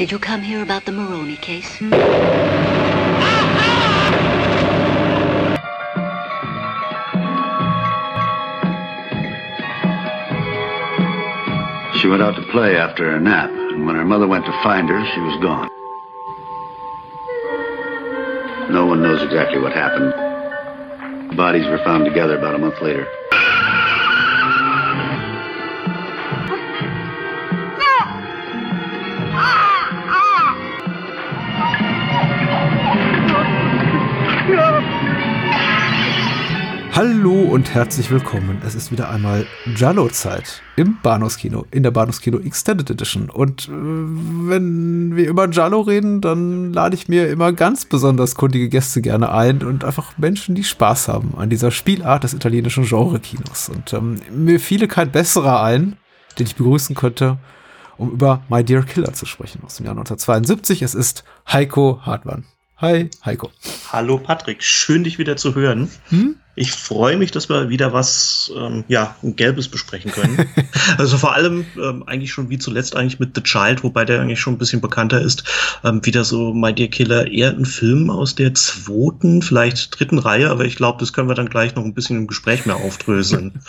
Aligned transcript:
Did 0.00 0.12
you 0.12 0.18
come 0.18 0.40
here 0.40 0.62
about 0.62 0.86
the 0.86 0.92
Maroney 0.92 1.36
case? 1.36 1.76
She 1.76 1.84
went 12.08 12.22
out 12.22 12.34
to 12.36 12.42
play 12.50 12.78
after 12.78 13.12
her 13.12 13.20
nap, 13.20 13.50
and 13.50 13.84
when 13.84 13.94
her 13.94 14.06
mother 14.06 14.26
went 14.26 14.46
to 14.46 14.52
find 14.62 14.88
her, 14.88 15.04
she 15.12 15.20
was 15.20 15.38
gone. 15.42 15.68
No 18.72 18.86
one 18.86 19.02
knows 19.02 19.22
exactly 19.22 19.60
what 19.60 19.74
happened. 19.74 20.14
Bodies 21.36 21.66
were 21.66 21.84
found 21.84 22.06
together 22.06 22.38
about 22.38 22.54
a 22.54 22.58
month 22.58 22.80
later. 22.80 23.06
Hallo 37.02 37.32
und 37.32 37.72
herzlich 37.72 38.10
willkommen. 38.10 38.60
Es 38.62 38.74
ist 38.74 38.92
wieder 38.92 39.08
einmal 39.08 39.46
Jallo-Zeit 39.74 40.60
im 40.76 40.98
Bahnhofskino, 41.02 41.64
in 41.70 41.82
der 41.82 41.92
Bahnhofskino 41.92 42.38
Extended 42.40 42.90
Edition. 42.90 43.30
Und 43.30 43.68
äh, 43.68 43.70
wenn 43.70 45.16
wir 45.16 45.26
über 45.26 45.48
Jallo 45.48 45.80
reden, 45.80 46.20
dann 46.20 46.74
lade 46.74 46.94
ich 46.94 47.08
mir 47.08 47.30
immer 47.30 47.54
ganz 47.54 47.86
besonders 47.86 48.34
kundige 48.34 48.68
Gäste 48.68 49.00
gerne 49.00 49.32
ein 49.32 49.62
und 49.62 49.82
einfach 49.82 50.18
Menschen, 50.18 50.54
die 50.54 50.62
Spaß 50.62 51.08
haben 51.08 51.32
an 51.38 51.48
dieser 51.48 51.70
Spielart 51.70 52.24
des 52.24 52.34
italienischen 52.34 52.84
Genre-Kinos. 52.84 53.70
Und 53.70 53.94
ähm, 53.94 54.20
mir 54.30 54.60
fiele 54.60 54.86
kein 54.86 55.10
besserer 55.10 55.62
ein, 55.62 55.96
den 56.38 56.48
ich 56.48 56.56
begrüßen 56.56 56.94
könnte, 56.94 57.38
um 57.96 58.10
über 58.10 58.42
My 58.50 58.62
Dear 58.62 58.82
Killer 58.82 59.14
zu 59.14 59.24
sprechen 59.24 59.62
aus 59.64 59.76
dem 59.76 59.86
Jahr 59.86 59.94
1972. 59.94 60.82
Es 60.82 60.94
ist 60.94 61.24
Heiko 61.50 62.00
Hartmann. 62.02 62.44
Hi, 62.76 63.08
Heiko. 63.24 63.50
Hallo 63.90 64.18
Patrick, 64.18 64.62
schön 64.62 65.04
dich 65.04 65.18
wieder 65.18 65.38
zu 65.38 65.54
hören. 65.54 65.90
Hm? 66.10 66.36
Ich 66.60 66.72
freue 66.72 67.16
mich, 67.16 67.30
dass 67.30 67.48
wir 67.48 67.70
wieder 67.70 67.94
was 67.94 68.52
ähm, 68.54 68.84
ja, 68.86 69.16
Gelbes 69.22 69.68
besprechen 69.68 70.12
können. 70.12 70.46
also 70.98 71.16
vor 71.16 71.34
allem 71.34 71.64
ähm, 71.82 72.02
eigentlich 72.02 72.32
schon 72.32 72.50
wie 72.50 72.58
zuletzt 72.58 72.94
eigentlich 72.94 73.18
mit 73.18 73.34
The 73.34 73.42
Child, 73.42 73.82
wobei 73.82 74.04
der 74.04 74.20
eigentlich 74.20 74.40
schon 74.40 74.56
ein 74.56 74.58
bisschen 74.58 74.82
bekannter 74.82 75.22
ist. 75.22 75.42
Ähm, 75.84 76.04
wieder 76.04 76.22
so 76.22 76.52
My 76.52 76.74
Dear 76.74 76.88
Killer, 76.88 77.32
eher 77.32 77.48
ein 77.48 77.64
Film 77.64 78.10
aus 78.10 78.34
der 78.34 78.52
zweiten, 78.52 79.40
vielleicht 79.40 79.98
dritten 79.98 80.18
Reihe, 80.18 80.50
aber 80.50 80.66
ich 80.66 80.76
glaube, 80.76 80.98
das 81.00 81.14
können 81.14 81.28
wir 81.28 81.34
dann 81.34 81.48
gleich 81.48 81.74
noch 81.76 81.84
ein 81.84 81.94
bisschen 81.94 82.18
im 82.18 82.26
Gespräch 82.26 82.66
mehr 82.66 82.76
aufdröseln. 82.76 83.62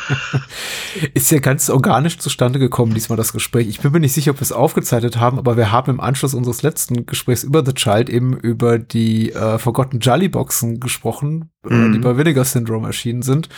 ist 1.13 1.31
ja 1.31 1.39
ganz 1.39 1.69
organisch 1.69 2.17
zustande 2.17 2.59
gekommen, 2.59 2.93
diesmal 2.93 3.15
das 3.15 3.31
Gespräch. 3.31 3.69
Ich 3.69 3.79
bin 3.79 3.93
mir 3.93 4.01
nicht 4.01 4.11
sicher, 4.11 4.31
ob 4.31 4.39
wir 4.39 4.43
es 4.43 4.51
aufgezeichnet 4.51 5.15
haben, 5.15 5.39
aber 5.39 5.55
wir 5.55 5.71
haben 5.71 5.91
im 5.91 6.01
Anschluss 6.01 6.33
unseres 6.33 6.61
letzten 6.61 7.05
Gesprächs 7.05 7.45
über 7.45 7.65
The 7.65 7.73
Child 7.73 8.09
eben 8.09 8.35
über 8.35 8.79
die 8.79 9.31
äh, 9.31 9.57
Forgotten 9.59 9.99
Jolly 9.99 10.27
Boxen 10.27 10.81
gesprochen, 10.81 11.51
mhm. 11.63 11.93
die 11.93 11.99
bei 11.99 12.17
Vinegar 12.17 12.45
Syndrome 12.45 12.87
erschienen 12.87 13.21
sind. 13.21 13.49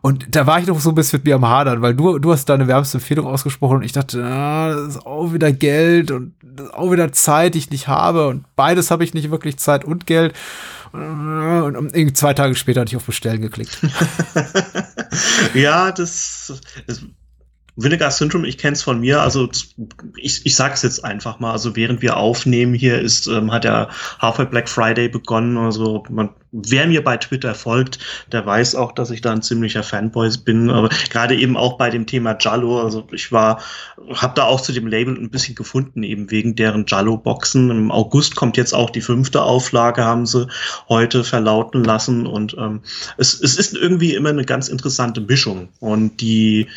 Und 0.00 0.34
da 0.34 0.46
war 0.46 0.58
ich 0.58 0.66
noch 0.66 0.80
so 0.80 0.90
ein 0.90 0.94
bisschen 0.94 1.18
mit 1.18 1.26
mir 1.26 1.36
am 1.36 1.48
Hadern, 1.48 1.82
weil 1.82 1.94
du, 1.94 2.18
du 2.18 2.32
hast 2.32 2.46
deine 2.46 2.66
wärmste 2.66 2.98
Empfehlung 2.98 3.26
ausgesprochen 3.26 3.78
und 3.78 3.82
ich 3.84 3.92
dachte, 3.92 4.24
ah, 4.24 4.70
das 4.70 4.96
ist 4.96 5.06
auch 5.06 5.32
wieder 5.32 5.52
Geld 5.52 6.10
und 6.10 6.34
auch 6.72 6.90
wieder 6.90 7.12
Zeit, 7.12 7.54
die 7.54 7.58
ich 7.58 7.70
nicht 7.70 7.88
habe 7.88 8.28
und 8.28 8.44
beides 8.56 8.90
habe 8.90 9.04
ich 9.04 9.14
nicht 9.14 9.30
wirklich 9.30 9.58
Zeit 9.58 9.84
und 9.84 10.06
Geld. 10.06 10.34
Und 10.92 11.74
irgendwie 11.94 12.12
zwei 12.12 12.34
Tage 12.34 12.54
später 12.54 12.82
hatte 12.82 12.90
ich 12.90 12.96
auf 12.96 13.06
Bestellen 13.06 13.40
geklickt. 13.40 13.78
ja, 15.54 15.90
das, 15.90 16.52
das 16.86 17.02
Vinegar 17.76 18.10
Syndrome, 18.10 18.46
ich 18.46 18.58
kenne 18.58 18.74
es 18.74 18.82
von 18.82 19.00
mir, 19.00 19.22
also 19.22 19.48
ich, 20.16 20.44
ich 20.44 20.54
sage 20.54 20.74
es 20.74 20.82
jetzt 20.82 21.02
einfach 21.02 21.40
mal, 21.40 21.52
also 21.52 21.74
während 21.76 22.02
wir 22.02 22.18
aufnehmen 22.18 22.74
hier 22.74 23.00
ist, 23.00 23.26
ähm, 23.26 23.50
hat 23.50 23.64
der 23.64 23.88
Halfway 24.18 24.44
Black 24.44 24.68
Friday 24.68 25.08
begonnen, 25.08 25.56
also 25.56 26.02
man 26.10 26.28
wer 26.52 26.86
mir 26.86 27.02
bei 27.02 27.16
Twitter 27.16 27.54
folgt, 27.54 27.98
der 28.30 28.44
weiß 28.44 28.74
auch, 28.74 28.92
dass 28.92 29.10
ich 29.10 29.22
da 29.22 29.32
ein 29.32 29.42
ziemlicher 29.42 29.82
Fanboy 29.82 30.30
bin. 30.44 30.70
Aber 30.70 30.90
gerade 31.10 31.34
eben 31.34 31.56
auch 31.56 31.78
bei 31.78 31.90
dem 31.90 32.06
Thema 32.06 32.36
Jallo, 32.38 32.80
also 32.80 33.06
ich 33.10 33.32
war, 33.32 33.60
habe 34.14 34.34
da 34.36 34.44
auch 34.44 34.60
zu 34.60 34.72
dem 34.72 34.86
Label 34.86 35.16
ein 35.16 35.30
bisschen 35.30 35.54
gefunden, 35.54 36.02
eben 36.02 36.30
wegen 36.30 36.54
deren 36.54 36.84
Jallo-Boxen. 36.86 37.70
Im 37.70 37.90
August 37.90 38.36
kommt 38.36 38.56
jetzt 38.58 38.74
auch 38.74 38.90
die 38.90 39.00
fünfte 39.00 39.42
Auflage, 39.42 40.04
haben 40.04 40.26
sie 40.26 40.46
heute 40.88 41.24
verlauten 41.24 41.82
lassen. 41.82 42.26
Und 42.26 42.54
ähm, 42.58 42.82
es, 43.16 43.40
es 43.40 43.56
ist 43.56 43.74
irgendwie 43.74 44.14
immer 44.14 44.28
eine 44.28 44.44
ganz 44.44 44.68
interessante 44.68 45.22
Mischung. 45.22 45.70
Und 45.80 46.20
die, 46.20 46.68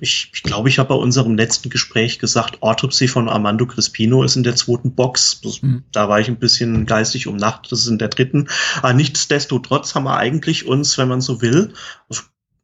ich, 0.00 0.30
ich 0.34 0.42
glaube, 0.42 0.68
ich 0.68 0.80
habe 0.80 0.88
bei 0.88 0.94
unserem 0.96 1.36
letzten 1.36 1.70
Gespräch 1.70 2.18
gesagt, 2.18 2.60
Autopsy 2.62 3.06
von 3.06 3.28
Armando 3.28 3.66
Crispino 3.66 4.24
ist 4.24 4.34
in 4.34 4.42
der 4.42 4.56
zweiten 4.56 4.94
Box. 4.94 5.40
Das, 5.42 5.62
mhm. 5.62 5.84
Da 5.92 6.08
war 6.08 6.18
ich 6.18 6.26
ein 6.26 6.36
bisschen 6.36 6.86
geistig 6.86 7.28
um 7.28 7.36
Nacht, 7.36 7.70
das 7.70 7.80
ist 7.80 7.86
in 7.86 7.98
der 7.98 8.08
dritten. 8.08 8.48
Aber 8.78 8.92
nichtsdestotrotz 8.92 9.94
haben 9.94 10.04
wir 10.04 10.16
eigentlich 10.16 10.66
uns, 10.66 10.98
wenn 10.98 11.08
man 11.08 11.20
so 11.20 11.40
will, 11.40 11.74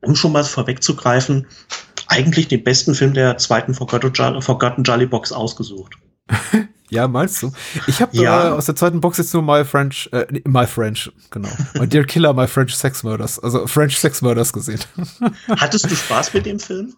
um 0.02 0.16
schon 0.16 0.32
mal 0.32 0.44
vorwegzugreifen, 0.44 1.46
eigentlich 2.06 2.48
den 2.48 2.64
besten 2.64 2.94
Film 2.94 3.14
der 3.14 3.38
zweiten 3.38 3.74
Forgotten 3.74 4.82
Jolly 4.82 5.06
Box 5.06 5.32
ausgesucht. 5.32 5.94
ja, 6.90 7.08
meinst 7.08 7.42
du? 7.42 7.52
Ich 7.86 8.00
habe 8.00 8.16
ja. 8.16 8.48
äh, 8.48 8.50
aus 8.52 8.66
der 8.66 8.76
zweiten 8.76 9.00
Box 9.00 9.18
jetzt 9.18 9.32
nur 9.34 9.42
My 9.42 9.64
French, 9.64 10.08
äh, 10.12 10.26
My 10.44 10.66
French, 10.66 11.10
genau. 11.30 11.50
My 11.74 11.86
Dear 11.86 12.04
Killer, 12.04 12.32
My 12.32 12.46
French 12.46 12.74
Sex 12.74 13.02
Murders, 13.02 13.38
also 13.38 13.66
French 13.66 13.98
Sex 13.98 14.22
Murders 14.22 14.52
gesehen. 14.52 14.80
Hattest 15.48 15.90
du 15.90 15.94
Spaß 15.94 16.34
mit 16.34 16.46
dem 16.46 16.58
Film? 16.58 16.94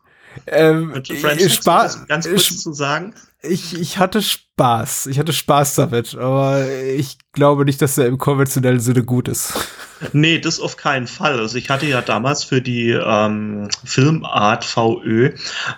Ähm, 0.46 1.02
Spaß, 1.04 2.06
ganz 2.06 2.28
kurz 2.28 2.62
zu 2.62 2.72
sagen. 2.72 3.14
Ich, 3.44 3.74
ich 3.74 3.98
hatte 3.98 4.22
Spaß. 4.22 5.06
Ich 5.06 5.18
hatte 5.18 5.32
Spaß 5.32 5.74
damit, 5.74 6.14
aber 6.14 6.64
ich 6.70 7.18
glaube 7.32 7.64
nicht, 7.64 7.82
dass 7.82 7.98
er 7.98 8.06
im 8.06 8.18
konventionellen 8.18 8.78
Sinne 8.78 9.02
gut 9.02 9.26
ist. 9.26 9.54
Nee, 10.12 10.38
das 10.38 10.60
auf 10.60 10.76
keinen 10.76 11.06
Fall. 11.06 11.38
Also 11.38 11.56
ich 11.58 11.70
hatte 11.70 11.86
ja 11.86 12.02
damals 12.02 12.44
für 12.44 12.60
die 12.60 12.90
ähm, 12.90 13.68
Filmart 13.84 14.64
VÖ 14.64 15.30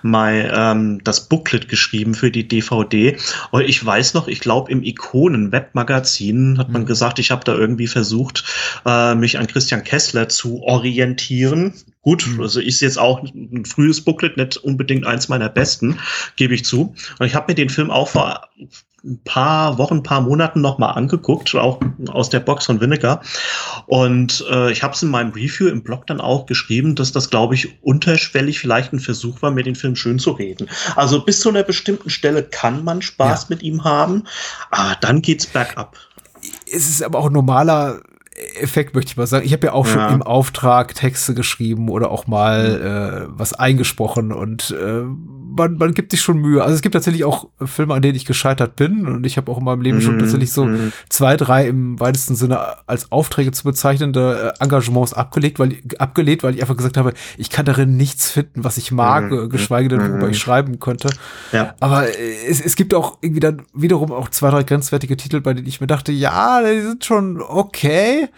mal 0.03 0.53
ähm, 0.55 1.05
das 1.05 1.29
Booklet 1.29 1.69
geschrieben 1.69 2.15
für 2.15 2.31
die 2.31 2.49
DVD. 2.49 3.17
Und 3.51 3.63
ich 3.63 3.85
weiß 3.85 4.15
noch, 4.15 4.29
ich 4.29 4.41
glaube 4.41 4.71
im 4.71 4.83
Ikonen-Webmagazin 4.83 6.59
hat 6.59 6.71
man 6.71 6.83
mhm. 6.83 6.87
gesagt, 6.87 7.19
ich 7.19 7.31
habe 7.31 7.45
da 7.45 7.55
irgendwie 7.55 7.87
versucht, 7.87 8.45
äh, 8.87 9.15
mich 9.15 9.39
an 9.39 9.47
Christian 9.47 9.85
Kessler 9.85 10.29
zu 10.29 10.63
orientieren. 10.63 11.75
Gut, 12.05 12.27
mhm. 12.27 12.43
also 12.43 12.61
ist 12.61 12.81
jetzt 12.81 12.99
auch 12.99 13.23
ein 13.23 13.65
frühes 13.65 14.03
Booklet, 14.03 14.37
nicht 14.37 14.59
unbedingt 14.59 15.07
eins 15.07 15.29
meiner 15.29 15.49
besten, 15.49 15.99
gebe 16.37 16.55
ich 16.55 16.65
zu. 16.65 16.95
Und 17.19 17.27
ich 17.27 17.35
habe 17.35 17.51
mir 17.51 17.55
den 17.55 17.71
Film 17.71 17.91
auch 17.91 18.09
vor 18.09 18.47
ein 19.05 19.21
paar 19.25 19.79
Wochen, 19.79 19.97
ein 19.97 20.03
paar 20.03 20.21
Monaten 20.21 20.61
noch 20.61 20.79
mal 20.79 20.91
angeguckt, 20.91 21.55
auch 21.55 21.81
aus 22.09 22.31
der 22.31 22.41
Box 22.41 22.67
von 22.67 22.81
Vinegar. 22.81 23.23
Und 23.87 24.45
äh, 24.51 24.71
ich 24.71 24.83
habe 24.83 24.95
es 24.95 25.03
in 25.03 25.11
meinem 25.11 25.33
Review 25.33 25.69
im 25.69 25.83
Blog 25.83 26.07
dann 26.07 26.21
auch 26.21 26.47
geschrieben, 26.47 26.95
dass 26.95 27.13
das, 27.13 27.31
glaube 27.31 27.55
ich, 27.55 27.83
unterschwellig 27.83 28.59
vielleicht 28.59 28.93
ein 28.93 29.01
Versuch 29.01 29.43
war, 29.43 29.51
mir 29.51 29.63
den 29.63 29.75
Film 29.75 29.97
schön 29.97 30.19
zu 30.19 30.33
reden. 30.33 30.69
Also 30.97 31.25
bis 31.25 31.41
zu 31.41 31.51
einer 31.51 31.63
bestimmten 31.63 32.11
Stelle 32.11 32.43
kann 32.43 32.85
man 32.85 33.03
Spaß 33.03 33.43
ja. 33.43 33.47
mit 33.51 33.63
ihm 33.63 33.85
haben, 33.85 34.25
aber 34.71 34.97
dann 35.01 35.21
geht's 35.23 35.47
bergab. 35.47 35.99
Es 36.71 36.89
ist 36.89 37.03
aber 37.03 37.19
auch 37.19 37.31
normaler 37.31 38.01
Effekt, 38.35 38.95
möchte 38.95 39.11
ich 39.11 39.17
mal 39.17 39.27
sagen. 39.27 39.47
Ich 39.47 39.53
habe 39.53 39.67
ja 39.67 39.73
auch 39.73 39.87
ja. 39.87 39.93
schon 39.93 40.15
im 40.15 40.23
Auftrag 40.23 40.95
Texte 40.95 41.35
geschrieben 41.35 41.89
oder 41.89 42.11
auch 42.11 42.27
mal 42.27 43.27
äh, 43.29 43.33
was 43.37 43.53
eingesprochen 43.53 44.33
und 44.33 44.73
äh, 44.73 45.05
man, 45.57 45.77
man 45.77 45.95
gibt 45.95 46.11
sich 46.11 46.21
schon 46.21 46.39
Mühe. 46.39 46.63
Also 46.63 46.75
es 46.75 46.83
gibt 46.83 46.95
tatsächlich 46.95 47.25
auch 47.25 47.49
Filme, 47.65 47.95
an 47.95 48.03
denen 48.03 48.17
ich 48.17 48.25
gescheitert 48.25 48.77
bin 48.77 49.07
und 49.07 49.25
ich 49.25 49.37
habe 49.37 49.51
auch 49.51 49.59
in 49.59 49.65
meinem 49.65 49.81
Leben 49.81 49.99
mhm. 49.99 50.03
schon 50.03 50.19
tatsächlich 50.19 50.53
so 50.53 50.65
mhm. 50.65 50.93
zwei, 51.09 51.37
drei 51.37 51.69
im 51.69 51.99
weitesten 52.01 52.35
Sinne 52.35 52.89
als 52.89 53.13
Aufträge 53.13 53.53
zu 53.53 53.65
bezeichnende 53.65 54.55
äh, 54.59 54.63
Engagements 54.63 55.15
abgelegt, 55.15 55.59
weil 55.59 55.77
abgelehnt, 55.99 56.43
weil 56.43 56.55
ich 56.55 56.63
einfach 56.63 56.77
gesagt 56.77 56.97
habe, 56.97 57.15
ich 57.39 57.51
kann 57.51 57.65
darin 57.65 57.97
nichts 57.97 58.31
finden, 58.31 58.65
was 58.65 58.77
ich 58.77 58.91
mag, 58.91 59.31
mhm. 59.31 59.49
geschweige 59.49 59.89
denn, 59.89 60.01
worüber 60.01 60.29
ich 60.29 60.37
mhm. 60.37 60.41
schreiben 60.41 60.81
könnte. 60.81 61.11
Ja. 61.53 61.75
Aber 61.81 62.09
äh, 62.09 62.47
es, 62.49 62.61
es 62.61 62.77
gibt 62.77 62.93
auch 62.95 63.19
irgendwie 63.21 63.41
dann 63.41 63.63
wiederum 63.73 64.13
auch 64.13 64.29
zwei, 64.31 64.51
drei 64.51 64.65
grenzwertige 64.65 65.17
Titel, 65.17 65.41
bei 65.41 65.55
denen 65.55 65.69
ich 65.69 65.81
mir 65.81 65.87
dachte, 65.87 66.13
ja, 66.13 66.63
die 66.63 66.81
sind 66.81 67.05
schon 67.05 67.41
okay 67.41 68.29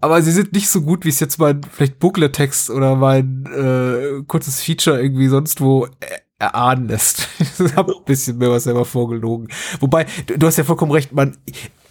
aber 0.00 0.22
sie 0.22 0.32
sind 0.32 0.52
nicht 0.52 0.68
so 0.68 0.82
gut, 0.82 1.04
wie 1.04 1.10
es 1.10 1.20
jetzt 1.20 1.38
mein 1.38 1.60
vielleicht 1.62 1.98
Booklet-Text 1.98 2.70
oder 2.70 2.96
mein 2.96 3.46
äh, 3.46 4.22
kurzes 4.26 4.60
Feature 4.60 5.00
irgendwie 5.00 5.28
sonst 5.28 5.60
wo 5.60 5.86
äh, 5.86 5.90
erahnen 6.38 6.88
lässt. 6.88 7.28
ich 7.38 7.76
habe 7.76 7.94
ein 7.94 8.04
bisschen 8.04 8.38
mehr 8.38 8.50
was 8.50 8.64
selber 8.64 8.84
vorgelogen. 8.84 9.48
Wobei, 9.80 10.06
du, 10.26 10.38
du 10.38 10.46
hast 10.46 10.56
ja 10.56 10.64
vollkommen 10.64 10.92
recht, 10.92 11.12
man, 11.12 11.36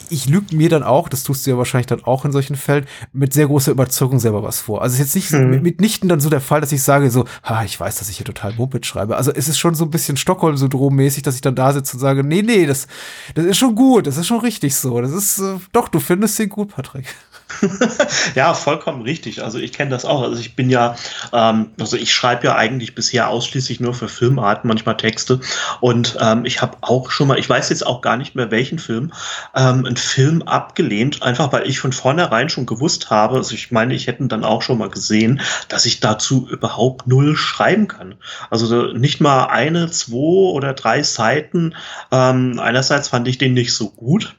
ich 0.10 0.28
lüge 0.28 0.56
mir 0.56 0.70
dann 0.70 0.84
auch, 0.84 1.10
das 1.10 1.24
tust 1.24 1.46
du 1.46 1.52
ja 1.52 1.58
wahrscheinlich 1.58 1.88
dann 1.88 2.04
auch 2.04 2.26
in 2.26 2.32
solchen 2.32 2.56
Fällen, 2.56 2.86
mit 3.14 3.34
sehr 3.34 3.48
großer 3.48 3.72
Überzeugung 3.72 4.20
selber 4.20 4.44
was 4.44 4.60
vor. 4.60 4.82
Also 4.82 4.94
es 4.94 5.00
ist 5.00 5.16
jetzt 5.16 5.34
nicht 5.34 5.42
mhm. 5.42 5.62
mitnichten 5.62 6.10
dann 6.10 6.20
so 6.20 6.30
der 6.30 6.42
Fall, 6.42 6.62
dass 6.62 6.72
ich 6.72 6.84
sage 6.84 7.10
so, 7.12 7.26
ha, 7.44 7.64
ich 7.64 7.80
weiß, 7.80 7.98
dass 7.98 8.10
ich 8.10 8.18
hier 8.18 8.26
total 8.26 8.54
Muppet 8.54 8.86
schreibe. 8.86 9.18
Also 9.18 9.32
es 9.32 9.48
ist 9.48 9.58
schon 9.58 9.76
so 9.76 9.86
ein 9.86 9.92
bisschen 9.92 10.18
Stockholm-Syndrom-mäßig, 10.18 11.24
dass 11.24 11.36
ich 11.36 11.42
dann 11.42 11.56
da 11.56 11.74
sitze 11.74 11.96
und 11.96 12.00
sage, 12.00 12.24
nee, 12.24 12.42
nee, 12.42 12.66
das, 12.66 12.88
das 13.34 13.46
ist 13.46 13.58
schon 13.58 13.76
gut, 13.76 14.08
das 14.08 14.18
ist 14.18 14.28
schon 14.28 14.40
richtig 14.40 14.76
so. 14.76 15.02
Das 15.02 15.12
ist, 15.12 15.40
äh, 15.40 15.56
doch, 15.72 15.88
du 15.88 16.00
findest 16.00 16.38
den 16.40 16.50
gut, 16.50 16.76
Patrick. 16.76 17.06
ja, 18.36 18.54
vollkommen 18.54 19.04
richtig. 19.04 19.44
Also 19.44 19.60
ich 19.60 19.72
kenne 19.72 19.92
das 19.92 20.06
auch. 20.06 20.24
Also 20.24 20.40
ich 20.40 20.56
bin 20.56 20.70
ja, 20.70 20.96
ähm, 21.32 21.72
also 21.80 21.96
ich 21.96 22.14
schreibe 22.14 22.48
ja 22.48 22.56
eigentlich 22.56 22.96
bisher 22.96 23.30
ausschließlich 23.30 23.80
nur 23.80 23.94
für 23.94 24.08
Filmarten, 24.08 24.68
manchmal 24.68 24.98
Texte. 24.98 25.40
Und 25.80 26.18
ähm, 26.20 26.46
ich 26.46 26.62
habe 26.62 26.78
auch 26.82 27.12
schon 27.12 27.28
mal, 27.28 27.38
ich 27.38 27.50
weiß 27.50 27.70
jetzt 27.70 27.86
auch 27.86 28.02
gar 28.02 28.18
nicht 28.18 28.36
mehr 28.36 28.52
welchen 28.52 28.80
Film, 28.80 29.14
ähm, 29.56 29.86
einen 29.86 29.98
Film 29.98 30.42
abgelehnt, 30.42 31.22
einfach 31.22 31.52
weil 31.52 31.68
ich 31.68 31.80
von 31.80 31.94
vornherein 31.94 32.50
schon 32.50 32.66
gewusst 32.66 33.10
habe, 33.10 33.38
also 33.38 33.54
ich 33.54 33.72
meine, 33.72 33.94
ich 33.94 34.08
hätte 34.08 34.26
dann 34.28 34.44
auch 34.44 34.62
schon 34.62 34.78
mal 34.78 34.90
gesehen, 34.90 35.42
dass 35.68 35.86
ich 35.86 36.00
dazu 36.00 36.48
überhaupt 36.50 37.08
null 37.08 37.36
schreiben 37.36 37.88
kann. 37.88 38.16
Also 38.50 38.94
nicht 38.94 39.22
mal 39.22 39.46
eine, 39.46 39.92
zwei 39.92 40.16
oder 40.16 40.74
drei 40.74 41.04
Seiten. 41.04 41.76
Ähm, 42.12 42.60
einerseits 42.60 43.10
fand 43.10 43.28
ich 43.28 43.38
den 43.38 43.54
nicht 43.54 43.74
so 43.74 43.90
gut 43.90 44.36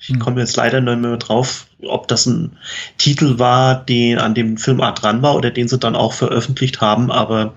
ich 0.00 0.08
hm. 0.08 0.18
komme 0.18 0.40
jetzt 0.40 0.56
leider 0.56 0.80
nicht 0.80 1.00
mehr 1.00 1.16
drauf, 1.16 1.66
ob 1.82 2.08
das 2.08 2.26
ein 2.26 2.58
Titel 2.96 3.38
war, 3.38 3.84
den 3.84 4.18
an 4.18 4.34
dem 4.34 4.56
Filmart 4.58 5.02
dran 5.02 5.22
war 5.22 5.36
oder 5.36 5.50
den 5.50 5.68
sie 5.68 5.78
dann 5.78 5.96
auch 5.96 6.12
veröffentlicht 6.12 6.80
haben, 6.80 7.10
aber 7.10 7.54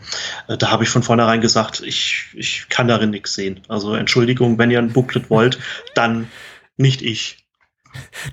äh, 0.48 0.58
da 0.58 0.70
habe 0.70 0.84
ich 0.84 0.90
von 0.90 1.04
vornherein 1.04 1.42
gesagt, 1.42 1.82
ich, 1.86 2.28
ich 2.34 2.68
kann 2.70 2.88
darin 2.88 3.10
nichts 3.10 3.34
sehen. 3.34 3.62
Also 3.68 3.96
Entschuldigung, 3.96 4.58
wenn 4.58 4.72
ihr 4.72 4.80
ein 4.80 4.94
Booklet 4.94 5.30
wollt, 5.30 5.60
dann 5.96 6.28
nicht 6.78 7.02
ich. 7.02 7.38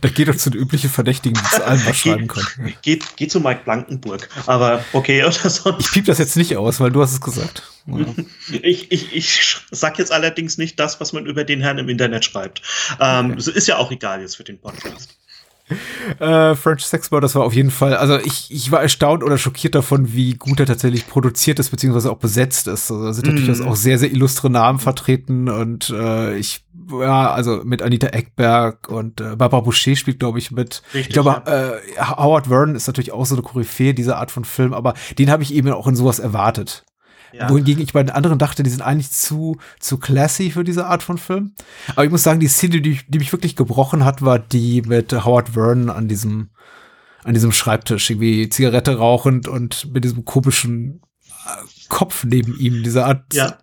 Da 0.00 0.08
geht 0.08 0.28
doch 0.28 0.36
zu 0.36 0.50
den 0.50 0.60
üblichen 0.60 0.88
Verdächtigen, 0.88 1.36
die 1.36 1.56
zu 1.56 1.66
allem 1.66 1.84
was 1.84 1.96
schreiben 1.96 2.28
können. 2.28 2.74
Geht, 2.82 3.16
geht 3.16 3.32
zu 3.32 3.40
Mike 3.40 3.62
Blankenburg. 3.64 4.28
Aber 4.46 4.84
okay, 4.92 5.24
oder 5.24 5.32
sonst. 5.32 5.80
Ich 5.80 5.90
piep 5.90 6.04
das 6.04 6.18
jetzt 6.18 6.36
nicht 6.36 6.56
aus, 6.56 6.78
weil 6.78 6.92
du 6.92 7.02
hast 7.02 7.12
es 7.12 7.20
gesagt. 7.20 7.64
Ja. 7.86 8.06
ich, 8.62 8.92
ich, 8.92 9.14
ich 9.14 9.56
sag 9.70 9.98
jetzt 9.98 10.12
allerdings 10.12 10.58
nicht 10.58 10.78
das, 10.78 11.00
was 11.00 11.12
man 11.12 11.26
über 11.26 11.44
den 11.44 11.60
Herrn 11.60 11.78
im 11.78 11.88
Internet 11.88 12.24
schreibt. 12.24 12.62
Ähm, 13.00 13.32
okay. 13.32 13.50
ist 13.52 13.66
ja 13.66 13.78
auch 13.78 13.90
egal 13.90 14.20
jetzt 14.20 14.36
für 14.36 14.44
den 14.44 14.60
Podcast. 14.60 15.17
Äh, 16.20 16.54
French 16.54 16.84
Sexball, 16.84 17.20
das 17.20 17.34
war 17.34 17.44
auf 17.44 17.52
jeden 17.52 17.70
Fall, 17.70 17.94
also 17.94 18.18
ich, 18.18 18.50
ich 18.50 18.72
war 18.72 18.80
erstaunt 18.80 19.22
oder 19.22 19.38
schockiert 19.38 19.74
davon, 19.74 20.12
wie 20.14 20.34
gut 20.34 20.58
er 20.58 20.66
tatsächlich 20.66 21.06
produziert 21.06 21.58
ist, 21.58 21.70
beziehungsweise 21.70 22.10
auch 22.10 22.16
besetzt 22.16 22.66
ist. 22.66 22.90
Also 22.90 23.04
da 23.04 23.12
sind 23.12 23.26
mm. 23.26 23.34
natürlich 23.34 23.62
auch 23.62 23.76
sehr, 23.76 23.98
sehr 23.98 24.10
illustre 24.10 24.50
Namen 24.50 24.78
vertreten 24.78 25.48
und 25.48 25.90
äh, 25.90 26.36
ich, 26.36 26.64
ja, 26.90 27.30
also 27.30 27.60
mit 27.64 27.82
Anita 27.82 28.08
Eckberg 28.08 28.88
und 28.88 29.20
äh, 29.20 29.36
Barbara 29.36 29.60
Boucher 29.60 29.96
spielt, 29.96 30.18
glaube 30.18 30.38
ich, 30.38 30.50
mit. 30.50 30.82
Richtig, 30.94 31.08
ich 31.08 31.12
glaube, 31.12 31.42
ja. 31.46 31.74
äh, 31.74 31.80
Howard 32.16 32.46
Vernon 32.48 32.74
ist 32.74 32.86
natürlich 32.86 33.12
auch 33.12 33.26
so 33.26 33.34
eine 33.34 33.42
Koryphäe 33.42 33.94
dieser 33.94 34.16
Art 34.16 34.30
von 34.30 34.44
Film, 34.44 34.72
aber 34.72 34.94
den 35.18 35.30
habe 35.30 35.42
ich 35.42 35.54
eben 35.54 35.70
auch 35.70 35.86
in 35.86 35.96
sowas 35.96 36.18
erwartet. 36.18 36.84
Ja. 37.32 37.50
Wohingegen 37.50 37.82
ich 37.82 37.92
bei 37.92 38.02
den 38.02 38.10
anderen 38.10 38.38
dachte, 38.38 38.62
die 38.62 38.70
sind 38.70 38.82
eigentlich 38.82 39.10
zu, 39.10 39.58
zu 39.78 39.98
classy 39.98 40.50
für 40.50 40.64
diese 40.64 40.86
Art 40.86 41.02
von 41.02 41.18
Film. 41.18 41.54
Aber 41.90 42.04
ich 42.04 42.10
muss 42.10 42.22
sagen, 42.22 42.40
die 42.40 42.48
Szene, 42.48 42.80
die, 42.80 43.00
die 43.06 43.18
mich 43.18 43.32
wirklich 43.32 43.56
gebrochen 43.56 44.04
hat, 44.04 44.22
war 44.22 44.38
die 44.38 44.82
mit 44.82 45.12
Howard 45.12 45.50
Vernon 45.50 45.90
an 45.90 46.08
diesem, 46.08 46.50
an 47.24 47.34
diesem 47.34 47.52
Schreibtisch, 47.52 48.10
irgendwie 48.10 48.48
Zigarette 48.48 48.96
rauchend 48.96 49.48
und 49.48 49.92
mit 49.92 50.04
diesem 50.04 50.24
komischen 50.24 51.02
äh, 51.46 51.88
Kopf 51.88 52.24
neben 52.24 52.58
ihm, 52.58 52.82
dieser 52.82 53.06
Art 53.06 53.34
ja. 53.34 53.58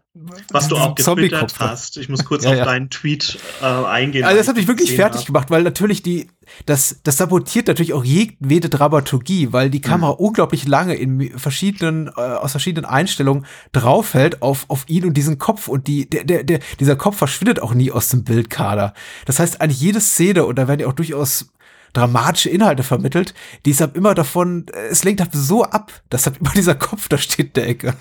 Was 0.51 0.69
du 0.69 0.77
auch 0.77 0.95
getwittert 0.95 1.55
hast. 1.59 1.97
Ich 1.97 2.07
muss 2.07 2.23
kurz 2.25 2.45
ja, 2.45 2.51
auf 2.51 2.57
ja. 2.57 2.65
deinen 2.65 2.89
Tweet 2.89 3.37
äh, 3.61 3.65
eingehen. 3.65 4.23
Also 4.23 4.37
das 4.37 4.47
hat 4.47 4.55
mich 4.55 4.67
wirklich 4.67 4.95
fertig 4.95 5.21
hab. 5.21 5.27
gemacht, 5.27 5.51
weil 5.51 5.63
natürlich 5.63 6.03
die, 6.03 6.29
das, 6.65 7.01
das 7.03 7.17
sabotiert 7.17 7.67
natürlich 7.67 7.91
auch 7.91 8.05
jede 8.05 8.69
Dramaturgie, 8.69 9.51
weil 9.51 9.69
die 9.69 9.81
Kamera 9.81 10.13
mhm. 10.13 10.19
unglaublich 10.19 10.67
lange 10.67 10.95
in 10.95 11.37
verschiedenen, 11.37 12.07
äh, 12.07 12.21
aus 12.21 12.51
verschiedenen 12.51 12.85
Einstellungen 12.85 13.45
draufhält 13.73 14.41
auf, 14.41 14.65
auf 14.69 14.85
ihn 14.87 15.03
und 15.03 15.15
diesen 15.15 15.37
Kopf 15.37 15.67
und 15.67 15.87
die, 15.87 16.09
der, 16.09 16.23
der, 16.23 16.45
der, 16.45 16.59
dieser 16.79 16.95
Kopf 16.95 17.17
verschwindet 17.17 17.61
auch 17.61 17.73
nie 17.73 17.91
aus 17.91 18.07
dem 18.07 18.23
Bildkader. 18.23 18.93
Das 19.25 19.39
heißt, 19.39 19.59
eigentlich 19.59 19.81
jede 19.81 19.99
Szene, 19.99 20.45
und 20.45 20.57
da 20.57 20.69
werden 20.69 20.79
ja 20.79 20.87
auch 20.87 20.93
durchaus 20.93 21.49
dramatische 21.95 22.49
Inhalte 22.49 22.83
vermittelt, 22.83 23.33
die 23.65 23.71
ist 23.71 23.81
halt 23.81 23.95
immer 23.95 24.13
davon, 24.13 24.65
es 24.89 25.03
lenkt 25.03 25.21
halt 25.21 25.31
so 25.33 25.63
ab, 25.63 25.91
dass 26.09 26.25
halt 26.25 26.37
immer 26.39 26.51
dieser 26.55 26.75
Kopf 26.75 27.07
da 27.07 27.17
steht 27.17 27.47
in 27.47 27.53
der 27.53 27.67
Ecke. 27.67 27.93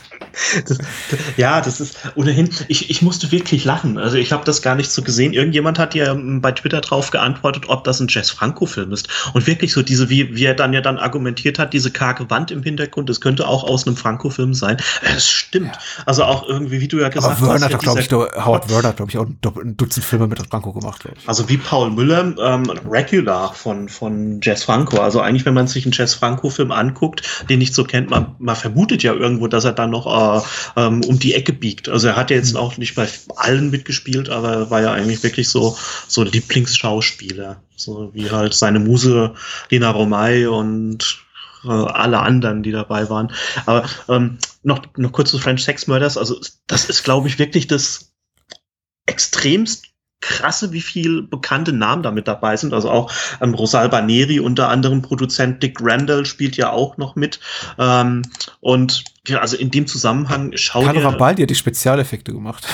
Das, 0.67 0.79
ja, 1.37 1.61
das 1.61 1.81
ist 1.81 1.99
ohnehin, 2.17 2.50
ich, 2.69 2.91
ich 2.91 3.02
musste 3.02 3.31
wirklich 3.31 3.64
lachen. 3.64 3.99
Also 3.99 4.17
ich 4.17 4.32
habe 4.32 4.44
das 4.44 4.62
gar 4.62 4.75
nicht 4.75 4.91
so 4.91 5.02
gesehen. 5.02 5.32
Irgendjemand 5.32 5.79
hat 5.79 5.94
ja 5.94 6.14
bei 6.14 6.52
Twitter 6.52 6.81
drauf 6.81 7.11
geantwortet, 7.11 7.64
ob 7.69 7.85
das 7.85 8.00
ein 8.00 8.08
Jess 8.08 8.31
Franco-Film 8.31 8.93
ist. 8.93 9.08
Und 9.32 9.46
wirklich 9.46 9.73
so 9.73 9.82
diese, 9.82 10.11
wie, 10.11 10.35
wie 10.35 10.44
er 10.44 10.55
dann 10.55 10.73
ja 10.73 10.81
dann 10.81 10.99
argumentiert 10.99 11.58
hat, 11.58 11.73
diese 11.73 11.91
karge 11.91 12.29
Wand 12.31 12.50
im 12.50 12.62
Hintergrund, 12.62 13.08
das 13.08 13.20
könnte 13.20 13.46
auch 13.46 13.64
aus 13.64 13.87
einem 13.87 13.96
Franco-Film 13.96 14.55
sein. 14.55 14.76
Es 15.02 15.29
stimmt. 15.29 15.79
Also 16.06 16.25
auch 16.25 16.49
irgendwie, 16.49 16.81
wie 16.81 16.88
du 16.88 16.99
ja 16.99 17.08
gesagt 17.08 17.38
Aber 17.38 17.46
Werner 17.49 17.67
hast. 17.67 17.75
Hat, 17.75 17.82
glaube 17.82 18.00
ich, 18.00 18.11
Howard 18.11 18.69
Werner 18.70 18.88
hat, 18.88 18.96
glaube 18.96 19.11
ich, 19.11 19.19
auch 19.19 19.26
ein 19.26 19.76
Dutzend 19.76 20.05
Filme 20.05 20.26
mit 20.26 20.44
Franco 20.49 20.73
gemacht. 20.73 21.05
Also 21.26 21.49
wie 21.49 21.56
Paul 21.56 21.91
Müller, 21.91 22.35
ähm, 22.38 22.70
Regular 22.88 23.55
von 23.55 23.83
von, 23.88 24.40
Jess 24.42 24.64
Franco. 24.64 24.98
Also 24.98 25.20
eigentlich, 25.20 25.44
wenn 25.44 25.54
man 25.54 25.66
sich 25.66 25.84
einen 25.84 25.92
Jess 25.92 26.14
Franco-Film 26.14 26.72
anguckt, 26.72 27.22
den 27.48 27.58
nicht 27.58 27.75
so 27.75 27.84
kennt, 27.84 28.10
man, 28.10 28.34
man 28.38 28.56
vermutet 28.56 29.02
ja 29.02 29.12
irgendwo, 29.12 29.46
dass 29.48 29.64
er 29.64 29.72
dann 29.72 29.90
noch 29.90 30.06
äh, 30.06 30.81
ähm, 30.81 31.02
um 31.04 31.19
die 31.19 31.34
Ecke 31.34 31.52
biegt. 31.52 31.88
Also 31.88 32.08
er 32.08 32.16
hat 32.16 32.31
ja 32.31 32.36
jetzt 32.36 32.52
mhm. 32.52 32.60
auch 32.60 32.76
nicht 32.76 32.94
bei 32.94 33.08
allen 33.36 33.70
mitgespielt, 33.70 34.28
aber 34.28 34.52
er 34.52 34.70
war 34.70 34.82
ja 34.82 34.92
eigentlich 34.92 35.22
wirklich 35.22 35.48
so, 35.48 35.76
so 36.06 36.22
Lieblingsschauspieler. 36.22 37.62
So 37.76 38.10
wie 38.14 38.31
halt 38.31 38.54
seine 38.54 38.78
Muse 38.78 39.34
Lina 39.70 39.90
Romay 39.90 40.46
und 40.46 41.25
äh, 41.64 41.69
alle 41.69 42.20
anderen, 42.20 42.62
die 42.62 42.72
dabei 42.72 43.08
waren. 43.10 43.32
Aber 43.66 43.88
ähm, 44.08 44.38
noch, 44.62 44.82
noch 44.96 45.12
kurz 45.12 45.31
zu 45.31 45.38
French 45.38 45.64
Sex 45.64 45.86
Murders. 45.86 46.16
Also 46.16 46.40
das 46.66 46.88
ist, 46.88 47.02
glaube 47.02 47.28
ich, 47.28 47.38
wirklich 47.38 47.66
das 47.66 48.12
extremst 49.06 49.94
krasse, 50.20 50.72
wie 50.72 50.81
viel 50.81 51.22
bekannte 51.22 51.72
Namen 51.72 52.02
damit 52.02 52.26
dabei 52.26 52.56
sind. 52.56 52.72
Also 52.72 52.90
auch 52.90 53.12
ähm, 53.40 53.55
Rosalba 53.55 54.00
Neri, 54.00 54.40
unter 54.40 54.69
anderem 54.69 55.02
Produzent 55.02 55.62
Dick 55.62 55.78
Randall 55.81 56.25
spielt 56.25 56.56
ja 56.56 56.70
auch 56.70 56.96
noch 56.96 57.14
mit. 57.14 57.40
Ähm, 57.78 58.22
und 58.61 59.05
ja, 59.26 59.40
also 59.40 59.56
in 59.56 59.70
dem 59.70 59.87
Zusammenhang 59.87 60.52
schaut 60.55 60.84
Carlo 60.84 61.00
Rabaldi 61.00 61.43
hat 61.43 61.50
die 61.50 61.55
Spezialeffekte 61.55 62.32
gemacht. 62.32 62.66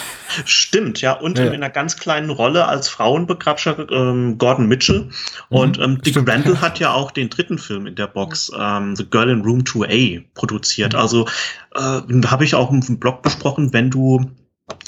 Stimmt, 0.44 1.00
ja. 1.00 1.12
Und 1.12 1.38
ja. 1.38 1.46
in 1.46 1.54
einer 1.54 1.70
ganz 1.70 1.96
kleinen 1.96 2.30
Rolle 2.30 2.66
als 2.66 2.88
Frauenbegrabscher 2.88 3.90
ähm, 3.90 4.38
Gordon 4.38 4.66
Mitchell. 4.66 5.02
Mhm, 5.02 5.10
und 5.48 5.78
ähm, 5.78 6.00
Dick 6.02 6.14
stimmt. 6.14 6.28
Randall 6.28 6.60
hat 6.60 6.78
ja 6.78 6.92
auch 6.92 7.10
den 7.10 7.30
dritten 7.30 7.58
Film 7.58 7.86
in 7.86 7.96
der 7.96 8.06
Box, 8.06 8.50
ähm, 8.56 8.94
The 8.94 9.06
Girl 9.06 9.30
in 9.30 9.42
Room 9.42 9.60
2A, 9.60 10.24
produziert. 10.34 10.92
Mhm. 10.92 10.98
Also 10.98 11.26
äh, 11.74 12.00
habe 12.26 12.44
ich 12.44 12.54
auch 12.54 12.70
im 12.70 12.80
Blog 12.98 13.22
besprochen, 13.22 13.72
wenn 13.72 13.90
du 13.90 14.30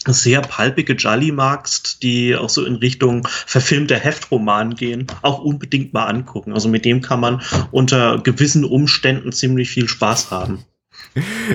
sehr 0.06 0.40
palpige 0.40 0.94
Jolly 0.94 1.32
magst, 1.32 2.02
die 2.02 2.34
auch 2.36 2.48
so 2.48 2.64
in 2.64 2.76
Richtung 2.76 3.26
verfilmter 3.46 3.96
Heftroman 3.96 4.74
gehen, 4.74 5.06
auch 5.22 5.40
unbedingt 5.40 5.92
mal 5.92 6.06
angucken. 6.06 6.52
Also 6.52 6.68
mit 6.68 6.84
dem 6.84 7.00
kann 7.00 7.20
man 7.20 7.42
unter 7.70 8.18
gewissen 8.18 8.64
Umständen 8.64 9.32
ziemlich 9.32 9.70
viel 9.70 9.88
Spaß 9.88 10.30
haben. 10.30 10.64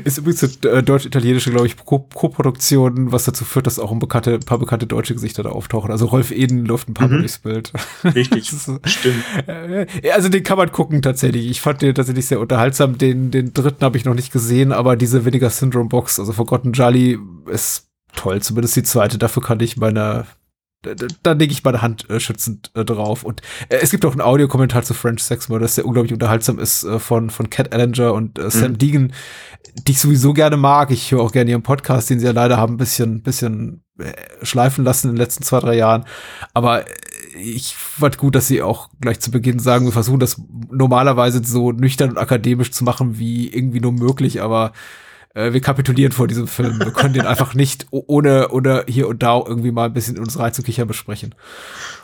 Ist 0.04 0.20
übrigens 0.20 0.44
eine 0.44 0.72
äh, 0.72 0.84
deutsch-italienische, 0.84 1.50
glaube 1.50 1.66
ich, 1.66 1.76
Co-Produktion, 1.78 3.12
was 3.12 3.26
dazu 3.26 3.44
führt, 3.44 3.66
dass 3.66 3.80
auch 3.80 3.92
ein, 3.92 4.00
bekannte, 4.00 4.36
ein, 4.36 4.42
paar 4.42 4.60
bekannte 4.60 4.86
deutsche 4.86 5.16
Gesichter 5.16 5.44
da 5.44 5.50
auftauchen. 5.50 5.92
Also 5.92 6.06
Rolf 6.06 6.32
Eden 6.32 6.66
läuft 6.66 6.90
ein 6.90 6.94
paar 6.94 7.08
mhm. 7.08 7.16
Mal 7.16 7.20
durchs 7.22 7.40
Bild. 7.40 7.74
Richtig, 8.04 8.50
so, 8.52 8.80
stimmt. 8.86 9.24
Äh, 9.48 9.88
also 10.12 10.30
den 10.30 10.44
kann 10.44 10.58
man 10.58 10.72
gucken 10.72 11.02
tatsächlich. 11.02 11.50
Ich 11.50 11.62
fand 11.62 11.82
den 11.82 11.96
tatsächlich 11.96 12.28
sehr 12.28 12.40
unterhaltsam. 12.40 12.98
Den, 12.98 13.32
den 13.32 13.54
dritten 13.54 13.84
habe 13.84 13.98
ich 13.98 14.06
noch 14.06 14.14
nicht 14.14 14.32
gesehen, 14.32 14.72
aber 14.72 14.96
diese 14.96 15.26
Vinegar 15.26 15.50
Syndrome 15.50 15.90
Box, 15.90 16.20
also 16.20 16.34
Forgotten 16.34 16.74
Jolly, 16.74 17.18
ist 17.48 17.87
toll. 18.18 18.42
Zumindest 18.42 18.76
die 18.76 18.84
zweite. 18.84 19.18
Dafür 19.18 19.44
kann 19.44 19.60
ich 19.60 19.78
meine 19.78 20.26
da, 20.84 21.08
da 21.24 21.32
lege 21.32 21.52
ich 21.52 21.64
meine 21.64 21.82
Hand 21.82 22.10
äh, 22.10 22.20
schützend 22.20 22.72
äh, 22.76 22.86
drauf. 22.86 23.24
Und 23.24 23.42
äh, 23.70 23.78
es 23.78 23.90
gibt 23.90 24.06
auch 24.06 24.12
einen 24.12 24.22
Audiokommentar 24.22 24.84
zu 24.84 24.94
French 24.94 25.24
Sex 25.24 25.50
Murder, 25.50 25.68
der 25.68 25.86
unglaublich 25.86 26.14
unterhaltsam 26.14 26.60
ist 26.60 26.84
äh, 26.84 27.00
von, 27.00 27.30
von 27.30 27.50
Cat 27.50 27.74
Ellinger 27.74 28.14
und 28.14 28.38
äh, 28.38 28.50
Sam 28.50 28.74
mhm. 28.74 28.78
Deegan, 28.78 29.14
die 29.88 29.92
ich 29.92 30.00
sowieso 30.00 30.34
gerne 30.34 30.58
mag. 30.58 30.92
Ich 30.92 31.12
höre 31.12 31.22
auch 31.22 31.32
gerne 31.32 31.52
ihren 31.52 31.64
Podcast, 31.64 32.10
den 32.10 32.20
sie 32.20 32.26
ja 32.26 32.32
leider 32.32 32.58
haben 32.58 32.76
ein 32.76 32.78
bisschen, 32.78 33.24
bisschen 33.24 33.84
äh, 34.00 34.14
schleifen 34.44 34.84
lassen 34.84 35.10
in 35.10 35.16
den 35.16 35.22
letzten 35.22 35.44
zwei, 35.44 35.60
drei 35.60 35.76
Jahren. 35.76 36.06
Aber 36.54 36.86
ich 37.40 37.76
fand 37.76 38.18
gut, 38.18 38.36
dass 38.36 38.48
sie 38.48 38.62
auch 38.62 38.90
gleich 39.02 39.20
zu 39.20 39.32
Beginn 39.32 39.60
sagen, 39.60 39.86
wir 39.86 39.92
versuchen 39.92 40.20
das 40.20 40.42
normalerweise 40.72 41.44
so 41.44 41.72
nüchtern 41.72 42.12
und 42.12 42.18
akademisch 42.18 42.72
zu 42.72 42.84
machen, 42.84 43.18
wie 43.18 43.48
irgendwie 43.48 43.80
nur 43.80 43.92
möglich, 43.92 44.42
aber 44.42 44.74
äh, 45.38 45.54
wir 45.54 45.62
kapitulieren 45.62 46.12
vor 46.12 46.28
diesem 46.28 46.48
Film. 46.48 46.80
Wir 46.80 46.92
können 46.92 47.14
den 47.14 47.28
einfach 47.28 47.54
nicht 47.54 47.86
ohne 47.92 48.50
oder 48.50 48.86
hier 48.88 49.08
und 49.08 49.22
da 49.22 49.42
irgendwie 49.46 49.72
mal 49.72 49.86
ein 49.86 49.94
bisschen 49.94 50.18
uns 50.18 50.40
reinzukichern 50.40 50.88
besprechen. 50.88 51.36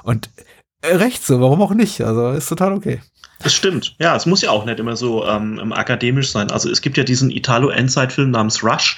Und 0.04 0.30
äh, 0.82 0.96
recht 0.96 1.25
so, 1.25 1.42
warum 1.42 1.62
auch 1.62 1.74
nicht? 1.74 2.02
Also 2.02 2.30
ist 2.30 2.48
total 2.48 2.74
okay. 2.74 3.02
Das 3.42 3.54
stimmt. 3.54 3.96
Ja, 4.00 4.16
es 4.16 4.25
muss 4.25 4.42
ja 4.42 4.52
auch 4.52 4.63
nicht 4.63 4.80
immer 4.80 4.96
so 4.96 5.25
ähm, 5.25 5.74
akademisch 5.74 6.32
sein. 6.32 6.50
Also 6.52 6.70
es 6.70 6.82
gibt 6.82 6.96
ja 6.96 7.04
diesen 7.04 7.30
Italo-Endzeit-Film 7.30 8.32
namens 8.32 8.63
Rush. 8.63 8.98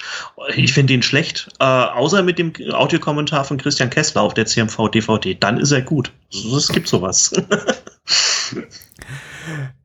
Ich 0.55 0.73
finde 0.73 0.93
ihn 0.93 1.01
schlecht, 1.01 1.49
äh, 1.59 1.63
außer 1.63 2.21
mit 2.21 2.37
dem 2.37 2.53
Audiokommentar 2.71 3.45
von 3.45 3.57
Christian 3.57 3.89
Kessler 3.89 4.21
auf 4.21 4.35
der 4.35 4.45
CMV-DVD. 4.45 5.35
Dann 5.39 5.57
ist 5.57 5.71
er 5.71 5.81
gut. 5.81 6.11
Es 6.31 6.67
gibt 6.67 6.87
sowas. 6.87 7.33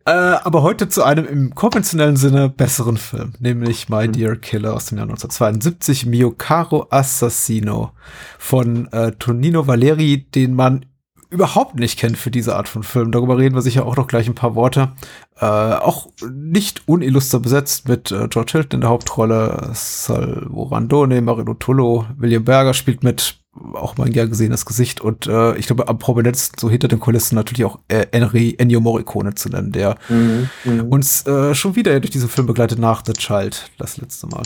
Äh, 0.06 0.10
aber 0.10 0.62
heute 0.62 0.88
zu 0.88 1.04
einem 1.04 1.26
im 1.26 1.54
konventionellen 1.54 2.16
Sinne 2.16 2.48
besseren 2.48 2.96
Film, 2.96 3.34
nämlich 3.38 3.88
My 3.88 4.08
mhm. 4.08 4.12
Dear 4.12 4.36
Killer 4.36 4.74
aus 4.74 4.86
dem 4.86 4.98
Jahr 4.98 5.04
1972, 5.04 6.06
Mio 6.06 6.30
Caro 6.30 6.86
Assassino 6.90 7.92
von 8.38 8.90
äh, 8.92 9.12
Tonino 9.12 9.66
Valeri, 9.66 10.26
den 10.34 10.54
man 10.54 10.86
überhaupt 11.30 11.76
nicht 11.76 11.98
kenne 11.98 12.16
für 12.16 12.30
diese 12.30 12.56
Art 12.56 12.68
von 12.68 12.82
Film. 12.82 13.12
Darüber 13.12 13.38
reden 13.38 13.54
wir 13.54 13.62
sicher 13.62 13.86
auch 13.86 13.96
noch 13.96 14.08
gleich 14.08 14.26
ein 14.26 14.34
paar 14.34 14.54
Worte. 14.54 14.92
Äh, 15.40 15.46
auch 15.46 16.08
nicht 16.30 16.82
unilluster 16.86 17.38
besetzt 17.38 17.88
mit 17.88 18.10
äh, 18.10 18.28
George 18.28 18.52
Hilton 18.52 18.78
in 18.78 18.80
der 18.82 18.90
Hauptrolle, 18.90 19.70
Salvo 19.72 20.64
Randone, 20.64 21.22
Marino 21.22 21.54
Tullo, 21.54 22.04
William 22.18 22.44
Berger 22.44 22.74
spielt 22.74 23.04
mit, 23.04 23.38
auch 23.74 23.96
mal 23.96 24.06
ein 24.06 24.12
gern 24.12 24.28
gesehenes 24.28 24.66
Gesicht 24.66 25.00
und 25.00 25.26
äh, 25.28 25.56
ich 25.56 25.66
glaube 25.66 25.88
am 25.88 25.98
prominentesten 25.98 26.58
so 26.58 26.68
hinter 26.68 26.88
den 26.88 27.00
Kulissen 27.00 27.36
natürlich 27.36 27.64
auch 27.64 27.78
äh, 27.88 28.06
Henry 28.12 28.54
Ennio 28.58 28.80
Morricone 28.80 29.34
zu 29.34 29.48
nennen, 29.48 29.72
der 29.72 29.96
mhm, 30.08 30.50
mhm. 30.64 30.80
uns 30.88 31.26
äh, 31.26 31.54
schon 31.54 31.76
wieder 31.76 31.98
durch 32.00 32.10
diesen 32.10 32.28
Film 32.28 32.46
begleitet 32.46 32.78
nach 32.78 33.02
The 33.06 33.12
Child 33.12 33.70
das 33.78 33.96
letzte 33.96 34.26
Mal. 34.26 34.42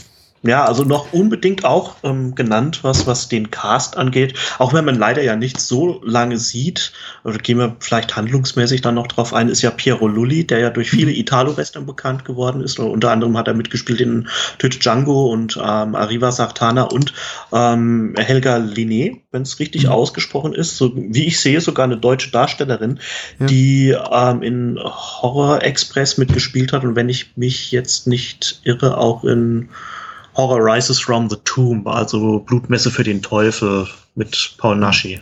Ja, 0.47 0.67
also 0.67 0.85
noch 0.85 1.15
unbedingt 1.15 1.65
auch 1.65 1.97
ähm, 2.03 2.35
genannt, 2.35 2.81
was, 2.83 3.07
was 3.07 3.31
den 3.31 3.51
Cast 3.51 3.97
angeht. 3.97 4.35
Auch 4.59 4.75
wenn 4.75 4.85
man 4.85 4.95
leider 4.95 5.23
ja 5.23 5.37
nicht 5.37 5.59
so 5.59 6.03
lange 6.05 6.37
sieht, 6.37 6.93
oder 7.25 7.39
gehen 7.39 7.57
wir 7.57 7.77
vielleicht 7.81 8.15
handlungsmäßig 8.15 8.83
dann 8.83 8.97
noch 8.97 9.07
drauf 9.07 9.33
ein, 9.33 9.49
ist 9.49 9.63
ja 9.63 9.71
Piero 9.71 10.07
Lulli, 10.07 10.47
der 10.47 10.59
ja 10.59 10.69
durch 10.69 10.91
viele 10.91 11.13
mhm. 11.13 11.17
Italo-Western 11.17 11.87
bekannt 11.87 12.27
geworden 12.27 12.61
ist. 12.61 12.79
Und 12.79 12.91
unter 12.91 13.11
anderem 13.11 13.39
hat 13.39 13.49
er 13.49 13.55
mitgespielt 13.55 14.03
in 14.03 14.29
Töte 14.59 14.79
Django 14.79 15.33
und 15.33 15.57
ähm, 15.57 15.95
Arriva 15.95 16.31
Sartana 16.31 16.83
und 16.83 17.15
ähm, 17.51 18.15
Helga 18.19 18.57
Linné, 18.57 19.23
wenn 19.33 19.43
es 19.43 19.59
richtig 19.61 19.85
mhm. 19.85 19.93
ausgesprochen 19.93 20.53
ist. 20.53 20.77
So 20.77 20.93
wie 20.95 21.25
ich 21.25 21.41
sehe, 21.41 21.63
sogar 21.63 21.85
eine 21.85 21.97
deutsche 21.97 22.31
Darstellerin, 22.31 23.01
ja. 23.41 23.47
die 23.47 23.97
ähm, 24.13 24.43
in 24.43 24.79
Horror 24.79 25.63
Express 25.63 26.19
mitgespielt 26.19 26.75
hat. 26.75 26.85
Und 26.85 26.97
wenn 26.97 27.09
ich 27.09 27.35
mich 27.39 27.73
jetzt 27.73 28.07
nicht 28.07 28.61
irre, 28.65 28.99
auch 28.99 29.25
in 29.25 29.71
Horror 30.35 30.65
Rises 30.65 31.01
from 31.01 31.29
the 31.29 31.37
Tomb, 31.45 31.87
also 31.87 32.41
Blutmesse 32.41 32.91
für 32.91 33.05
den 33.05 33.23
Teufel 33.23 33.89
mit 34.17 34.55
Paul 34.59 34.77
Naschi. 34.77 35.19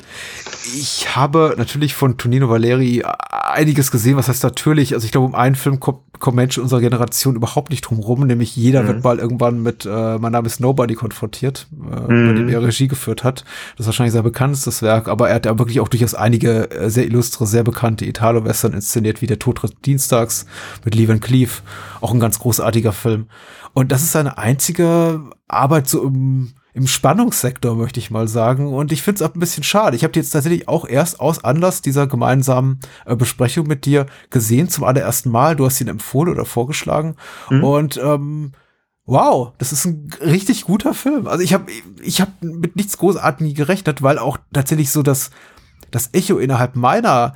Ich 0.76 1.16
habe 1.16 1.54
natürlich 1.56 1.94
von 1.94 2.18
Tonino 2.18 2.50
Valeri 2.50 3.02
einiges 3.30 3.90
gesehen, 3.90 4.16
was 4.16 4.28
heißt 4.28 4.44
natürlich, 4.44 4.92
also 4.92 5.06
ich 5.06 5.12
glaube, 5.12 5.26
um 5.26 5.34
einen 5.34 5.54
Film 5.54 5.80
kommt, 5.80 6.00
kommt 6.18 6.36
Menschen 6.36 6.62
unserer 6.62 6.80
Generation 6.80 7.34
überhaupt 7.34 7.70
nicht 7.70 7.82
drum 7.82 7.98
rum, 7.98 8.26
nämlich 8.26 8.54
jeder 8.54 8.82
mhm. 8.82 8.88
wird 8.88 9.04
mal 9.04 9.18
irgendwann 9.18 9.62
mit 9.62 9.86
äh, 9.86 10.18
Mein 10.18 10.32
Name 10.32 10.46
ist 10.46 10.60
Nobody 10.60 10.94
konfrontiert, 10.94 11.66
äh, 11.72 12.12
mhm. 12.12 12.26
bei 12.26 12.32
dem 12.34 12.48
er 12.48 12.62
Regie 12.62 12.86
geführt 12.86 13.24
hat. 13.24 13.44
Das 13.76 13.80
ist 13.80 13.86
wahrscheinlich 13.86 14.12
sein 14.12 14.22
bekanntestes 14.22 14.82
Werk, 14.82 15.08
aber 15.08 15.30
er 15.30 15.36
hat 15.36 15.46
ja 15.46 15.58
wirklich 15.58 15.80
auch 15.80 15.88
durchaus 15.88 16.14
einige 16.14 16.70
äh, 16.70 16.90
sehr 16.90 17.06
illustre, 17.06 17.46
sehr 17.46 17.64
bekannte 17.64 18.04
Italo-Western 18.04 18.74
inszeniert, 18.74 19.22
wie 19.22 19.26
Der 19.26 19.38
Tod 19.38 19.60
Dienstags 19.86 20.46
mit 20.84 20.94
Lee 20.94 21.08
Van 21.08 21.20
Cleef, 21.20 21.62
auch 22.02 22.12
ein 22.12 22.20
ganz 22.20 22.38
großartiger 22.38 22.92
Film. 22.92 23.26
Und 23.72 23.90
das 23.90 24.02
ist 24.02 24.12
seine 24.12 24.36
einzige 24.36 25.22
Arbeit 25.48 25.88
so 25.88 26.04
im, 26.04 26.52
im 26.74 26.86
Spannungssektor, 26.86 27.74
möchte 27.74 28.00
ich 28.00 28.10
mal 28.10 28.28
sagen. 28.28 28.72
Und 28.72 28.92
ich 28.92 29.02
finde 29.02 29.22
es 29.22 29.30
auch 29.30 29.34
ein 29.34 29.40
bisschen 29.40 29.62
schade. 29.62 29.94
Ich 29.94 30.04
habe 30.04 30.12
die 30.12 30.20
jetzt 30.20 30.30
tatsächlich 30.30 30.68
auch 30.68 30.86
erst 30.88 31.20
aus 31.20 31.44
Anlass 31.44 31.82
dieser 31.82 32.06
gemeinsamen 32.06 32.80
äh, 33.04 33.14
Besprechung 33.14 33.66
mit 33.66 33.84
dir 33.84 34.06
gesehen, 34.30 34.70
zum 34.70 34.84
allerersten 34.84 35.30
Mal. 35.30 35.54
Du 35.54 35.66
hast 35.66 35.80
ihn 35.80 35.88
empfohlen 35.88 36.32
oder 36.32 36.46
vorgeschlagen. 36.46 37.16
Mhm. 37.50 37.64
Und 37.64 37.96
ähm, 38.02 38.52
wow, 39.04 39.52
das 39.58 39.72
ist 39.72 39.84
ein 39.84 40.10
richtig 40.22 40.64
guter 40.64 40.94
Film. 40.94 41.26
Also 41.26 41.44
ich 41.44 41.52
habe 41.52 41.66
ich 42.00 42.20
hab 42.22 42.42
mit 42.42 42.76
nichts 42.76 42.96
Großartigem 42.96 43.54
gerechnet, 43.54 44.02
weil 44.02 44.18
auch 44.18 44.38
tatsächlich 44.52 44.90
so 44.90 45.02
das, 45.02 45.30
das 45.90 46.10
Echo 46.12 46.38
innerhalb 46.38 46.74
meiner 46.74 47.34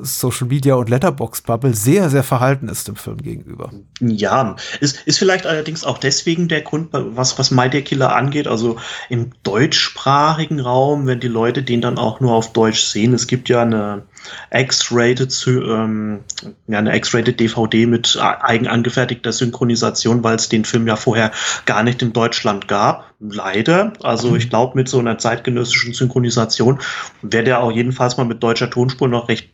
Social 0.00 0.48
Media 0.48 0.74
und 0.74 0.88
Letterbox 0.88 1.42
Bubble 1.42 1.74
sehr, 1.74 2.10
sehr 2.10 2.22
verhalten 2.22 2.68
ist 2.68 2.88
dem 2.88 2.96
Film 2.96 3.18
gegenüber. 3.18 3.70
Ja, 4.00 4.56
ist, 4.80 5.02
ist 5.06 5.18
vielleicht 5.18 5.46
allerdings 5.46 5.84
auch 5.84 5.98
deswegen 5.98 6.48
der 6.48 6.62
Grund, 6.62 6.88
was, 6.92 7.38
was 7.38 7.50
My 7.50 7.68
Dear 7.70 7.82
Killer 7.82 8.14
angeht. 8.14 8.48
Also 8.48 8.76
im 9.08 9.30
deutschsprachigen 9.42 10.60
Raum, 10.60 11.06
wenn 11.06 11.20
die 11.20 11.28
Leute 11.28 11.62
den 11.62 11.80
dann 11.80 11.98
auch 11.98 12.20
nur 12.20 12.32
auf 12.32 12.52
Deutsch 12.52 12.82
sehen. 12.82 13.14
Es 13.14 13.26
gibt 13.26 13.48
ja 13.48 13.62
eine 13.62 14.02
X-rated, 14.50 15.46
ähm, 15.46 16.20
ja, 16.66 16.78
eine 16.78 16.96
X-rated 16.96 17.38
DVD 17.38 17.86
mit 17.86 18.18
eigen 18.20 18.66
angefertigter 18.66 19.32
Synchronisation, 19.32 20.24
weil 20.24 20.36
es 20.36 20.48
den 20.48 20.64
Film 20.64 20.86
ja 20.86 20.96
vorher 20.96 21.30
gar 21.66 21.82
nicht 21.82 22.02
in 22.02 22.12
Deutschland 22.12 22.68
gab. 22.68 23.14
Leider. 23.20 23.92
Also 24.02 24.30
mhm. 24.30 24.36
ich 24.36 24.50
glaube, 24.50 24.76
mit 24.76 24.88
so 24.88 24.98
einer 24.98 25.18
zeitgenössischen 25.18 25.94
Synchronisation 25.94 26.80
wäre 27.22 27.44
der 27.44 27.62
auch 27.62 27.72
jedenfalls 27.72 28.16
mal 28.16 28.24
mit 28.24 28.42
deutscher 28.42 28.70
Tonspur 28.70 29.08
noch 29.08 29.28
recht 29.28 29.53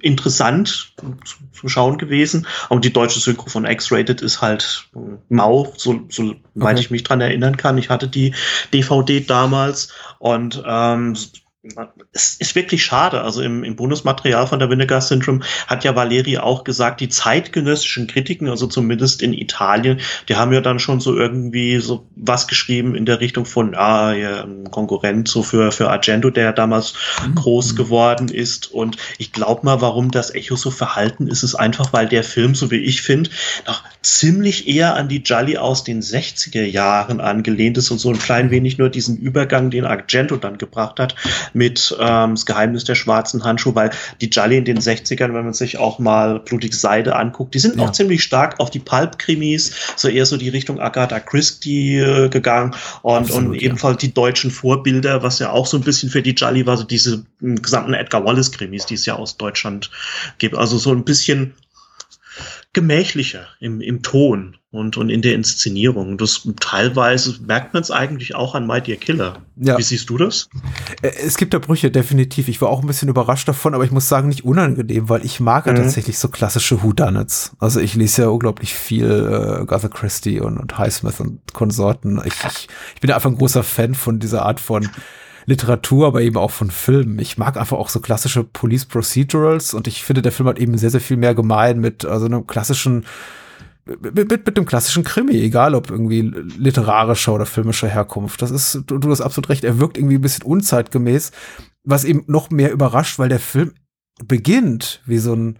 interessant 0.00 0.94
zu, 1.24 1.36
zu, 1.52 1.68
schauen 1.68 1.98
gewesen. 1.98 2.46
Aber 2.68 2.80
die 2.80 2.92
deutsche 2.92 3.20
Synchro 3.20 3.48
von 3.48 3.64
X-Rated 3.64 4.20
ist 4.20 4.40
halt 4.40 4.88
mau, 5.28 5.72
so, 5.76 6.00
so 6.08 6.34
okay. 6.56 6.80
ich 6.80 6.90
mich 6.90 7.04
dran 7.04 7.20
erinnern 7.20 7.56
kann. 7.56 7.78
Ich 7.78 7.88
hatte 7.88 8.08
die 8.08 8.34
DVD 8.72 9.20
damals 9.20 9.92
und 10.18 10.62
ähm, 10.66 11.16
es 12.12 12.36
ist 12.40 12.56
wirklich 12.56 12.84
schade. 12.84 13.22
Also 13.22 13.40
im, 13.40 13.62
im 13.62 13.76
Bonusmaterial 13.76 14.48
von 14.48 14.58
der 14.58 14.68
Vinegar 14.68 15.00
Syndrome 15.00 15.40
hat 15.68 15.84
ja 15.84 15.94
Valeri 15.94 16.38
auch 16.38 16.64
gesagt, 16.64 17.00
die 17.00 17.08
zeitgenössischen 17.08 18.08
Kritiken, 18.08 18.48
also 18.48 18.66
zumindest 18.66 19.22
in 19.22 19.32
Italien, 19.32 20.00
die 20.28 20.34
haben 20.34 20.52
ja 20.52 20.60
dann 20.60 20.80
schon 20.80 20.98
so 21.00 21.16
irgendwie 21.16 21.78
so 21.78 22.06
was 22.16 22.48
geschrieben 22.48 22.96
in 22.96 23.06
der 23.06 23.20
Richtung 23.20 23.44
von, 23.44 23.76
ah, 23.76 24.12
ja, 24.12 24.46
Konkurrent 24.72 25.28
so 25.28 25.44
für, 25.44 25.70
für 25.70 25.88
Argento, 25.88 26.30
der 26.30 26.52
damals 26.52 26.94
mhm. 27.24 27.36
groß 27.36 27.76
geworden 27.76 28.28
ist. 28.28 28.72
Und 28.72 28.96
ich 29.18 29.32
glaube 29.32 29.64
mal, 29.64 29.80
warum 29.80 30.10
das 30.10 30.34
Echo 30.34 30.56
so 30.56 30.72
verhalten 30.72 31.28
ist, 31.28 31.44
ist 31.44 31.54
einfach, 31.54 31.92
weil 31.92 32.08
der 32.08 32.24
Film, 32.24 32.56
so 32.56 32.72
wie 32.72 32.78
ich 32.78 33.02
finde, 33.02 33.30
noch 33.68 33.84
ziemlich 34.02 34.66
eher 34.66 34.96
an 34.96 35.08
die 35.08 35.22
Jolly 35.22 35.58
aus 35.58 35.84
den 35.84 36.02
60er 36.02 36.64
Jahren 36.64 37.20
angelehnt 37.20 37.78
ist 37.78 37.90
und 37.92 37.98
so 37.98 38.10
ein 38.10 38.18
klein 38.18 38.50
wenig 38.50 38.78
nur 38.78 38.88
diesen 38.88 39.16
Übergang, 39.16 39.70
den 39.70 39.84
Argento 39.84 40.36
dann 40.36 40.58
gebracht 40.58 40.98
hat, 40.98 41.14
mit 41.54 41.96
ähm, 41.98 42.34
Das 42.34 42.46
Geheimnis 42.46 42.84
der 42.84 42.94
schwarzen 42.94 43.44
Handschuhe, 43.44 43.74
weil 43.74 43.90
die 44.20 44.26
Jolly 44.26 44.58
in 44.58 44.64
den 44.64 44.78
60ern, 44.78 45.34
wenn 45.34 45.44
man 45.44 45.52
sich 45.52 45.78
auch 45.78 45.98
mal 45.98 46.40
Blutige 46.40 46.74
Seide 46.76 47.16
anguckt, 47.16 47.54
die 47.54 47.58
sind 47.58 47.76
ja. 47.76 47.84
auch 47.84 47.92
ziemlich 47.92 48.22
stark 48.22 48.60
auf 48.60 48.70
die 48.70 48.78
Pulp-Krimis, 48.78 49.94
so 49.96 50.08
eher 50.08 50.26
so 50.26 50.36
die 50.36 50.48
Richtung 50.48 50.80
Agatha 50.80 51.20
Christie 51.20 51.98
äh, 51.98 52.28
gegangen 52.28 52.74
und, 53.02 53.14
Absolut, 53.14 53.50
und 53.50 53.54
ebenfalls 53.62 53.98
die 53.98 54.12
deutschen 54.12 54.50
Vorbilder, 54.50 55.22
was 55.22 55.38
ja 55.38 55.50
auch 55.50 55.66
so 55.66 55.76
ein 55.76 55.82
bisschen 55.82 56.10
für 56.10 56.22
die 56.22 56.32
Jolly 56.32 56.66
war, 56.66 56.76
so 56.76 56.84
diese 56.84 57.24
gesamten 57.40 57.94
Edgar 57.94 58.24
Wallace-Krimis, 58.24 58.86
die 58.86 58.94
es 58.94 59.06
ja 59.06 59.14
aus 59.16 59.36
Deutschland 59.36 59.90
gibt. 60.38 60.56
Also 60.56 60.78
so 60.78 60.92
ein 60.92 61.04
bisschen 61.04 61.54
gemächlicher 62.74 63.46
im, 63.60 63.80
im 63.82 64.02
Ton 64.02 64.56
und, 64.70 64.96
und 64.96 65.10
in 65.10 65.20
der 65.20 65.34
Inszenierung. 65.34 66.16
Das 66.16 66.48
teilweise 66.58 67.38
merkt 67.42 67.74
man 67.74 67.82
es 67.82 67.90
eigentlich 67.90 68.34
auch 68.34 68.54
an 68.54 68.66
Dear 68.66 68.96
Killer. 68.96 69.42
Ja. 69.56 69.76
Wie 69.76 69.82
siehst 69.82 70.08
du 70.08 70.16
das? 70.16 70.48
Es 71.02 71.36
gibt 71.36 71.52
da 71.52 71.58
Brüche, 71.58 71.90
definitiv. 71.90 72.48
Ich 72.48 72.62
war 72.62 72.70
auch 72.70 72.80
ein 72.80 72.86
bisschen 72.86 73.10
überrascht 73.10 73.46
davon, 73.46 73.74
aber 73.74 73.84
ich 73.84 73.90
muss 73.90 74.08
sagen, 74.08 74.28
nicht 74.28 74.44
unangenehm, 74.44 75.10
weil 75.10 75.24
ich 75.24 75.38
mag 75.40 75.66
ja 75.66 75.72
mhm. 75.72 75.76
tatsächlich 75.76 76.18
so 76.18 76.28
klassische 76.28 76.82
Whodunits. 76.82 77.52
Also 77.58 77.78
ich 77.80 77.94
lese 77.94 78.22
ja 78.22 78.28
unglaublich 78.28 78.72
viel 78.72 79.04
äh, 79.04 79.60
Agatha 79.60 79.88
Christie 79.88 80.40
und, 80.40 80.56
und 80.56 80.78
Highsmith 80.78 81.20
und 81.20 81.52
Konsorten. 81.52 82.22
Ich, 82.24 82.32
ich, 82.32 82.68
ich 82.94 83.00
bin 83.02 83.10
einfach 83.10 83.28
ein 83.28 83.36
großer 83.36 83.62
Fan 83.62 83.94
von 83.94 84.18
dieser 84.18 84.46
Art 84.46 84.60
von 84.60 84.88
Literatur, 85.46 86.06
aber 86.06 86.22
eben 86.22 86.36
auch 86.36 86.50
von 86.50 86.70
Filmen. 86.70 87.18
Ich 87.18 87.38
mag 87.38 87.56
einfach 87.56 87.78
auch 87.78 87.88
so 87.88 88.00
klassische 88.00 88.44
Police 88.44 88.86
Procedurals 88.86 89.74
und 89.74 89.86
ich 89.86 90.02
finde, 90.04 90.22
der 90.22 90.32
Film 90.32 90.48
hat 90.48 90.58
eben 90.58 90.76
sehr, 90.78 90.90
sehr 90.90 91.00
viel 91.00 91.16
mehr 91.16 91.34
gemein 91.34 91.80
mit 91.80 92.04
also 92.04 92.26
einem 92.26 92.46
klassischen 92.46 93.04
mit, 93.84 94.14
mit, 94.14 94.46
mit 94.46 94.56
dem 94.56 94.64
klassischen 94.64 95.02
Krimi, 95.02 95.32
egal 95.40 95.74
ob 95.74 95.90
irgendwie 95.90 96.20
literarischer 96.20 97.34
oder 97.34 97.46
filmischer 97.46 97.88
Herkunft. 97.88 98.40
Das 98.40 98.52
ist, 98.52 98.82
du, 98.86 98.98
du 98.98 99.10
hast 99.10 99.20
absolut 99.20 99.48
recht, 99.48 99.64
er 99.64 99.80
wirkt 99.80 99.98
irgendwie 99.98 100.16
ein 100.16 100.20
bisschen 100.20 100.44
unzeitgemäß, 100.44 101.32
was 101.82 102.04
eben 102.04 102.22
noch 102.28 102.50
mehr 102.50 102.72
überrascht, 102.72 103.18
weil 103.18 103.28
der 103.28 103.40
Film 103.40 103.72
beginnt 104.24 105.02
wie 105.04 105.18
so 105.18 105.34
ein 105.34 105.58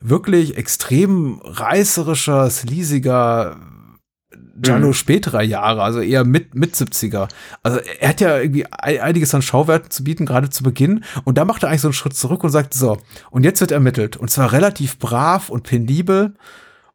wirklich 0.00 0.56
extrem 0.56 1.40
reißerischer, 1.44 2.48
sleasiger 2.50 3.56
Giallo 4.56 4.88
mhm. 4.88 4.92
späterer 4.94 5.42
Jahre, 5.42 5.82
also 5.82 6.00
eher 6.00 6.24
mit, 6.24 6.54
mit 6.54 6.74
70er. 6.74 7.28
Also 7.62 7.80
er 8.00 8.08
hat 8.08 8.20
ja 8.20 8.38
irgendwie 8.38 8.66
einiges 8.66 9.34
an 9.34 9.42
Schauwerten 9.42 9.90
zu 9.90 10.04
bieten, 10.04 10.26
gerade 10.26 10.50
zu 10.50 10.62
Beginn. 10.62 11.04
Und 11.24 11.38
da 11.38 11.44
macht 11.44 11.62
er 11.62 11.68
eigentlich 11.68 11.80
so 11.80 11.88
einen 11.88 11.94
Schritt 11.94 12.14
zurück 12.14 12.44
und 12.44 12.50
sagt, 12.50 12.74
so, 12.74 12.98
und 13.30 13.44
jetzt 13.44 13.60
wird 13.60 13.72
ermittelt. 13.72 14.16
Und 14.16 14.30
zwar 14.30 14.52
relativ 14.52 14.98
brav 14.98 15.48
und 15.48 15.64
penibel 15.64 16.34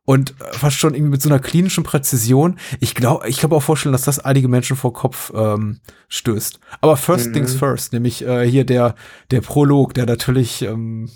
und 0.06 0.36
fast 0.52 0.78
schon 0.78 0.94
irgendwie 0.94 1.12
mit 1.12 1.22
so 1.22 1.30
einer 1.30 1.40
klinischen 1.40 1.84
Präzision. 1.84 2.58
Ich 2.80 2.96
glaube, 2.96 3.28
ich 3.28 3.38
kann 3.38 3.50
mir 3.50 3.58
auch 3.58 3.64
vorstellen, 3.64 3.92
dass 3.92 4.04
das 4.04 4.20
einige 4.20 4.48
Menschen 4.48 4.78
vor 4.78 4.94
Kopf 4.94 5.34
ähm, 5.36 5.80
stößt. 6.08 6.62
Aber 6.80 6.96
first 6.96 7.28
mhm. 7.28 7.34
things 7.34 7.54
first, 7.54 7.92
nämlich 7.92 8.26
äh, 8.26 8.50
hier 8.50 8.64
der, 8.64 8.96
der 9.32 9.42
Prolog, 9.42 9.94
der 9.94 10.06
natürlich 10.06 10.62
ähm, 10.62 11.10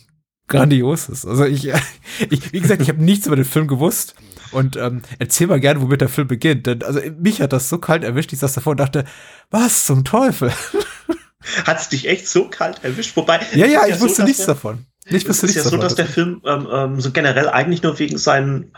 grandios 0.49 1.07
ist. 1.07 1.25
Also 1.25 1.45
ich, 1.45 1.71
ich 2.29 2.51
wie 2.51 2.59
gesagt, 2.59 2.81
ich 2.81 2.89
habe 2.89 3.01
nichts 3.01 3.27
über 3.27 3.37
den 3.37 3.45
Film 3.45 3.67
gewusst. 3.67 4.15
Und 4.51 4.75
ähm, 4.75 5.01
erzähl 5.20 5.48
mal 5.48 5.60
gerne, 5.60 5.81
womit 5.81 6.01
der 6.01 6.10
Film 6.10 6.27
beginnt. 6.27 6.67
Denn 6.67 6.84
also 6.84 7.00
mich 7.20 7.41
hat 7.41 7.53
das 7.53 7.70
so 7.70 7.77
kalt 7.77 8.03
erwischt, 8.03 8.34
ich 8.34 8.39
saß 8.39 8.53
davor 8.53 8.72
und 8.72 8.79
dachte, 8.79 9.05
was 9.50 9.86
zum 9.86 10.03
Teufel? 10.03 10.51
Hat 11.65 11.79
es 11.79 11.89
dich 11.89 12.08
echt 12.08 12.27
so 12.27 12.50
kalt 12.50 12.84
erwischt? 12.84 13.15
Wobei. 13.15 13.39
Ja, 13.53 13.65
ja, 13.65 13.88
ich 13.88 14.00
wusste 14.00 14.22
so, 14.22 14.24
nichts 14.24 14.46
der, 14.46 14.53
davon. 14.53 14.86
Nicht 15.10 15.27
wusste 15.27 15.48
nichts 15.48 15.63
davon. 15.63 15.79
Es 15.79 15.91
ist 15.91 15.96
ja 15.96 15.96
so, 15.96 15.96
dass 15.96 15.96
der 15.96 16.05
Film 16.05 16.41
ähm, 16.46 16.67
ähm, 16.72 17.01
so 17.01 17.12
generell 17.12 17.50
eigentlich 17.50 17.81
nur 17.81 17.98
wegen 17.98 18.20
seinen 18.20 18.74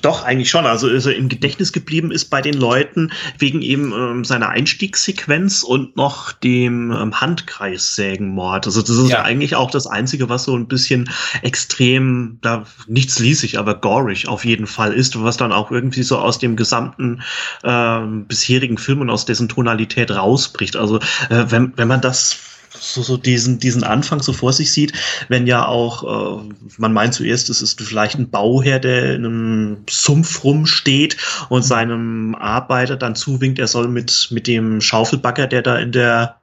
Doch, 0.00 0.22
eigentlich 0.22 0.48
schon. 0.48 0.64
Also 0.64 0.88
ist 0.88 1.06
er 1.06 1.16
im 1.16 1.28
Gedächtnis 1.28 1.72
geblieben 1.72 2.12
ist 2.12 2.26
bei 2.26 2.40
den 2.40 2.54
Leuten 2.54 3.10
wegen 3.38 3.62
eben 3.62 3.92
ähm, 3.92 4.24
seiner 4.24 4.48
Einstiegssequenz 4.50 5.64
und 5.64 5.96
noch 5.96 6.30
dem 6.30 6.92
ähm, 6.92 7.20
Handkreissägenmord. 7.20 8.66
Also 8.66 8.80
das 8.80 8.90
ist 8.90 9.10
ja. 9.10 9.18
ja. 9.18 9.22
eigentlich 9.24 9.56
auch 9.56 9.72
das 9.72 9.88
Einzige, 9.88 10.28
was 10.28 10.44
so 10.44 10.56
ein 10.56 10.68
bisschen 10.68 11.10
extrem, 11.42 12.38
da 12.42 12.64
nichts 12.86 13.18
ließig, 13.18 13.58
aber 13.58 13.74
gorig 13.74 14.28
auf 14.28 14.44
jeden 14.44 14.68
Fall 14.68 14.92
ist, 14.92 15.20
was 15.20 15.36
dann 15.36 15.50
auch 15.50 15.72
irgendwie 15.72 16.04
so 16.04 16.16
aus 16.16 16.38
dem 16.38 16.54
gesamten 16.54 17.22
ähm, 17.64 18.26
bisherigen 18.26 18.78
Film 18.78 19.00
und 19.00 19.10
aus 19.10 19.24
dessen 19.24 19.48
Tonalität 19.48 20.12
rausbricht. 20.12 20.76
Also 20.76 20.98
äh, 21.28 21.46
wenn, 21.48 21.72
wenn 21.76 21.88
man 21.88 22.00
das 22.00 22.51
so, 22.82 23.02
so 23.02 23.16
diesen, 23.16 23.58
diesen 23.58 23.84
Anfang 23.84 24.20
so 24.20 24.32
vor 24.32 24.52
sich 24.52 24.72
sieht, 24.72 24.92
wenn 25.28 25.46
ja 25.46 25.66
auch, 25.66 26.40
äh, 26.40 26.52
man 26.78 26.92
meint 26.92 27.14
zuerst, 27.14 27.48
es 27.48 27.62
ist 27.62 27.80
vielleicht 27.80 28.18
ein 28.18 28.30
Bauherr, 28.30 28.80
der 28.80 29.14
in 29.14 29.24
einem 29.24 29.76
Sumpf 29.88 30.42
rumsteht 30.44 31.16
und 31.48 31.62
seinem 31.62 32.34
Arbeiter 32.34 32.96
dann 32.96 33.14
zuwinkt, 33.14 33.58
er 33.58 33.68
soll 33.68 33.88
mit, 33.88 34.28
mit 34.30 34.46
dem 34.46 34.80
Schaufelbagger, 34.80 35.46
der 35.46 35.62
da 35.62 35.78
in 35.78 35.92
der 35.92 36.36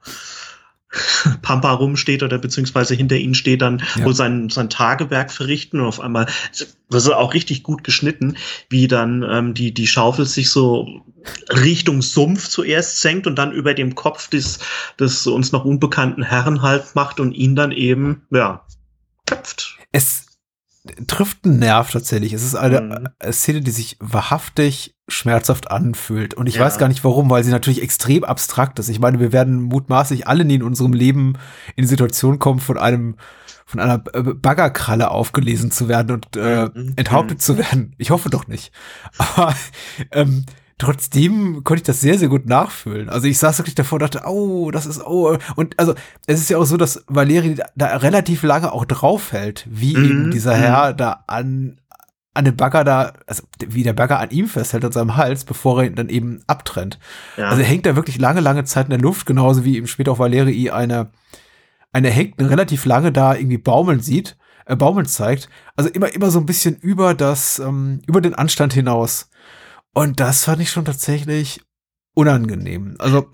Pampa 1.41 1.72
rumsteht 1.72 2.24
oder 2.24 2.38
beziehungsweise 2.38 2.96
hinter 2.96 3.17
ihnen 3.17 3.36
steht, 3.36 3.62
dann 3.62 3.84
ja. 3.96 4.05
wohl 4.05 4.13
sein, 4.13 4.50
sein 4.50 4.69
Tagewerk 4.69 5.31
verrichten 5.31 5.79
und 5.79 5.86
auf 5.86 6.00
einmal, 6.00 6.27
das 6.89 7.03
ist 7.03 7.10
auch 7.12 7.34
richtig 7.34 7.63
gut 7.63 7.84
geschnitten, 7.84 8.38
wie 8.69 8.88
dann 8.88 9.24
ähm, 9.29 9.53
die, 9.53 9.74
die 9.74 9.88
Schaufel 9.88 10.25
sich 10.25 10.50
so 10.50 11.03
Richtung 11.50 12.01
Sumpf 12.01 12.48
zuerst 12.48 13.01
senkt 13.01 13.27
und 13.27 13.36
dann 13.36 13.51
über 13.51 13.74
dem 13.74 13.96
Kopf 13.96 14.29
des, 14.29 14.60
des 15.00 15.27
uns 15.27 15.51
noch 15.51 15.65
unbekannten 15.65 16.24
Herren 16.24 16.62
halt 16.62 16.96
macht 16.96 17.19
und 17.19 17.34
ihn 17.34 17.55
dann 17.55 17.72
eben, 17.72 18.24
ja, 18.31 18.65
köpft. 19.25 19.77
Es 19.91 20.28
trifft 21.08 21.46
einen 21.46 21.60
Nerv 21.60 21.91
tatsächlich. 21.91 22.34
Es 22.34 22.43
ist 22.43 22.55
eine 22.55 23.12
mhm. 23.24 23.31
Szene, 23.31 23.62
die 23.62 23.72
sich 23.72 23.98
wahrhaftig 24.00 24.96
schmerzhaft 25.08 25.72
anfühlt. 25.72 26.34
Und 26.34 26.48
ich 26.48 26.55
ja. 26.55 26.62
weiß 26.62 26.77
gar 26.77 26.88
nicht 26.88 27.03
warum, 27.03 27.29
weil 27.29 27.43
sie 27.43 27.51
natürlich 27.51 27.81
extrem 27.81 28.24
abstrakt 28.24 28.79
ist. 28.79 28.89
Ich 28.89 29.00
meine, 29.00 29.19
wir 29.19 29.31
werden 29.31 29.62
mutmaßlich 29.62 30.27
alle 30.27 30.46
nie 30.46 30.55
in 30.55 30.63
unserem 30.63 30.93
Leben 30.93 31.38
in 31.75 31.84
die 31.84 31.89
Situation 31.89 32.39
kommen, 32.39 32.60
von 32.60 32.77
einem 32.77 33.15
von 33.65 33.79
einer 33.79 34.00
Baggerkralle 34.00 35.12
aufgelesen 35.12 35.69
zu 35.69 35.88
werden 35.88 36.10
und 36.10 36.36
äh, 36.36 36.69
mhm. 36.74 36.93
enthauptet 36.96 37.38
mhm. 37.38 37.41
zu 37.41 37.58
werden. 37.60 37.96
Ich 38.00 38.10
hoffe 38.10 38.31
doch 38.31 38.48
nicht. 38.48 38.72
Aber 39.17 39.53
ähm, 40.12 40.46
trotzdem 40.79 41.63
konnte 41.63 41.81
ich 41.81 41.86
das 41.86 42.01
sehr, 42.01 42.17
sehr 42.17 42.29
gut 42.29 42.48
nachfühlen. 42.48 43.09
Also 43.09 43.27
ich 43.27 43.38
saß 43.38 43.59
wirklich 43.59 43.75
davor 43.75 43.98
und 43.98 44.01
dachte, 44.01 44.24
oh, 44.25 44.71
das 44.71 44.86
ist, 44.86 45.05
oh. 45.05 45.38
Und 45.55 45.77
also 45.77 45.93
es 46.25 46.39
ist 46.39 46.50
ja 46.50 46.57
auch 46.57 46.65
so, 46.65 46.77
dass 46.77 47.03
Valeri 47.07 47.57
da 47.75 47.98
relativ 47.98 48.41
lange 48.43 48.71
auch 48.71 48.86
draufhält, 48.86 49.67
wie 49.69 49.95
mhm. 49.95 50.05
eben 50.05 50.31
dieser 50.31 50.55
Herr 50.55 50.93
da 50.93 51.25
an, 51.27 51.81
an 52.33 52.45
den 52.45 52.55
Bagger 52.55 52.86
da, 52.86 53.13
also 53.27 53.43
wie 53.59 53.83
der 53.83 53.93
Bagger 53.93 54.19
an 54.19 54.31
ihm 54.31 54.48
festhält, 54.48 54.86
an 54.86 54.93
seinem 54.93 55.17
Hals, 55.17 55.43
bevor 55.43 55.81
er 55.81 55.88
ihn 55.88 55.95
dann 55.95 56.07
eben 56.07 56.41
abtrennt. 56.48 56.98
Ja. 57.36 57.50
Also 57.50 57.62
er 57.62 57.67
hängt 57.67 57.86
da 57.86 57.98
wirklich 57.98 58.17
lange, 58.17 58.39
lange 58.39 58.63
Zeit 58.63 58.86
in 58.86 58.91
der 58.91 59.00
Luft, 59.00 59.25
genauso 59.25 59.65
wie 59.65 59.77
ihm 59.77 59.88
später 59.88 60.13
auch 60.13 60.19
Valerii 60.19 60.71
eine, 60.71 61.12
eine 61.91 62.09
hängt 62.09 62.39
relativ 62.39 62.86
lange 62.86 63.12
da 63.12 63.36
irgendwie 63.36 63.57
baumeln 63.57 64.00
sieht, 64.00 64.38
äh, 64.65 64.77
baumeln 64.77 65.07
zeigt. 65.07 65.50
Also 65.75 65.89
immer, 65.89 66.13
immer 66.13 66.31
so 66.31 66.39
ein 66.39 66.45
bisschen 66.45 66.77
über 66.77 67.13
das, 67.13 67.59
ähm, 67.59 68.00
über 68.07 68.21
den 68.21 68.33
Anstand 68.33 68.71
hinaus. 68.71 69.29
Und 69.93 70.19
das 70.19 70.46
fand 70.46 70.62
ich 70.62 70.72
schon 70.72 70.86
tatsächlich 70.86 71.62
unangenehm. 72.13 72.96
Also, 73.00 73.27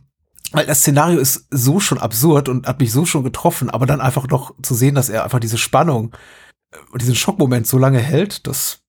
weil 0.52 0.66
das 0.66 0.80
Szenario 0.80 1.20
ist 1.20 1.48
so 1.50 1.80
schon 1.80 1.98
absurd 1.98 2.50
und 2.50 2.68
hat 2.68 2.80
mich 2.80 2.92
so 2.92 3.06
schon 3.06 3.24
getroffen, 3.24 3.70
aber 3.70 3.86
dann 3.86 4.02
einfach 4.02 4.28
noch 4.28 4.54
zu 4.62 4.74
sehen, 4.74 4.96
dass 4.96 5.10
er 5.10 5.24
einfach 5.24 5.40
diese 5.40 5.58
Spannung 5.58 6.16
und 6.92 7.02
diesen 7.02 7.16
Schockmoment 7.16 7.68
so 7.68 7.78
lange 7.78 8.00
hält, 8.00 8.48
das, 8.48 8.80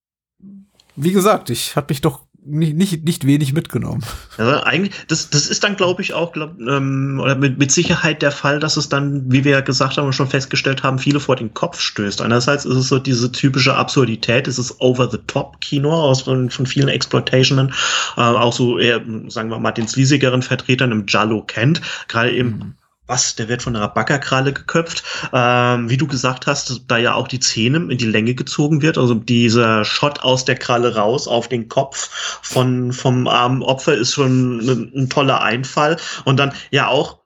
wie 0.96 1.12
gesagt, 1.12 1.50
ich 1.50 1.76
hat 1.76 1.88
mich 1.88 2.00
doch 2.00 2.25
nicht, 2.46 2.76
nicht, 2.76 3.04
nicht 3.04 3.26
wenig 3.26 3.52
mitgenommen. 3.52 4.02
Ja, 4.38 4.62
eigentlich, 4.62 4.94
das, 5.08 5.30
das 5.30 5.48
ist 5.48 5.64
dann, 5.64 5.76
glaube 5.76 6.02
ich, 6.02 6.14
auch 6.14 6.32
glaub, 6.32 6.58
ähm, 6.60 7.20
oder 7.22 7.34
mit, 7.34 7.58
mit 7.58 7.72
Sicherheit 7.72 8.22
der 8.22 8.30
Fall, 8.30 8.60
dass 8.60 8.76
es 8.76 8.88
dann, 8.88 9.30
wie 9.30 9.44
wir 9.44 9.52
ja 9.52 9.60
gesagt 9.60 9.96
haben 9.96 10.06
und 10.06 10.12
schon 10.12 10.28
festgestellt 10.28 10.82
haben, 10.82 10.98
viele 10.98 11.20
vor 11.20 11.36
den 11.36 11.52
Kopf 11.54 11.80
stößt. 11.80 12.22
Einerseits 12.22 12.64
ist 12.64 12.76
es 12.76 12.88
so 12.88 12.98
diese 12.98 13.32
typische 13.32 13.74
Absurdität, 13.74 14.48
es 14.48 14.58
ist 14.58 14.80
Over-the-Top-Kino 14.80 15.92
aus 15.92 16.22
von, 16.22 16.50
von 16.50 16.66
vielen 16.66 16.88
Exploitationen, 16.88 17.72
äh, 18.16 18.20
auch 18.20 18.52
so 18.52 18.78
eher, 18.78 19.02
sagen 19.28 19.50
wir 19.50 19.58
mal, 19.58 19.72
den 19.72 19.88
sleasigeren 19.88 20.42
Vertretern 20.42 20.92
im 20.92 21.04
Jallo 21.09 21.42
kennt, 21.42 21.80
gerade 22.09 22.32
eben 22.32 22.48
mhm 22.48 22.74
was, 23.07 23.37
der 23.37 23.49
wird 23.49 23.62
von 23.62 23.77
einer 23.77 23.88
Backerkralle 23.88 24.53
geköpft. 24.53 25.03
Ähm, 25.33 25.88
wie 25.90 25.97
du 25.97 26.07
gesagt 26.07 26.47
hast, 26.47 26.85
da 26.88 26.97
ja 26.99 27.14
auch 27.14 27.29
die 27.29 27.40
Zähne 27.40 27.79
in 27.90 27.99
die 27.99 28.07
Länge 28.07 28.35
gezogen 28.35 28.83
wird, 28.83 28.99
also 28.99 29.14
dieser 29.14 29.85
Shot 29.85 30.21
aus 30.21 30.45
der 30.45 30.57
Kralle 30.57 30.97
raus 30.97 31.29
auf 31.29 31.49
den 31.49 31.69
Kopf 31.69 32.11
von, 32.42 32.92
vom 32.92 33.29
armen 33.29 33.62
Opfer 33.62 33.95
ist 33.95 34.14
schon 34.14 34.59
ein, 34.59 34.92
ein 34.95 35.11
toller 35.11 35.42
Einfall. 35.42 35.97
Und 36.25 36.38
dann 36.38 36.53
ja 36.71 36.88
auch 36.88 37.21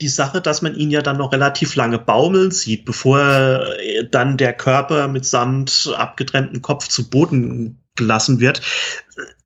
die 0.00 0.08
Sache, 0.08 0.40
dass 0.40 0.62
man 0.62 0.74
ihn 0.74 0.90
ja 0.90 1.02
dann 1.02 1.18
noch 1.18 1.32
relativ 1.32 1.76
lange 1.76 1.98
baumeln 1.98 2.50
sieht, 2.50 2.84
bevor 2.84 3.66
dann 4.10 4.36
der 4.36 4.54
Körper 4.54 5.08
mitsamt 5.08 5.92
abgetrennten 5.96 6.62
Kopf 6.62 6.88
zu 6.88 7.10
Boden 7.10 7.84
gelassen 7.96 8.40
wird. 8.40 8.60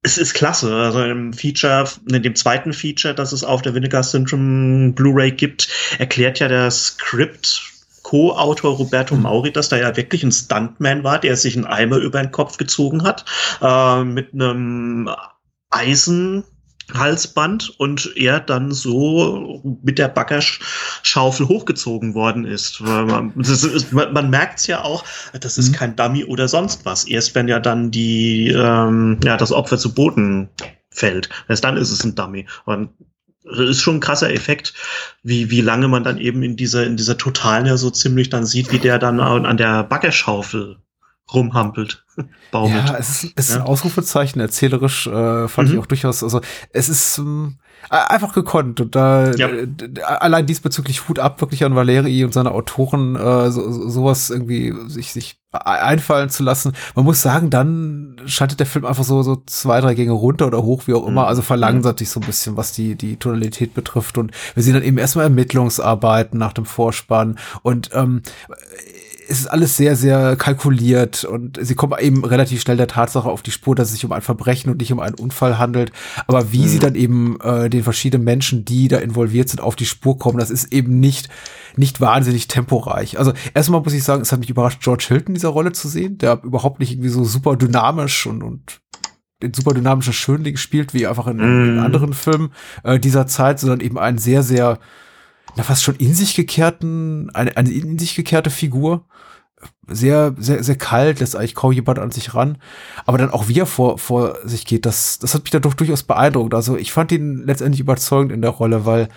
Es 0.09 0.17
ist 0.17 0.33
klasse. 0.33 0.75
Also 0.75 1.03
im 1.05 1.35
Feature, 1.35 1.87
in 2.11 2.23
dem 2.23 2.35
zweiten 2.35 2.73
Feature, 2.73 3.15
das 3.15 3.33
es 3.33 3.45
auf 3.45 3.61
der 3.61 3.75
Vinegar 3.75 4.03
Syndrome 4.03 4.93
Blu-ray 4.93 5.33
gibt, 5.33 5.69
erklärt 5.99 6.39
ja 6.39 6.49
der 6.49 6.71
Skript 6.71 7.61
Co-Autor 8.05 8.77
Roberto 8.77 9.15
mhm. 9.15 9.25
Mauri, 9.25 9.53
dass 9.53 9.69
da 9.69 9.77
ja 9.77 9.95
wirklich 9.99 10.23
ein 10.23 10.33
Stuntman 10.33 11.05
war, 11.05 11.19
der 11.19 11.37
sich 11.37 11.57
einen 11.57 11.67
Eimer 11.67 11.99
über 11.99 12.23
den 12.23 12.33
Kopf 12.33 12.57
gezogen 12.57 13.03
hat, 13.03 13.27
äh, 13.61 14.03
mit 14.03 14.33
einem 14.33 15.11
Eisen 15.69 16.43
Halsband 16.95 17.75
und 17.79 18.17
er 18.17 18.41
dann 18.41 18.73
so 18.73 19.79
mit 19.83 19.99
der 19.99 20.09
Baggerschaufel 20.09 21.49
hochgezogen 21.49 22.15
worden 22.15 22.45
ist. 22.45 22.81
Man, 22.81 23.33
ist, 23.37 23.93
man, 23.93 24.13
man 24.13 24.31
merkt 24.31 24.61
es 24.61 24.67
ja 24.67 24.83
auch, 24.83 25.05
das 25.39 25.59
ist 25.59 25.71
mhm. 25.71 25.75
kein 25.75 25.97
Dummy 25.97 26.25
oder 26.25 26.49
sonst 26.49 26.85
was. 26.85 27.05
Erst 27.05 27.35
wenn 27.35 27.49
ja 27.49 27.61
dann 27.61 27.91
die, 27.91 28.49
ähm, 28.49 29.19
ja, 29.23 29.37
das 29.37 29.53
Opfer 29.53 29.79
zu 29.79 29.95
Boden 29.95 30.49
fällt, 30.91 31.29
erst 31.49 31.65
dann 31.65 31.77
ist 31.77 31.91
es 31.91 32.05
ein 32.05 32.15
Dummy. 32.15 32.47
Und 32.65 32.91
das 33.45 33.61
ist 33.61 33.81
schon 33.81 33.97
ein 33.97 34.01
krasser 34.01 34.33
Effekt, 34.33 34.75
wie, 35.23 35.51
wie 35.51 35.61
lange 35.61 35.89
man 35.89 36.05
dann 36.05 36.19
eben 36.19 36.43
in 36.43 36.57
dieser, 36.57 36.85
in 36.85 36.97
dieser 36.97 37.17
Totalen 37.17 37.67
ja 37.67 37.77
so 37.77 37.91
ziemlich 37.91 38.31
dann 38.31 38.47
sieht, 38.47 38.73
wie 38.73 38.79
der 38.79 38.99
dann 38.99 39.21
an 39.21 39.57
der 39.57 39.85
Baggerschaufel 39.85 40.79
rumhampelt. 41.33 42.05
Baumelt. 42.51 42.89
Ja, 42.89 42.97
es 42.97 43.11
ist, 43.11 43.33
es 43.37 43.49
ist 43.49 43.55
ja. 43.55 43.61
ein 43.61 43.67
Ausrufezeichen, 43.67 44.41
erzählerisch 44.41 45.07
äh, 45.07 45.49
fand 45.49 45.69
mhm. 45.69 45.75
ich 45.75 45.81
auch 45.81 45.87
durchaus, 45.87 46.23
also 46.23 46.41
es 46.73 46.89
ist 46.89 47.19
ähm, 47.19 47.59
einfach 47.91 48.33
gekonnt 48.33 48.81
und 48.81 48.95
da 48.95 49.33
ja. 49.33 49.49
allein 50.05 50.47
diesbezüglich 50.47 51.09
Hut 51.09 51.19
ab 51.19 51.41
wirklich 51.41 51.65
an 51.65 51.77
Valeri 51.77 52.25
und 52.25 52.33
seine 52.33 52.53
Autoren 52.53 53.17
äh, 53.17 53.51
so, 53.51 53.89
sowas 53.89 54.31
irgendwie 54.31 54.75
sich 54.89 55.13
sich 55.13 55.39
einfallen 55.51 56.29
zu 56.29 56.43
lassen. 56.43 56.73
Man 56.95 57.07
muss 57.07 57.23
sagen, 57.23 57.49
dann 57.49 58.17
schaltet 58.27 58.61
der 58.61 58.67
Film 58.67 58.85
einfach 58.85 59.05
so 59.05 59.23
so 59.23 59.43
zwei 59.47 59.81
drei 59.81 59.95
Gänge 59.95 60.13
runter 60.13 60.47
oder 60.47 60.63
hoch 60.63 60.83
wie 60.87 60.95
auch 60.95 61.07
immer, 61.07 61.23
mhm. 61.23 61.29
also 61.29 61.43
verlangsamt 61.43 62.01
sich 62.01 62.11
so 62.11 62.21
ein 62.21 62.27
bisschen, 62.27 62.57
was 62.57 62.73
die 62.73 62.97
die 62.97 63.17
Tonalität 63.17 63.75
betrifft 63.75 64.19
und 64.19 64.33
wir 64.55 64.63
sehen 64.63 64.75
dann 64.75 64.83
eben 64.83 64.99
erstmal 64.99 65.25
Ermittlungsarbeiten 65.25 66.39
nach 66.39 66.53
dem 66.53 66.65
Vorspann 66.65 67.39
und 67.63 67.91
ähm, 67.95 68.23
es 69.31 69.41
ist 69.41 69.47
alles 69.47 69.77
sehr, 69.77 69.95
sehr 69.95 70.37
kalkuliert 70.37 71.25
und 71.25 71.59
sie 71.61 71.75
kommen 71.75 71.95
eben 72.01 72.25
relativ 72.25 72.63
schnell 72.63 72.79
der 72.79 72.87
Tatsache 72.87 73.29
auf 73.29 73.43
die 73.43 73.51
Spur, 73.51 73.75
dass 73.75 73.89
es 73.89 73.95
sich 73.95 74.05
um 74.07 74.13
ein 74.13 74.23
Verbrechen 74.23 74.71
und 74.71 74.79
nicht 74.79 74.91
um 74.91 75.01
einen 75.01 75.17
Unfall 75.17 75.59
handelt. 75.59 75.93
Aber 76.27 76.51
wie 76.51 76.63
mhm. 76.63 76.69
sie 76.69 76.79
dann 76.79 76.95
eben 76.95 77.39
äh, 77.43 77.69
den 77.69 77.83
verschiedenen 77.83 78.25
Menschen, 78.25 78.65
die 78.65 78.89
da 78.89 78.97
involviert 78.99 79.51
sind, 79.51 79.61
auf 79.61 79.77
die 79.77 79.85
Spur 79.85 80.19
kommen, 80.19 80.39
das 80.39 80.51
ist 80.51 80.73
eben 80.73 80.99
nicht, 80.99 81.29
nicht 81.77 82.01
wahnsinnig 82.01 82.49
temporeich. 82.49 83.19
Also 83.19 83.35
erstmal 83.53 83.83
muss 83.83 83.93
ich 83.93 84.03
sagen, 84.03 84.23
es 84.23 84.33
hat 84.33 84.41
mich 84.41 84.51
überrascht, 84.51 84.83
George 84.83 85.05
Hilton 85.09 85.29
in 85.29 85.35
dieser 85.35 85.51
Rolle 85.51 85.73
zu 85.73 85.89
sehen, 85.89 86.17
der 86.17 86.43
überhaupt 86.43 86.81
nicht 86.81 86.93
irgendwie 86.93 87.11
so 87.11 87.25
super 87.25 87.57
dynamisch 87.57 88.27
und, 88.27 88.43
und 88.43 88.81
den 89.43 89.53
super 89.53 89.75
dynamischen 89.75 90.15
Schönling 90.15 90.57
spielt, 90.57 90.95
wie 90.95 91.07
einfach 91.07 91.27
in, 91.27 91.37
mm. 91.37 91.41
in 91.41 91.75
mhm. 91.75 91.83
anderen 91.83 92.13
Filmen 92.15 92.53
äh, 92.83 92.99
dieser 92.99 93.27
Zeit, 93.27 93.61
sondern 93.61 93.81
eben 93.81 93.99
einen 93.99 94.19
sehr, 94.19 94.43
sehr, 94.43 94.79
na 95.57 95.63
fast 95.63 95.83
schon 95.83 95.97
in 95.97 96.15
sich 96.15 96.35
gekehrten, 96.35 97.31
eine, 97.31 97.57
eine 97.57 97.71
in 97.71 97.99
sich 97.99 98.15
gekehrte 98.15 98.51
Figur 98.51 99.05
sehr, 99.87 100.35
sehr, 100.39 100.63
sehr 100.63 100.77
kalt, 100.77 101.21
lässt 101.21 101.35
eigentlich 101.35 101.55
kaum 101.55 101.73
jemand 101.73 101.99
an 101.99 102.11
sich 102.11 102.35
ran. 102.35 102.59
Aber 103.07 103.19
dann 103.19 103.31
auch 103.31 103.49
wie 103.49 103.59
er 103.59 103.67
vor, 103.67 103.99
vor 103.99 104.37
sich 104.45 104.67
geht, 104.67 104.87
das, 104.87 105.19
das 105.19 105.35
hat 105.35 105.43
mich 105.43 105.51
dann 105.51 105.63
doch 105.63 105.75
durchaus 105.75 106.03
beeindruckt. 106.03 106.55
Also 106.55 106.77
ich 106.77 106.93
fand 106.93 107.13
ihn 107.13 107.43
letztendlich 107.45 107.81
überzeugend 107.81 108.33
in 108.33 108.43
der 108.43 108.51
Rolle, 108.51 108.87
weil 108.87 109.09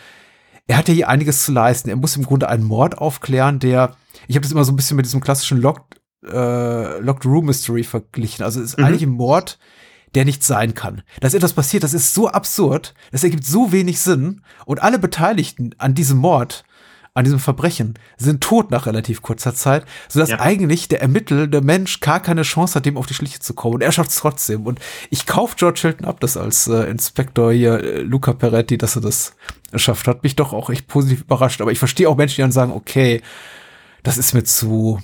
er 0.68 0.78
hat 0.78 0.88
ja 0.88 0.94
hier 0.94 1.10
einiges 1.10 1.44
zu 1.44 1.52
leisten. 1.52 1.90
Er 1.90 1.96
muss 1.96 2.16
im 2.16 2.24
Grunde 2.24 2.50
einen 2.50 2.64
Mord 2.64 2.98
aufklären, 2.98 3.60
der, 3.60 3.96
ich 4.28 4.36
habe 4.36 4.44
das 4.44 4.52
immer 4.52 4.64
so 4.64 4.72
ein 4.72 4.76
bisschen 4.76 4.98
mit 4.98 5.06
diesem 5.06 5.22
klassischen 5.22 5.60
Locked, 5.60 6.02
äh, 6.26 7.00
Locked 7.00 7.26
Room 7.26 7.46
Mystery 7.46 7.84
verglichen. 7.84 8.46
Also 8.46 8.62
es 8.62 8.72
ist 8.72 8.78
mhm. 8.78 8.86
eigentlich 8.86 9.04
ein 9.04 9.10
Mord, 9.10 9.60
der 10.16 10.26
nicht 10.26 10.44
sein 10.44 10.74
kann. 10.74 11.02
Dass 11.20 11.34
etwas 11.34 11.54
passiert, 11.54 11.84
das 11.84 11.94
ist 11.94 12.14
so 12.14 12.28
absurd, 12.28 12.94
das 13.12 13.24
ergibt 13.24 13.46
so 13.46 13.72
wenig 13.72 14.00
Sinn 14.00 14.42
und 14.66 14.82
alle 14.82 15.00
Beteiligten 15.00 15.76
an 15.78 15.94
diesem 15.94 16.18
Mord 16.18 16.64
an 17.14 17.26
diesem 17.26 17.40
Verbrechen 17.40 17.96
sind 18.18 18.42
tot 18.42 18.72
nach 18.72 18.86
relativ 18.86 19.22
kurzer 19.22 19.54
Zeit, 19.54 19.86
sodass 20.08 20.30
ja. 20.30 20.40
eigentlich 20.40 20.88
der 20.88 21.02
ermittelnde 21.02 21.60
Mensch 21.62 22.00
gar 22.00 22.22
keine 22.22 22.44
Chance 22.44 22.76
hat, 22.76 22.86
dem 22.86 22.98
auf 22.98 23.06
die 23.06 23.14
Schliche 23.14 23.40
zu 23.40 23.54
kommen. 23.54 23.76
Und 23.76 23.82
er 23.82 23.92
schafft 23.92 24.12
es 24.12 24.16
trotzdem. 24.16 24.66
Und 24.66 24.80
ich 25.10 25.26
kaufe 25.26 25.58
George 25.58 25.82
Hilton 25.82 26.06
ab, 26.06 26.22
das 26.22 26.38
als 26.38 26.68
äh, 26.68 26.90
Inspektor 26.90 27.52
hier, 27.52 27.84
äh, 27.84 28.02
Luca 28.02 28.32
Peretti, 28.34 28.78
dass 28.78 28.96
er 28.96 29.02
das 29.02 29.36
schafft. 29.76 30.08
Hat 30.08 30.24
mich 30.24 30.38
doch 30.38 30.54
auch 30.54 30.70
echt 30.70 30.88
positiv 30.88 31.22
überrascht. 31.22 31.60
Aber 31.60 31.74
ich 31.74 31.80
verstehe 31.80 32.08
auch 32.08 32.16
Menschen, 32.16 32.36
die 32.36 32.42
dann 32.44 32.54
sagen, 32.54 32.72
okay, 32.72 33.22
das 34.04 34.18
ist 34.18 34.34
mir 34.34 34.46
zu, 34.46 35.02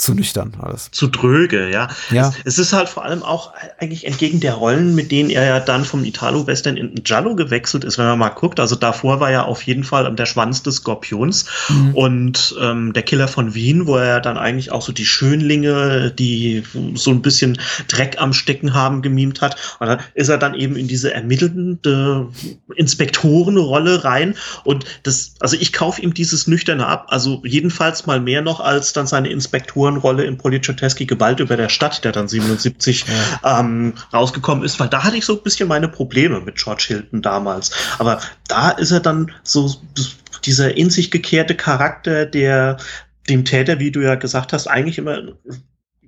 zu 0.00 0.14
nüchtern 0.14 0.54
alles. 0.60 0.90
Zu 0.90 1.08
dröge, 1.08 1.70
ja. 1.70 1.88
ja. 2.10 2.28
Es, 2.44 2.54
es, 2.54 2.58
ist 2.58 2.72
halt 2.72 2.88
vor 2.88 3.04
allem 3.04 3.22
auch 3.22 3.52
eigentlich 3.78 4.06
entgegen 4.06 4.40
der 4.40 4.54
Rollen, 4.54 4.94
mit 4.94 5.10
denen 5.10 5.30
er 5.30 5.44
ja 5.44 5.60
dann 5.60 5.84
vom 5.84 6.04
Italo-Western 6.04 6.76
in 6.76 6.94
Giallo 7.04 7.34
gewechselt 7.36 7.84
ist, 7.84 7.98
wenn 7.98 8.06
man 8.06 8.18
mal 8.18 8.30
guckt. 8.30 8.60
Also 8.60 8.76
davor 8.76 9.20
war 9.20 9.30
er 9.30 9.46
auf 9.46 9.62
jeden 9.62 9.84
Fall 9.84 10.12
der 10.14 10.26
Schwanz 10.26 10.62
des 10.62 10.76
Skorpions 10.76 11.46
mhm. 11.68 11.94
und 11.94 12.54
ähm, 12.60 12.92
der 12.92 13.02
Killer 13.02 13.28
von 13.28 13.54
Wien, 13.54 13.86
wo 13.86 13.96
er 13.96 14.20
dann 14.20 14.38
eigentlich 14.38 14.72
auch 14.72 14.82
so 14.82 14.92
die 14.92 15.04
Schönlinge, 15.04 16.10
die 16.10 16.62
so 16.94 17.10
ein 17.10 17.22
bisschen 17.22 17.58
Dreck 17.88 18.16
am 18.18 18.32
Stecken 18.32 18.74
haben, 18.74 19.02
gemimt 19.02 19.40
hat. 19.40 19.56
Und 19.80 19.88
dann 19.88 20.00
ist 20.14 20.28
er 20.28 20.38
dann 20.38 20.54
eben 20.54 20.76
in 20.76 20.88
diese 20.88 21.12
ermittelnde 21.12 22.28
Inspektorenrolle 22.74 24.04
rein. 24.04 24.34
Und 24.64 24.86
das, 25.02 25.34
also 25.40 25.56
ich 25.60 25.72
kaufe 25.72 26.00
ihm 26.00 26.14
dieses 26.14 26.46
Nüchterne 26.46 26.86
ab. 26.86 27.06
Also 27.08 27.42
jedenfalls 27.44 28.06
mal 28.06 28.20
mehr 28.20 28.40
noch 28.40 28.60
als 28.60 28.92
dann 28.94 29.06
seine 29.06 29.28
Inspektoren 29.28 29.89
Figurenrolle 29.90 30.24
in 30.24 30.38
Policeteski 30.38 31.06
Gewalt 31.06 31.40
über 31.40 31.56
der 31.56 31.68
Stadt, 31.68 32.04
der 32.04 32.12
dann 32.12 32.28
77 32.28 33.04
ja. 33.42 33.60
ähm, 33.60 33.94
rausgekommen 34.12 34.64
ist, 34.64 34.78
weil 34.78 34.88
da 34.88 35.04
hatte 35.04 35.16
ich 35.16 35.24
so 35.24 35.36
ein 35.36 35.42
bisschen 35.42 35.68
meine 35.68 35.88
Probleme 35.88 36.40
mit 36.40 36.56
George 36.56 36.84
Hilton 36.88 37.22
damals. 37.22 37.72
Aber 37.98 38.20
da 38.48 38.70
ist 38.70 38.90
er 38.92 39.00
dann 39.00 39.32
so 39.42 39.74
dieser 40.44 40.76
in 40.76 40.90
sich 40.90 41.10
gekehrte 41.10 41.54
Charakter, 41.54 42.26
der 42.26 42.76
dem 43.28 43.44
Täter, 43.44 43.78
wie 43.78 43.90
du 43.90 44.00
ja 44.00 44.14
gesagt 44.14 44.52
hast, 44.52 44.66
eigentlich 44.66 44.98
immer 44.98 45.20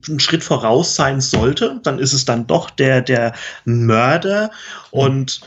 einen 0.09 0.21
Schritt 0.21 0.45
voraus 0.45 0.95
sein 0.95 1.21
sollte, 1.21 1.81
dann 1.83 1.99
ist 1.99 2.13
es 2.13 2.25
dann 2.25 2.47
doch 2.47 2.71
der, 2.71 3.01
der 3.01 3.35
Mörder. 3.65 4.51
Und 4.91 5.41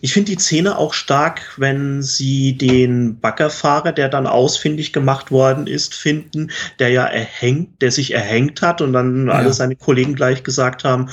ich 0.00 0.12
finde 0.12 0.32
die 0.32 0.40
Szene 0.40 0.78
auch 0.78 0.94
stark, 0.94 1.54
wenn 1.56 2.02
sie 2.02 2.56
den 2.56 3.20
Baggerfahrer, 3.20 3.92
der 3.92 4.08
dann 4.08 4.26
ausfindig 4.26 4.92
gemacht 4.92 5.30
worden 5.30 5.66
ist, 5.66 5.94
finden, 5.94 6.50
der 6.78 6.90
ja 6.90 7.04
erhängt, 7.04 7.82
der 7.82 7.90
sich 7.90 8.12
erhängt 8.12 8.62
hat 8.62 8.80
und 8.80 8.92
dann 8.92 9.26
ja. 9.26 9.34
alle 9.34 9.52
seine 9.52 9.76
Kollegen 9.76 10.14
gleich 10.14 10.42
gesagt 10.44 10.84
haben, 10.84 11.10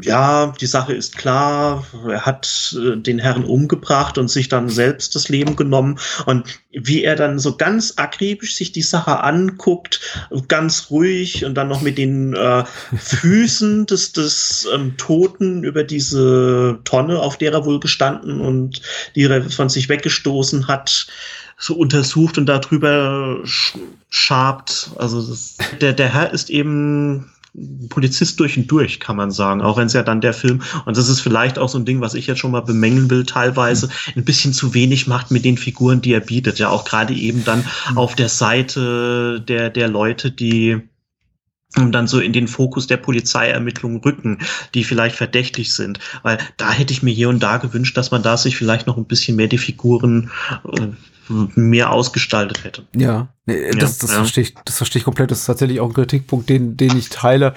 ja, 0.00 0.54
die 0.58 0.66
Sache 0.66 0.94
ist 0.94 1.18
klar, 1.18 1.84
er 2.08 2.24
hat 2.24 2.74
äh, 2.78 2.96
den 2.96 3.18
Herrn 3.18 3.44
umgebracht 3.44 4.16
und 4.16 4.28
sich 4.28 4.48
dann 4.48 4.70
selbst 4.70 5.14
das 5.14 5.28
Leben 5.28 5.54
genommen. 5.54 5.98
Und 6.24 6.60
wie 6.70 7.04
er 7.04 7.14
dann 7.14 7.38
so 7.38 7.56
ganz 7.56 7.94
akribisch 7.96 8.54
sich 8.54 8.72
die 8.72 8.82
Sache 8.82 9.22
anguckt, 9.22 10.00
ganz 10.48 10.86
ruhig 10.90 11.44
und 11.44 11.54
dann 11.54 11.68
noch 11.68 11.82
mit 11.82 11.98
den 11.98 12.32
äh, 12.34 12.64
Füßen 12.96 13.84
des, 13.84 14.12
des 14.12 14.66
ähm, 14.72 14.96
Toten 14.96 15.62
über 15.62 15.84
diese 15.84 16.78
Tonne, 16.84 17.18
auf 17.20 17.36
der 17.36 17.52
er 17.52 17.66
wohl 17.66 17.78
gestanden 17.78 18.40
und 18.40 18.80
die 19.14 19.24
er 19.24 19.50
von 19.50 19.68
sich 19.68 19.90
weggestoßen 19.90 20.68
hat, 20.68 21.06
so 21.58 21.74
untersucht 21.74 22.38
und 22.38 22.46
darüber 22.46 23.40
schabt. 24.08 24.90
Also 24.96 25.20
das, 25.20 25.56
der, 25.82 25.92
der 25.92 26.14
Herr 26.14 26.32
ist 26.32 26.48
eben 26.48 27.30
Polizist 27.90 28.40
durch 28.40 28.56
und 28.56 28.70
durch, 28.70 28.98
kann 28.98 29.16
man 29.16 29.30
sagen. 29.30 29.60
Auch 29.60 29.76
wenn 29.76 29.86
es 29.86 29.92
ja 29.92 30.02
dann 30.02 30.22
der 30.22 30.32
Film, 30.32 30.62
und 30.86 30.96
das 30.96 31.08
ist 31.08 31.20
vielleicht 31.20 31.58
auch 31.58 31.68
so 31.68 31.78
ein 31.78 31.84
Ding, 31.84 32.00
was 32.00 32.14
ich 32.14 32.26
jetzt 32.26 32.38
schon 32.38 32.50
mal 32.50 32.60
bemängeln 32.60 33.10
will, 33.10 33.26
teilweise 33.26 33.90
ein 34.16 34.24
bisschen 34.24 34.54
zu 34.54 34.72
wenig 34.72 35.06
macht 35.06 35.30
mit 35.30 35.44
den 35.44 35.58
Figuren, 35.58 36.00
die 36.00 36.14
er 36.14 36.20
bietet. 36.20 36.58
Ja, 36.58 36.70
auch 36.70 36.84
gerade 36.84 37.14
eben 37.14 37.44
dann 37.44 37.64
auf 37.94 38.14
der 38.14 38.30
Seite 38.30 39.42
der, 39.46 39.68
der 39.68 39.88
Leute, 39.88 40.30
die 40.30 40.80
dann 41.74 42.06
so 42.06 42.20
in 42.20 42.32
den 42.32 42.48
Fokus 42.48 42.86
der 42.86 42.98
Polizeiermittlungen 42.98 44.00
rücken, 44.00 44.38
die 44.74 44.84
vielleicht 44.84 45.16
verdächtig 45.16 45.74
sind. 45.74 45.98
Weil 46.22 46.38
da 46.56 46.70
hätte 46.70 46.92
ich 46.92 47.02
mir 47.02 47.12
hier 47.12 47.28
und 47.28 47.42
da 47.42 47.56
gewünscht, 47.56 47.96
dass 47.96 48.10
man 48.10 48.22
da 48.22 48.36
sich 48.36 48.56
vielleicht 48.56 48.86
noch 48.86 48.96
ein 48.96 49.06
bisschen 49.06 49.36
mehr 49.36 49.48
die 49.48 49.58
Figuren 49.58 50.30
äh, 50.64 50.88
mehr 51.28 51.90
ausgestaltet 51.90 52.64
hätte. 52.64 52.84
Ja, 52.94 53.28
nee, 53.46 53.70
das, 53.70 53.98
das, 53.98 54.10
ja. 54.10 54.16
Verstehe 54.16 54.44
ich, 54.44 54.54
das 54.64 54.76
verstehe 54.76 55.00
ich 55.00 55.04
komplett. 55.04 55.30
Das 55.30 55.40
ist 55.40 55.46
tatsächlich 55.46 55.80
auch 55.80 55.88
ein 55.88 55.94
Kritikpunkt, 55.94 56.48
den, 56.48 56.76
den 56.76 56.96
ich 56.96 57.08
teile 57.08 57.54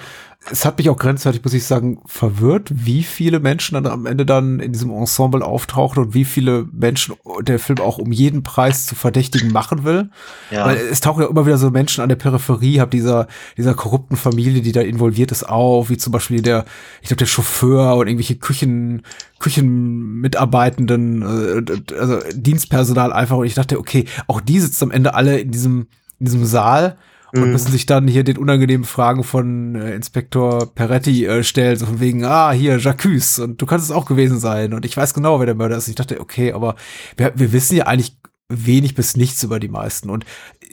es 0.50 0.64
hat 0.64 0.78
mich 0.78 0.88
auch 0.88 0.96
grenzwertig, 0.96 1.42
muss 1.42 1.54
ich 1.54 1.64
sagen, 1.64 2.00
verwirrt, 2.06 2.70
wie 2.72 3.02
viele 3.02 3.40
Menschen 3.40 3.74
dann 3.74 3.86
am 3.86 4.06
Ende 4.06 4.24
dann 4.24 4.60
in 4.60 4.72
diesem 4.72 4.90
Ensemble 4.90 5.44
auftauchen 5.44 6.04
und 6.04 6.14
wie 6.14 6.24
viele 6.24 6.68
Menschen 6.72 7.16
der 7.42 7.58
Film 7.58 7.80
auch 7.80 7.98
um 7.98 8.12
jeden 8.12 8.42
Preis 8.44 8.86
zu 8.86 8.94
Verdächtigen 8.94 9.50
machen 9.50 9.84
will. 9.84 10.10
Ja. 10.50 10.66
Weil 10.66 10.76
es 10.76 11.00
tauchen 11.00 11.22
ja 11.22 11.28
immer 11.28 11.46
wieder 11.46 11.58
so 11.58 11.70
Menschen 11.70 12.02
an 12.02 12.08
der 12.08 12.16
Peripherie, 12.16 12.80
hab 12.80 12.92
dieser, 12.92 13.26
dieser 13.56 13.74
korrupten 13.74 14.16
Familie, 14.16 14.62
die 14.62 14.72
da 14.72 14.82
involviert 14.82 15.32
ist, 15.32 15.48
auf, 15.48 15.90
wie 15.90 15.96
zum 15.96 16.12
Beispiel 16.12 16.42
der, 16.42 16.64
ich 17.02 17.08
glaube, 17.08 17.18
der 17.18 17.26
Chauffeur 17.26 17.96
und 17.96 18.06
irgendwelche 18.06 18.36
Küchen, 18.36 19.02
Küchenmitarbeitenden, 19.40 21.22
äh, 21.22 21.94
also 21.98 22.20
Dienstpersonal 22.34 23.12
einfach. 23.12 23.36
Und 23.36 23.46
ich 23.46 23.54
dachte, 23.54 23.78
okay, 23.78 24.04
auch 24.28 24.40
die 24.40 24.60
sitzen 24.60 24.84
am 24.84 24.90
Ende 24.92 25.14
alle 25.14 25.40
in 25.40 25.50
diesem, 25.50 25.88
in 26.20 26.26
diesem 26.26 26.44
Saal 26.44 26.96
und 27.36 27.46
mhm. 27.46 27.52
müssen 27.52 27.72
sich 27.72 27.86
dann 27.86 28.08
hier 28.08 28.24
den 28.24 28.38
unangenehmen 28.38 28.84
Fragen 28.84 29.24
von 29.24 29.74
äh, 29.74 29.94
Inspektor 29.94 30.74
Peretti 30.74 31.26
äh, 31.26 31.42
stellen, 31.42 31.76
so 31.76 31.86
von 31.86 32.00
wegen, 32.00 32.24
ah, 32.24 32.52
hier, 32.52 32.78
Jacques, 32.78 33.38
und 33.38 33.60
du 33.60 33.66
kannst 33.66 33.84
es 33.84 33.92
auch 33.92 34.06
gewesen 34.06 34.38
sein. 34.38 34.74
Und 34.74 34.84
ich 34.84 34.96
weiß 34.96 35.14
genau, 35.14 35.38
wer 35.38 35.46
der 35.46 35.54
Mörder 35.54 35.76
ist. 35.76 35.88
Ich 35.88 35.94
dachte, 35.94 36.20
okay, 36.20 36.52
aber 36.52 36.76
wir, 37.16 37.32
wir 37.36 37.52
wissen 37.52 37.76
ja 37.76 37.86
eigentlich 37.86 38.18
wenig 38.48 38.94
bis 38.94 39.16
nichts 39.16 39.42
über 39.42 39.60
die 39.60 39.68
meisten. 39.68 40.10
Und 40.10 40.24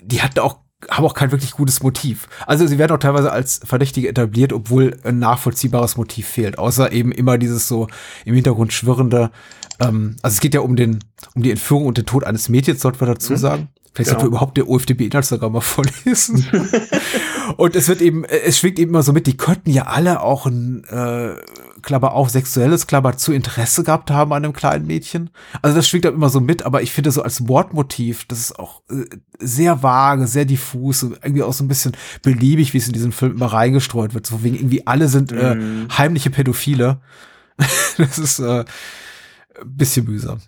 die 0.03 0.21
hatten 0.21 0.39
auch 0.39 0.57
haben 0.91 1.05
auch 1.05 1.13
kein 1.13 1.31
wirklich 1.31 1.51
gutes 1.51 1.81
Motiv. 1.81 2.27
Also 2.45 2.67
sie 2.67 2.77
werden 2.77 2.91
auch 2.91 2.99
teilweise 2.99 3.31
als 3.31 3.61
Verdächtige 3.63 4.09
etabliert, 4.09 4.51
obwohl 4.51 4.99
ein 5.03 5.17
nachvollziehbares 5.17 5.95
Motiv 5.95 6.27
fehlt. 6.27 6.57
Außer 6.57 6.91
eben 6.91 7.13
immer 7.13 7.37
dieses 7.37 7.69
so 7.69 7.87
im 8.25 8.35
Hintergrund 8.35 8.73
schwirrende. 8.73 9.31
Ähm, 9.79 10.17
also 10.21 10.35
es 10.35 10.41
geht 10.41 10.53
ja 10.53 10.59
um 10.59 10.75
den 10.75 10.99
um 11.35 11.43
die 11.43 11.51
Entführung 11.51 11.85
und 11.85 11.97
den 11.97 12.05
Tod 12.05 12.25
eines 12.25 12.49
Mädchens, 12.49 12.81
sollten 12.81 12.99
wir 12.99 13.07
dazu 13.07 13.33
mhm. 13.33 13.37
Vielleicht 13.93 14.09
genau. 14.09 14.21
sollte 14.21 14.27
überhaupt 14.27 14.57
der 14.57 14.67
OFDB-Inhaltsangabe 14.67 15.53
mal 15.53 15.61
vorlesen. 15.61 16.45
und 17.57 17.75
es 17.75 17.87
wird 17.87 18.01
eben, 18.01 18.23
es 18.25 18.57
schwingt 18.57 18.79
eben 18.79 18.91
immer 18.91 19.03
so 19.03 19.13
mit, 19.13 19.27
die 19.27 19.37
könnten 19.37 19.69
ja 19.69 19.83
alle 19.83 20.21
auch 20.21 20.47
ein 20.47 20.83
äh, 20.85 21.35
Klammer 21.83 22.13
auf, 22.13 22.29
sexuelles 22.31 22.87
Klammer 22.87 23.17
zu 23.17 23.33
Interesse 23.33 23.83
gehabt 23.83 24.09
haben 24.09 24.33
an 24.33 24.43
einem 24.43 24.53
kleinen 24.53 24.87
Mädchen. 24.87 25.29
Also 25.61 25.75
das 25.75 25.87
schwingt 25.87 26.05
dann 26.05 26.15
immer 26.15 26.29
so 26.29 26.39
mit, 26.39 26.63
aber 26.63 26.81
ich 26.81 26.91
finde 26.91 27.11
so 27.11 27.21
als 27.21 27.47
Wortmotiv, 27.47 28.25
das 28.25 28.39
ist 28.39 28.59
auch 28.59 28.81
äh, 28.89 29.05
sehr 29.39 29.83
vage, 29.83 30.25
sehr 30.25 30.45
diffus 30.45 31.03
und 31.03 31.19
irgendwie 31.21 31.43
auch 31.43 31.53
so 31.53 31.63
ein 31.63 31.67
bisschen 31.67 31.95
beliebig, 32.23 32.73
wie 32.73 32.79
es 32.79 32.87
in 32.87 32.93
diesem 32.93 33.11
Film 33.11 33.33
immer 33.33 33.47
reingestreut 33.47 34.15
wird. 34.15 34.25
So 34.25 34.43
wegen 34.43 34.55
irgendwie 34.55 34.87
alle 34.87 35.07
sind 35.07 35.31
äh, 35.31 35.55
mm. 35.55 35.89
heimliche 35.95 36.31
Pädophile. 36.31 36.99
das 37.97 38.17
ist 38.17 38.39
äh, 38.39 38.65
bisschen 39.63 40.05
mühsam. 40.05 40.39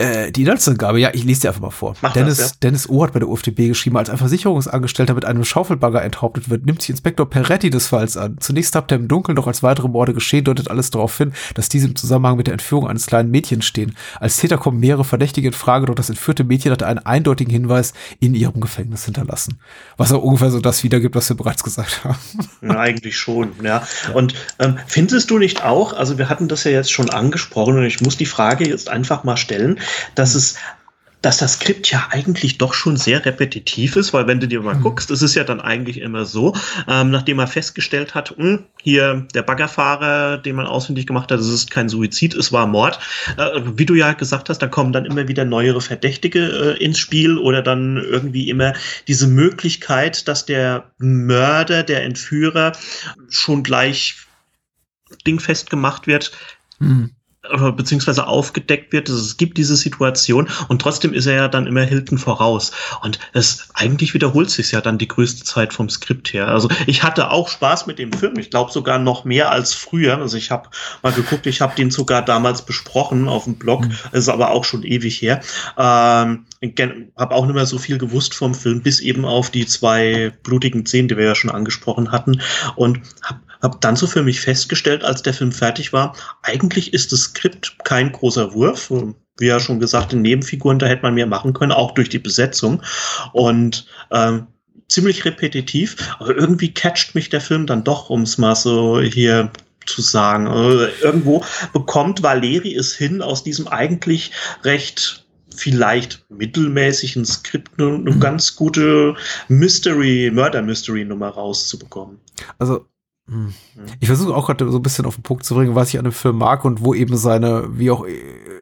Äh, 0.00 0.30
die 0.30 0.42
Inhaltsangabe, 0.42 1.00
ja, 1.00 1.10
ich 1.12 1.24
lese 1.24 1.40
dir 1.40 1.48
einfach 1.48 1.60
mal 1.60 1.70
vor. 1.70 1.96
Mach 2.02 2.12
Dennis, 2.12 2.36
das, 2.36 2.50
ja. 2.50 2.56
Dennis 2.62 2.88
O. 2.88 3.02
hat 3.02 3.12
bei 3.12 3.18
der 3.18 3.28
UFDB 3.28 3.66
geschrieben, 3.66 3.96
als 3.96 4.08
ein 4.08 4.16
Versicherungsangestellter 4.16 5.12
mit 5.12 5.24
einem 5.24 5.42
Schaufelbagger 5.42 6.04
enthauptet 6.04 6.48
wird, 6.48 6.64
nimmt 6.64 6.82
sich 6.82 6.90
Inspektor 6.90 7.28
Peretti 7.28 7.68
des 7.68 7.88
Falls 7.88 8.16
an. 8.16 8.36
Zunächst 8.38 8.74
tappt 8.74 8.92
er 8.92 8.98
im 8.98 9.08
Dunkeln, 9.08 9.34
doch 9.34 9.48
als 9.48 9.64
weitere 9.64 9.88
Morde 9.88 10.14
geschehen, 10.14 10.44
deutet 10.44 10.70
alles 10.70 10.90
darauf 10.90 11.18
hin, 11.18 11.32
dass 11.54 11.68
diese 11.68 11.88
im 11.88 11.96
Zusammenhang 11.96 12.36
mit 12.36 12.46
der 12.46 12.52
Entführung 12.52 12.86
eines 12.86 13.06
kleinen 13.06 13.32
Mädchens 13.32 13.66
stehen. 13.66 13.96
Als 14.20 14.36
Täter 14.36 14.56
kommen 14.56 14.78
mehrere 14.78 15.02
Verdächtige 15.02 15.48
in 15.48 15.52
Frage, 15.52 15.86
doch 15.86 15.96
das 15.96 16.10
entführte 16.10 16.44
Mädchen 16.44 16.70
hat 16.70 16.84
einen 16.84 17.00
eindeutigen 17.00 17.52
Hinweis 17.52 17.92
in 18.20 18.36
ihrem 18.36 18.60
Gefängnis 18.60 19.04
hinterlassen. 19.04 19.58
Was 19.96 20.12
auch 20.12 20.22
ungefähr 20.22 20.52
so 20.52 20.60
das 20.60 20.84
wiedergibt, 20.84 21.16
was 21.16 21.28
wir 21.28 21.36
bereits 21.36 21.64
gesagt 21.64 22.04
haben. 22.04 22.18
Ja, 22.62 22.78
eigentlich 22.78 23.18
schon, 23.18 23.50
ja. 23.64 23.82
Und 24.14 24.34
ähm, 24.60 24.78
findest 24.86 25.30
du 25.32 25.38
nicht 25.38 25.64
auch, 25.64 25.92
also 25.92 26.18
wir 26.18 26.28
hatten 26.28 26.46
das 26.46 26.62
ja 26.62 26.70
jetzt 26.70 26.92
schon 26.92 27.10
angesprochen 27.10 27.78
und 27.78 27.84
ich 27.84 28.00
muss 28.00 28.16
die 28.16 28.26
Frage 28.26 28.68
jetzt 28.68 28.88
einfach 28.88 29.24
mal 29.24 29.36
stellen, 29.36 29.80
dass 30.14 30.34
es 30.34 30.56
dass 31.22 31.38
das 31.38 31.54
Skript 31.54 31.90
ja 31.90 32.08
eigentlich 32.10 32.58
doch 32.58 32.74
schon 32.74 32.96
sehr 32.96 33.24
repetitiv 33.24 33.96
ist, 33.96 34.12
weil 34.12 34.26
wenn 34.26 34.40
du 34.40 34.46
dir 34.46 34.62
mal 34.62 34.76
mhm. 34.76 34.82
guckst, 34.82 35.10
ist 35.10 35.22
es 35.22 35.34
ja 35.34 35.44
dann 35.44 35.60
eigentlich 35.60 35.98
immer 35.98 36.24
so, 36.24 36.54
ähm, 36.86 37.10
nachdem 37.10 37.40
er 37.40 37.48
festgestellt 37.48 38.14
hat, 38.14 38.36
mh, 38.38 38.44
hm, 38.44 38.64
hier 38.80 39.26
der 39.34 39.42
Baggerfahrer, 39.42 40.38
den 40.38 40.56
man 40.56 40.66
ausfindig 40.66 41.06
gemacht 41.06 41.30
hat, 41.32 41.40
es 41.40 41.48
ist 41.48 41.70
kein 41.70 41.88
Suizid, 41.88 42.34
es 42.34 42.52
war 42.52 42.66
Mord. 42.66 43.00
Äh, 43.36 43.62
wie 43.74 43.86
du 43.86 43.94
ja 43.94 44.12
gesagt 44.12 44.48
hast, 44.48 44.58
da 44.58 44.68
kommen 44.68 44.92
dann 44.92 45.04
immer 45.04 45.26
wieder 45.26 45.44
neuere 45.44 45.80
Verdächtige 45.80 46.76
äh, 46.78 46.84
ins 46.84 46.98
Spiel 46.98 47.38
oder 47.38 47.62
dann 47.62 47.96
irgendwie 47.96 48.48
immer 48.48 48.74
diese 49.08 49.26
Möglichkeit, 49.26 50.28
dass 50.28 50.46
der 50.46 50.92
Mörder, 50.98 51.82
der 51.82 52.04
Entführer 52.04 52.72
schon 53.28 53.64
gleich 53.64 54.16
dingfest 55.26 55.70
gemacht 55.70 56.06
wird. 56.06 56.32
Mhm 56.78 57.10
beziehungsweise 57.76 58.26
aufgedeckt 58.26 58.92
wird, 58.92 59.08
dass 59.08 59.16
es 59.16 59.36
gibt 59.36 59.58
diese 59.58 59.76
Situation 59.76 60.48
und 60.68 60.82
trotzdem 60.82 61.12
ist 61.12 61.26
er 61.26 61.34
ja 61.34 61.48
dann 61.48 61.66
immer 61.66 61.82
Hilton 61.82 62.18
voraus. 62.18 62.72
Und 63.02 63.18
es 63.32 63.68
eigentlich 63.74 64.14
wiederholt 64.14 64.50
sich 64.50 64.72
ja 64.72 64.80
dann 64.80 64.98
die 64.98 65.08
größte 65.08 65.44
Zeit 65.44 65.72
vom 65.72 65.88
Skript 65.88 66.32
her. 66.32 66.48
Also 66.48 66.68
ich 66.86 67.02
hatte 67.02 67.30
auch 67.30 67.48
Spaß 67.48 67.86
mit 67.86 67.98
dem 67.98 68.12
Film. 68.12 68.38
Ich 68.38 68.50
glaube 68.50 68.72
sogar 68.72 68.98
noch 68.98 69.24
mehr 69.24 69.50
als 69.50 69.74
früher. 69.74 70.18
Also 70.18 70.36
ich 70.36 70.50
habe 70.50 70.68
mal 71.02 71.12
geguckt, 71.12 71.46
ich 71.46 71.60
habe 71.60 71.74
den 71.74 71.90
sogar 71.90 72.22
damals 72.22 72.62
besprochen 72.62 73.28
auf 73.28 73.44
dem 73.44 73.56
Blog, 73.56 73.86
mhm. 73.86 73.94
ist 74.12 74.28
aber 74.28 74.50
auch 74.50 74.64
schon 74.64 74.82
ewig 74.82 75.20
her. 75.20 75.40
Ähm, 75.76 76.46
habe 77.16 77.34
auch 77.34 77.46
nicht 77.46 77.54
mehr 77.54 77.66
so 77.66 77.78
viel 77.78 77.98
gewusst 77.98 78.34
vom 78.34 78.54
Film, 78.54 78.82
bis 78.82 79.00
eben 79.00 79.24
auf 79.24 79.50
die 79.50 79.66
zwei 79.66 80.32
blutigen 80.42 80.84
Szenen, 80.86 81.08
die 81.08 81.16
wir 81.16 81.24
ja 81.24 81.34
schon 81.34 81.50
angesprochen 81.50 82.10
hatten. 82.10 82.40
Und 82.76 83.00
habe 83.22 83.40
hab 83.62 83.80
dann 83.80 83.96
so 83.96 84.06
für 84.06 84.22
mich 84.22 84.40
festgestellt, 84.40 85.04
als 85.04 85.22
der 85.22 85.34
Film 85.34 85.52
fertig 85.52 85.92
war, 85.92 86.14
eigentlich 86.42 86.92
ist 86.92 87.12
das 87.12 87.20
Skript 87.20 87.76
kein 87.84 88.12
großer 88.12 88.54
Wurf. 88.54 88.92
Wie 89.38 89.46
ja 89.46 89.60
schon 89.60 89.80
gesagt, 89.80 90.12
in 90.12 90.22
Nebenfiguren, 90.22 90.78
da 90.78 90.86
hätte 90.86 91.02
man 91.02 91.14
mehr 91.14 91.26
machen 91.26 91.52
können, 91.52 91.72
auch 91.72 91.92
durch 91.92 92.08
die 92.08 92.18
Besetzung. 92.18 92.82
Und 93.32 93.86
ähm, 94.10 94.48
ziemlich 94.88 95.24
repetitiv, 95.24 95.96
aber 96.18 96.36
irgendwie 96.36 96.72
catcht 96.72 97.14
mich 97.14 97.28
der 97.28 97.40
Film 97.40 97.66
dann 97.66 97.84
doch, 97.84 98.10
um 98.10 98.22
es 98.22 98.38
mal 98.38 98.56
so 98.56 99.00
hier 99.00 99.52
zu 99.86 100.02
sagen. 100.02 100.48
Also 100.48 100.86
irgendwo 101.02 101.44
bekommt 101.72 102.22
Valeri 102.22 102.74
es 102.74 102.94
hin, 102.94 103.22
aus 103.22 103.44
diesem 103.44 103.68
eigentlich 103.68 104.32
recht 104.64 105.24
vielleicht 105.54 106.24
mittelmäßigen 106.28 107.24
Skript 107.24 107.72
eine, 107.78 107.94
eine 107.94 108.10
mhm. 108.12 108.20
ganz 108.20 108.54
gute 108.54 109.16
Mystery, 109.48 110.30
Murder-Mystery-Nummer 110.32 111.28
rauszubekommen. 111.28 112.18
Also. 112.58 112.86
Ich 114.00 114.08
versuche 114.08 114.34
auch 114.34 114.46
gerade 114.46 114.70
so 114.70 114.78
ein 114.78 114.82
bisschen 114.82 115.06
auf 115.06 115.16
den 115.16 115.22
Punkt 115.22 115.44
zu 115.44 115.54
bringen, 115.54 115.74
was 115.74 115.90
ich 115.90 115.98
an 115.98 116.04
dem 116.04 116.12
Film 116.12 116.38
mag 116.38 116.64
und 116.64 116.82
wo 116.82 116.94
eben 116.94 117.16
seine, 117.16 117.68
wie 117.78 117.90
auch 117.90 118.06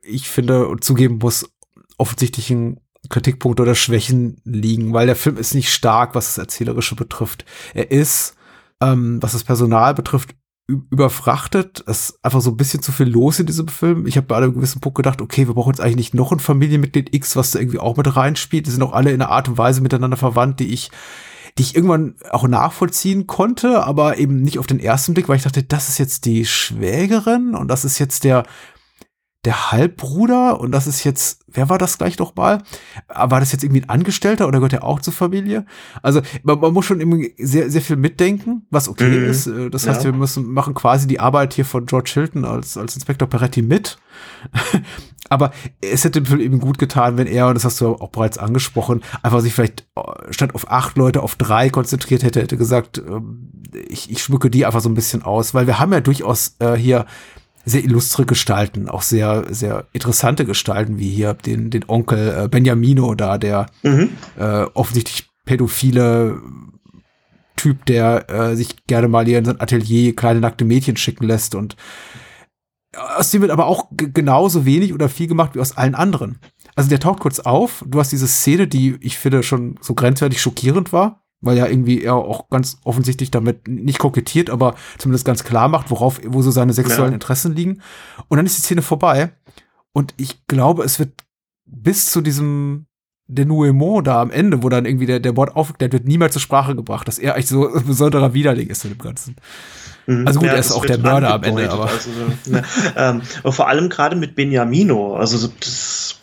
ich 0.02 0.28
finde 0.28 0.74
zugeben 0.80 1.18
muss, 1.18 1.48
offensichtlichen 1.98 2.80
Kritikpunkte 3.08 3.62
oder 3.62 3.74
Schwächen 3.74 4.40
liegen, 4.44 4.92
weil 4.92 5.06
der 5.06 5.16
Film 5.16 5.36
ist 5.36 5.54
nicht 5.54 5.72
stark, 5.72 6.14
was 6.14 6.26
das 6.26 6.38
Erzählerische 6.38 6.96
betrifft. 6.96 7.44
Er 7.74 7.90
ist, 7.90 8.34
ähm, 8.80 9.22
was 9.22 9.32
das 9.32 9.44
Personal 9.44 9.94
betrifft, 9.94 10.34
überfrachtet. 10.68 11.84
Es 11.86 12.10
ist 12.10 12.24
einfach 12.24 12.40
so 12.40 12.50
ein 12.50 12.56
bisschen 12.56 12.82
zu 12.82 12.90
viel 12.90 13.08
los 13.08 13.38
in 13.38 13.46
diesem 13.46 13.68
Film. 13.68 14.06
Ich 14.06 14.16
habe 14.16 14.26
bei 14.26 14.36
einem 14.36 14.54
gewissen 14.54 14.80
Punkt 14.80 14.96
gedacht, 14.96 15.20
okay, 15.22 15.46
wir 15.46 15.54
brauchen 15.54 15.70
jetzt 15.70 15.80
eigentlich 15.80 15.96
nicht 15.96 16.14
noch 16.14 16.32
ein 16.32 16.40
Familienmitglied 16.40 17.14
X, 17.14 17.36
was 17.36 17.52
da 17.52 17.60
irgendwie 17.60 17.78
auch 17.78 17.96
mit 17.96 18.16
reinspielt. 18.16 18.66
Die 18.66 18.72
sind 18.72 18.82
auch 18.82 18.92
alle 18.92 19.12
in 19.12 19.22
einer 19.22 19.30
Art 19.30 19.48
und 19.48 19.58
Weise 19.58 19.80
miteinander 19.80 20.16
verwandt, 20.16 20.58
die 20.58 20.72
ich 20.72 20.90
die 21.58 21.62
ich 21.62 21.74
irgendwann 21.74 22.14
auch 22.30 22.46
nachvollziehen 22.46 23.26
konnte, 23.26 23.84
aber 23.84 24.18
eben 24.18 24.42
nicht 24.42 24.58
auf 24.58 24.66
den 24.66 24.80
ersten 24.80 25.14
Blick, 25.14 25.28
weil 25.28 25.36
ich 25.36 25.42
dachte, 25.42 25.62
das 25.62 25.88
ist 25.88 25.98
jetzt 25.98 26.26
die 26.26 26.44
Schwägerin 26.44 27.54
und 27.54 27.68
das 27.68 27.84
ist 27.84 27.98
jetzt 27.98 28.24
der 28.24 28.44
der 29.46 29.70
Halbbruder 29.70 30.60
und 30.60 30.72
das 30.72 30.86
ist 30.86 31.04
jetzt, 31.04 31.44
wer 31.46 31.68
war 31.68 31.78
das 31.78 31.96
gleich 31.98 32.18
noch 32.18 32.34
mal? 32.34 32.62
War 33.08 33.40
das 33.40 33.52
jetzt 33.52 33.62
irgendwie 33.62 33.82
ein 33.82 33.88
Angestellter 33.88 34.48
oder 34.48 34.58
gehört 34.58 34.72
er 34.72 34.84
auch 34.84 35.00
zur 35.00 35.12
Familie? 35.12 35.64
Also 36.02 36.20
man, 36.42 36.58
man 36.60 36.72
muss 36.72 36.84
schon 36.84 37.00
irgendwie 37.00 37.32
sehr, 37.38 37.70
sehr 37.70 37.80
viel 37.80 37.96
mitdenken, 37.96 38.66
was 38.70 38.88
okay 38.88 39.20
mhm. 39.20 39.30
ist. 39.30 39.46
Äh, 39.46 39.70
das 39.70 39.86
heißt, 39.86 40.04
ja. 40.04 40.12
wir 40.12 40.18
müssen 40.18 40.52
machen 40.52 40.74
quasi 40.74 41.06
die 41.06 41.20
Arbeit 41.20 41.54
hier 41.54 41.64
von 41.64 41.86
George 41.86 42.10
Hilton 42.12 42.44
als, 42.44 42.76
als 42.76 42.96
Inspektor 42.96 43.28
Peretti 43.28 43.62
mit. 43.62 43.98
Aber 45.28 45.52
es 45.80 46.04
hätte 46.04 46.20
eben 46.38 46.60
gut 46.60 46.78
getan, 46.78 47.16
wenn 47.16 47.26
er, 47.26 47.48
und 47.48 47.54
das 47.54 47.64
hast 47.64 47.80
du 47.80 47.94
auch 47.94 48.10
bereits 48.10 48.38
angesprochen, 48.38 49.02
einfach 49.22 49.40
sich 49.40 49.54
vielleicht 49.54 49.86
äh, 49.96 50.32
statt 50.32 50.54
auf 50.54 50.70
acht 50.70 50.96
Leute 50.96 51.22
auf 51.22 51.36
drei 51.36 51.70
konzentriert 51.70 52.22
hätte, 52.22 52.40
hätte 52.40 52.56
gesagt, 52.56 52.98
ähm, 52.98 53.50
ich, 53.88 54.10
ich 54.10 54.22
schmücke 54.22 54.50
die 54.50 54.66
einfach 54.66 54.80
so 54.80 54.88
ein 54.88 54.94
bisschen 54.94 55.22
aus, 55.22 55.54
weil 55.54 55.66
wir 55.66 55.78
haben 55.78 55.92
ja 55.92 56.00
durchaus 56.00 56.56
äh, 56.58 56.74
hier 56.74 57.06
sehr 57.68 57.84
illustre 57.84 58.24
Gestalten, 58.24 58.88
auch 58.88 59.02
sehr, 59.02 59.52
sehr 59.52 59.88
interessante 59.92 60.44
Gestalten, 60.44 60.98
wie 60.98 61.10
hier 61.10 61.34
den, 61.34 61.68
den 61.68 61.84
Onkel 61.88 62.44
äh, 62.44 62.48
Benjamino 62.48 63.14
da, 63.14 63.38
der 63.38 63.66
mhm. 63.82 64.10
äh, 64.38 64.62
offensichtlich 64.74 65.28
pädophile 65.44 66.40
Typ, 67.56 67.84
der 67.86 68.30
äh, 68.30 68.56
sich 68.56 68.86
gerne 68.86 69.08
mal 69.08 69.24
hier 69.26 69.38
in 69.38 69.44
sein 69.44 69.60
Atelier 69.60 70.14
kleine 70.14 70.40
nackte 70.40 70.64
Mädchen 70.64 70.96
schicken 70.96 71.26
lässt 71.26 71.54
und 71.54 71.76
aus 73.16 73.30
dem 73.30 73.42
wird 73.42 73.50
aber 73.50 73.66
auch 73.66 73.88
genauso 73.90 74.64
wenig 74.64 74.94
oder 74.94 75.08
viel 75.08 75.26
gemacht 75.26 75.54
wie 75.54 75.60
aus 75.60 75.76
allen 75.76 75.94
anderen. 75.94 76.38
Also 76.76 76.88
der 76.88 77.00
taucht 77.00 77.20
kurz 77.20 77.40
auf, 77.40 77.84
du 77.86 77.98
hast 77.98 78.12
diese 78.12 78.28
Szene, 78.28 78.68
die 78.68 78.96
ich 79.00 79.18
finde 79.18 79.42
schon 79.42 79.76
so 79.80 79.94
grenzwertig 79.94 80.40
schockierend 80.40 80.92
war, 80.92 81.25
weil 81.46 81.56
ja 81.56 81.66
irgendwie 81.66 82.02
er 82.02 82.14
auch 82.14 82.50
ganz 82.50 82.78
offensichtlich 82.84 83.30
damit 83.30 83.68
nicht 83.68 83.98
kokettiert, 83.98 84.50
aber 84.50 84.74
zumindest 84.98 85.24
ganz 85.24 85.44
klar 85.44 85.68
macht, 85.68 85.90
worauf, 85.90 86.20
wo 86.26 86.42
so 86.42 86.50
seine 86.50 86.72
sexuellen 86.72 87.12
ja. 87.12 87.14
Interessen 87.14 87.54
liegen. 87.54 87.80
Und 88.28 88.36
dann 88.36 88.46
ist 88.46 88.58
die 88.58 88.62
Szene 88.62 88.82
vorbei. 88.82 89.30
Und 89.92 90.14
ich 90.16 90.46
glaube, 90.46 90.84
es 90.84 90.98
wird 90.98 91.12
bis 91.64 92.10
zu 92.10 92.20
diesem 92.20 92.86
Denouement 93.28 94.06
da 94.06 94.20
am 94.20 94.30
Ende, 94.30 94.62
wo 94.62 94.68
dann 94.68 94.84
irgendwie 94.84 95.06
der, 95.06 95.20
der 95.20 95.32
Mord 95.32 95.56
aufgeklärt 95.56 95.92
wird, 95.92 96.06
niemals 96.06 96.32
zur 96.32 96.42
Sprache 96.42 96.76
gebracht, 96.76 97.08
dass 97.08 97.18
er 97.18 97.34
eigentlich 97.34 97.48
so 97.48 97.72
ein 97.74 97.84
besonderer 97.86 98.34
Widerling 98.34 98.68
ist 98.68 98.84
in 98.84 98.92
dem 98.92 98.98
Ganzen. 98.98 99.36
Mhm. 100.06 100.26
Also 100.26 100.38
gut, 100.38 100.46
ja, 100.46 100.54
er 100.54 100.60
ist 100.60 100.72
auch 100.72 100.86
der 100.86 100.98
Mörder 100.98 101.34
am 101.34 101.42
Ende, 101.42 101.70
aber. 101.70 101.90
Also, 101.90 102.10
ne, 102.46 102.62
ähm, 102.96 103.22
vor 103.52 103.68
allem 103.68 103.88
gerade 103.88 104.14
mit 104.14 104.36
Benjamino, 104.36 105.16
also 105.16 105.48
das 105.60 106.15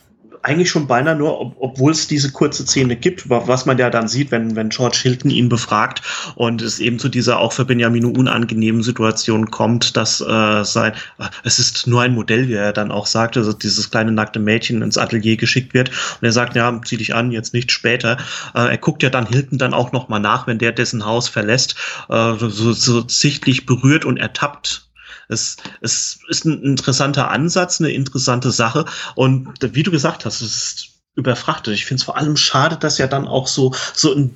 eigentlich 0.44 0.70
schon 0.70 0.88
beinahe 0.88 1.16
nur, 1.16 1.40
ob, 1.40 1.56
obwohl 1.60 1.94
es 1.94 2.08
diese 2.08 2.32
kurze 2.32 2.66
Szene 2.66 2.98
gibt, 2.98 3.30
was 3.30 3.66
man 3.66 3.78
ja 3.78 3.90
dann 3.90 4.08
sieht, 4.08 4.32
wenn, 4.32 4.56
wenn 4.56 4.70
George 4.70 5.00
Hilton 5.02 5.32
ihn 5.32 5.48
befragt 5.50 6.02
und 6.36 6.62
es 6.62 6.80
eben 6.80 7.00
zu 7.00 7.10
dieser 7.10 7.40
auch 7.40 7.54
für 7.54 7.66
Benjamino 7.66 8.10
unangenehmen 8.10 8.84
Situation 8.84 9.52
kommt, 9.52 9.96
dass 9.96 10.20
äh, 10.22 10.64
sein, 10.64 10.94
äh, 11.18 11.26
es 11.44 11.60
ist 11.60 11.88
nur 11.88 12.02
ein 12.02 12.14
Modell, 12.14 12.50
wie 12.50 12.56
er 12.56 12.74
dann 12.74 12.92
auch 12.92 13.08
sagt, 13.08 13.38
also 13.38 13.54
dieses 13.54 13.90
kleine 13.90 14.12
nackte 14.12 14.40
Mädchen 14.40 14.82
ins 14.82 14.98
Atelier 14.98 15.38
geschickt 15.38 15.74
wird 15.74 15.90
und 15.90 16.26
er 16.26 16.34
sagt, 16.34 16.56
ja, 16.56 16.82
zieh 16.84 16.98
dich 16.98 17.16
an, 17.16 17.32
jetzt 17.32 17.54
nicht 17.54 17.72
später. 17.72 18.18
Äh, 18.54 18.72
er 18.72 18.78
guckt 18.78 19.02
ja 19.02 19.10
dann 19.10 19.28
Hilton 19.28 19.58
dann 19.58 19.74
auch 19.74 19.94
noch 19.94 20.10
mal 20.10 20.20
nach, 20.20 20.46
wenn 20.46 20.58
der 20.58 20.74
dessen 20.74 21.06
Haus 21.06 21.30
verlässt, 21.30 21.76
äh, 22.10 22.34
so, 22.38 22.74
so 22.74 23.08
sichtlich 23.08 23.66
berührt 23.66 24.04
und 24.04 24.18
ertappt 24.18 24.90
es, 25.28 25.58
es 25.82 26.20
ist 26.28 26.46
ein 26.46 26.62
interessanter 26.64 27.32
Ansatz, 27.32 27.80
eine 27.80 27.92
interessante 27.92 28.52
Sache. 28.52 28.86
Und 29.16 29.48
wie 29.62 29.84
du 29.84 29.92
gesagt 29.92 30.26
hast, 30.26 30.42
es 30.42 30.56
ist 30.56 30.90
überfrachtet. 31.16 31.74
Ich 31.74 31.86
finde 31.86 32.02
es 32.02 32.06
vor 32.06 32.18
allem 32.18 32.38
schade, 32.38 32.78
dass 32.78 32.98
ja 32.98 33.08
dann 33.08 33.28
auch 33.28 33.48
so, 33.48 33.74
so 33.94 34.14
ein 34.14 34.32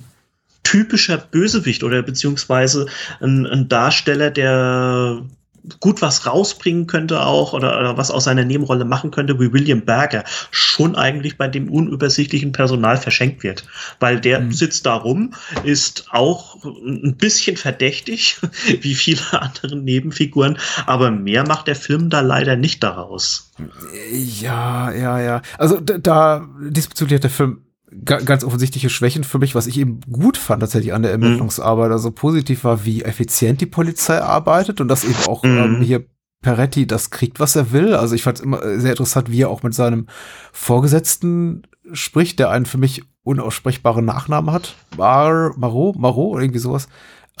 typischer 0.62 1.16
Bösewicht 1.16 1.82
oder 1.82 2.02
beziehungsweise 2.02 2.86
ein, 3.20 3.46
ein 3.46 3.68
Darsteller, 3.68 4.30
der 4.30 5.22
gut 5.80 6.02
was 6.02 6.26
rausbringen 6.26 6.86
könnte 6.86 7.20
auch 7.20 7.52
oder, 7.52 7.78
oder 7.78 7.96
was 7.96 8.10
aus 8.10 8.24
seiner 8.24 8.44
Nebenrolle 8.44 8.84
machen 8.84 9.10
könnte, 9.10 9.38
wie 9.38 9.52
William 9.52 9.82
Berger, 9.82 10.24
schon 10.50 10.96
eigentlich 10.96 11.36
bei 11.36 11.48
dem 11.48 11.70
unübersichtlichen 11.70 12.52
Personal 12.52 12.96
verschenkt 12.96 13.42
wird. 13.42 13.64
Weil 14.00 14.20
der 14.20 14.40
mhm. 14.40 14.52
sitzt 14.52 14.86
da 14.86 14.94
rum, 14.94 15.34
ist 15.64 16.08
auch 16.10 16.56
ein 16.64 17.16
bisschen 17.16 17.56
verdächtig, 17.56 18.38
wie 18.80 18.94
viele 18.94 19.20
andere 19.32 19.76
Nebenfiguren, 19.76 20.58
aber 20.86 21.10
mehr 21.10 21.46
macht 21.46 21.68
der 21.68 21.76
Film 21.76 22.10
da 22.10 22.20
leider 22.20 22.56
nicht 22.56 22.82
daraus. 22.82 23.52
Ja, 24.40 24.90
ja, 24.92 25.20
ja. 25.20 25.42
Also 25.58 25.80
da 25.80 26.48
diesbezüglich 26.60 27.16
hat 27.16 27.24
der 27.24 27.30
Film 27.30 27.62
ganz 28.04 28.44
offensichtliche 28.44 28.90
Schwächen 28.90 29.24
für 29.24 29.38
mich, 29.38 29.54
was 29.54 29.66
ich 29.66 29.78
eben 29.78 30.00
gut 30.10 30.36
fand 30.36 30.60
tatsächlich 30.60 30.92
an 30.92 31.02
der 31.02 31.16
mhm. 31.16 31.24
Ermittlungsarbeit. 31.24 31.90
Also 31.90 32.10
positiv 32.10 32.64
war, 32.64 32.84
wie 32.84 33.02
effizient 33.02 33.60
die 33.60 33.66
Polizei 33.66 34.20
arbeitet 34.20 34.80
und 34.80 34.88
dass 34.88 35.04
eben 35.04 35.26
auch 35.26 35.42
mhm. 35.42 35.58
ähm, 35.58 35.80
hier 35.80 36.06
Peretti 36.42 36.86
das 36.86 37.10
kriegt, 37.10 37.40
was 37.40 37.56
er 37.56 37.72
will. 37.72 37.94
Also 37.94 38.14
ich 38.14 38.22
fand 38.22 38.38
es 38.38 38.44
immer 38.44 38.60
sehr 38.78 38.90
interessant, 38.90 39.30
wie 39.30 39.42
er 39.42 39.50
auch 39.50 39.62
mit 39.62 39.74
seinem 39.74 40.06
Vorgesetzten 40.52 41.62
spricht, 41.92 42.38
der 42.38 42.50
einen 42.50 42.66
für 42.66 42.78
mich 42.78 43.02
unaussprechbaren 43.22 44.04
Nachnamen 44.04 44.52
hat. 44.52 44.74
Mar, 44.96 45.52
Maro, 45.56 45.94
Maro 45.98 46.28
oder 46.28 46.42
irgendwie 46.42 46.60
sowas. 46.60 46.88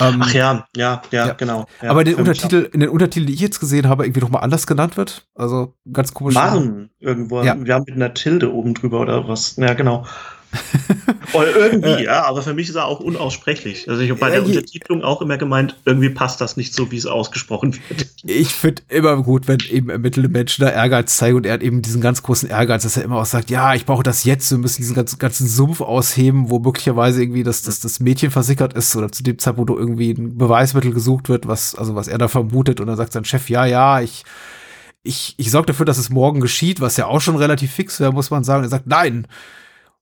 Ähm, 0.00 0.20
Ach 0.22 0.32
ja, 0.32 0.66
ja, 0.76 1.02
ja, 1.10 1.26
ja. 1.26 1.32
genau. 1.32 1.66
Ja, 1.82 1.90
Aber 1.90 2.04
den 2.04 2.16
Untertitel, 2.16 2.68
in 2.72 2.80
den 2.80 2.88
Untertiteln, 2.88 3.26
die 3.26 3.34
ich 3.34 3.40
jetzt 3.40 3.58
gesehen 3.58 3.88
habe, 3.88 4.04
irgendwie 4.04 4.20
noch 4.20 4.30
mal 4.30 4.40
anders 4.40 4.66
genannt 4.66 4.96
wird. 4.96 5.26
Also 5.34 5.74
ganz 5.92 6.14
komisch. 6.14 6.34
Marn 6.34 6.90
irgendwo. 7.00 7.42
Ja. 7.42 7.56
Wir 7.58 7.74
haben 7.74 7.84
mit 7.86 7.96
einer 7.96 8.14
Tilde 8.14 8.52
oben 8.52 8.74
drüber 8.74 9.00
oder 9.00 9.26
was. 9.28 9.56
Ja, 9.56 9.74
genau. 9.74 10.06
Oder 11.32 11.56
irgendwie, 11.56 11.88
äh. 11.88 12.04
ja, 12.04 12.24
aber 12.24 12.42
für 12.42 12.54
mich 12.54 12.68
ist 12.68 12.74
er 12.74 12.86
auch 12.86 13.00
unaussprechlich. 13.00 13.88
Also 13.88 14.02
ich 14.02 14.10
habe 14.10 14.20
bei 14.20 14.30
der 14.30 14.44
Untertitelung 14.44 15.02
auch 15.02 15.20
immer 15.20 15.36
gemeint, 15.36 15.76
irgendwie 15.84 16.08
passt 16.08 16.40
das 16.40 16.56
nicht 16.56 16.74
so, 16.74 16.90
wie 16.90 16.96
es 16.96 17.06
ausgesprochen 17.06 17.74
wird. 17.88 18.06
Ich 18.24 18.48
finde 18.48 18.82
immer 18.88 19.22
gut, 19.22 19.46
wenn 19.46 19.58
eben 19.70 19.90
ermittelte 19.90 20.28
Menschen 20.28 20.64
da 20.64 20.70
Ehrgeiz 20.70 21.16
zeigen 21.16 21.36
und 21.36 21.46
er 21.46 21.54
hat 21.54 21.62
eben 21.62 21.82
diesen 21.82 22.00
ganz 22.00 22.22
großen 22.22 22.48
Ehrgeiz, 22.48 22.82
dass 22.82 22.96
er 22.96 23.04
immer 23.04 23.16
auch 23.16 23.26
sagt, 23.26 23.50
ja, 23.50 23.74
ich 23.74 23.84
brauche 23.84 24.02
das 24.02 24.24
jetzt, 24.24 24.50
wir 24.50 24.58
müssen 24.58 24.80
diesen 24.80 24.94
ganzen, 24.94 25.18
ganzen 25.18 25.46
Sumpf 25.46 25.80
ausheben, 25.80 26.50
wo 26.50 26.58
möglicherweise 26.58 27.22
irgendwie 27.22 27.42
das, 27.42 27.62
das, 27.62 27.80
das 27.80 28.00
Mädchen 28.00 28.30
versickert 28.30 28.72
ist 28.72 28.96
oder 28.96 29.12
zu 29.12 29.22
dem 29.22 29.38
Zeitpunkt, 29.38 29.70
wo 29.70 29.76
irgendwie 29.76 30.12
ein 30.12 30.38
Beweismittel 30.38 30.92
gesucht 30.92 31.28
wird, 31.28 31.46
was, 31.46 31.74
also 31.74 31.94
was 31.94 32.08
er 32.08 32.18
da 32.18 32.28
vermutet 32.28 32.80
und 32.80 32.86
dann 32.86 32.96
sagt 32.96 33.12
sein 33.12 33.24
Chef, 33.24 33.50
ja, 33.50 33.66
ja, 33.66 34.00
ich 34.00 34.24
ich, 35.04 35.34
ich 35.38 35.50
sorge 35.50 35.66
dafür, 35.68 35.86
dass 35.86 35.96
es 35.96 36.10
morgen 36.10 36.40
geschieht, 36.40 36.80
was 36.80 36.96
ja 36.96 37.06
auch 37.06 37.20
schon 37.20 37.36
relativ 37.36 37.72
fix 37.72 37.98
wäre, 37.98 38.12
muss 38.12 38.30
man 38.30 38.44
sagen. 38.44 38.64
Er 38.64 38.68
sagt, 38.68 38.86
nein, 38.86 39.26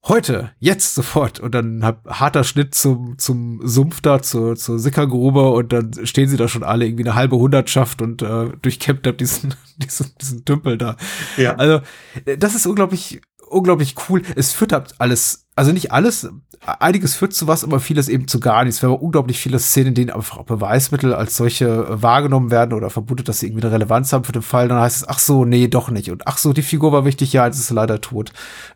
heute, 0.09 0.53
jetzt, 0.59 0.95
sofort. 0.95 1.40
Und 1.40 1.55
dann 1.55 1.85
hab, 1.85 2.07
harter 2.07 2.45
Schnitt 2.45 2.75
zum, 2.75 3.19
zum 3.19 3.61
Sumpf 3.66 4.01
da, 4.01 4.23
zur, 4.23 4.57
zur 4.57 4.79
Sickergrube 4.79 5.51
und 5.51 5.73
dann 5.73 5.92
stehen 6.07 6.29
sie 6.29 6.37
da 6.37 6.49
schon 6.49 6.62
alle 6.62 6.87
irgendwie 6.87 7.05
eine 7.05 7.14
halbe 7.14 7.37
Hundertschaft 7.37 8.03
und 8.03 8.23
äh, 8.23 8.51
durchkämmt 8.62 9.07
hab 9.07 9.19
diesen, 9.19 9.55
diesen, 9.77 10.12
diesen 10.21 10.45
Tümpel 10.45 10.79
da. 10.79 10.97
Ja. 11.37 11.55
Also, 11.57 11.81
das 12.38 12.55
ist 12.55 12.66
unglaublich, 12.66 13.21
unglaublich 13.49 13.95
cool. 14.09 14.23
Es 14.35 14.53
führt 14.53 14.73
halt 14.73 14.95
alles, 14.99 15.45
also 15.57 15.73
nicht 15.73 15.90
alles, 15.90 16.29
einiges 16.61 17.14
führt 17.14 17.33
zu 17.33 17.47
was, 17.47 17.64
aber 17.64 17.81
vieles 17.81 18.09
eben 18.09 18.29
zu 18.29 18.40
gar 18.40 18.64
nichts. 18.64 18.83
Wir 18.83 18.90
haben 18.90 18.99
unglaublich 18.99 19.38
viele 19.38 19.59
Szenen, 19.59 19.88
in 19.88 19.95
denen 19.95 20.11
einfach 20.11 20.42
Beweismittel 20.42 21.14
als 21.14 21.37
solche 21.37 21.66
äh, 21.66 22.03
wahrgenommen 22.03 22.51
werden 22.51 22.75
oder 22.75 22.90
vermutet, 22.90 23.29
dass 23.29 23.40
sie 23.40 23.47
irgendwie 23.47 23.64
eine 23.64 23.73
Relevanz 23.73 24.12
haben 24.12 24.25
für 24.25 24.33
den 24.33 24.42
Fall. 24.42 24.69
Dann 24.69 24.81
heißt 24.81 24.99
es, 24.99 25.09
ach 25.09 25.19
so, 25.19 25.47
nee, 25.47 25.66
doch 25.66 25.90
nicht. 25.90 26.11
Und 26.11 26.27
ach 26.27 26.37
so, 26.37 26.53
die 26.53 26.62
Figur 26.62 26.92
war 26.92 27.07
wichtig, 27.07 27.33
ja, 27.33 27.47
jetzt 27.47 27.59
ist 27.59 27.69
sie 27.69 27.75
leider 27.75 28.03
tot. 28.03 28.33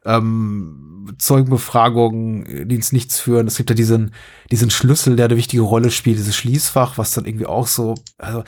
Ähm, 0.07 1.14
Zeugenbefragungen, 1.19 2.66
die 2.69 2.77
ins 2.77 2.93
Nichts 2.93 3.21
führen. 3.21 3.47
Es 3.47 3.57
gibt 3.57 3.69
ja 3.69 3.77
diesen, 3.77 4.12
diesen 4.51 4.71
Schlüssel, 4.71 5.16
der 5.16 5.27
eine 5.27 5.37
wichtige 5.37 5.62
Rolle 5.62 5.90
spielt, 5.90 6.19
dieses 6.19 6.37
Schließfach, 6.37 6.97
was 6.97 7.12
dann 7.12 7.27
irgendwie 7.27 7.47
auch 7.47 7.66
so, 7.66 7.95
also, 8.16 8.43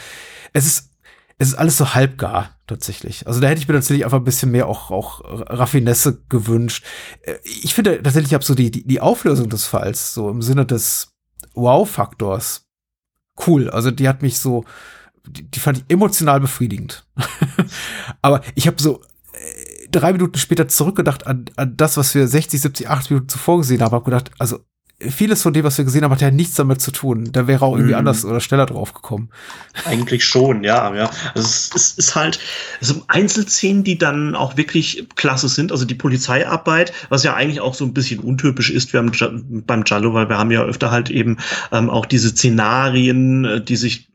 es 0.54 0.64
ist, 0.64 0.91
es 1.42 1.48
ist 1.48 1.54
alles 1.56 1.76
so 1.76 1.94
halbgar 1.94 2.56
tatsächlich. 2.68 3.26
Also 3.26 3.40
da 3.40 3.48
hätte 3.48 3.60
ich 3.60 3.66
mir 3.66 3.74
tatsächlich 3.74 4.04
einfach 4.04 4.18
ein 4.18 4.24
bisschen 4.24 4.52
mehr 4.52 4.68
auch, 4.68 4.92
auch 4.92 5.20
Raffinesse 5.24 6.22
gewünscht. 6.28 6.84
Äh, 7.22 7.34
ich 7.44 7.74
finde 7.74 8.00
tatsächlich, 8.00 8.30
ich 8.30 8.34
habe 8.34 8.44
so 8.44 8.54
die, 8.54 8.70
die, 8.70 8.86
die 8.86 9.00
Auflösung 9.00 9.48
des 9.48 9.66
Falls, 9.66 10.14
so 10.14 10.30
im 10.30 10.40
Sinne 10.40 10.64
des 10.64 11.12
Wow-Faktors, 11.54 12.68
cool. 13.46 13.68
Also 13.70 13.90
die 13.90 14.08
hat 14.08 14.22
mich 14.22 14.38
so, 14.38 14.64
die, 15.26 15.50
die 15.50 15.58
fand 15.58 15.78
ich 15.78 15.84
emotional 15.88 16.38
befriedigend. 16.38 17.06
Aber 18.22 18.42
ich 18.54 18.68
habe 18.68 18.80
so 18.80 19.00
äh, 19.32 19.88
drei 19.90 20.12
Minuten 20.12 20.38
später 20.38 20.68
zurückgedacht 20.68 21.26
an, 21.26 21.46
an 21.56 21.76
das, 21.76 21.96
was 21.96 22.14
wir 22.14 22.28
60, 22.28 22.60
70, 22.60 22.88
80 22.88 23.10
Minuten 23.10 23.28
zuvor 23.28 23.58
gesehen 23.58 23.82
haben, 23.82 23.92
habe 23.92 24.04
gedacht, 24.04 24.30
also 24.38 24.60
vieles 25.10 25.42
von 25.42 25.52
dem, 25.52 25.64
was 25.64 25.78
wir 25.78 25.84
gesehen 25.84 26.02
haben, 26.02 26.12
hat 26.12 26.20
ja 26.20 26.30
nichts 26.30 26.56
damit 26.56 26.80
zu 26.80 26.90
tun. 26.90 27.30
Da 27.32 27.46
wäre 27.46 27.64
auch 27.64 27.74
irgendwie 27.74 27.94
mm. 27.94 27.98
anders 27.98 28.24
oder 28.24 28.40
schneller 28.40 28.66
drauf 28.66 28.92
gekommen. 28.92 29.28
Eigentlich 29.84 30.24
schon, 30.24 30.64
ja, 30.64 30.94
ja. 30.94 31.10
Also 31.34 31.46
es, 31.46 31.70
es 31.74 31.92
ist 31.92 32.14
halt 32.14 32.38
so 32.80 33.02
Einzelszenen, 33.08 33.84
die 33.84 33.98
dann 33.98 34.34
auch 34.34 34.56
wirklich 34.56 35.06
klasse 35.14 35.48
sind. 35.48 35.72
Also 35.72 35.84
die 35.84 35.94
Polizeiarbeit, 35.94 36.92
was 37.08 37.22
ja 37.22 37.34
eigentlich 37.34 37.60
auch 37.60 37.74
so 37.74 37.84
ein 37.84 37.94
bisschen 37.94 38.20
untypisch 38.20 38.70
ist 38.70 38.92
wir 38.92 39.00
haben 39.00 39.64
beim 39.66 39.84
Jallo, 39.86 40.12
weil 40.12 40.28
wir 40.28 40.38
haben 40.38 40.50
ja 40.50 40.62
öfter 40.62 40.90
halt 40.90 41.10
eben 41.10 41.38
ähm, 41.70 41.88
auch 41.88 42.06
diese 42.06 42.30
Szenarien, 42.30 43.44
äh, 43.44 43.60
die 43.60 43.76
sich 43.76 43.92
ich 43.92 44.08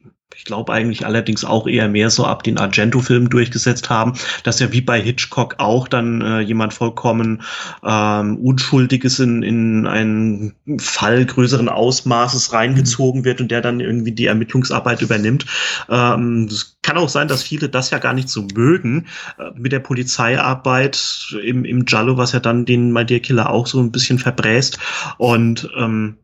glaube 0.48 0.74
eigentlich 0.74 1.06
allerdings 1.06 1.46
auch 1.46 1.68
eher 1.68 1.88
mehr 1.90 2.10
so 2.10 2.26
ab 2.26 2.42
den 2.42 2.58
Argento-Filmen 2.58 3.30
durchgesetzt 3.30 3.90
haben, 3.90 4.14
dass 4.44 4.60
ja 4.60 4.72
wie 4.72 4.82
bei 4.82 5.00
Hitchcock 5.00 5.56
auch 5.60 5.88
dann 5.88 6.22
äh, 6.22 6.40
jemand 6.40 6.74
vollkommen 6.74 7.44
ähm, 7.84 8.38
Unschuldiges 8.38 9.20
in, 9.20 9.44
in 9.44 9.86
einen 9.86 10.54
Fall 10.80 11.26
größeren 11.26 11.70
Ausmaßes 11.70 12.54
reingezogen 12.54 13.26
wird 13.26 13.42
und 13.42 13.52
der 13.52 13.62
dann 13.62 13.80
irgendwie 13.82 14.14
die 14.14 14.26
Ermittlungsarbeit 14.26 15.02
übernimmt. 15.02 15.46
Ähm, 15.90 16.48
es 16.50 16.78
kann 16.82 16.98
auch 16.98 17.10
sein, 17.10 17.28
dass 17.28 17.44
viele 17.44 17.68
das 17.68 17.90
ja 17.90 18.00
gar 18.00 18.14
nicht 18.14 18.30
so 18.30 18.48
mögen 18.56 19.08
äh, 19.38 19.52
mit 19.56 19.74
der 19.74 19.80
Polizeiarbeit 19.80 21.36
im, 21.44 21.66
im 21.66 21.84
Giallo, 21.84 22.18
was 22.18 22.32
ja 22.32 22.40
dann 22.40 22.64
den 22.64 22.94
My 22.94 23.06
Dear 23.06 23.20
Killer 23.20 23.50
auch 23.50 23.68
so 23.68 23.82
ein 23.82 23.92
bisschen 23.92 24.18
verbräst. 24.18 24.80
Und 25.18 25.70
ähm, 25.78 26.16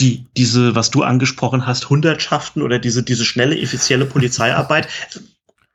die, 0.00 0.26
diese, 0.36 0.74
was 0.74 0.90
du 0.90 1.02
angesprochen 1.02 1.66
hast, 1.66 1.90
Hundertschaften 1.90 2.62
oder 2.62 2.78
diese, 2.78 3.02
diese 3.02 3.24
schnelle, 3.24 3.58
effiziente 3.58 4.06
Polizeiarbeit, 4.06 4.88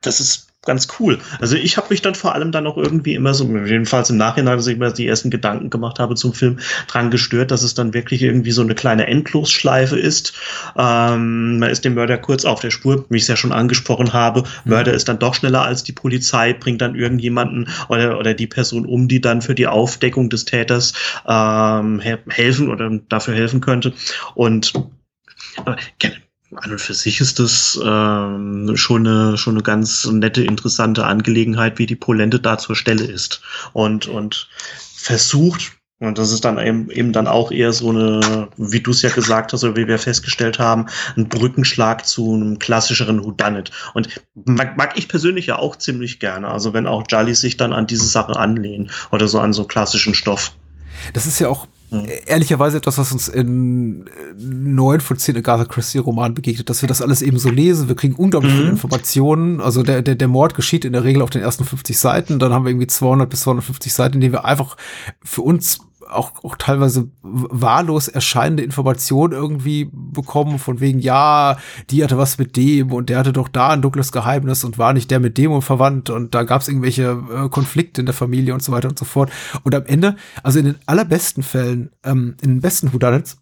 das 0.02 0.20
ist 0.20 0.51
ganz 0.64 0.88
cool. 1.00 1.18
Also 1.40 1.56
ich 1.56 1.78
habe 1.78 1.88
mich 1.90 2.04
dann 2.04 2.14
vor 2.14 2.36
allem 2.36 2.52
dann 2.52 2.68
auch 2.68 2.78
irgendwie 2.78 3.16
immer 3.16 3.34
so, 3.34 3.46
jedenfalls 3.46 4.12
im 4.12 4.18
Nachhinein, 4.18 4.58
dass 4.58 4.68
ich 4.68 4.78
mir 4.78 4.92
die 4.92 5.08
ersten 5.08 5.32
Gedanken 5.32 5.72
gemacht 5.72 5.98
habe 5.98 6.14
zum 6.14 6.34
Film, 6.34 6.60
dran 6.88 7.10
gestört, 7.10 7.50
dass 7.50 7.64
es 7.64 7.74
dann 7.74 7.96
wirklich 7.96 8.22
irgendwie 8.22 8.52
so 8.52 8.62
eine 8.62 8.76
kleine 8.76 9.08
Endlosschleife 9.08 9.98
ist. 9.98 10.34
Ähm, 10.78 11.58
man 11.58 11.70
ist 11.72 11.84
dem 11.84 11.96
Mörder 11.96 12.20
kurz 12.20 12.46
auf 12.46 12.60
der 12.60 12.70
Spur, 12.70 13.06
wie 13.10 13.18
ich 13.18 13.24
es 13.24 13.28
ja 13.28 13.38
schon 13.38 13.52
angesprochen 13.52 14.14
habe. 14.14 14.42
Mhm. 14.42 14.72
Mörder 14.72 14.94
ist 14.94 15.08
dann 15.10 15.18
doch 15.18 15.34
schneller 15.34 15.64
als 15.64 15.84
die 15.84 15.94
Polizei, 15.94 16.54
bringt 16.54 16.82
dann 16.82 16.94
irgendjemanden 16.94 17.70
oder, 17.90 18.20
oder 18.20 18.36
die 18.36 18.48
Person 18.48 18.86
um, 18.86 19.08
die 19.08 19.20
dann 19.20 19.42
für 19.42 19.56
die 19.56 19.68
Aufdeckung 19.68 20.30
des 20.30 20.46
Täters 20.46 20.94
ähm, 21.28 22.00
helfen 22.00 22.70
oder 22.70 23.00
dafür 23.10 23.34
helfen 23.34 23.62
könnte. 23.62 23.94
Und 24.36 24.74
äh, 25.66 25.76
an 26.56 26.72
und 26.72 26.82
für 26.82 26.94
sich 26.94 27.22
ist 27.22 27.40
das 27.40 27.80
ähm, 27.84 28.76
schon, 28.76 29.08
eine, 29.08 29.38
schon 29.38 29.56
eine 29.56 29.64
ganz 29.64 30.06
nette, 30.06 30.44
interessante 30.44 31.06
Angelegenheit, 31.06 31.80
wie 31.80 31.86
die 31.86 31.96
Polente 31.96 32.40
da 32.40 32.58
zur 32.58 32.76
Stelle 32.76 33.06
ist. 33.06 33.42
Und, 33.74 34.08
und 34.08 34.50
versucht, 34.96 35.72
und 36.00 36.18
das 36.18 36.32
ist 36.32 36.44
dann 36.44 36.58
eben, 36.58 36.90
eben 36.90 37.14
dann 37.14 37.28
auch 37.28 37.52
eher 37.52 37.72
so 37.74 37.90
eine, 37.90 38.50
wie 38.58 38.82
du 38.82 38.92
es 38.92 39.02
ja 39.02 39.10
gesagt 39.10 39.54
hast, 39.54 39.64
oder 39.64 39.76
wie 39.76 39.88
wir 39.88 40.00
festgestellt 40.00 40.58
haben, 40.58 40.88
ein 41.16 41.30
Brückenschlag 41.30 42.06
zu 42.06 42.34
einem 42.34 42.60
klassischeren 42.60 43.24
Whodunit. 43.24 43.72
Und 43.94 44.10
mag, 44.34 44.78
mag 44.78 44.98
ich 44.98 45.08
persönlich 45.08 45.46
ja 45.46 45.60
auch 45.60 45.76
ziemlich 45.76 46.20
gerne. 46.20 46.48
Also 46.50 46.74
wenn 46.74 46.88
auch 46.88 47.04
Jolly 47.08 47.36
sich 47.36 47.56
dann 47.58 47.72
an 47.72 47.88
diese 47.88 48.08
Sache 48.08 48.36
anlehnen 48.36 48.90
oder 49.12 49.28
so 49.28 49.40
an 49.40 49.54
so 49.54 49.66
klassischen 49.66 50.16
Stoff. 50.16 50.54
Das 51.14 51.26
ist 51.26 51.40
ja 51.40 51.48
auch 51.48 51.68
Mhm. 51.92 52.08
Ehrlicherweise 52.26 52.78
etwas, 52.78 52.98
was 52.98 53.12
uns 53.12 53.28
in 53.28 54.06
neun 54.38 55.02
von 55.02 55.18
zehn 55.18 55.36
Agatha 55.36 55.66
Christie 55.66 55.98
Romanen 55.98 56.34
begegnet, 56.34 56.70
dass 56.70 56.82
wir 56.82 56.88
das 56.88 57.02
alles 57.02 57.22
eben 57.22 57.38
so 57.38 57.50
lesen. 57.50 57.90
Wir 57.90 57.96
kriegen 57.96 58.16
unglaublich 58.16 58.54
mhm. 58.54 58.58
viele 58.58 58.70
Informationen. 58.70 59.60
Also 59.60 59.84
der, 59.84 60.02
der, 60.02 60.16
der 60.16 60.28
Mord 60.30 60.56
geschieht 60.56 60.86
in 60.86 60.94
der 60.94 61.04
Regel 61.04 61.22
auf 61.22 61.30
den 61.30 61.42
ersten 61.42 61.66
50 61.66 62.00
Seiten. 62.00 62.40
Dann 62.40 62.54
haben 62.54 62.64
wir 62.64 62.72
irgendwie 62.72 62.88
200 62.88 63.30
bis 63.30 63.42
250 63.42 63.94
Seiten, 63.94 64.16
in 64.16 64.22
denen 64.22 64.34
wir 64.34 64.46
einfach 64.46 64.78
für 65.22 65.42
uns 65.42 65.80
auch, 66.10 66.44
auch 66.44 66.56
teilweise 66.56 67.10
wahllos 67.22 68.08
erscheinende 68.08 68.64
Informationen 68.64 69.34
irgendwie 69.34 69.90
bekommen, 69.92 70.60
von 70.60 70.80
wegen, 70.80 71.00
ja, 71.00 71.58
die 71.90 72.04
hatte 72.04 72.18
was 72.18 72.38
mit 72.38 72.56
dem 72.58 72.92
und 72.92 73.10
der 73.10 73.20
hatte 73.20 73.34
doch 73.34 73.48
da 73.48 73.70
ein 73.70 73.82
dunkles 73.82 74.12
Geheimnis 74.12 74.64
und 74.64 74.78
war 74.78 74.94
nicht 74.94 75.12
der 75.12 75.20
mit 75.20 75.38
dem 75.38 75.52
und 75.52 75.62
verwandt 75.62 76.10
und 76.10 76.36
da 76.36 76.44
gab 76.44 76.62
es 76.62 76.68
irgendwelche 76.68 77.22
äh, 77.34 77.50
Konflikte 77.50 78.02
in 78.02 78.06
der 78.06 78.16
Familie 78.16 78.54
und 78.54 78.64
so 78.64 78.72
weiter 78.72 78.90
und 78.90 79.00
so 79.00 79.06
fort. 79.06 79.32
Und 79.64 79.76
am 79.76 79.86
Ende, 79.86 80.16
also 80.44 80.60
in 80.60 80.66
den 80.66 80.76
allerbesten 80.86 81.44
Fällen, 81.44 81.92
ähm, 82.04 82.36
in 82.42 82.50
den 82.50 82.62
besten 82.62 82.94
Whodunits, 82.94 83.40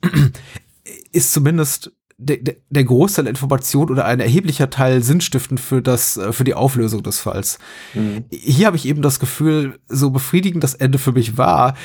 ist 1.12 1.32
zumindest 1.32 1.91
der, 2.21 2.55
der 2.69 2.84
Großteil 2.84 3.25
der 3.25 3.32
Information 3.32 3.89
oder 3.89 4.05
ein 4.05 4.19
erheblicher 4.19 4.69
Teil 4.69 5.01
sinnstiftend 5.01 5.60
für 5.60 5.82
das, 5.82 6.17
äh, 6.17 6.34
für 6.34 6.43
die 6.43 6.53
Auflösung 6.53 7.01
des 7.01 7.19
Falls. 7.19 7.60
Mhm. 7.93 8.25
Hier 8.29 8.67
habe 8.67 8.75
ich 8.75 8.86
eben 8.86 9.01
das 9.01 9.19
Gefühl, 9.19 9.79
so 9.88 10.12
befriedigend 10.12 10.63
das 10.63 10.75
Ende 10.75 10.97
für 10.97 11.13
mich 11.13 11.38
war, 11.38 11.75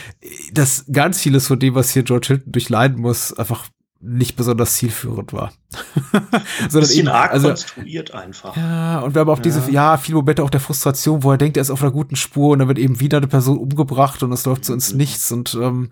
dass 0.52 0.86
ganz 0.92 1.20
vieles 1.20 1.46
von 1.46 1.60
dem, 1.60 1.76
was 1.76 1.92
hier 1.92 2.02
George 2.02 2.26
Hilton 2.28 2.52
durchleiden 2.52 3.00
muss, 3.00 3.32
einfach 3.32 3.66
nicht 4.04 4.36
besonders 4.36 4.74
zielführend 4.74 5.32
war. 5.32 5.52
Sondern 6.68 6.90
eben, 6.90 7.08
arg 7.08 7.32
also, 7.32 7.48
konstruiert 7.48 8.12
einfach. 8.12 8.56
Ja, 8.56 9.00
und 9.00 9.14
wir 9.14 9.20
haben 9.20 9.30
auch 9.30 9.38
ja. 9.38 9.42
diese, 9.42 9.70
ja, 9.70 9.96
viele 9.96 10.16
Momente 10.16 10.42
auch 10.42 10.50
der 10.50 10.60
Frustration, 10.60 11.22
wo 11.22 11.32
er 11.32 11.38
denkt, 11.38 11.56
er 11.56 11.62
ist 11.62 11.70
auf 11.70 11.82
einer 11.82 11.90
guten 11.90 12.16
Spur 12.16 12.52
und 12.52 12.60
dann 12.60 12.68
wird 12.68 12.78
eben 12.78 13.00
wieder 13.00 13.16
eine 13.18 13.26
Person 13.26 13.58
umgebracht 13.58 14.22
und 14.22 14.32
es 14.32 14.44
läuft 14.44 14.64
so 14.64 14.72
ins 14.74 14.92
mhm. 14.92 14.98
Nichts 14.98 15.32
und 15.32 15.54
ähm, 15.60 15.90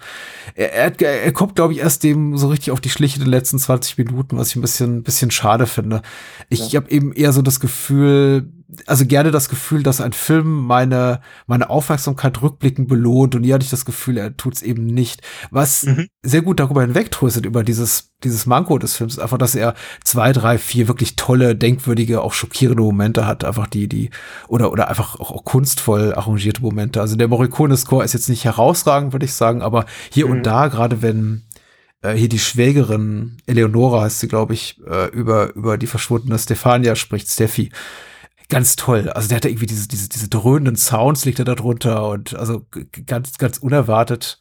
er, 0.54 0.72
er, 0.72 1.00
er 1.00 1.32
kommt, 1.32 1.56
glaube 1.56 1.72
ich, 1.72 1.80
erst 1.80 2.04
dem 2.04 2.36
so 2.36 2.48
richtig 2.48 2.70
auf 2.70 2.80
die 2.80 2.90
Schliche 2.90 3.16
in 3.16 3.24
den 3.24 3.30
letzten 3.30 3.58
20 3.58 3.98
Minuten, 3.98 4.36
was 4.36 4.50
ich 4.50 4.56
ein 4.56 4.62
bisschen, 4.62 5.02
bisschen 5.02 5.30
schade 5.30 5.66
finde. 5.66 6.02
Ich 6.48 6.72
ja. 6.72 6.80
habe 6.80 6.90
eben 6.90 7.12
eher 7.12 7.32
so 7.32 7.42
das 7.42 7.60
Gefühl, 7.60 8.52
also 8.86 9.04
gerne 9.06 9.30
das 9.30 9.48
Gefühl, 9.48 9.82
dass 9.82 10.00
ein 10.00 10.12
Film 10.12 10.66
meine, 10.66 11.20
meine 11.46 11.68
Aufmerksamkeit 11.68 12.40
rückblickend 12.40 12.88
belohnt 12.88 13.34
und 13.34 13.42
hier 13.42 13.54
hatte 13.54 13.64
ich 13.64 13.70
das 13.70 13.84
Gefühl, 13.84 14.16
er 14.16 14.36
tut's 14.36 14.62
eben 14.62 14.86
nicht. 14.86 15.20
Was 15.50 15.84
mhm. 15.84 16.08
sehr 16.22 16.42
gut 16.42 16.58
darüber 16.58 16.80
hinwegtröstet 16.80 17.44
über 17.44 17.64
dieses, 17.64 18.12
dieses 18.24 18.46
Manko 18.46 18.78
des 18.78 18.96
Films, 18.96 19.18
einfach, 19.18 19.38
dass 19.38 19.54
er 19.54 19.74
zwei, 20.04 20.32
drei, 20.32 20.56
vier 20.58 20.88
wirklich 20.88 21.16
tolle, 21.16 21.54
denkwürdige, 21.54 22.22
auch 22.22 22.32
schockierende 22.32 22.82
Momente 22.82 23.26
hat, 23.26 23.44
einfach 23.44 23.66
die, 23.66 23.88
die, 23.88 24.10
oder, 24.48 24.72
oder 24.72 24.88
einfach 24.88 25.20
auch, 25.20 25.30
auch 25.30 25.44
kunstvoll 25.44 26.14
arrangierte 26.14 26.62
Momente. 26.62 27.00
Also 27.00 27.16
der 27.16 27.28
Morricone-Score 27.28 28.04
ist 28.04 28.14
jetzt 28.14 28.28
nicht 28.28 28.44
herausragend, 28.44 29.12
würde 29.12 29.26
ich 29.26 29.34
sagen, 29.34 29.60
aber 29.60 29.84
hier 30.10 30.26
mhm. 30.26 30.32
und 30.32 30.42
da, 30.44 30.68
gerade 30.68 31.02
wenn, 31.02 31.42
äh, 32.00 32.14
hier 32.14 32.28
die 32.28 32.38
Schwägerin 32.38 33.36
Eleonora 33.46 34.02
heißt 34.02 34.20
sie, 34.20 34.28
glaube 34.28 34.54
ich, 34.54 34.80
äh, 34.88 35.08
über, 35.10 35.54
über 35.54 35.76
die 35.76 35.86
verschwundene 35.86 36.38
Stefania 36.38 36.96
spricht, 36.96 37.28
Steffi 37.28 37.70
ganz 38.52 38.76
toll. 38.76 39.08
Also 39.08 39.28
der 39.28 39.36
hat 39.36 39.46
irgendwie 39.46 39.64
diese, 39.64 39.88
diese, 39.88 40.10
diese 40.10 40.28
dröhnenden 40.28 40.76
Sounds 40.76 41.24
liegt 41.24 41.38
er 41.38 41.46
da 41.46 41.54
drunter 41.54 42.06
und 42.10 42.34
also 42.34 42.66
ganz, 43.06 43.38
ganz 43.38 43.56
unerwartet. 43.56 44.40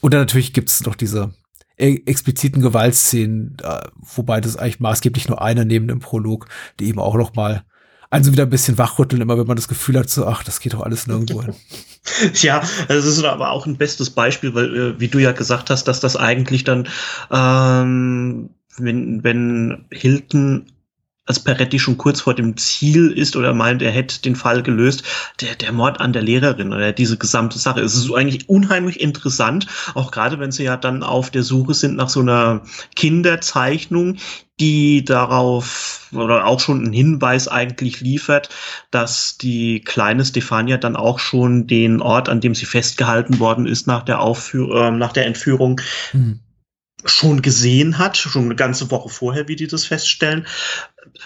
Und 0.00 0.14
dann 0.14 0.20
natürlich 0.20 0.52
gibt 0.52 0.70
es 0.70 0.86
noch 0.86 0.94
diese 0.94 1.34
e-, 1.76 2.02
expliziten 2.06 2.62
Gewaltszenen, 2.62 3.56
äh, 3.60 3.80
wobei 3.96 4.40
das 4.40 4.56
eigentlich 4.56 4.78
maßgeblich 4.78 5.28
nur 5.28 5.42
einer 5.42 5.64
neben 5.64 5.88
dem 5.88 5.98
Prolog, 5.98 6.46
die 6.78 6.86
eben 6.86 7.00
auch 7.00 7.16
noch 7.16 7.34
mal 7.34 7.64
also 8.10 8.30
wieder 8.30 8.44
ein 8.44 8.50
bisschen 8.50 8.78
wachrütteln, 8.78 9.20
immer 9.20 9.36
wenn 9.36 9.48
man 9.48 9.56
das 9.56 9.66
Gefühl 9.66 9.98
hat, 9.98 10.08
so, 10.08 10.24
ach, 10.24 10.44
das 10.44 10.60
geht 10.60 10.72
doch 10.72 10.82
alles 10.82 11.08
nirgendwo 11.08 11.42
hin. 11.42 11.54
ja, 12.34 12.62
das 12.86 13.04
ist 13.04 13.22
aber 13.24 13.50
auch 13.50 13.66
ein 13.66 13.76
bestes 13.76 14.10
Beispiel, 14.10 14.54
weil, 14.54 14.76
äh, 14.76 15.00
wie 15.00 15.08
du 15.08 15.18
ja 15.18 15.32
gesagt 15.32 15.68
hast, 15.68 15.88
dass 15.88 15.98
das 15.98 16.14
eigentlich 16.14 16.62
dann, 16.62 16.88
ähm, 17.32 18.50
wenn, 18.78 19.24
wenn 19.24 19.84
Hilton 19.90 20.70
als 21.28 21.38
Peretti 21.38 21.78
schon 21.78 21.98
kurz 21.98 22.22
vor 22.22 22.34
dem 22.34 22.56
Ziel 22.56 23.12
ist 23.12 23.36
oder 23.36 23.52
meint, 23.52 23.82
er 23.82 23.90
hätte 23.90 24.22
den 24.22 24.34
Fall 24.34 24.62
gelöst, 24.62 25.02
der, 25.40 25.54
der 25.54 25.72
Mord 25.72 26.00
an 26.00 26.14
der 26.14 26.22
Lehrerin 26.22 26.72
oder 26.72 26.92
diese 26.92 27.18
gesamte 27.18 27.58
Sache. 27.58 27.80
Es 27.80 27.94
ist 27.94 28.10
eigentlich 28.12 28.48
unheimlich 28.48 29.00
interessant, 29.00 29.66
auch 29.94 30.10
gerade 30.10 30.40
wenn 30.40 30.52
sie 30.52 30.64
ja 30.64 30.78
dann 30.78 31.02
auf 31.02 31.30
der 31.30 31.42
Suche 31.42 31.74
sind 31.74 31.96
nach 31.96 32.08
so 32.08 32.20
einer 32.20 32.62
Kinderzeichnung, 32.96 34.16
die 34.58 35.04
darauf 35.04 36.08
oder 36.12 36.46
auch 36.46 36.60
schon 36.60 36.84
einen 36.84 36.92
Hinweis 36.94 37.46
eigentlich 37.46 38.00
liefert, 38.00 38.48
dass 38.90 39.36
die 39.36 39.82
kleine 39.82 40.24
Stefania 40.24 40.78
dann 40.78 40.96
auch 40.96 41.18
schon 41.18 41.66
den 41.66 42.00
Ort, 42.00 42.30
an 42.30 42.40
dem 42.40 42.54
sie 42.54 42.66
festgehalten 42.66 43.38
worden 43.38 43.66
ist 43.66 43.86
nach 43.86 44.02
der 44.02 44.20
Aufführ 44.20 44.86
äh, 44.86 44.90
nach 44.90 45.12
der 45.12 45.26
Entführung, 45.26 45.80
mhm 46.14 46.40
schon 47.04 47.42
gesehen 47.42 47.98
hat, 47.98 48.16
schon 48.16 48.46
eine 48.46 48.56
ganze 48.56 48.90
Woche 48.90 49.08
vorher, 49.08 49.48
wie 49.48 49.56
die 49.56 49.68
das 49.68 49.84
feststellen. 49.84 50.46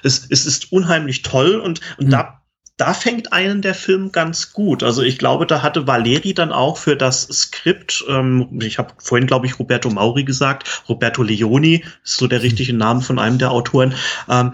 Es, 0.02 0.26
es 0.28 0.46
ist 0.46 0.72
unheimlich 0.72 1.22
toll 1.22 1.56
und, 1.56 1.80
und 1.98 2.06
mhm. 2.06 2.10
da 2.10 2.42
da 2.78 2.94
fängt 2.94 3.32
einen 3.32 3.62
der 3.62 3.74
Film 3.74 4.10
ganz 4.12 4.52
gut. 4.52 4.82
Also 4.82 5.02
ich 5.02 5.18
glaube, 5.18 5.46
da 5.46 5.62
hatte 5.62 5.86
Valeri 5.86 6.34
dann 6.34 6.50
auch 6.52 6.78
für 6.78 6.96
das 6.96 7.28
Skript, 7.30 8.04
ähm, 8.08 8.58
ich 8.60 8.78
habe 8.78 8.94
vorhin, 8.98 9.26
glaube 9.26 9.46
ich, 9.46 9.58
Roberto 9.58 9.90
Mauri 9.90 10.24
gesagt, 10.24 10.82
Roberto 10.88 11.22
Leoni 11.22 11.84
ist 12.02 12.16
so 12.16 12.26
der 12.26 12.38
mhm. 12.38 12.44
richtige 12.44 12.72
Name 12.72 13.02
von 13.02 13.18
einem 13.18 13.38
der 13.38 13.52
Autoren. 13.52 13.94
Ähm, 14.28 14.52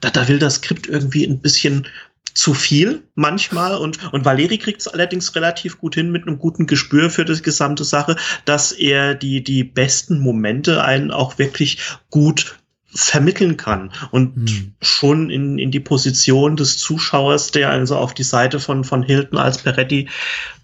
da, 0.00 0.10
da 0.10 0.28
will 0.28 0.38
das 0.38 0.56
Skript 0.56 0.88
irgendwie 0.88 1.24
ein 1.24 1.40
bisschen 1.40 1.86
zu 2.34 2.54
viel 2.54 3.02
manchmal 3.14 3.76
und, 3.76 4.12
und 4.12 4.24
Valeri 4.24 4.58
kriegt 4.58 4.80
es 4.80 4.88
allerdings 4.88 5.34
relativ 5.34 5.78
gut 5.78 5.94
hin 5.94 6.12
mit 6.12 6.26
einem 6.26 6.38
guten 6.38 6.66
Gespür 6.66 7.10
für 7.10 7.24
die 7.24 7.40
gesamte 7.42 7.84
Sache, 7.84 8.16
dass 8.44 8.72
er 8.72 9.14
die, 9.14 9.42
die 9.42 9.64
besten 9.64 10.20
Momente 10.20 10.84
einen 10.84 11.10
auch 11.10 11.38
wirklich 11.38 11.78
gut 12.10 12.56
vermitteln 12.92 13.56
kann 13.56 13.92
und 14.10 14.34
hm. 14.48 14.74
schon 14.80 15.30
in, 15.30 15.58
in 15.58 15.70
die 15.70 15.80
Position 15.80 16.56
des 16.56 16.78
Zuschauers, 16.78 17.50
der 17.50 17.70
also 17.70 17.96
auf 17.96 18.14
die 18.14 18.24
Seite 18.24 18.60
von, 18.60 18.84
von 18.84 19.02
Hilton 19.02 19.38
als 19.38 19.58
Peretti 19.58 20.08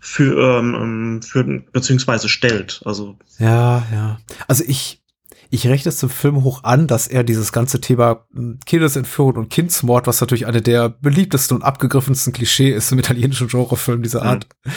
für, 0.00 0.58
ähm, 0.58 1.20
für 1.22 1.44
beziehungsweise 1.72 2.28
stellt. 2.28 2.82
Also 2.84 3.16
ja, 3.38 3.86
ja. 3.92 4.18
Also 4.48 4.64
ich 4.66 5.00
ich 5.48 5.66
rechne 5.68 5.90
es 5.90 5.98
zum 5.98 6.10
Film 6.10 6.42
hoch 6.42 6.64
an, 6.64 6.86
dass 6.86 7.06
er 7.06 7.22
dieses 7.22 7.52
ganze 7.52 7.80
Thema 7.80 8.26
hm, 8.34 8.58
Kindesentführung 8.66 9.36
und 9.36 9.50
Kindsmord, 9.50 10.06
was 10.06 10.20
natürlich 10.20 10.46
eine 10.46 10.62
der 10.62 10.88
beliebtesten 10.88 11.56
und 11.56 11.62
abgegriffensten 11.62 12.32
Klischee 12.32 12.70
ist 12.70 12.90
im 12.92 12.98
italienischen 12.98 13.48
Genrefilm 13.48 14.02
dieser 14.02 14.22
Art, 14.22 14.48
mhm. 14.64 14.70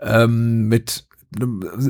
ähm, 0.00 0.68
mit 0.68 1.06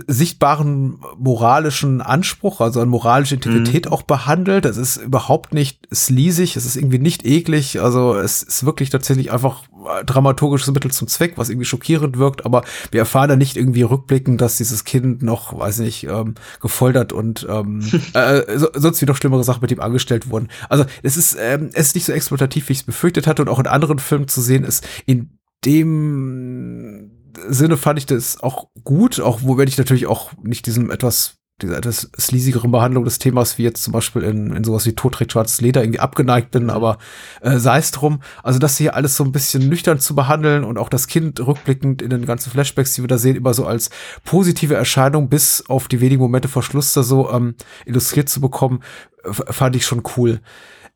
sichtbaren 0.07 0.99
moralischen 1.19 2.01
Anspruch, 2.01 2.61
also 2.61 2.81
an 2.81 2.89
moralische 2.89 3.35
Integrität 3.35 3.87
mhm. 3.87 3.93
auch 3.93 4.03
behandelt. 4.03 4.65
Es 4.65 4.77
ist 4.77 4.97
überhaupt 4.97 5.55
nicht 5.55 5.87
sleasig, 5.93 6.57
es 6.57 6.65
ist 6.65 6.77
irgendwie 6.77 6.99
nicht 6.99 7.25
eklig, 7.25 7.81
also 7.81 8.15
es 8.15 8.43
ist 8.43 8.65
wirklich 8.65 8.91
tatsächlich 8.91 9.33
einfach 9.33 9.65
dramaturgisches 10.07 10.73
Mittel 10.73 10.91
zum 10.91 11.09
Zweck, 11.09 11.35
was 11.37 11.51
irgendwie 11.51 11.67
schockierend 11.67 12.19
wirkt, 12.19 12.47
aber 12.47 12.65
wir 12.91 13.01
erfahren 13.01 13.29
da 13.29 13.37
nicht 13.37 13.57
irgendwie 13.57 13.83
rückblickend, 13.83 14.41
dass 14.41 14.57
dieses 14.57 14.85
Kind 14.85 15.23
noch, 15.23 15.59
weiß 15.59 15.81
nicht, 15.81 16.05
ähm, 16.05 16.35
gefoltert 16.61 17.13
und 17.13 17.47
ähm, 17.49 17.81
äh, 18.15 18.59
so, 18.59 18.69
sonst 18.75 19.01
wie 19.03 19.07
noch 19.07 19.17
schlimmere 19.17 19.45
Sachen 19.45 19.61
mit 19.61 19.71
ihm 19.71 19.81
angestellt 19.81 20.31
wurden. 20.31 20.49
Also 20.69 20.85
es 21.03 21.17
ist, 21.17 21.37
ähm, 21.39 21.71
es 21.75 21.89
ist 21.89 21.95
nicht 21.95 22.07
so 22.07 22.13
exploitativ, 22.13 22.69
wie 22.69 22.73
ich 22.73 22.81
es 22.81 22.85
befürchtet 22.85 23.27
hatte 23.27 23.43
und 23.43 23.49
auch 23.49 23.59
in 23.59 23.67
anderen 23.67 23.99
Filmen 23.99 24.29
zu 24.29 24.41
sehen 24.41 24.65
ist, 24.65 24.87
in 25.07 25.39
dem 25.65 27.14
Sinne 27.49 27.77
fand 27.77 27.99
ich 27.99 28.07
das 28.07 28.43
auch 28.43 28.69
gut, 28.85 29.21
auch 29.21 29.41
wo 29.43 29.57
wenn 29.57 29.69
ich 29.69 29.79
natürlich 29.79 30.07
auch 30.07 30.33
nicht 30.43 30.67
diesem 30.67 30.91
etwas 30.91 31.39
dieser 31.63 31.79
etwas 31.79 32.11
sleasigeren 32.19 32.73
Behandlung 32.73 33.05
des 33.05 33.21
Themas, 33.21 33.59
wie 33.59 33.63
jetzt 33.63 33.83
zum 33.85 33.93
Beispiel 33.93 34.23
in, 34.23 34.55
in 34.55 34.65
sowas 34.65 34.87
wie 34.87 34.95
Tod 34.95 35.15
trägt 35.15 35.33
schwarzes 35.33 35.61
Leder 35.61 35.83
irgendwie 35.83 36.01
abgeneigt 36.01 36.51
bin, 36.51 36.69
aber 36.69 36.99
äh, 37.43 37.59
sei 37.59 37.79
es 37.79 37.93
drum. 37.93 38.21
Also 38.43 38.59
das 38.59 38.77
hier 38.77 38.97
alles 38.97 39.17
so 39.17 39.23
ein 39.23 39.31
bisschen 39.31 39.69
nüchtern 39.69 40.01
zu 40.01 40.17
behandeln 40.17 40.65
und 40.65 40.79
auch 40.79 40.89
das 40.89 41.07
Kind 41.07 41.39
rückblickend 41.39 42.03
in 42.03 42.11
den 42.11 42.27
ganzen 42.27 42.51
Flashbacks, 42.51 42.95
die 42.95 43.03
wir 43.03 43.09
da 43.09 43.19
sehen, 43.19 43.37
immer 43.37 43.55
so 43.55 43.67
als 43.67 43.91
positive 44.25 44.75
Erscheinung 44.75 45.29
bis 45.29 45.65
auf 45.69 45.87
die 45.87 46.01
wenigen 46.01 46.23
Momente 46.23 46.49
vor 46.49 46.65
Schluss 46.65 46.93
da 46.93 47.05
so 47.05 47.31
ähm, 47.31 47.55
illustriert 47.87 48.29
zu 48.29 48.41
bekommen, 48.41 48.83
fand 49.25 49.77
ich 49.77 49.87
schon 49.87 50.03
cool. 50.17 50.41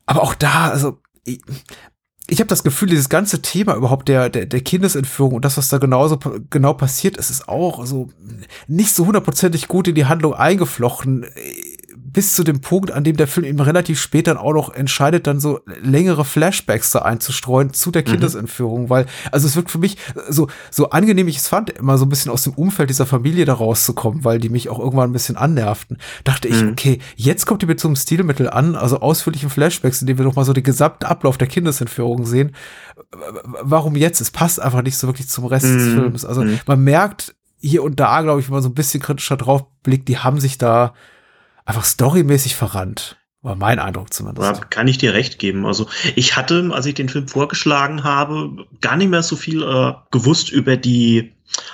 Aber 0.05 0.23
auch 0.23 0.35
da, 0.35 0.69
also 0.71 0.99
ich, 2.29 2.39
habe 2.39 2.47
das 2.47 2.63
Gefühl, 2.63 2.89
dieses 2.89 3.09
ganze 3.09 3.41
Thema 3.41 3.75
überhaupt 3.75 4.07
der, 4.07 4.29
der, 4.29 4.45
der 4.45 4.61
Kindesentführung 4.61 5.33
und 5.33 5.45
das, 5.45 5.57
was 5.57 5.69
da 5.69 5.77
genauso 5.77 6.19
genau 6.49 6.73
passiert 6.73 7.17
ist, 7.17 7.29
ist 7.29 7.47
auch 7.49 7.85
so 7.85 8.09
nicht 8.67 8.93
so 8.93 9.05
hundertprozentig 9.05 9.67
gut 9.67 9.87
in 9.87 9.95
die 9.95 10.05
Handlung 10.05 10.33
eingeflochten 10.33 11.25
bis 12.11 12.33
zu 12.33 12.43
dem 12.43 12.61
Punkt, 12.61 12.91
an 12.91 13.03
dem 13.03 13.17
der 13.17 13.27
Film 13.27 13.45
eben 13.45 13.59
relativ 13.59 13.99
spät 13.99 14.27
dann 14.27 14.37
auch 14.37 14.53
noch 14.53 14.73
entscheidet, 14.73 15.27
dann 15.27 15.39
so 15.39 15.59
längere 15.81 16.25
Flashbacks 16.25 16.91
da 16.91 16.99
einzustreuen 16.99 17.73
zu 17.73 17.91
der 17.91 18.01
mhm. 18.01 18.11
Kindesentführung, 18.11 18.83
mhm. 18.83 18.89
weil, 18.89 19.05
also 19.31 19.47
es 19.47 19.55
wirkt 19.55 19.71
für 19.71 19.77
mich 19.77 19.97
so, 20.29 20.47
so 20.71 20.89
angenehm 20.89 21.27
ich 21.27 21.37
es 21.37 21.47
fand, 21.47 21.69
immer 21.71 21.97
so 21.97 22.05
ein 22.05 22.09
bisschen 22.09 22.31
aus 22.31 22.43
dem 22.43 22.53
Umfeld 22.53 22.89
dieser 22.89 23.05
Familie 23.05 23.45
da 23.45 23.53
rauszukommen, 23.53 24.23
weil 24.23 24.39
die 24.39 24.49
mich 24.49 24.69
auch 24.69 24.79
irgendwann 24.79 25.09
ein 25.09 25.13
bisschen 25.13 25.37
annervten, 25.37 25.97
dachte 26.23 26.47
ich, 26.47 26.61
mhm. 26.61 26.69
okay, 26.71 26.99
jetzt 27.15 27.45
kommt 27.45 27.63
ihr 27.63 27.67
mit 27.67 27.79
so 27.79 27.87
einem 27.87 27.95
Stilmittel 27.95 28.49
an, 28.49 28.75
also 28.75 28.99
ausführlichen 28.99 29.49
Flashbacks, 29.49 30.01
in 30.01 30.07
denen 30.07 30.19
wir 30.19 30.25
doch 30.25 30.35
mal 30.35 30.45
so 30.45 30.53
den 30.53 30.63
gesamten 30.63 31.05
Ablauf 31.05 31.37
der 31.37 31.47
Kindesentführung 31.47 32.25
sehen. 32.25 32.55
Warum 33.61 33.95
jetzt? 33.95 34.21
Es 34.21 34.31
passt 34.31 34.61
einfach 34.61 34.81
nicht 34.81 34.97
so 34.97 35.07
wirklich 35.07 35.29
zum 35.29 35.45
Rest 35.45 35.65
mhm. 35.65 35.77
des 35.77 35.87
Films. 35.87 36.25
Also 36.25 36.43
mhm. 36.43 36.59
man 36.65 36.83
merkt 36.83 37.35
hier 37.61 37.83
und 37.83 37.99
da, 37.99 38.21
glaube 38.21 38.39
ich, 38.39 38.47
wenn 38.47 38.53
man 38.53 38.63
so 38.63 38.69
ein 38.69 38.75
bisschen 38.75 39.01
kritischer 39.01 39.37
drauf 39.37 39.65
blickt, 39.83 40.07
die 40.07 40.17
haben 40.17 40.39
sich 40.39 40.57
da 40.57 40.93
einfach 41.69 41.85
storymäßig 41.85 42.55
verrannt. 42.55 43.17
War 43.41 43.55
mein 43.55 43.79
Eindruck 43.79 44.13
zumindest. 44.13 44.45
Ja, 44.45 44.65
kann 44.65 44.89
ich 44.89 44.97
dir 44.97 45.13
recht 45.13 45.39
geben. 45.39 45.65
Also 45.65 45.87
ich 46.15 46.35
hatte, 46.35 46.71
als 46.73 46.85
ich 46.87 46.95
den 46.95 47.07
Film 47.07 47.29
vorgeschlagen 47.29 48.03
habe, 48.03 48.65
gar 48.81 48.97
nicht 48.97 49.09
mehr 49.09 49.23
so 49.23 49.37
viel 49.37 49.63
äh, 49.63 49.93
gewusst 50.11 50.51
über 50.51 50.75
die 50.75 51.31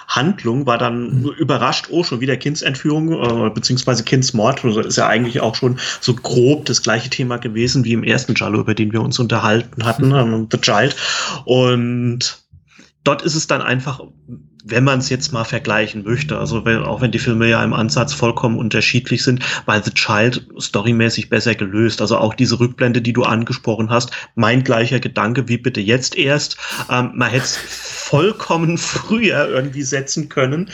Handlung, 0.08 0.68
war 0.68 0.78
dann 0.78 1.22
mhm. 1.22 1.30
überrascht, 1.30 1.88
oh, 1.90 2.04
schon 2.04 2.20
wieder 2.20 2.38
Kindsentführung, 2.38 3.14
äh, 3.14 3.50
beziehungsweise 3.50 4.04
Kindsmord. 4.04 4.64
Also 4.64 4.82
ist 4.82 4.98
ja 4.98 5.08
eigentlich 5.08 5.40
auch 5.40 5.56
schon 5.56 5.80
so 6.02 6.14
grob 6.14 6.66
das 6.66 6.84
gleiche 6.84 7.10
Thema 7.10 7.38
gewesen 7.38 7.84
wie 7.84 7.94
im 7.94 8.04
ersten 8.04 8.36
Jallo, 8.36 8.60
über 8.60 8.76
den 8.76 8.94
wir 8.94 9.02
uns 9.02 9.18
unterhalten 9.18 9.86
hatten, 9.86 10.10
mhm. 10.10 10.50
The 10.52 10.60
Child. 10.60 10.96
Und 11.46 12.44
dort 13.04 13.24
ist 13.24 13.36
es 13.36 13.48
dann 13.48 13.64
einfach 13.64 14.02
wenn 14.68 14.84
man 14.84 14.98
es 14.98 15.10
jetzt 15.10 15.32
mal 15.32 15.44
vergleichen 15.44 16.04
möchte, 16.04 16.40
also 16.40 16.66
wenn, 16.66 16.80
auch 16.80 17.00
wenn 17.00 17.12
die 17.12 17.20
Filme 17.20 17.48
ja 17.48 17.64
im 17.64 17.74
Ansatz 17.74 18.14
vollkommen 18.14 18.58
unterschiedlich 18.58 19.24
sind, 19.24 19.44
weil 19.68 19.84
The 19.84 19.92
Child 19.92 20.48
storymäßig 20.60 21.30
besser 21.30 21.54
gelöst. 21.54 22.02
Also 22.02 22.18
auch 22.18 22.34
diese 22.34 22.60
Rückblende, 22.60 23.04
die 23.04 23.14
du 23.14 23.24
angesprochen 23.24 23.92
hast, 23.92 24.10
mein 24.34 24.64
gleicher 24.64 25.00
Gedanke, 25.00 25.48
wie 25.48 25.60
bitte 25.60 25.82
jetzt 25.82 26.18
erst. 26.18 26.58
Ähm, 26.90 27.12
man 27.14 27.30
hätte 27.30 27.46
es 27.46 27.58
vollkommen 27.58 28.78
früher 28.80 29.48
irgendwie 29.48 29.84
setzen 29.84 30.30
können. 30.30 30.72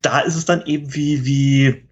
Da 0.00 0.18
ist 0.18 0.34
es 0.34 0.44
dann 0.44 0.66
eben 0.66 0.92
wie, 0.92 1.24
wie 1.24 1.84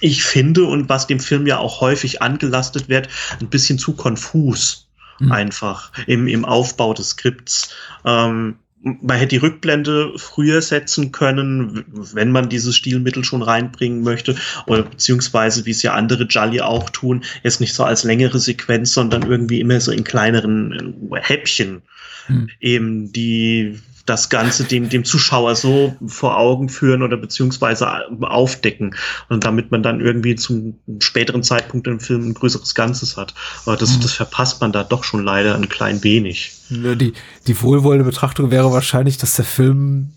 ich 0.00 0.24
finde 0.24 0.64
und 0.64 0.90
was 0.90 1.06
dem 1.06 1.20
Film 1.20 1.46
ja 1.46 1.56
auch 1.56 1.80
häufig 1.80 2.20
angelastet 2.20 2.90
wird, 2.90 3.08
ein 3.40 3.48
bisschen 3.48 3.78
zu 3.78 3.94
konfus. 3.94 4.88
Mhm. 5.20 5.32
Einfach 5.32 5.90
im, 6.06 6.28
im 6.28 6.44
Aufbau 6.44 6.92
des 6.92 7.10
Skripts. 7.10 7.70
Ähm, 8.04 8.56
man 8.80 9.16
hätte 9.16 9.28
die 9.28 9.36
Rückblende 9.38 10.12
früher 10.16 10.62
setzen 10.62 11.10
können, 11.12 11.84
wenn 12.14 12.30
man 12.30 12.48
dieses 12.48 12.76
Stilmittel 12.76 13.24
schon 13.24 13.42
reinbringen 13.42 14.02
möchte, 14.02 14.36
oder 14.66 14.84
beziehungsweise 14.84 15.66
wie 15.66 15.72
es 15.72 15.82
ja 15.82 15.94
andere 15.94 16.24
Jolly 16.24 16.60
auch 16.60 16.90
tun, 16.90 17.24
jetzt 17.42 17.60
nicht 17.60 17.74
so 17.74 17.84
als 17.84 18.04
längere 18.04 18.38
Sequenz, 18.38 18.92
sondern 18.92 19.22
irgendwie 19.22 19.60
immer 19.60 19.80
so 19.80 19.90
in 19.90 20.04
kleineren 20.04 21.10
äh, 21.12 21.20
Häppchen 21.20 21.82
hm. 22.26 22.48
eben 22.60 23.12
die 23.12 23.78
das 24.08 24.30
Ganze 24.30 24.64
dem, 24.64 24.88
dem 24.88 25.04
Zuschauer 25.04 25.54
so 25.54 25.94
vor 26.06 26.38
Augen 26.38 26.70
führen 26.70 27.02
oder 27.02 27.18
beziehungsweise 27.18 28.08
aufdecken. 28.22 28.94
Und 29.28 29.44
damit 29.44 29.70
man 29.70 29.82
dann 29.82 30.00
irgendwie 30.00 30.34
zum 30.34 30.78
späteren 31.00 31.42
Zeitpunkt 31.42 31.86
im 31.86 32.00
Film 32.00 32.28
ein 32.28 32.34
größeres 32.34 32.74
Ganzes 32.74 33.18
hat. 33.18 33.34
Aber 33.66 33.76
das, 33.76 33.96
mhm. 33.96 34.00
das 34.00 34.14
verpasst 34.14 34.62
man 34.62 34.72
da 34.72 34.82
doch 34.82 35.04
schon 35.04 35.24
leider 35.24 35.54
ein 35.54 35.68
klein 35.68 36.02
wenig. 36.02 36.57
Die, 36.70 37.12
die 37.46 37.62
wohlwollende 37.62 38.04
Betrachtung 38.04 38.50
wäre 38.50 38.72
wahrscheinlich, 38.72 39.16
dass 39.16 39.36
der 39.36 39.44
Film 39.44 40.12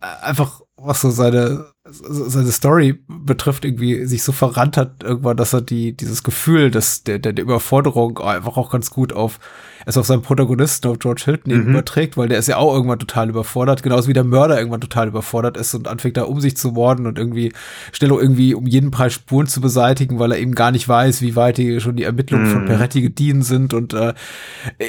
einfach 0.00 0.60
was 0.76 1.00
so 1.00 1.10
seine 1.10 1.66
seine 1.90 2.52
Story 2.52 3.02
betrifft, 3.08 3.64
irgendwie 3.64 4.04
sich 4.04 4.22
so 4.22 4.32
verrannt 4.32 4.76
hat 4.76 5.02
irgendwann, 5.02 5.36
dass 5.36 5.54
er 5.54 5.62
die 5.62 5.96
dieses 5.96 6.22
Gefühl, 6.22 6.70
dass 6.70 7.02
der 7.02 7.18
der, 7.18 7.32
der 7.32 7.44
Überforderung 7.44 8.18
einfach 8.18 8.56
auch 8.56 8.70
ganz 8.70 8.90
gut 8.90 9.12
auf 9.12 9.40
es 9.88 9.96
auf 9.96 10.06
seinen 10.06 10.20
Protagonisten, 10.20 10.86
auf 10.88 10.98
George 10.98 11.22
Hilton 11.24 11.54
mhm. 11.54 11.70
überträgt, 11.70 12.18
weil 12.18 12.28
der 12.28 12.38
ist 12.38 12.46
ja 12.46 12.58
auch 12.58 12.74
irgendwann 12.74 12.98
total 12.98 13.30
überfordert, 13.30 13.82
genauso 13.82 14.06
wie 14.06 14.12
der 14.12 14.24
Mörder 14.24 14.58
irgendwann 14.58 14.82
total 14.82 15.08
überfordert 15.08 15.56
ist 15.56 15.74
und 15.74 15.88
anfängt 15.88 16.18
da 16.18 16.24
um 16.24 16.40
sich 16.40 16.58
zu 16.58 16.72
morden 16.72 17.06
und 17.06 17.18
irgendwie 17.18 17.52
schnell 17.92 18.10
irgendwie 18.10 18.54
um 18.54 18.66
jeden 18.66 18.90
Preis 18.90 19.14
Spuren 19.14 19.46
zu 19.46 19.62
beseitigen, 19.62 20.18
weil 20.18 20.32
er 20.32 20.38
eben 20.38 20.54
gar 20.54 20.72
nicht 20.72 20.86
weiß, 20.86 21.22
wie 21.22 21.36
weit 21.36 21.56
die 21.56 21.80
schon 21.80 21.96
die 21.96 22.02
Ermittlungen 22.02 22.48
mhm. 22.48 22.52
von 22.52 22.66
Peretti 22.66 23.00
gediehen 23.00 23.40
sind 23.40 23.72
und 23.72 23.94
äh, 23.94 24.12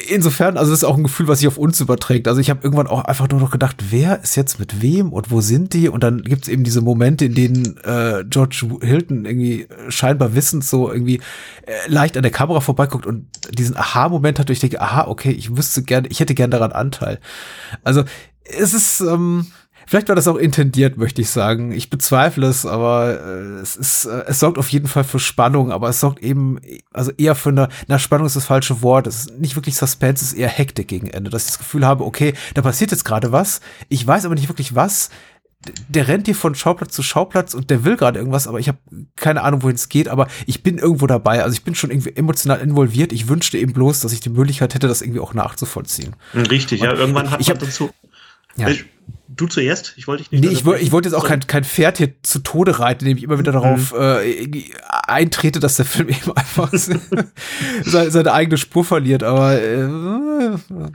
insofern, 0.09 0.57
also 0.57 0.71
das 0.71 0.81
ist 0.81 0.83
auch 0.83 0.97
ein 0.97 1.03
Gefühl, 1.03 1.29
was 1.29 1.39
sich 1.39 1.47
auf 1.47 1.57
uns 1.57 1.79
überträgt. 1.79 2.27
Also 2.27 2.41
ich 2.41 2.49
habe 2.49 2.59
irgendwann 2.63 2.87
auch 2.87 3.05
einfach 3.05 3.29
nur 3.29 3.39
noch 3.39 3.51
gedacht, 3.51 3.77
wer 3.91 4.21
ist 4.21 4.35
jetzt 4.35 4.59
mit 4.59 4.81
wem 4.81 5.13
und 5.13 5.31
wo 5.31 5.39
sind 5.39 5.73
die? 5.73 5.87
Und 5.87 6.03
dann 6.03 6.23
gibt's 6.23 6.49
eben 6.49 6.65
diese 6.65 6.81
Momente, 6.81 7.25
in 7.25 7.35
denen 7.35 7.77
äh, 7.85 8.25
George 8.29 8.67
Hilton 8.81 9.23
irgendwie 9.23 9.67
scheinbar 9.87 10.35
wissend 10.35 10.65
so 10.65 10.91
irgendwie 10.91 11.21
äh, 11.65 11.71
leicht 11.87 12.17
an 12.17 12.23
der 12.23 12.33
Kamera 12.33 12.59
vorbeiguckt 12.59 13.05
und 13.05 13.27
diesen 13.53 13.77
Aha-Moment 13.77 14.39
hat, 14.39 14.49
wo 14.49 14.51
ich 14.51 14.59
denke, 14.59 14.81
aha, 14.89 15.07
okay, 15.07 15.31
ich 15.31 15.55
wüsste 15.55 15.83
gerne, 15.83 16.07
ich 16.07 16.19
hätte 16.19 16.35
gern 16.35 16.51
daran 16.51 16.71
Anteil. 16.71 17.19
Also 17.83 18.03
es 18.43 18.73
ist, 18.73 19.01
ähm, 19.01 19.47
Vielleicht 19.89 20.07
war 20.07 20.15
das 20.15 20.27
auch 20.27 20.35
intendiert, 20.35 20.97
möchte 20.97 21.23
ich 21.23 21.31
sagen. 21.31 21.71
Ich 21.71 21.89
bezweifle 21.89 22.45
es, 22.45 22.63
aber 22.63 23.19
äh, 23.25 23.59
es 23.59 23.75
ist, 23.75 24.05
äh, 24.05 24.23
es 24.27 24.39
sorgt 24.39 24.59
auf 24.59 24.69
jeden 24.69 24.87
Fall 24.87 25.03
für 25.03 25.17
Spannung, 25.17 25.71
aber 25.71 25.89
es 25.89 25.99
sorgt 25.99 26.21
eben, 26.21 26.59
also 26.93 27.11
eher 27.17 27.33
für 27.33 27.49
eine, 27.49 27.69
na, 27.87 27.97
Spannung 27.97 28.27
ist 28.27 28.35
das 28.35 28.45
falsche 28.45 28.83
Wort. 28.83 29.07
Es 29.07 29.21
ist 29.21 29.39
nicht 29.39 29.55
wirklich 29.55 29.75
Suspense, 29.75 30.23
es 30.23 30.33
ist 30.33 30.37
eher 30.37 30.47
Hektik 30.47 30.89
gegen 30.89 31.07
Ende, 31.07 31.31
dass 31.31 31.45
ich 31.45 31.49
das 31.53 31.57
Gefühl 31.57 31.87
habe, 31.87 32.05
okay, 32.05 32.35
da 32.53 32.61
passiert 32.61 32.91
jetzt 32.91 33.03
gerade 33.03 33.31
was. 33.31 33.61
Ich 33.87 34.05
weiß 34.05 34.25
aber 34.25 34.35
nicht 34.35 34.47
wirklich 34.47 34.75
was 34.75 35.09
der 35.89 36.07
rennt 36.07 36.25
hier 36.25 36.35
von 36.35 36.55
Schauplatz 36.55 36.93
zu 36.93 37.03
Schauplatz 37.03 37.53
und 37.53 37.69
der 37.69 37.83
will 37.83 37.97
gerade 37.97 38.17
irgendwas, 38.17 38.47
aber 38.47 38.59
ich 38.59 38.69
habe 38.69 38.77
keine 39.17 39.41
Ahnung, 39.41 39.61
wohin 39.61 39.75
es 39.75 39.89
geht, 39.89 40.07
aber 40.07 40.27
ich 40.45 40.63
bin 40.63 40.77
irgendwo 40.77 41.05
dabei. 41.05 41.43
Also 41.43 41.53
ich 41.53 41.63
bin 41.63 41.75
schon 41.75 41.91
irgendwie 41.91 42.15
emotional 42.15 42.61
involviert. 42.61 43.11
Ich 43.11 43.27
wünschte 43.27 43.57
eben 43.57 43.73
bloß, 43.73 43.99
dass 43.99 44.13
ich 44.13 44.21
die 44.21 44.29
Möglichkeit 44.29 44.73
hätte, 44.73 44.87
das 44.87 45.01
irgendwie 45.01 45.19
auch 45.19 45.33
nachzuvollziehen. 45.33 46.15
Richtig, 46.33 46.81
und 46.81 46.87
ja, 46.87 46.93
irgendwann 46.93 47.29
hat 47.29 47.41
ich, 47.41 47.49
man 47.49 47.57
ich 47.57 47.61
hab, 47.61 47.67
dazu. 47.67 47.89
Ja. 48.57 48.67
Ich, 48.69 48.85
Du 49.39 49.47
zuerst? 49.47 49.93
Ich 49.95 50.05
wollte 50.07 50.23
dich 50.23 50.31
nicht. 50.31 50.43
Nee, 50.43 50.49
ich, 50.49 50.65
wollte 50.65 50.83
ich 50.83 50.91
wollte 50.91 51.07
jetzt 51.07 51.15
auch 51.15 51.25
kein, 51.25 51.39
kein 51.47 51.63
Pferd 51.63 51.97
hier 51.97 52.21
zu 52.23 52.39
Tode 52.39 52.79
reiten, 52.79 53.05
indem 53.05 53.17
ich 53.17 53.23
immer 53.23 53.39
wieder 53.39 53.53
darauf 53.53 53.93
mhm. 53.93 53.99
äh, 54.01 54.73
eintrete, 55.07 55.61
dass 55.61 55.77
der 55.77 55.85
Film 55.85 56.09
eben 56.09 56.35
einfach 56.35 56.69
seine, 56.73 58.09
seine, 58.09 58.33
eigene 58.33 58.57
Spur 58.57 58.83
verliert. 58.83 59.23
Aber 59.23 59.53
äh, 59.61 59.87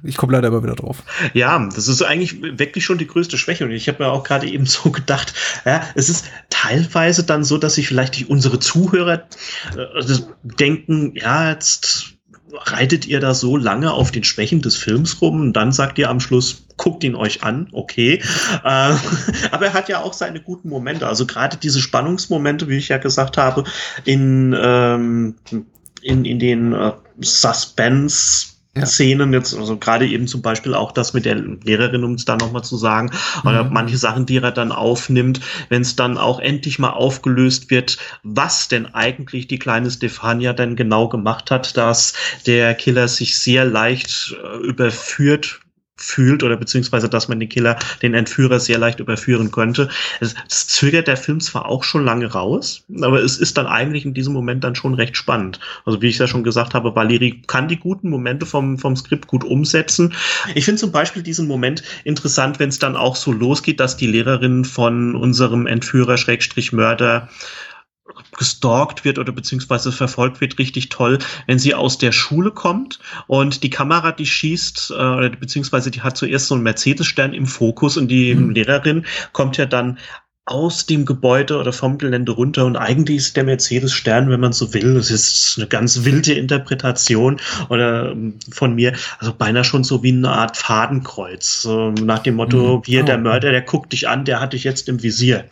ich 0.03 0.19
komme 0.19 0.35
leider 0.35 0.49
immer 0.49 0.63
wieder 0.63 0.75
drauf. 0.75 1.05
Ja, 1.33 1.59
das 1.75 1.89
ist 1.89 2.03
eigentlich 2.03 2.43
wirklich 2.43 2.85
schon 2.85 2.99
die 2.99 3.07
größte 3.07 3.39
Schwäche. 3.39 3.65
Und 3.65 3.71
ich 3.71 3.89
habe 3.89 4.03
mir 4.03 4.11
auch 4.11 4.25
gerade 4.25 4.47
eben 4.47 4.67
so 4.67 4.91
gedacht, 4.91 5.33
ja, 5.65 5.83
es 5.95 6.11
ist 6.11 6.27
teilweise 6.51 7.25
dann 7.25 7.45
so, 7.45 7.57
dass 7.57 7.77
sich 7.77 7.89
vielleicht 7.89 8.29
unsere 8.29 8.59
Zuhörer 8.59 9.27
äh, 9.75 10.05
denken, 10.43 11.15
ja, 11.17 11.51
jetzt 11.51 12.15
reitet 12.53 13.07
ihr 13.07 13.21
da 13.21 13.33
so 13.33 13.57
lange 13.57 13.93
auf 13.93 14.11
den 14.11 14.25
Schwächen 14.25 14.61
des 14.61 14.77
Films 14.77 15.21
rum 15.23 15.41
und 15.41 15.53
dann 15.55 15.73
sagt 15.73 15.99
ihr 15.99 16.11
am 16.11 16.21
Schluss, 16.21 16.64
guckt 16.77 17.05
ihn 17.05 17.15
euch 17.15 17.43
an, 17.43 17.69
okay. 17.73 18.21
Äh, 18.65 18.65
aber 19.51 19.67
er 19.67 19.73
hat 19.75 19.89
ja 19.89 20.03
auch 20.03 20.13
seine 20.13 20.41
guten 20.41 20.69
Momente. 20.69 21.07
Also 21.07 21.27
gerade 21.27 21.57
diese 21.57 21.81
Spannungsmomente, 21.81 22.69
wie 22.69 22.77
ich 22.77 22.89
ja 22.89 22.99
gesagt 22.99 23.37
habe, 23.37 23.65
in, 24.05 24.55
ähm, 24.59 25.37
in, 26.03 26.25
in 26.25 26.39
den 26.39 26.73
äh, 26.73 26.93
Suspense. 27.21 28.55
Szenen 28.85 29.33
jetzt, 29.33 29.57
also 29.57 29.77
gerade 29.77 30.05
eben 30.05 30.27
zum 30.27 30.43
Beispiel 30.43 30.75
auch 30.75 30.91
das 30.91 31.15
mit 31.15 31.27
der 31.27 31.37
Lehrerin, 31.37 32.03
um 32.03 32.15
es 32.15 32.25
da 32.25 32.37
nochmal 32.37 32.65
zu 32.65 32.77
sagen, 32.77 33.11
mhm. 33.45 33.49
oder 33.49 33.65
manche 33.65 33.97
Sachen, 33.97 34.27
die 34.27 34.39
er 34.39 34.51
dann 34.51 34.73
aufnimmt, 34.73 35.41
wenn 35.69 35.83
es 35.83 35.95
dann 35.95 36.19
auch 36.19 36.41
endlich 36.41 36.81
mal 36.81 36.91
aufgelöst 36.91 37.71
wird, 37.71 37.99
was 38.25 38.67
denn 38.67 38.93
eigentlich 38.93 39.47
die 39.47 39.61
kleine 39.61 39.93
Stefania 39.93 40.53
denn 40.53 40.75
genau 40.75 41.09
gemacht 41.09 41.53
hat, 41.53 41.77
dass 41.77 42.15
der 42.47 42.75
Killer 42.75 43.07
sich 43.07 43.39
sehr 43.39 43.65
leicht 43.65 44.35
äh, 44.43 44.57
überführt 44.67 45.61
fühlt 45.97 46.43
oder 46.43 46.57
beziehungsweise, 46.57 47.09
dass 47.09 47.29
man 47.29 47.39
den 47.39 47.49
Killer, 47.49 47.79
den 48.03 48.15
Entführer 48.15 48.59
sehr 48.59 48.79
leicht 48.79 49.01
überführen 49.01 49.51
könnte. 49.51 49.89
Das, 50.21 50.35
das 50.49 50.67
zögert 50.67 51.07
der 51.07 51.17
Film 51.17 51.41
zwar 51.41 51.67
auch 51.67 51.85
schon 51.85 52.05
lange 52.05 52.27
raus, 52.27 52.85
aber 53.01 53.23
es 53.23 53.39
ist 53.39 53.57
dann 53.57 53.67
eigentlich 53.67 54.05
in 54.05 54.15
diesem 54.15 54.33
Moment 54.33 54.65
dann 54.65 54.75
schon 54.75 54.95
recht 54.95 55.17
spannend. 55.17 55.61
Also 55.85 56.03
wie 56.03 56.09
ich 56.09 56.19
ja 56.19 56.27
schon 56.27 56.43
gesagt 56.43 56.75
habe, 56.75 56.97
Valeri 56.97 57.43
kann 57.47 57.69
die 57.69 57.79
guten 57.79 58.11
Momente 58.11 58.45
vom, 58.45 58.79
vom 58.79 58.97
Skript 58.97 59.29
gut 59.29 59.45
umsetzen. 59.45 60.13
Ich 60.55 60.65
finde 60.65 60.81
zum 60.81 60.93
Beispiel 60.93 61.23
diesen 61.23 61.47
Moment 61.47 61.83
interessant, 62.05 62.59
wenn 62.59 62.69
es 62.69 62.79
dann 62.79 62.97
auch 62.97 63.17
so 63.17 63.33
losgeht, 63.33 63.79
dass 63.79 63.97
die 63.97 64.07
Lehrerin 64.07 64.65
von 64.65 65.15
unserem 65.15 65.67
Entführer 65.67 66.17
Schrägstrich 66.17 66.73
Mörder 66.73 67.29
gestalkt 68.37 69.05
wird 69.05 69.19
oder 69.19 69.33
beziehungsweise 69.33 69.91
verfolgt 69.93 70.41
wird, 70.41 70.59
richtig 70.59 70.89
toll, 70.89 71.19
wenn 71.47 71.59
sie 71.59 71.75
aus 71.75 71.99
der 71.99 72.13
Schule 72.13 72.51
kommt 72.51 72.99
und 73.27 73.63
die 73.63 73.71
Kamera, 73.71 74.13
die 74.13 74.27
schießt, 74.27 74.91
äh, 74.91 74.95
oder 74.95 75.31
beziehungsweise 75.31 75.91
die 75.91 76.03
hat 76.03 76.17
zuerst 76.17 76.49
so 76.49 76.55
einen 76.55 76.65
Mercedes-Stern 76.65 77.33
im 77.33 77.47
Fokus 77.47 77.97
und 77.97 78.09
die 78.09 78.35
mhm. 78.35 78.51
Lehrerin 78.51 79.07
kommt 79.33 79.57
ja 79.57 79.67
dann 79.67 79.99
aus 80.47 80.85
dem 80.85 81.07
Gebäude 81.07 81.59
oder 81.59 81.73
vom 81.73 81.97
Gelände 81.97 82.33
runter 82.33 82.67
und 82.67 82.77
eigentlich 82.77 83.17
ist 83.17 83.37
der 83.37 83.45
Mercedes 83.45 83.95
Stern, 83.95 84.29
wenn 84.29 84.41
man 84.41 84.53
so 84.53 84.75
will, 84.75 84.95
das 84.95 85.11
ist 85.11 85.55
eine 85.57 85.67
ganz 85.67 86.05
wilde 86.05 86.35
Interpretation 86.35 87.41
oder 87.71 88.11
ähm, 88.11 88.39
von 88.51 88.75
mir, 88.75 88.93
also 89.19 89.33
beinahe 89.33 89.65
schon 89.65 89.85
so 89.85 90.03
wie 90.03 90.13
eine 90.13 90.29
Art 90.29 90.59
Fadenkreuz, 90.59 91.63
so 91.63 91.93
nach 91.93 92.19
dem 92.19 92.35
Motto, 92.35 92.79
mhm. 92.79 92.83
hier 92.85 93.03
oh. 93.03 93.07
der 93.07 93.17
Mörder, 93.17 93.53
der 93.53 93.63
guckt 93.63 93.93
dich 93.95 94.07
an, 94.07 94.27
der 94.27 94.41
hat 94.41 94.53
dich 94.53 94.65
jetzt 94.65 94.87
im 94.91 95.03
Visier. 95.03 95.45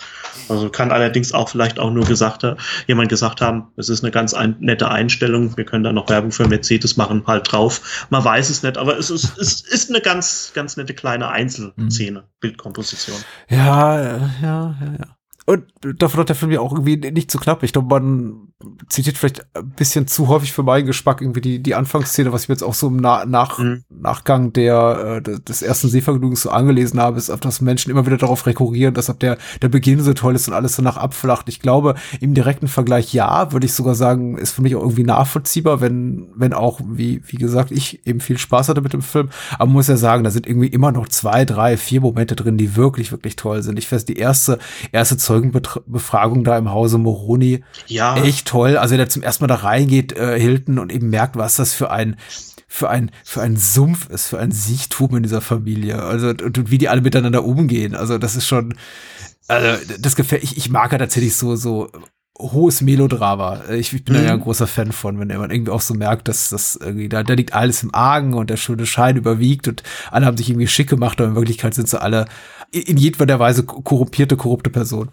Also 0.51 0.69
kann 0.69 0.93
allerdings 0.93 1.33
auch 1.33 1.49
vielleicht 1.49 1.79
auch 1.79 1.91
nur 1.91 2.05
gesagt, 2.05 2.45
jemand 2.87 3.09
gesagt 3.09 3.41
haben, 3.41 3.69
es 3.77 3.89
ist 3.89 4.05
eine 4.05 4.11
ganz 4.11 4.35
ein, 4.35 4.57
nette 4.61 4.91
Einstellung, 4.91 5.57
wir 5.57 5.65
können 5.65 5.85
da 5.85 5.93
noch 5.93 6.11
Werbung 6.11 6.33
für 6.33 6.47
Mercedes 6.47 6.99
machen, 6.99 7.23
halt 7.27 7.51
drauf. 7.51 8.07
Man 8.11 8.25
weiß 8.25 8.51
es 8.51 8.63
nicht, 8.63 8.77
aber 8.77 8.99
es 8.99 9.09
ist, 9.09 9.39
es 9.39 9.63
ist 9.63 9.89
eine 9.89 10.03
ganz, 10.03 10.53
ganz 10.55 10.77
nette 10.77 10.93
kleine 10.93 11.29
Einzelszene, 11.29 12.21
mhm. 12.21 12.25
Bildkomposition. 12.41 13.17
Ja, 13.49 14.19
ja, 14.43 14.77
ja, 14.85 14.93
ja. 14.93 15.17
Und 15.45 15.73
davon 15.83 16.21
hat 16.21 16.29
der 16.29 16.37
Film 16.37 16.53
ja 16.53 16.61
auch 16.61 16.73
irgendwie 16.73 16.97
nicht 17.11 17.31
zu 17.31 17.39
knapp. 17.39 17.63
Ich 17.63 17.73
glaube, 17.73 17.89
man 17.89 18.52
zitiert 18.89 19.19
vielleicht 19.19 19.45
ein 19.57 19.71
bisschen 19.71 20.07
zu 20.07 20.29
häufig 20.29 20.53
für 20.53 20.63
meinen 20.63 20.87
Geschmack 20.87 21.21
irgendwie 21.21 21.41
die, 21.41 21.63
die 21.63 21.75
Anfangsszene, 21.75 22.33
was 22.33 22.43
ich 22.43 22.49
jetzt 22.49 22.63
auch 22.63 22.75
so 22.75 22.89
im 22.89 22.97
Na 22.97 23.25
nach 23.25 23.59
mhm. 23.59 23.85
Nachgang 23.89 24.53
der, 24.53 25.23
äh, 25.27 25.41
des 25.41 25.63
ersten 25.63 25.89
Sehvergnügens 25.89 26.43
so 26.43 26.51
angelesen 26.51 27.01
habe, 27.01 27.19
ist, 27.19 27.31
auf 27.31 27.41
das 27.41 27.61
Menschen 27.61 27.91
immer 27.91 28.07
wieder 28.07 28.17
darauf 28.17 28.47
rekurrieren, 28.47 28.95
dass 28.95 29.11
ab 29.11 29.21
der, 29.21 29.39
der 29.61 29.69
Beginn 29.69 30.01
so 30.01 30.13
toll 30.15 30.35
ist 30.35 30.49
und 30.49 30.55
alles 30.55 30.77
danach 30.77 30.97
abflacht. 30.97 31.49
Ich 31.49 31.61
glaube, 31.61 31.95
im 32.21 32.35
direkten 32.35 32.69
Vergleich 32.69 33.13
ja, 33.13 33.53
würde 33.53 33.67
ich 33.67 33.75
sogar 33.75 33.95
sagen, 33.95 34.37
ist 34.39 34.53
für 34.53 34.63
mich 34.63 34.77
auch 34.77 34.83
irgendwie 34.83 35.05
nachvollziehbar, 35.05 35.81
wenn, 35.81 36.29
wenn 36.35 36.53
auch, 36.53 36.81
wie, 36.85 37.23
wie 37.27 37.37
gesagt, 37.37 37.71
ich 37.71 38.07
eben 38.07 38.21
viel 38.21 38.39
Spaß 38.39 38.69
hatte 38.69 38.81
mit 38.81 38.93
dem 38.93 39.03
Film. 39.03 39.31
Aber 39.55 39.67
man 39.67 39.75
muss 39.75 39.89
ja 39.89 39.97
sagen, 39.97 40.25
da 40.25 40.31
sind 40.31 40.47
irgendwie 40.47 40.69
immer 40.69 40.93
noch 40.93 41.09
zwei, 41.09 41.45
drei, 41.45 41.77
vier 41.77 42.01
Momente 42.01 42.37
drin, 42.37 42.57
die 42.57 42.77
wirklich, 42.77 43.13
wirklich 43.13 43.37
toll 43.37 43.63
sind. 43.63 43.79
Ich 43.79 43.91
weiß, 43.91 44.05
die 44.05 44.17
erste, 44.17 44.59
erste 44.93 45.17
Zeugenbefragung 45.17 46.45
da 46.45 46.59
im 46.59 46.71
Hause 46.71 46.99
Moroni. 46.99 47.65
Ja. 47.87 48.17
Echt 48.17 48.52
toll. 48.53 48.77
Also, 48.77 48.93
wenn 48.93 49.01
er 49.01 49.09
zum 49.09 49.23
ersten 49.23 49.45
Mal 49.45 49.49
da 49.49 49.57
reingeht, 49.57 50.13
äh, 50.13 50.39
Hilton, 50.39 50.79
und 50.79 50.93
eben 50.93 51.09
merkt, 51.11 51.37
was 51.37 51.57
das 51.57 51.73
für 51.73 51.91
ein, 51.91 52.17
für 52.69 52.91
ein, 52.91 53.11
für 53.25 53.43
ein 53.43 53.57
Sumpf 53.57 54.09
ist, 54.11 54.27
für 54.27 54.39
ein 54.39 54.53
Siechtum 54.53 55.17
in 55.17 55.23
dieser 55.23 55.41
Familie. 55.41 56.03
Also, 56.03 56.29
und, 56.29 56.43
und 56.43 56.71
wie 56.71 56.79
die 56.79 56.89
alle 56.89 57.01
miteinander 57.01 57.45
umgehen. 57.45 57.95
Also, 57.95 58.19
das 58.19 58.37
ist 58.37 58.47
schon, 58.47 58.75
also, 59.49 59.83
das 59.99 60.17
gefällt, 60.17 60.43
ich, 60.43 60.57
ich 60.57 60.71
mag 60.71 60.93
ja 60.93 60.99
tatsächlich 60.99 61.35
so, 61.35 61.57
so 61.57 61.91
hohes 62.39 62.81
Melodrama. 62.81 63.63
Ich, 63.71 63.93
ich 63.93 64.05
bin 64.05 64.19
mhm. 64.19 64.25
ja 64.25 64.33
ein 64.33 64.41
großer 64.41 64.67
Fan 64.67 64.93
von, 64.93 65.19
wenn 65.19 65.29
man 65.29 65.51
irgendwie 65.51 65.73
auch 65.73 65.81
so 65.81 65.95
merkt, 65.95 66.29
dass 66.29 66.49
das 66.49 66.77
irgendwie, 66.77 67.09
da, 67.09 67.23
da 67.23 67.35
liegt 67.35 67.55
alles 67.55 67.83
im 67.83 67.95
Argen 67.95 68.35
und 68.35 68.51
der 68.51 68.57
schöne 68.57 68.87
Schein 68.87 69.17
überwiegt 69.17 69.69
und 69.69 69.83
alle 70.11 70.27
haben 70.27 70.37
sich 70.37 70.49
irgendwie 70.49 70.67
schick 70.67 70.89
gemacht, 70.89 71.21
aber 71.21 71.31
in 71.31 71.37
Wirklichkeit 71.37 71.75
sind 71.75 71.89
sie 71.89 72.01
alle 72.01 72.27
in 72.71 72.97
jedweder 72.97 73.39
Weise 73.39 73.65
korrumpierte, 73.65 74.37
korrupte 74.37 74.71
Personen. 74.71 75.11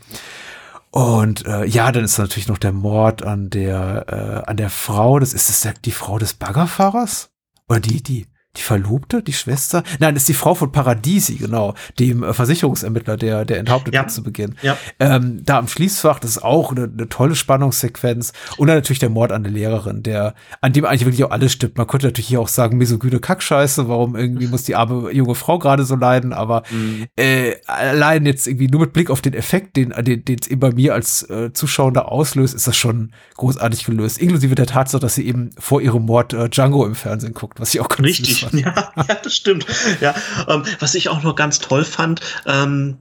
Und 0.91 1.45
äh, 1.45 1.65
ja, 1.65 1.91
dann 1.91 2.03
ist 2.03 2.17
natürlich 2.17 2.47
noch 2.47 2.57
der 2.57 2.71
Mord 2.71 3.23
an 3.23 3.49
der 3.49 4.05
äh, 4.45 4.49
an 4.49 4.57
der 4.57 4.69
Frau. 4.69 5.19
Das 5.19 5.33
ist 5.33 5.49
das 5.49 5.73
die 5.85 5.91
Frau 5.91 6.17
des 6.17 6.33
Baggerfahrers 6.33 7.31
oder 7.67 7.79
die 7.79 8.01
die 8.01 8.27
die 8.57 8.61
Verlobte, 8.61 9.21
die 9.21 9.33
Schwester? 9.33 9.83
Nein, 9.99 10.15
ist 10.15 10.27
die 10.27 10.33
Frau 10.33 10.55
von 10.55 10.71
Paradiesi, 10.71 11.35
genau, 11.35 11.75
dem 11.99 12.23
äh, 12.23 12.33
Versicherungsermittler, 12.33 13.15
der, 13.15 13.45
der 13.45 13.59
enthauptet 13.59 13.93
ja. 13.93 14.01
wird 14.01 14.11
zu 14.11 14.23
Beginn. 14.23 14.55
Ja. 14.61 14.77
Ähm, 14.99 15.41
da 15.43 15.59
am 15.59 15.67
Schließfach, 15.67 16.19
das 16.19 16.31
ist 16.31 16.43
auch 16.43 16.71
eine, 16.71 16.83
eine 16.91 17.07
tolle 17.09 17.35
Spannungssequenz. 17.35 18.33
Und 18.57 18.67
dann 18.67 18.77
natürlich 18.77 18.99
der 18.99 19.09
Mord 19.09 19.31
an 19.31 19.43
der 19.43 19.51
Lehrerin, 19.51 20.01
der, 20.01 20.33
an 20.61 20.73
dem 20.73 20.85
eigentlich 20.85 21.05
wirklich 21.05 21.23
auch 21.23 21.31
alles 21.31 21.51
stimmt. 21.51 21.77
Man 21.77 21.87
könnte 21.87 22.07
natürlich 22.07 22.27
hier 22.27 22.41
auch 22.41 22.47
sagen, 22.47 22.77
misogyne 22.77 23.19
Kackscheiße, 23.19 23.87
warum 23.87 24.15
irgendwie 24.15 24.47
muss 24.47 24.63
die 24.63 24.75
arme 24.75 25.11
junge 25.11 25.35
Frau 25.35 25.59
gerade 25.59 25.83
so 25.83 25.95
leiden, 25.95 26.33
aber 26.33 26.63
mhm. 26.71 27.05
äh, 27.15 27.55
allein 27.67 28.25
jetzt 28.25 28.47
irgendwie 28.47 28.67
nur 28.67 28.81
mit 28.81 28.93
Blick 28.93 29.09
auf 29.09 29.21
den 29.21 29.33
Effekt, 29.33 29.77
den 29.77 29.89
den 29.89 30.37
es 30.41 30.47
eben 30.47 30.59
bei 30.59 30.71
mir 30.71 30.93
als 30.93 31.29
äh, 31.29 31.53
Zuschauer 31.53 31.89
auslöst, 32.11 32.55
ist 32.55 32.67
das 32.67 32.77
schon 32.77 33.11
großartig 33.35 33.85
gelöst. 33.85 34.17
Inklusive 34.17 34.55
der 34.55 34.65
Tatsache, 34.65 35.01
dass 35.01 35.15
sie 35.15 35.25
eben 35.25 35.51
vor 35.57 35.81
ihrem 35.81 36.05
Mord 36.05 36.33
äh, 36.33 36.49
Django 36.49 36.85
im 36.85 36.95
Fernsehen 36.95 37.33
guckt, 37.33 37.59
was 37.59 37.73
ich 37.73 37.79
auch 37.79 37.89
ganz 37.89 38.01
Richtig 38.01 38.38
Ja, 38.53 38.91
ja, 39.07 39.15
das 39.23 39.35
stimmt. 39.35 39.65
Ja, 40.01 40.15
ähm, 40.47 40.63
was 40.79 40.95
ich 40.95 41.09
auch 41.09 41.23
noch 41.23 41.35
ganz 41.35 41.59
toll 41.59 41.85
fand, 41.85 42.21
ähm, 42.45 42.97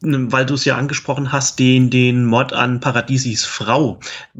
weil 0.00 0.44
du 0.44 0.54
es 0.54 0.64
ja 0.64 0.76
angesprochen 0.76 1.32
hast, 1.32 1.58
den, 1.58 1.88
den 1.88 2.26
Mod 2.26 2.52
an 2.52 2.80
Paradiesis 2.80 3.44
Frau 3.44 3.98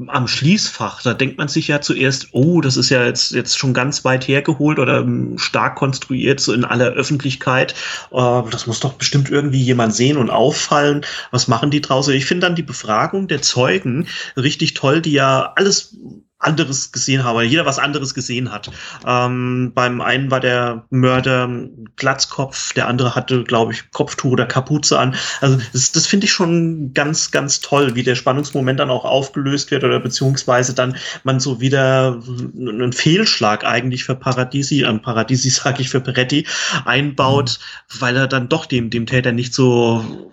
am 0.09 0.29
Schließfach. 0.29 1.03
Da 1.03 1.15
denkt 1.15 1.39
man 1.39 1.49
sich 1.49 1.69
ja 1.69 1.81
zuerst, 1.81 2.29
oh, 2.33 2.61
das 2.61 2.77
ist 2.77 2.91
ja 2.91 3.05
jetzt, 3.05 3.33
jetzt 3.33 3.59
schon 3.59 3.73
ganz 3.73 4.05
weit 4.05 4.29
hergeholt 4.29 4.79
oder 4.79 5.01
ähm, 5.01 5.39
stark 5.39 5.77
konstruiert, 5.77 6.41
so 6.41 6.53
in 6.53 6.65
aller 6.65 6.89
Öffentlichkeit. 6.89 7.75
Äh, 8.13 8.43
das 8.51 8.67
muss 8.67 8.81
doch 8.81 8.95
bestimmt 8.95 9.31
irgendwie 9.31 9.63
jemand 9.63 9.95
sehen 9.95 10.19
und 10.19 10.31
auffallen. 10.31 11.05
Was 11.31 11.49
machen 11.49 11.71
die 11.71 11.81
draußen? 11.81 12.13
Ich 12.15 12.27
finde 12.27 12.47
dann 12.47 12.57
die 12.57 12.63
Befragung 12.63 13.27
der 13.27 13.41
Zeugen 13.41 14.07
richtig 14.37 14.75
toll, 14.75 15.01
die 15.01 15.13
ja 15.13 15.53
alles 15.57 15.97
anderes 16.39 16.93
gesehen 16.93 17.25
habe, 17.25 17.45
jeder 17.45 17.65
was 17.65 17.79
anderes 17.79 18.13
gesehen 18.13 18.53
hat. 18.53 18.71
Ähm, 19.07 19.73
beim 19.75 20.01
einen 20.03 20.31
war 20.31 20.41
der 20.41 20.87
Mörder 20.91 21.49
Glatzkopf, 21.97 22.75
der 22.75 22.89
andere 22.89 23.15
hatte, 23.15 23.43
glaube 23.43 23.73
ich, 23.73 23.91
Kopftuch 23.91 24.33
oder 24.33 24.47
Kapuze 24.47 24.99
an. 24.99 25.17
Also 25.41 25.59
das, 25.73 25.93
das 25.93 26.07
finde 26.07 26.27
ich 26.27 26.33
schon 26.33 26.93
ganz, 26.93 27.31
ganz 27.31 27.61
toll, 27.61 27.95
wie 27.95 28.03
der 28.03 28.17
Spannungsmoment 28.17 28.79
dann 28.81 28.91
auch 28.91 29.07
aufgelöst 29.07 29.71
wird 29.71 29.83
oder 29.85 29.99
beziehungsweise 29.99 30.75
dann 30.75 30.97
man 31.25 31.41
so 31.41 31.61
wieder 31.61 32.21
einen 32.57 32.93
Fehlschlag 32.93 33.65
eigentlich 33.65 34.05
für 34.05 34.15
Paradisi, 34.15 34.83
äh, 34.83 34.99
Paradisi 34.99 35.49
sage 35.51 35.81
ich 35.81 35.89
für 35.89 36.01
Peretti, 36.01 36.47
einbaut, 36.85 37.59
mhm. 37.95 38.01
weil 38.01 38.17
er 38.17 38.29
dann 38.29 38.51
doch 38.51 38.67
dem, 38.67 38.91
dem 38.91 39.07
Täter 39.07 39.33
nicht 39.33 39.55
so 39.55 40.33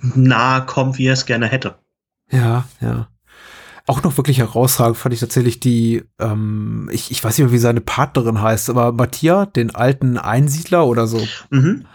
nahe 0.00 0.64
kommt, 0.64 0.96
wie 0.96 1.06
er 1.06 1.12
es 1.12 1.26
gerne 1.26 1.46
hätte. 1.46 1.76
Ja, 2.30 2.64
ja 2.80 3.08
auch 3.90 4.04
noch 4.04 4.16
wirklich 4.16 4.38
herausragend 4.38 4.96
fand 4.96 5.12
ich 5.12 5.20
tatsächlich 5.20 5.58
die, 5.58 6.04
ähm, 6.20 6.88
ich, 6.92 7.10
ich 7.10 7.24
weiß 7.24 7.36
nicht 7.36 7.46
mehr, 7.46 7.52
wie 7.52 7.58
seine 7.58 7.80
Partnerin 7.80 8.40
heißt, 8.40 8.70
aber 8.70 8.92
Matthias, 8.92 9.48
den 9.54 9.74
alten 9.74 10.16
Einsiedler 10.16 10.86
oder 10.86 11.08
so. 11.08 11.20
Mhm. 11.50 11.86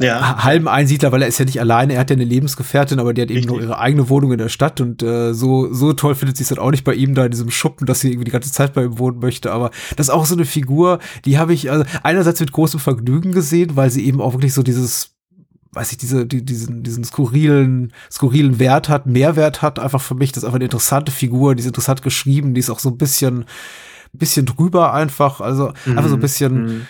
Ja. 0.00 0.42
halben 0.42 0.66
Einsiedler, 0.66 1.12
weil 1.12 1.20
er 1.20 1.28
ist 1.28 1.38
ja 1.38 1.44
nicht 1.44 1.60
alleine, 1.60 1.92
er 1.92 2.00
hat 2.00 2.10
ja 2.10 2.16
eine 2.16 2.24
Lebensgefährtin, 2.24 2.98
aber 2.98 3.12
die 3.12 3.20
hat 3.20 3.28
Richtig. 3.28 3.44
eben 3.44 3.52
nur 3.52 3.62
ihre 3.62 3.78
eigene 3.78 4.08
Wohnung 4.08 4.32
in 4.32 4.38
der 4.38 4.48
Stadt 4.48 4.80
und 4.80 5.02
äh, 5.02 5.34
so, 5.34 5.72
so 5.72 5.92
toll 5.92 6.14
findet 6.14 6.38
sie 6.38 6.42
es 6.42 6.48
dann 6.48 6.58
auch 6.58 6.70
nicht 6.70 6.82
bei 6.82 6.94
ihm 6.94 7.14
da 7.14 7.26
in 7.26 7.30
diesem 7.30 7.50
Schuppen, 7.50 7.86
dass 7.86 8.00
sie 8.00 8.08
irgendwie 8.08 8.24
die 8.24 8.30
ganze 8.30 8.50
Zeit 8.50 8.72
bei 8.72 8.84
ihm 8.84 8.98
wohnen 8.98 9.18
möchte. 9.18 9.52
Aber 9.52 9.70
das 9.96 10.08
ist 10.08 10.14
auch 10.14 10.24
so 10.24 10.34
eine 10.34 10.46
Figur, 10.46 10.98
die 11.26 11.38
habe 11.38 11.52
ich 11.52 11.70
also 11.70 11.84
einerseits 12.02 12.40
mit 12.40 12.50
großem 12.50 12.80
Vergnügen 12.80 13.32
gesehen, 13.32 13.76
weil 13.76 13.90
sie 13.90 14.06
eben 14.06 14.22
auch 14.22 14.32
wirklich 14.32 14.54
so 14.54 14.62
dieses 14.62 15.14
weiß 15.72 15.92
ich, 15.92 15.98
diese, 15.98 16.26
die, 16.26 16.44
diesen, 16.44 16.82
diesen 16.82 17.04
skurrilen, 17.04 17.92
skurrilen 18.10 18.58
Wert 18.58 18.88
hat, 18.88 19.06
Mehrwert 19.06 19.62
hat, 19.62 19.78
einfach 19.78 20.00
für 20.00 20.14
mich. 20.14 20.32
Das 20.32 20.42
ist 20.42 20.44
einfach 20.44 20.56
eine 20.56 20.64
interessante 20.64 21.10
Figur, 21.12 21.54
die 21.54 21.60
ist 21.60 21.66
interessant 21.66 22.02
geschrieben, 22.02 22.54
die 22.54 22.60
ist 22.60 22.70
auch 22.70 22.78
so 22.78 22.90
ein 22.90 22.98
bisschen, 22.98 23.46
bisschen 24.12 24.46
drüber 24.46 24.92
einfach, 24.92 25.40
also 25.40 25.72
mhm. 25.86 25.98
einfach 25.98 26.10
so 26.10 26.16
ein 26.16 26.20
bisschen, 26.20 26.64
mhm 26.64 26.86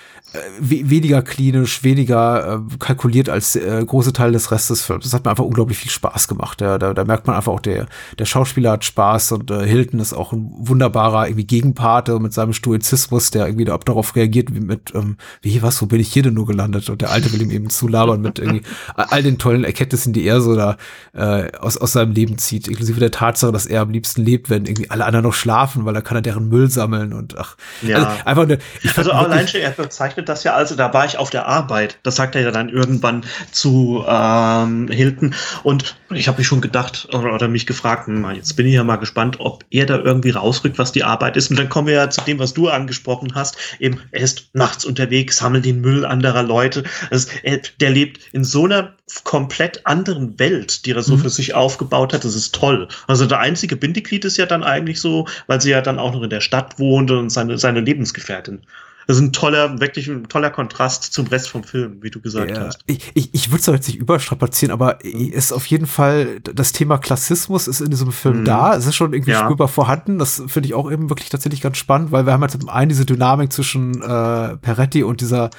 weniger 0.58 1.20
klinisch, 1.20 1.84
weniger 1.84 2.54
äh, 2.54 2.76
kalkuliert 2.78 3.28
als 3.28 3.54
äh, 3.54 3.84
große 3.84 4.14
Teil 4.14 4.32
des 4.32 4.50
Restes 4.50 4.78
des 4.78 4.86
Films. 4.86 5.04
Das 5.04 5.12
hat 5.12 5.24
mir 5.24 5.30
einfach 5.30 5.44
unglaublich 5.44 5.76
viel 5.76 5.90
Spaß 5.90 6.26
gemacht. 6.26 6.62
Ja, 6.62 6.78
da, 6.78 6.94
da 6.94 7.04
merkt 7.04 7.26
man 7.26 7.36
einfach 7.36 7.52
auch, 7.52 7.60
der, 7.60 7.86
der 8.18 8.24
Schauspieler 8.24 8.72
hat 8.72 8.84
Spaß 8.84 9.32
und 9.32 9.50
äh, 9.50 9.66
Hilton 9.66 10.00
ist 10.00 10.14
auch 10.14 10.32
ein 10.32 10.50
wunderbarer 10.54 11.26
irgendwie 11.26 11.44
Gegenpate 11.44 12.18
mit 12.18 12.32
seinem 12.32 12.54
Stoizismus, 12.54 13.30
der 13.30 13.46
irgendwie 13.46 13.66
da, 13.66 13.76
darauf 13.76 14.16
reagiert, 14.16 14.54
wie 14.54 14.60
mit, 14.60 14.94
ähm, 14.94 15.18
wie, 15.42 15.60
was, 15.60 15.82
wo 15.82 15.86
bin 15.86 16.00
ich 16.00 16.10
hier 16.10 16.22
denn 16.22 16.34
nur 16.34 16.46
gelandet? 16.46 16.88
Und 16.88 17.02
der 17.02 17.10
Alte 17.10 17.30
will 17.32 17.42
ihm 17.42 17.50
eben 17.50 17.68
zulabern 17.68 18.22
mit 18.22 18.38
irgendwie 18.38 18.62
all 18.94 19.22
den 19.22 19.36
tollen 19.36 19.64
Erkenntnissen, 19.64 20.14
die 20.14 20.24
er 20.24 20.40
so 20.40 20.56
da 20.56 20.78
äh, 21.12 21.52
aus, 21.58 21.76
aus 21.76 21.92
seinem 21.92 22.12
Leben 22.12 22.38
zieht, 22.38 22.68
inklusive 22.68 23.00
der 23.00 23.10
Tatsache, 23.10 23.52
dass 23.52 23.66
er 23.66 23.82
am 23.82 23.90
liebsten 23.90 24.24
lebt, 24.24 24.48
wenn 24.48 24.64
irgendwie 24.64 24.88
alle 24.88 25.04
anderen 25.04 25.26
noch 25.26 25.34
schlafen, 25.34 25.84
weil 25.84 25.94
er 25.94 26.02
kann 26.02 26.16
er 26.16 26.22
deren 26.22 26.48
Müll 26.48 26.70
sammeln 26.70 27.12
und 27.12 27.36
ach, 27.36 27.56
ja. 27.82 27.96
also 27.96 28.08
einfach 28.24 28.42
eine, 28.44 28.58
ich 28.82 28.96
also 28.96 29.12
allein 29.12 29.46
schon, 29.46 29.60
er 29.60 29.72
bezeichnet 29.72 30.11
bezeichnet 30.12 30.28
das 30.28 30.44
ja 30.44 30.54
also, 30.54 30.74
da 30.74 30.92
war 30.92 31.06
ich 31.06 31.18
auf 31.18 31.30
der 31.30 31.46
Arbeit. 31.46 31.98
Das 32.02 32.16
sagt 32.16 32.34
er 32.34 32.42
ja 32.42 32.50
dann 32.50 32.68
irgendwann 32.68 33.24
zu 33.50 34.04
ähm, 34.06 34.88
Hilton. 34.88 35.34
Und 35.62 35.96
ich 36.10 36.28
habe 36.28 36.38
mich 36.38 36.46
schon 36.46 36.60
gedacht 36.60 37.08
oder, 37.12 37.34
oder 37.34 37.48
mich 37.48 37.66
gefragt, 37.66 38.06
hm, 38.06 38.30
jetzt 38.34 38.54
bin 38.54 38.66
ich 38.66 38.74
ja 38.74 38.84
mal 38.84 38.96
gespannt, 38.96 39.40
ob 39.40 39.64
er 39.70 39.86
da 39.86 39.98
irgendwie 39.98 40.30
rausrückt, 40.30 40.78
was 40.78 40.92
die 40.92 41.04
Arbeit 41.04 41.36
ist. 41.36 41.50
Und 41.50 41.58
dann 41.58 41.68
kommen 41.68 41.86
wir 41.86 41.94
ja 41.94 42.10
zu 42.10 42.20
dem, 42.22 42.38
was 42.38 42.54
du 42.54 42.68
angesprochen 42.68 43.34
hast. 43.34 43.56
Eben, 43.78 44.00
er 44.10 44.20
ist 44.20 44.50
nachts 44.52 44.84
unterwegs, 44.84 45.38
sammelt 45.38 45.64
den 45.64 45.80
Müll 45.80 46.04
anderer 46.04 46.42
Leute. 46.42 46.84
Also, 47.10 47.28
er, 47.42 47.60
der 47.80 47.90
lebt 47.90 48.20
in 48.32 48.44
so 48.44 48.64
einer 48.64 48.94
komplett 49.24 49.86
anderen 49.86 50.38
Welt, 50.38 50.86
die 50.86 50.92
er 50.92 51.02
so 51.02 51.16
mhm. 51.16 51.20
für 51.20 51.30
sich 51.30 51.54
aufgebaut 51.54 52.12
hat. 52.12 52.24
Das 52.24 52.34
ist 52.34 52.54
toll. 52.54 52.88
Also 53.06 53.26
der 53.26 53.40
einzige 53.40 53.76
Bindeglied 53.76 54.24
ist 54.24 54.38
ja 54.38 54.46
dann 54.46 54.64
eigentlich 54.64 55.00
so, 55.00 55.26
weil 55.46 55.60
sie 55.60 55.70
ja 55.70 55.82
dann 55.82 55.98
auch 55.98 56.12
noch 56.12 56.22
in 56.22 56.30
der 56.30 56.40
Stadt 56.40 56.78
wohnt 56.78 57.10
und 57.10 57.30
seine, 57.30 57.58
seine 57.58 57.80
Lebensgefährtin. 57.80 58.62
Das 59.06 59.16
ist 59.16 59.22
ein 59.22 59.32
toller, 59.32 59.80
wirklich 59.80 60.08
ein 60.08 60.28
toller 60.28 60.50
Kontrast 60.50 61.04
zum 61.12 61.26
Rest 61.26 61.48
vom 61.48 61.64
Film, 61.64 62.02
wie 62.02 62.10
du 62.10 62.20
gesagt 62.20 62.50
ja, 62.50 62.66
hast. 62.66 62.80
Ich, 62.86 63.10
ich, 63.14 63.34
ich 63.34 63.50
würde 63.50 63.60
es 63.60 63.66
jetzt 63.66 63.88
nicht 63.88 63.98
überstrapazieren, 63.98 64.72
aber 64.72 65.04
ist 65.04 65.52
auf 65.52 65.66
jeden 65.66 65.86
Fall, 65.86 66.40
das 66.40 66.72
Thema 66.72 66.98
Klassismus 66.98 67.68
ist 67.68 67.80
in 67.80 67.90
diesem 67.90 68.12
Film 68.12 68.40
mhm. 68.40 68.44
da. 68.44 68.76
Es 68.76 68.86
ist 68.86 68.94
schon 68.94 69.12
irgendwie 69.12 69.32
ja. 69.32 69.44
spürbar 69.44 69.68
vorhanden. 69.68 70.18
Das 70.18 70.42
finde 70.46 70.68
ich 70.68 70.74
auch 70.74 70.90
eben 70.90 71.10
wirklich 71.10 71.30
tatsächlich 71.30 71.60
ganz 71.60 71.78
spannend, 71.78 72.12
weil 72.12 72.26
wir 72.26 72.32
haben 72.32 72.42
halt 72.42 72.52
zum 72.52 72.68
einen 72.68 72.88
diese 72.88 73.06
Dynamik 73.06 73.52
zwischen 73.52 74.02
äh, 74.02 74.56
Peretti 74.56 75.02
und 75.02 75.20
dieser, 75.20 75.50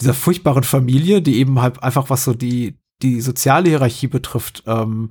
dieser 0.00 0.14
furchtbaren 0.14 0.64
Familie, 0.64 1.22
die 1.22 1.38
eben 1.38 1.60
halt 1.60 1.82
einfach 1.82 2.10
was 2.10 2.24
so 2.24 2.34
die, 2.34 2.78
die 3.02 3.20
soziale 3.20 3.68
Hierarchie 3.68 4.08
betrifft, 4.08 4.64
ähm, 4.66 5.10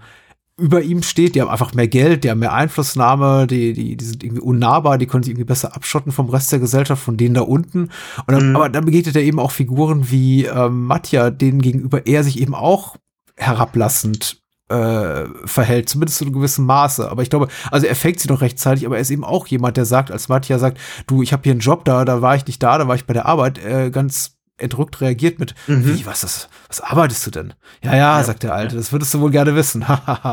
über 0.58 0.82
ihm 0.82 1.02
steht, 1.02 1.36
die 1.36 1.42
haben 1.42 1.50
einfach 1.50 1.74
mehr 1.74 1.88
Geld, 1.88 2.24
die 2.24 2.30
haben 2.30 2.40
mehr 2.40 2.54
Einflussnahme, 2.54 3.48
die, 3.48 3.74
die, 3.74 3.98
die 3.98 4.06
sind 4.06 4.24
irgendwie 4.24 4.42
unnahbar, 4.42 4.98
die 4.98 5.08
können 5.08 5.24
sich 5.24 5.32
irgendwie 5.32 5.48
besser 5.48 5.76
abschotten 5.76 6.12
vom 6.12 6.30
Rest 6.30 6.52
der 6.52 6.60
Gesellschaft, 6.60 7.02
von 7.02 7.18
denen 7.18 7.34
da 7.34 7.42
unten. 7.42 7.90
Und 8.28 8.28
dann, 8.28 8.50
mhm. 8.50 8.56
Aber 8.56 8.70
dann 8.70 8.86
begegnet 8.86 9.16
er 9.16 9.24
eben 9.24 9.40
auch 9.40 9.52
Figuren 9.52 10.12
wie 10.12 10.46
ähm, 10.46 10.86
Matja, 10.86 11.32
denen 11.32 11.62
gegenüber 11.62 12.06
er 12.06 12.24
sich 12.24 12.40
eben 12.40 12.54
auch 12.54 12.98
herablassend 13.36 14.44
äh, 14.70 15.26
verhält, 15.46 15.90
zumindest 15.90 16.20
zu 16.20 16.26
einem 16.26 16.34
gewissen 16.34 16.66
Maße. 16.66 17.10
Aber 17.10 17.24
ich 17.24 17.32
glaube, 17.32 17.48
also 17.72 17.88
er 17.88 17.96
fängt 17.96 18.20
sie 18.20 18.28
doch 18.28 18.42
rechtzeitig, 18.42 18.86
aber 18.86 18.96
er 18.96 19.02
ist 19.02 19.10
eben 19.10 19.24
auch 19.24 19.48
jemand, 19.48 19.78
der 19.78 19.86
sagt, 19.86 20.12
als 20.12 20.30
Matja 20.30 20.60
sagt, 20.60 20.78
du, 21.08 21.24
ich 21.24 21.34
habe 21.34 21.44
hier 21.44 21.52
einen 21.54 21.62
Job, 21.62 21.84
da, 21.84 22.06
da 22.06 22.22
war 22.22 22.36
ich 22.36 22.46
nicht 22.46 22.62
da, 22.62 22.78
da 22.78 22.88
war 22.88 22.96
ich 22.96 23.06
bei 23.06 23.14
der 23.14 23.26
Arbeit, 23.26 23.58
äh, 23.64 23.90
ganz 23.90 24.38
entrückt 24.58 25.02
reagiert 25.02 25.40
mit, 25.40 25.56
mhm. 25.68 25.86
wie, 25.86 26.06
was 26.06 26.24
ist, 26.24 26.50
was 26.68 26.82
arbeitest 26.82 27.26
du 27.26 27.32
denn? 27.32 27.54
Ja, 27.84 27.92
ja, 27.92 28.18
ja, 28.18 28.24
sagt 28.24 28.44
der 28.44 28.54
Alte, 28.54 28.76
das 28.76 28.92
würdest 28.92 29.14
du 29.14 29.20
wohl 29.20 29.32
gerne 29.32 29.56
wissen. 29.56 29.86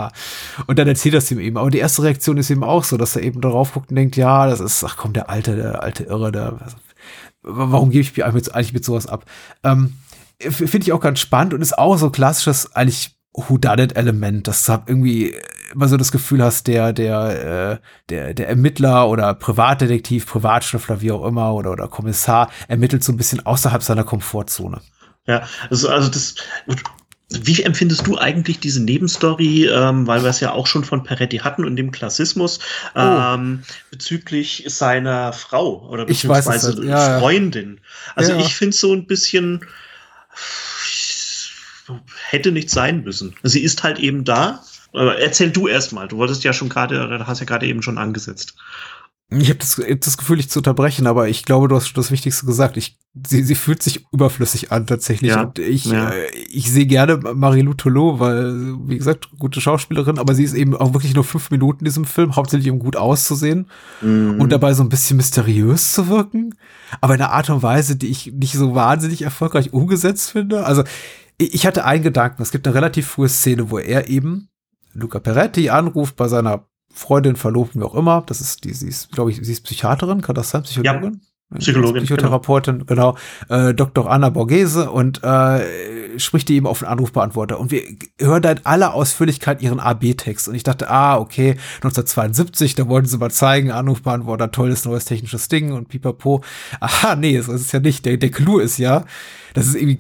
und 0.67 0.79
dann 0.79 0.89
erzählt 0.89 1.15
das 1.15 1.31
ihm 1.31 1.41
eben. 1.41 1.57
Aber 1.57 1.71
die 1.71 1.79
erste 1.79 2.03
Reaktion 2.03 2.37
ist 2.37 2.51
eben 2.51 2.65
auch 2.65 2.85
so, 2.85 2.97
dass 2.97 3.17
er 3.17 3.23
eben 3.23 3.41
darauf 3.41 3.73
guckt 3.73 3.91
und 3.91 3.97
denkt, 3.97 4.17
ja, 4.17 4.47
das 4.47 4.61
ist, 4.61 4.85
ach 4.85 4.97
komm, 4.97 5.13
der 5.13 5.31
Alte, 5.31 5.57
der 5.57 5.83
alte 5.83 6.05
Irre, 6.05 6.33
der, 6.33 6.59
warum 7.43 7.91
gebe 7.91 8.03
ich 8.03 8.17
mich 8.17 8.55
eigentlich 8.55 8.73
mit 8.73 8.85
sowas 8.85 9.07
ab? 9.07 9.25
Ähm, 9.65 9.95
Finde 10.39 10.79
ich 10.79 10.93
auch 10.93 11.01
ganz 11.01 11.21
spannend 11.21 11.53
und 11.53 11.61
ist 11.61 11.77
auch 11.77 11.97
so 11.97 12.11
klassisches, 12.11 12.75
eigentlich 12.75 13.17
Whodunit-Element, 13.35 14.49
dass 14.49 14.65
du 14.65 14.83
irgendwie 14.87 15.35
immer 15.73 15.89
so 15.89 15.97
das 15.97 16.13
Gefühl 16.13 16.43
hast, 16.43 16.67
der, 16.67 16.93
der, 16.93 17.81
äh, 17.81 17.87
der, 18.09 18.35
der 18.35 18.49
Ermittler 18.49 19.09
oder 19.09 19.35
Privatdetektiv, 19.35 20.27
Privatschriftler, 20.27 21.01
wie 21.01 21.13
auch 21.13 21.25
immer, 21.25 21.55
oder, 21.55 21.73
oder 21.73 21.89
Kommissar 21.89 22.51
ermittelt 22.69 23.05
so 23.05 23.13
ein 23.13 23.17
bisschen 23.17 23.45
außerhalb 23.45 23.83
seiner 23.83 24.05
Komfortzone. 24.05 24.81
Ja, 25.27 25.47
also, 25.71 25.89
also 25.89 26.09
das, 26.09 26.35
wie 27.29 27.63
empfindest 27.63 28.07
du 28.07 28.19
eigentlich 28.19 28.59
diese 28.59 28.83
Nebenstory, 28.83 29.67
ähm, 29.67 30.07
weil 30.07 30.23
wir 30.23 30.31
es 30.31 30.41
ja 30.41 30.51
auch 30.51 30.67
schon 30.67 30.85
von 30.85 31.05
Peretti 31.05 31.39
hatten 31.39 31.65
und 31.65 31.77
dem 31.77 31.93
Klassismus, 31.93 32.59
oh. 32.95 33.01
ähm, 33.01 33.63
bezüglich 33.91 34.65
seiner 34.67 35.33
Frau 35.33 35.89
oder 35.89 36.07
beziehungsweise 36.07 36.79
weiß, 36.79 36.85
ja, 36.85 37.21
Freundin? 37.21 37.81
Also 38.17 38.33
ja. 38.33 38.41
ich 38.41 38.57
finde 38.57 38.77
so 38.77 38.93
ein 38.93 39.07
bisschen 39.07 39.65
hätte 42.29 42.53
nicht 42.53 42.71
sein 42.71 43.03
müssen. 43.03 43.35
Sie 43.43 43.63
ist 43.63 43.83
halt 43.83 43.99
eben 43.99 44.25
da. 44.25 44.63
Erzähl 44.93 45.51
du 45.51 45.69
erstmal. 45.69 46.09
Du 46.09 46.17
wolltest 46.17 46.45
ja 46.45 46.53
schon 46.53 46.69
gerade, 46.69 47.25
hast 47.27 47.41
ja 47.41 47.47
gerade 47.47 47.67
eben 47.67 47.83
schon 47.83 47.99
angesetzt. 47.99 48.55
Ich 49.33 49.49
habe 49.49 49.61
das, 49.61 49.81
das 50.01 50.19
Gefühl, 50.19 50.39
dich 50.39 50.51
zu 50.51 50.59
unterbrechen, 50.59 51.07
aber 51.07 51.29
ich 51.29 51.45
glaube, 51.45 51.69
du 51.69 51.77
hast 51.77 51.87
schon 51.87 52.03
das 52.03 52.11
Wichtigste 52.11 52.47
gesagt. 52.47 52.77
Ich, 52.77 52.99
sie, 53.29 53.45
sie 53.45 53.55
fühlt 53.55 53.81
sich 53.81 54.05
überflüssig 54.13 54.73
an 54.73 54.89
tatsächlich. 54.89 55.31
Ja, 55.31 55.43
und 55.43 55.61
ich, 55.61 55.85
ja. 55.85 56.11
äh, 56.11 56.31
ich 56.51 56.73
sehe 56.73 56.87
gerne 56.87 57.17
Marie-Lou 57.17 57.75
Tolo, 57.75 58.19
weil, 58.19 58.75
wie 58.89 58.99
gesagt, 58.99 59.29
gute 59.39 59.61
Schauspielerin, 59.61 60.19
aber 60.19 60.35
sie 60.35 60.43
ist 60.43 60.55
eben 60.55 60.75
auch 60.75 60.95
wirklich 60.95 61.15
nur 61.15 61.23
fünf 61.23 61.53
Minuten 61.53 61.81
in 61.81 61.85
diesem 61.85 62.07
Film, 62.07 62.35
hauptsächlich 62.35 62.73
um 62.73 62.81
gut 62.81 62.97
auszusehen 62.97 63.69
mhm. 64.01 64.41
und 64.41 64.51
dabei 64.51 64.75
so 64.75 64.83
ein 64.83 64.89
bisschen 64.89 65.17
mysteriös 65.17 65.93
zu 65.93 66.09
wirken, 66.09 66.57
aber 67.01 67.15
in 67.15 67.21
einer 67.21 67.31
Art 67.31 67.51
und 67.51 67.63
Weise, 67.63 67.95
die 67.95 68.09
ich 68.09 68.33
nicht 68.33 68.55
so 68.55 68.75
wahnsinnig 68.75 69.23
erfolgreich 69.23 69.73
umgesetzt 69.73 70.33
finde. 70.33 70.67
Also 70.67 70.83
ich 71.39 71.67
hatte 71.67 71.85
einen 71.85 72.03
Gedanken. 72.03 72.43
Es 72.43 72.51
gibt 72.51 72.67
eine 72.67 72.75
relativ 72.75 73.07
frühe 73.07 73.29
Szene, 73.29 73.71
wo 73.71 73.79
er 73.79 74.09
eben 74.09 74.50
Luca 74.93 75.19
Peretti 75.19 75.71
anruft 75.71 76.17
bei 76.17 76.29
seiner 76.29 76.67
Freundin, 76.93 77.37
Verlobten, 77.37 77.81
wie 77.81 77.85
auch 77.85 77.95
immer. 77.95 78.23
Das 78.27 78.41
ist 78.41 78.65
die, 78.65 78.73
sie 78.73 78.89
ist, 78.89 79.13
glaube 79.13 79.31
ich, 79.31 79.41
sie 79.43 79.53
ist 79.53 79.65
Psychiaterin, 79.65 80.23
kann 80.23 80.35
das 80.35 80.51
sein? 80.51 80.63
Psychologin? 80.65 81.21
Ja. 81.23 81.59
Psychologin. 81.59 82.05
Psychotherapeutin, 82.05 82.87
genau. 82.87 83.17
genau. 83.49 83.69
Äh, 83.69 83.75
Dr. 83.75 84.09
Anna 84.09 84.31
Borghese 84.31 84.91
und 84.91 85.23
äh, 85.25 86.19
spricht 86.19 86.49
die 86.49 86.55
eben 86.55 86.67
auf 86.67 86.81
den 86.81 86.89
Anrufbeantworter. 86.89 87.59
Und 87.59 87.73
wir 87.73 87.83
hören 88.21 88.43
da 88.43 88.53
in 88.53 88.65
aller 88.65 88.95
Ausführlichkeit 88.95 89.61
ihren 89.61 89.81
AB-Text. 89.81 90.49
Und 90.49 90.55
ich 90.55 90.63
dachte, 90.63 90.89
ah, 90.89 91.19
okay, 91.19 91.57
1972, 91.77 92.77
da 92.77 92.87
wollten 92.87 93.09
sie 93.09 93.19
mal 93.19 93.33
zeigen, 93.33 93.73
Anrufbeantworter, 93.73 94.53
tolles 94.53 94.85
neues 94.85 95.07
technisches 95.07 95.49
Ding 95.49 95.73
und 95.73 95.89
pipapo. 95.89 96.43
Aha, 96.79 97.17
nee, 97.17 97.41
so 97.41 97.53
ist 97.53 97.73
ja 97.73 97.81
nicht. 97.81 98.07
Der, 98.07 98.17
der 98.17 98.31
Clou 98.31 98.61
ist 98.61 98.79
ja, 98.79 99.05
das 99.55 99.67
ist 99.67 99.75
irgendwie 99.75 99.99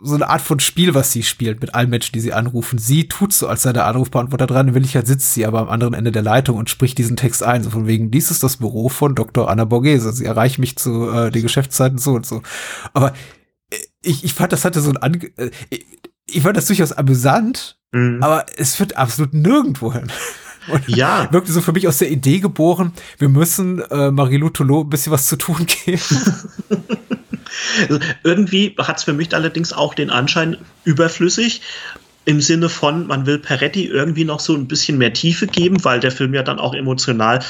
so 0.00 0.14
eine 0.14 0.28
Art 0.28 0.40
von 0.40 0.60
Spiel, 0.60 0.94
was 0.94 1.12
sie 1.12 1.22
spielt 1.22 1.60
mit 1.60 1.74
allen 1.74 1.90
Menschen, 1.90 2.12
die 2.12 2.20
sie 2.20 2.32
anrufen. 2.32 2.78
Sie 2.78 3.08
tut 3.08 3.32
so, 3.32 3.48
als 3.48 3.62
sei 3.62 3.72
der 3.72 3.86
Anrufbeantworter 3.86 4.46
dran. 4.46 4.68
In 4.68 4.74
Wirklichkeit 4.74 5.06
sitzt 5.06 5.34
sie 5.34 5.46
aber 5.46 5.60
am 5.60 5.68
anderen 5.68 5.94
Ende 5.94 6.12
der 6.12 6.22
Leitung 6.22 6.56
und 6.56 6.70
spricht 6.70 6.98
diesen 6.98 7.16
Text 7.16 7.42
ein. 7.42 7.62
So 7.62 7.70
von 7.70 7.86
wegen, 7.86 8.10
dies 8.10 8.30
ist 8.30 8.42
das 8.42 8.58
Büro 8.58 8.88
von 8.88 9.14
Dr. 9.14 9.50
Anna 9.50 9.64
Borghese. 9.64 10.12
Sie 10.12 10.24
erreichen 10.24 10.60
mich 10.60 10.76
zu 10.76 11.10
äh, 11.10 11.30
den 11.30 11.42
Geschäftszeiten 11.42 11.98
so 11.98 12.14
und 12.14 12.26
so. 12.26 12.42
Aber 12.92 13.12
äh, 13.70 13.76
ich, 14.02 14.24
ich 14.24 14.34
fand, 14.34 14.52
das 14.52 14.64
hatte 14.64 14.80
so 14.80 14.90
ein 14.90 14.96
Ange 14.96 15.30
äh, 15.36 15.50
ich 16.30 16.42
fand 16.42 16.56
das 16.56 16.66
durchaus 16.66 16.92
amüsant, 16.92 17.78
mhm. 17.92 18.22
aber 18.22 18.46
es 18.56 18.74
führt 18.76 18.96
absolut 18.96 19.34
nirgendwo 19.34 19.92
hin. 19.92 20.10
Und 20.70 20.86
ja. 20.86 21.32
Wirkte 21.32 21.50
so 21.50 21.62
für 21.62 21.72
mich 21.72 21.88
aus 21.88 21.96
der 21.96 22.10
Idee 22.10 22.40
geboren, 22.40 22.92
wir 23.16 23.30
müssen 23.30 23.80
äh, 23.90 24.10
Marilou 24.10 24.50
Toulon 24.50 24.86
ein 24.86 24.90
bisschen 24.90 25.12
was 25.12 25.26
zu 25.26 25.36
tun 25.36 25.64
geben. 25.64 26.02
Irgendwie 28.22 28.74
hat 28.78 28.98
es 28.98 29.04
für 29.04 29.12
mich 29.12 29.34
allerdings 29.34 29.72
auch 29.72 29.94
den 29.94 30.10
Anschein 30.10 30.56
überflüssig 30.84 31.62
im 32.28 32.42
Sinne 32.42 32.68
von, 32.68 33.06
man 33.06 33.24
will 33.24 33.38
Peretti 33.38 33.86
irgendwie 33.86 34.26
noch 34.26 34.38
so 34.38 34.54
ein 34.54 34.68
bisschen 34.68 34.98
mehr 34.98 35.14
Tiefe 35.14 35.46
geben, 35.46 35.82
weil 35.82 35.98
der 35.98 36.10
Film 36.10 36.34
ja 36.34 36.42
dann 36.42 36.58
auch 36.58 36.74
emotional, 36.74 37.42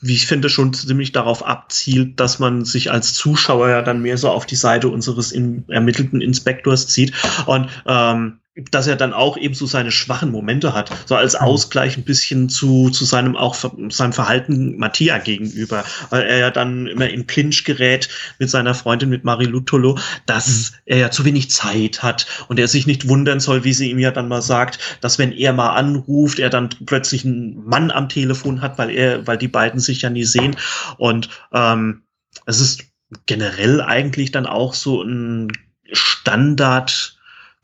wie 0.00 0.14
ich 0.14 0.26
finde, 0.26 0.48
schon 0.48 0.72
ziemlich 0.72 1.12
darauf 1.12 1.44
abzielt, 1.44 2.18
dass 2.18 2.38
man 2.38 2.64
sich 2.64 2.90
als 2.90 3.12
Zuschauer 3.12 3.68
ja 3.68 3.82
dann 3.82 4.00
mehr 4.00 4.16
so 4.16 4.30
auf 4.30 4.46
die 4.46 4.56
Seite 4.56 4.88
unseres 4.88 5.30
in, 5.30 5.64
ermittelten 5.68 6.22
Inspektors 6.22 6.88
zieht. 6.88 7.12
Und 7.44 7.68
ähm, 7.86 8.38
dass 8.70 8.86
er 8.86 8.94
dann 8.94 9.12
auch 9.12 9.36
eben 9.36 9.54
so 9.54 9.66
seine 9.66 9.90
schwachen 9.90 10.30
Momente 10.30 10.74
hat, 10.74 10.90
so 11.06 11.16
als 11.16 11.34
mhm. 11.34 11.40
Ausgleich 11.40 11.96
ein 11.96 12.04
bisschen 12.04 12.48
zu, 12.48 12.88
zu 12.90 13.04
seinem 13.04 13.36
auch 13.36 13.56
seinem 13.88 14.12
Verhalten 14.12 14.78
Mattia 14.78 15.18
gegenüber, 15.18 15.84
weil 16.10 16.22
er 16.22 16.38
ja 16.38 16.50
dann 16.50 16.86
immer 16.86 17.08
in 17.08 17.26
Clinch 17.26 17.64
gerät 17.64 18.08
mit 18.38 18.50
seiner 18.50 18.74
Freundin, 18.74 19.08
mit 19.08 19.24
Marie 19.24 19.46
Lutolo, 19.46 19.98
dass 20.26 20.70
mhm. 20.70 20.76
er 20.86 20.98
ja 20.98 21.10
zu 21.10 21.24
wenig 21.24 21.50
Zeit 21.50 22.04
hat 22.04 22.26
und 22.48 22.60
er 22.60 22.68
sich 22.68 22.86
nicht 22.86 23.08
wundern 23.08 23.40
soll, 23.40 23.64
wie 23.64 23.72
sie 23.72 23.90
ihm 23.90 23.98
ja 23.98 24.12
dann 24.12 24.28
mal 24.28 24.42
sagt, 24.42 24.98
dass 25.00 25.18
wenn 25.18 25.32
er 25.32 25.52
mal 25.52 25.70
anruft, 25.70 26.38
er 26.38 26.50
dann 26.50 26.68
plötzlich 26.86 27.24
einen 27.24 27.64
Mann 27.64 27.90
am 27.90 28.08
Telefon 28.08 28.60
hat, 28.60 28.78
weil 28.78 28.90
er, 28.90 29.26
weil 29.26 29.38
die 29.38 29.48
beiden 29.48 29.80
sich 29.80 30.02
ja 30.02 30.10
nie 30.10 30.24
sehen 30.24 30.56
und 30.96 31.28
ähm, 31.52 32.02
es 32.46 32.60
ist 32.60 32.84
generell 33.26 33.80
eigentlich 33.80 34.30
dann 34.30 34.46
auch 34.46 34.74
so 34.74 35.02
ein 35.02 35.50
Standard 35.92 37.13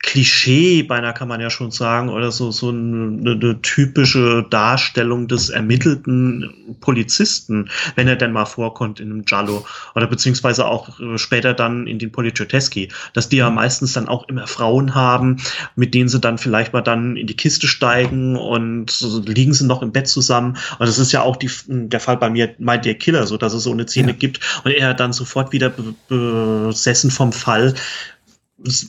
Klischee, 0.02 0.82
beinahe 0.82 1.12
kann 1.12 1.28
man 1.28 1.40
ja 1.40 1.50
schon 1.50 1.70
sagen, 1.70 2.08
oder 2.08 2.32
so, 2.32 2.50
so 2.50 2.70
eine, 2.70 3.32
eine, 3.32 3.60
typische 3.60 4.46
Darstellung 4.48 5.28
des 5.28 5.50
ermittelten 5.50 6.76
Polizisten, 6.80 7.68
wenn 7.96 8.08
er 8.08 8.16
denn 8.16 8.32
mal 8.32 8.46
vorkommt 8.46 8.98
in 8.98 9.10
einem 9.10 9.24
Giallo 9.26 9.66
oder 9.94 10.06
beziehungsweise 10.06 10.66
auch 10.66 10.98
äh, 11.00 11.18
später 11.18 11.52
dann 11.52 11.86
in 11.86 11.98
den 11.98 12.10
Poliziotteschi, 12.12 12.88
dass 13.12 13.28
die 13.28 13.36
ja 13.36 13.50
meistens 13.50 13.92
dann 13.92 14.08
auch 14.08 14.26
immer 14.28 14.46
Frauen 14.46 14.94
haben, 14.94 15.36
mit 15.76 15.92
denen 15.92 16.08
sie 16.08 16.18
dann 16.18 16.38
vielleicht 16.38 16.72
mal 16.72 16.80
dann 16.80 17.16
in 17.16 17.26
die 17.26 17.36
Kiste 17.36 17.66
steigen 17.66 18.36
und 18.36 18.90
so 18.90 19.20
liegen 19.20 19.52
sie 19.52 19.66
noch 19.66 19.82
im 19.82 19.92
Bett 19.92 20.08
zusammen. 20.08 20.56
Und 20.78 20.88
das 20.88 20.98
ist 20.98 21.12
ja 21.12 21.20
auch 21.20 21.36
die, 21.36 21.50
der 21.68 22.00
Fall 22.00 22.16
bei 22.16 22.30
mir, 22.30 22.54
meint 22.58 22.86
der 22.86 22.94
Killer, 22.94 23.26
so 23.26 23.36
dass 23.36 23.52
es 23.52 23.64
so 23.64 23.72
eine 23.72 23.86
Szene 23.86 24.12
ja. 24.12 24.16
gibt 24.16 24.40
und 24.64 24.72
er 24.72 24.94
dann 24.94 25.12
sofort 25.12 25.52
wieder 25.52 25.70
besessen 26.08 27.10
vom 27.10 27.32
Fall 27.32 27.74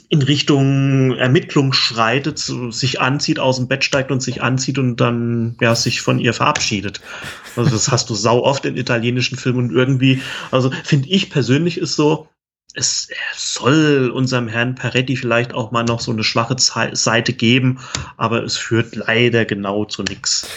in 0.09 0.22
Richtung 0.22 1.15
Ermittlung 1.15 1.72
schreitet, 1.72 2.39
sich 2.39 2.99
anzieht, 2.99 3.39
aus 3.39 3.57
dem 3.57 3.67
Bett 3.67 3.84
steigt 3.84 4.11
und 4.11 4.22
sich 4.22 4.43
anzieht 4.43 4.78
und 4.78 4.97
dann 4.97 5.55
ja 5.61 5.76
sich 5.76 6.01
von 6.01 6.19
ihr 6.19 6.34
verabschiedet. 6.34 7.01
Also 7.55 7.69
das 7.69 7.89
hast 7.89 8.09
du 8.09 8.15
sau 8.15 8.43
oft 8.43 8.65
in 8.65 8.76
italienischen 8.76 9.38
Filmen 9.38 9.69
und 9.69 9.72
irgendwie, 9.72 10.22
also 10.51 10.72
finde 10.84 11.09
ich 11.09 11.30
persönlich 11.30 11.78
ist 11.78 11.95
so, 11.95 12.28
es 12.74 13.09
soll 13.36 14.11
unserem 14.13 14.47
Herrn 14.47 14.76
Peretti 14.76 15.15
vielleicht 15.15 15.53
auch 15.53 15.72
mal 15.72 15.84
noch 15.84 15.99
so 15.99 16.11
eine 16.11 16.24
schwache 16.24 16.55
Seite 16.57 17.34
geben, 17.34 17.80
aber 18.17 18.43
es 18.43 18.57
führt 18.57 18.95
leider 18.95 19.45
genau 19.45 19.86
zu 19.86 20.03
nichts. 20.03 20.47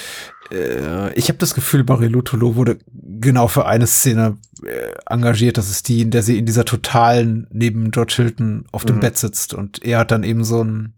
Äh, 0.50 1.12
ich 1.14 1.28
habe 1.28 1.38
das 1.38 1.54
Gefühl, 1.54 1.84
Barry 1.84 2.10
Tolo 2.22 2.56
wurde 2.56 2.78
genau 3.25 3.49
für 3.49 3.66
eine 3.66 3.87
Szene 3.87 4.39
äh, 4.64 4.93
engagiert. 5.07 5.59
Das 5.59 5.70
ist 5.70 5.89
die, 5.89 6.03
in 6.03 6.11
der 6.11 6.22
sie 6.22 6.39
in 6.39 6.47
dieser 6.47 6.64
totalen 6.64 7.47
neben 7.51 7.91
George 7.91 8.14
Hilton 8.16 8.66
auf 8.72 8.85
dem 8.85 8.97
mhm. 8.97 9.01
Bett 9.01 9.18
sitzt 9.18 9.55
und 9.55 9.85
er 9.85 9.99
hat 9.99 10.11
dann 10.11 10.22
eben 10.22 10.45
so 10.45 10.61
einen 10.61 10.95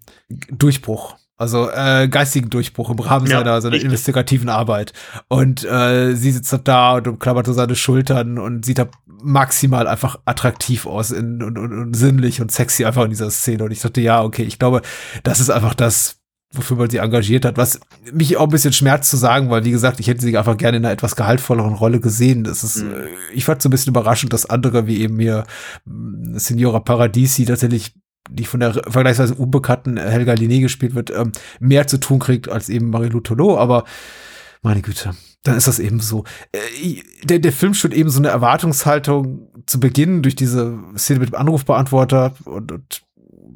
Durchbruch. 0.51 1.17
Also 1.39 1.71
äh, 1.71 2.09
geistigen 2.09 2.49
Durchbruch 2.49 2.89
im 2.89 2.99
Rahmen 2.99 3.27
ja, 3.27 3.39
seiner, 3.39 3.61
seiner 3.61 3.77
investigativen 3.77 4.49
Arbeit. 4.49 4.95
Und 5.29 5.65
äh, 5.65 6.15
sie 6.15 6.33
sitzt 6.33 6.59
da 6.65 6.95
und 6.95 7.09
umklammert 7.09 7.45
so 7.45 7.53
seine 7.53 7.77
Schultern 7.77 8.39
und 8.39 8.65
sieht 8.65 8.79
da 8.79 8.89
maximal 9.07 9.87
einfach 9.87 10.19
attraktiv 10.25 10.87
aus 10.87 11.11
in, 11.11 11.43
und, 11.43 11.59
und, 11.59 11.79
und 11.79 11.95
sinnlich 11.95 12.41
und 12.41 12.53
sexy 12.53 12.87
einfach 12.87 13.05
in 13.05 13.11
dieser 13.11 13.31
Szene. 13.31 13.65
Und 13.65 13.71
ich 13.71 13.81
dachte, 13.81 14.01
ja, 14.01 14.23
okay, 14.23 14.45
ich 14.45 14.59
glaube, 14.59 14.81
das 15.25 15.41
ist 15.41 15.51
einfach 15.51 15.75
das, 15.75 16.21
wofür 16.57 16.77
man 16.77 16.91
sie 16.91 16.99
engagiert 16.99 17.45
hat, 17.45 17.57
was 17.57 17.81
mich 18.13 18.37
auch 18.37 18.45
ein 18.45 18.51
bisschen 18.51 18.73
schmerzt 18.73 19.11
zu 19.11 19.17
sagen, 19.17 19.51
weil 19.51 19.65
wie 19.65 19.71
gesagt, 19.71 20.01
ich 20.01 20.09
hätte 20.09 20.23
sie 20.23 20.37
einfach 20.37 20.57
gerne 20.57 20.79
in 20.79 20.85
einer 20.85 20.93
etwas 20.93 21.17
gehaltvolleren 21.17 21.75
Rolle 21.75 22.01
gesehen. 22.01 22.45
Das 22.45 22.65
ist, 22.65 22.83
mhm. 22.83 22.93
Äh, 22.93 23.07
ich 23.35 23.45
fand 23.45 23.63
so 23.63 23.69
ein 23.69 23.71
bisschen 23.71 23.93
überraschend, 23.93 24.33
dass 24.33 24.49
andere 24.49 24.87
wie 24.87 25.01
eben 25.01 25.19
hier 25.19 25.45
hm, 25.85 26.39
Signora 26.39 26.81
Paradisi 26.81 27.45
tatsächlich 27.45 27.95
die 28.31 28.45
von 28.45 28.61
der 28.61 28.73
vergleichsweise 28.73 29.35
unbekannten 29.35 29.97
Helga 29.99 30.33
Linné 30.33 30.61
gespielt 30.61 30.95
wird, 30.95 31.11
ähm, 31.11 31.33
mehr 31.61 31.87
zu 31.87 31.99
tun 31.99 32.19
kriegt 32.19 32.49
als 32.49 32.69
eben 32.69 32.91
Marie-Lou 32.91 33.21
Tolo, 33.21 33.57
aber 33.57 33.85
meine 34.63 34.83
Güte, 34.83 35.15
dann 35.45 35.57
ist 35.57 35.69
das 35.69 35.79
eben 35.79 36.01
so. 36.01 36.25
Äh, 36.53 37.03
der, 37.25 37.39
der 37.39 37.53
Film 37.53 37.75
schon 37.75 37.93
eben 37.93 38.11
so 38.11 38.19
eine 38.19 38.29
Erwartungshaltung 38.29 39.49
zu 39.67 39.79
Beginn 39.81 40.23
durch 40.23 40.35
diese 40.35 40.79
Szene 40.97 41.21
mit 41.21 41.31
dem 41.31 41.37
Anrufbeantworter 41.37 42.35
und, 42.45 42.73
und 42.73 43.03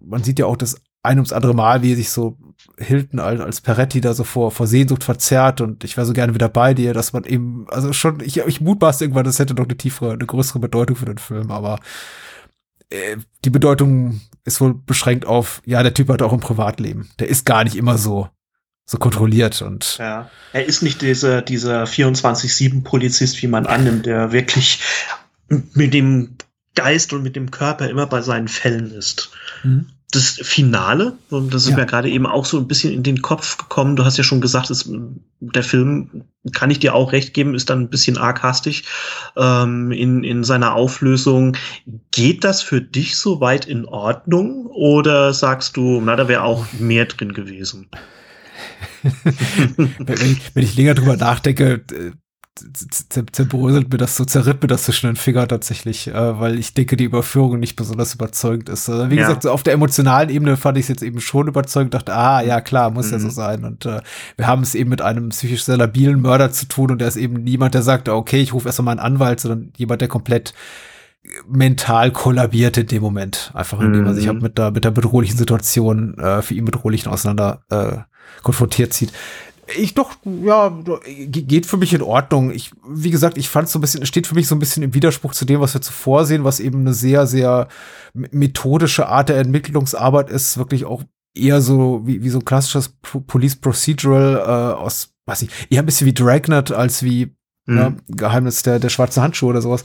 man 0.05 0.23
sieht 0.23 0.39
ja 0.39 0.47
auch 0.47 0.57
das 0.57 0.81
ein 1.03 1.19
ums 1.19 1.33
andere 1.33 1.55
Mal, 1.55 1.83
wie 1.83 1.95
sich 1.95 2.11
so 2.11 2.37
Hilton 2.81 3.21
als, 3.21 3.41
als 3.41 3.61
Peretti 3.61 4.01
da 4.01 4.15
so 4.15 4.25
vor, 4.25 4.51
vor 4.51 4.67
Sehnsucht 4.67 5.05
verzerrt 5.05 5.61
und 5.61 5.85
ich 5.85 5.97
wäre 5.97 6.07
so 6.07 6.13
gerne 6.13 6.35
wieder 6.35 6.49
bei 6.49 6.75
dir, 6.75 6.95
dass 6.95 7.13
man 7.13 7.25
eben, 7.25 7.67
also 7.69 7.93
schon, 7.93 8.21
ich, 8.21 8.39
ich 8.39 8.61
mutmaße 8.61 9.05
irgendwann, 9.05 9.25
das 9.25 9.39
hätte 9.39 9.55
doch 9.55 9.65
eine 9.65 9.77
tiefere, 9.77 10.13
eine 10.13 10.27
größere 10.27 10.59
Bedeutung 10.59 10.97
für 10.97 11.07
den 11.07 11.19
Film, 11.19 11.51
aber 11.51 11.81
äh, 12.89 13.17
die 13.45 13.51
Bedeutung 13.51 14.21
ist 14.45 14.61
wohl 14.61 14.75
beschränkt 14.75 15.27
auf, 15.27 15.63
ja, 15.67 15.83
der 15.83 15.95
Typ 15.95 16.09
hat 16.09 16.23
auch 16.23 16.33
ein 16.33 16.41
Privatleben. 16.41 17.11
Der 17.19 17.29
ist 17.29 17.45
gar 17.45 17.65
nicht 17.65 17.77
immer 17.77 17.99
so, 17.99 18.29
so 18.87 18.99
kontrolliert 18.99 19.61
und. 19.63 19.99
Ja, 19.99 20.31
er 20.53 20.65
ist 20.65 20.83
nicht 20.83 21.03
dieser, 21.03 21.43
dieser 21.43 21.85
24-7-Polizist, 21.85 23.43
wie 23.43 23.49
man 23.49 23.67
annimmt, 23.67 24.07
der 24.07 24.33
wirklich 24.33 24.83
mit 25.49 25.93
dem 25.93 26.37
Geist 26.75 27.13
und 27.13 27.23
mit 27.23 27.37
dem 27.37 27.51
Körper 27.51 27.89
immer 27.91 28.07
bei 28.07 28.23
seinen 28.23 28.49
Fällen 28.49 28.91
ist. 28.93 29.31
Mhm 29.63 29.87
das 30.11 30.41
Finale, 30.43 31.17
das 31.31 31.65
ist 31.65 31.71
ja. 31.71 31.77
mir 31.77 31.87
gerade 31.87 32.11
eben 32.11 32.27
auch 32.27 32.45
so 32.45 32.59
ein 32.59 32.67
bisschen 32.67 32.93
in 32.93 33.03
den 33.03 33.23
Kopf 33.23 33.59
gekommen. 33.59 33.97
Du 33.97 34.05
hast 34.05 34.19
ja 34.19 34.25
schon 34.25 34.41
gesagt, 34.41 34.71
es, 34.71 34.91
der 35.41 35.63
Film, 35.63 36.25
kann 36.53 36.71
ich 36.71 36.81
dir 36.81 36.95
auch 36.95 37.13
recht 37.13 37.35
geben, 37.35 37.55
ist 37.55 37.71
dann 37.71 37.83
ein 37.83 37.91
bisschen 37.91 38.19
arg 38.19 38.43
hastig 38.43 38.85
ähm, 39.37 39.93
in, 39.93 40.25
in 40.25 40.43
seiner 40.43 40.75
Auflösung. 40.75 41.57
Geht 42.11 42.45
das 42.45 42.63
für 42.63 42.81
dich 42.81 43.17
soweit 43.17 43.67
in 43.67 43.85
Ordnung 43.85 44.67
oder 44.67 45.33
sagst 45.33 45.77
du, 45.77 46.01
na, 46.01 46.17
da 46.17 46.29
wäre 46.29 46.43
auch 46.43 46.67
mehr 46.79 47.05
drin 47.05 47.33
gewesen? 47.33 47.89
wenn, 49.99 50.33
ich, 50.33 50.55
wenn 50.55 50.65
ich 50.65 50.77
länger 50.77 50.95
drüber 50.95 51.17
nachdenke, 51.17 51.85
zerbröselt 53.33 53.91
mir 53.91 53.99
das 53.99 54.17
so, 54.17 54.25
zerritt 54.25 54.61
mir 54.61 54.69
das 54.69 54.85
zwischen 54.85 55.07
den 55.07 55.17
Finger 55.17 55.47
tatsächlich, 55.49 56.09
äh, 56.09 56.41
weil 56.41 56.59
ich 56.59 56.75
denke, 56.75 56.97
die 56.97 57.05
Überführung 57.05 57.59
nicht 57.59 57.77
besonders 57.77 58.15
überzeugend 58.15 58.69
ist. 58.69 58.89
Also, 58.89 59.11
wie 59.11 59.17
ja. 59.17 59.23
gesagt, 59.23 59.45
so 59.45 59.51
auf 59.51 59.63
der 59.63 59.75
emotionalen 59.75 60.31
Ebene 60.31 60.57
fand 60.57 60.77
ich 60.77 60.85
es 60.85 60.89
jetzt 60.89 61.03
eben 61.03 61.21
schon 61.21 61.49
überzeugend, 61.49 61.95
dachte, 61.95 62.15
ah, 62.15 62.43
ja 62.43 62.61
klar, 62.61 62.91
muss 62.91 63.07
mhm. 63.07 63.13
ja 63.13 63.19
so 63.21 63.27
mhm. 63.27 63.33
sein. 63.33 63.65
Und 63.65 63.87
äh, 63.87 64.01
wir 64.37 64.47
haben 64.47 64.63
es 64.63 64.75
eben 64.75 64.91
mit 64.91 65.01
einem 65.01 65.31
psychisch 65.31 65.65
sehr 65.65 65.77
labilen 65.77 66.21
Mörder 66.21 66.51
zu 66.51 66.67
tun 66.67 66.91
und 66.91 67.01
er 67.01 67.09
ist 67.09 67.17
eben 67.17 67.43
niemand, 67.45 67.75
der 67.75 67.83
sagt, 67.83 68.09
okay, 68.09 68.41
ich 68.41 68.53
rufe 68.53 68.69
erst 68.69 68.83
mal 68.83 68.91
einen 68.91 69.01
Anwalt, 69.01 69.41
sondern 69.41 69.73
jemand, 69.77 70.01
der 70.01 70.09
komplett 70.09 70.53
mental 71.47 72.11
kollabiert 72.13 72.77
in 72.79 72.87
dem 72.87 73.03
Moment. 73.03 73.51
Einfach 73.55 73.81
indem 73.81 74.07
er 74.07 74.15
sich 74.15 74.27
halt 74.27 74.43
mit 74.43 74.59
der, 74.59 74.71
mit 74.71 74.85
der 74.85 74.91
bedrohlichen 74.91 75.37
Situation, 75.37 76.19
äh, 76.19 76.43
für 76.43 76.55
ihn 76.55 76.65
bedrohlichen 76.65 77.13
auseinander 77.13 77.63
äh, 77.71 77.99
konfrontiert 78.43 78.93
zieht 78.93 79.13
ich 79.77 79.95
doch, 79.95 80.17
ja, 80.25 80.77
geht 81.27 81.67
für 81.67 81.77
mich 81.77 81.93
in 81.93 82.03
Ordnung. 82.03 82.51
Ich, 82.51 82.73
wie 82.87 83.11
gesagt, 83.11 83.39
ich 83.39 83.49
fand 83.49 83.67
es 83.67 83.73
so 83.73 83.79
ein 83.79 83.83
bisschen, 83.83 84.05
steht 84.07 84.27
für 84.27 84.35
mich 84.35 84.47
so 84.47 84.55
ein 84.55 84.59
bisschen 84.59 84.83
im 84.83 84.95
Widerspruch 84.95 85.33
zu 85.33 85.45
dem, 85.45 85.61
was 85.61 85.75
wir 85.75 85.81
zuvor 85.81 86.27
sehen, 86.27 86.45
was 86.45 86.61
eben 86.61 86.81
eine 86.81 86.95
sehr, 86.95 87.27
sehr 87.27 87.69
methodische 88.13 89.09
Art 89.09 89.29
der 89.29 89.39
Entwicklungsarbeit 89.39 90.31
ist, 90.31 90.59
wirklich 90.59 90.85
auch 90.85 91.05
eher 91.35 91.61
so 91.61 92.03
wie, 92.05 92.23
wie 92.23 92.31
so 92.31 92.39
ein 92.39 92.45
klassisches 92.45 92.89
Police 93.27 93.57
Procedural 93.57 94.37
äh, 94.37 94.81
aus, 94.81 95.15
weiß 95.27 95.43
ich, 95.43 95.51
eher 95.71 95.83
ein 95.83 95.87
bisschen 95.87 96.07
wie 96.07 96.15
Dragnet 96.15 96.73
als 96.73 97.03
wie 97.03 97.35
mhm. 97.67 97.77
ja, 97.77 97.93
Geheimnis 98.09 98.63
der, 98.63 98.79
der 98.79 98.89
schwarzen 98.89 99.23
Handschuhe 99.23 99.51
oder 99.51 99.63
sowas. 99.63 99.85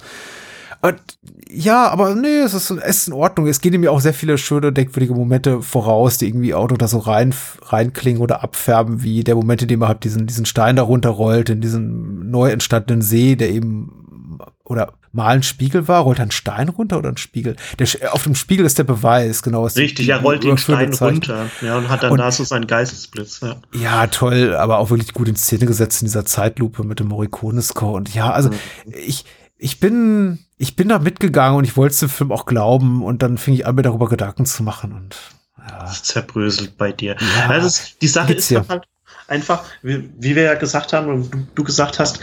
Und 0.88 1.02
ja, 1.50 1.88
aber 1.90 2.16
nee, 2.16 2.40
es 2.40 2.54
ist, 2.54 2.70
es 2.72 2.98
ist 2.98 3.08
in 3.08 3.14
Ordnung. 3.14 3.48
Es 3.48 3.62
gehen 3.62 3.80
mir 3.80 3.92
auch 3.92 4.02
sehr 4.02 4.14
viele 4.14 4.38
schöne, 4.38 4.74
denkwürdige 4.74 5.14
Momente 5.14 5.62
voraus, 5.62 6.18
die 6.18 6.28
irgendwie 6.28 6.54
Auto 6.54 6.76
da 6.76 6.88
so 6.88 7.00
rein, 7.00 7.34
reinklingen 7.64 8.22
oder 8.22 8.44
abfärben, 8.44 9.04
wie 9.04 9.24
der 9.24 9.36
Moment, 9.36 9.62
in 9.62 9.68
dem 9.68 9.82
er 9.82 9.88
halt 9.88 10.04
diesen, 10.04 10.28
diesen 10.28 10.46
Stein 10.46 10.76
da 10.76 10.84
runterrollt, 10.84 11.50
in 11.50 11.62
diesen 11.62 12.30
neu 12.30 12.50
entstandenen 12.50 13.02
See, 13.02 13.36
der 13.36 13.52
eben, 13.52 14.40
oder 14.64 14.94
mal 15.14 15.36
ein 15.36 15.44
Spiegel 15.44 15.88
war, 15.88 16.02
rollt 16.02 16.20
er 16.20 16.24
einen 16.24 16.32
Stein 16.32 16.68
runter 16.68 16.98
oder 16.98 17.10
ein 17.10 17.18
Spiegel? 17.18 17.56
Der, 17.80 17.88
auf 18.14 18.24
dem 18.24 18.36
Spiegel 18.36 18.66
ist 18.66 18.78
der 18.78 18.84
Beweis, 18.84 19.42
genau. 19.42 19.64
Was 19.64 19.78
Richtig, 19.78 20.10
er 20.10 20.22
rollt 20.22 20.44
den 20.44 20.58
Stein 20.58 20.94
runter, 20.94 21.50
ja, 21.62 21.78
und 21.78 21.90
hat 21.90 22.04
dann 22.04 22.12
und, 22.12 22.18
da 22.18 22.32
so 22.32 22.44
seinen 22.44 22.68
Geistesblitz, 22.68 23.40
ja. 23.42 23.56
Ja, 23.74 24.08
toll, 24.08 24.56
aber 24.56 24.80
auch 24.80 24.90
wirklich 24.90 25.14
gut 25.14 25.30
in 25.30 25.38
Szene 25.38 25.66
gesetzt 25.68 26.02
in 26.02 26.08
dieser 26.08 26.26
Zeitlupe 26.26 26.84
mit 26.84 27.00
dem 27.00 27.08
Morricone-Score 27.08 27.94
und 27.94 28.14
ja, 28.14 28.32
also, 28.32 28.50
mhm. 28.50 28.56
ich, 28.94 29.24
ich 29.58 29.80
bin, 29.80 30.40
ich 30.58 30.76
bin 30.76 30.90
da 30.90 31.00
mitgegangen 31.00 31.58
und 31.58 31.64
ich 31.64 31.78
wollte 31.78 32.00
dem 32.00 32.10
Film 32.10 32.32
auch 32.32 32.46
glauben 32.46 33.04
und 33.04 33.22
dann 33.22 33.38
fing 33.38 33.54
ich 33.54 33.66
an, 33.66 33.76
mir 33.76 33.82
darüber 33.82 34.10
Gedanken 34.10 34.46
zu 34.46 34.64
machen 34.64 34.94
und 34.94 35.18
ja. 35.58 35.80
Das 35.80 36.04
zerbröselt 36.04 36.78
bei 36.78 36.92
dir. 36.92 37.16
Ja, 37.20 37.48
also 37.50 37.84
die 38.02 38.08
Sache 38.08 38.34
ist 38.34 38.52
ja. 38.52 38.64
halt, 38.68 38.86
einfach, 39.28 39.64
wie, 39.82 40.10
wie 40.18 40.36
wir 40.36 40.44
ja 40.44 40.54
gesagt 40.56 40.94
haben 40.94 41.08
und 41.08 41.34
du, 41.34 41.48
du 41.56 41.64
gesagt 41.64 42.00
hast, 42.00 42.20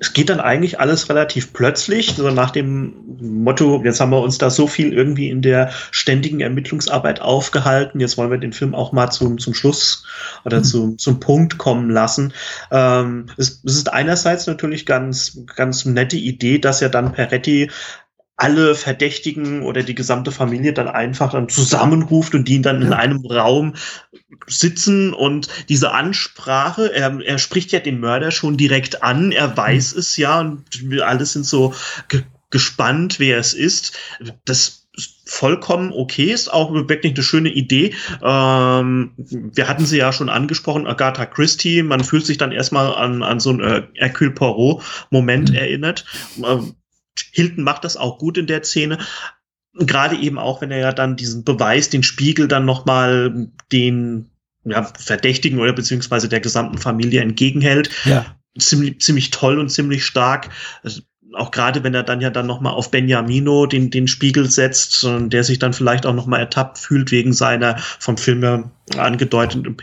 es 0.00 0.14
geht 0.14 0.30
dann 0.30 0.40
eigentlich 0.40 0.80
alles 0.80 1.10
relativ 1.10 1.52
plötzlich, 1.52 2.14
so 2.14 2.30
nach 2.30 2.50
dem 2.50 2.94
Motto, 3.20 3.82
jetzt 3.84 4.00
haben 4.00 4.10
wir 4.10 4.22
uns 4.22 4.38
da 4.38 4.48
so 4.48 4.66
viel 4.66 4.94
irgendwie 4.94 5.28
in 5.28 5.42
der 5.42 5.70
ständigen 5.90 6.40
Ermittlungsarbeit 6.40 7.20
aufgehalten, 7.20 8.00
jetzt 8.00 8.16
wollen 8.16 8.30
wir 8.30 8.38
den 8.38 8.54
Film 8.54 8.74
auch 8.74 8.92
mal 8.92 9.10
zum, 9.10 9.36
zum 9.38 9.52
Schluss 9.52 10.06
oder 10.46 10.58
mhm. 10.58 10.64
zum, 10.64 10.98
zum 10.98 11.20
Punkt 11.20 11.58
kommen 11.58 11.90
lassen. 11.90 12.32
Ähm, 12.70 13.26
es, 13.36 13.62
es 13.62 13.76
ist 13.76 13.92
einerseits 13.92 14.46
natürlich 14.46 14.86
ganz, 14.86 15.38
ganz 15.54 15.84
nette 15.84 16.16
Idee, 16.16 16.58
dass 16.58 16.80
ja 16.80 16.88
dann 16.88 17.12
Peretti 17.12 17.70
alle 18.40 18.74
Verdächtigen 18.74 19.62
oder 19.62 19.82
die 19.82 19.94
gesamte 19.94 20.32
Familie 20.32 20.72
dann 20.72 20.88
einfach 20.88 21.32
dann 21.32 21.50
zusammenruft 21.50 22.34
und 22.34 22.48
die 22.48 22.62
dann 22.62 22.80
in 22.80 22.94
einem 22.94 23.24
Raum 23.26 23.74
sitzen 24.46 25.12
und 25.12 25.48
diese 25.68 25.92
Ansprache, 25.92 26.90
er, 26.94 27.20
er 27.20 27.38
spricht 27.38 27.70
ja 27.72 27.80
den 27.80 28.00
Mörder 28.00 28.30
schon 28.30 28.56
direkt 28.56 29.02
an, 29.02 29.30
er 29.30 29.54
weiß 29.54 29.94
mhm. 29.94 30.00
es 30.00 30.16
ja 30.16 30.40
und 30.40 30.64
wir 30.90 31.06
alle 31.06 31.26
sind 31.26 31.44
so 31.44 31.74
ge 32.08 32.22
gespannt, 32.52 33.20
wer 33.20 33.38
es 33.38 33.54
ist. 33.54 33.96
Das 34.44 34.88
ist 34.96 35.22
vollkommen 35.24 35.92
okay, 35.92 36.32
ist 36.32 36.52
auch 36.52 36.72
wirklich 36.72 37.14
eine 37.14 37.22
schöne 37.22 37.50
Idee. 37.50 37.94
Ähm, 38.22 39.12
wir 39.16 39.68
hatten 39.68 39.86
sie 39.86 39.98
ja 39.98 40.12
schon 40.12 40.28
angesprochen, 40.28 40.88
Agatha 40.88 41.26
Christie, 41.26 41.84
man 41.84 42.02
fühlt 42.02 42.26
sich 42.26 42.38
dann 42.38 42.50
erstmal 42.50 42.92
an, 42.92 43.22
an 43.22 43.38
so 43.38 43.50
ein 43.50 43.60
äh, 43.60 43.82
Hercule 43.94 44.32
Poirot-Moment 44.32 45.50
mhm. 45.50 45.54
erinnert. 45.54 46.04
Ähm, 46.44 46.74
Hilton 47.32 47.64
macht 47.64 47.84
das 47.84 47.96
auch 47.96 48.18
gut 48.18 48.38
in 48.38 48.46
der 48.46 48.62
Szene. 48.62 48.98
Gerade 49.74 50.16
eben 50.16 50.38
auch, 50.38 50.60
wenn 50.60 50.70
er 50.70 50.78
ja 50.78 50.92
dann 50.92 51.16
diesen 51.16 51.44
Beweis, 51.44 51.90
den 51.90 52.02
Spiegel 52.02 52.48
dann 52.48 52.64
nochmal 52.64 53.48
den 53.72 54.30
ja, 54.64 54.84
Verdächtigen 54.98 55.58
oder 55.58 55.72
beziehungsweise 55.72 56.28
der 56.28 56.40
gesamten 56.40 56.78
Familie 56.78 57.22
entgegenhält. 57.22 57.90
Ja. 58.04 58.26
Ziemlich, 58.58 59.00
ziemlich 59.00 59.30
toll 59.30 59.58
und 59.58 59.70
ziemlich 59.70 60.04
stark. 60.04 60.50
Also, 60.82 61.02
auch 61.34 61.52
gerade 61.52 61.84
wenn 61.84 61.94
er 61.94 62.02
dann 62.02 62.20
ja 62.20 62.30
dann 62.30 62.48
nochmal 62.48 62.72
auf 62.72 62.90
Benjamino 62.90 63.66
den, 63.66 63.90
den 63.90 64.08
Spiegel 64.08 64.50
setzt, 64.50 65.04
und 65.04 65.32
der 65.32 65.44
sich 65.44 65.60
dann 65.60 65.72
vielleicht 65.72 66.04
auch 66.04 66.14
nochmal 66.14 66.40
ertappt 66.40 66.78
fühlt 66.78 67.12
wegen 67.12 67.32
seiner 67.32 67.78
vom 67.78 68.16
Film 68.16 68.72
angedeuteten 68.96 69.76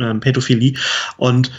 äh, 0.00 0.14
Pädophilie. 0.14 0.74
Und 1.16 1.50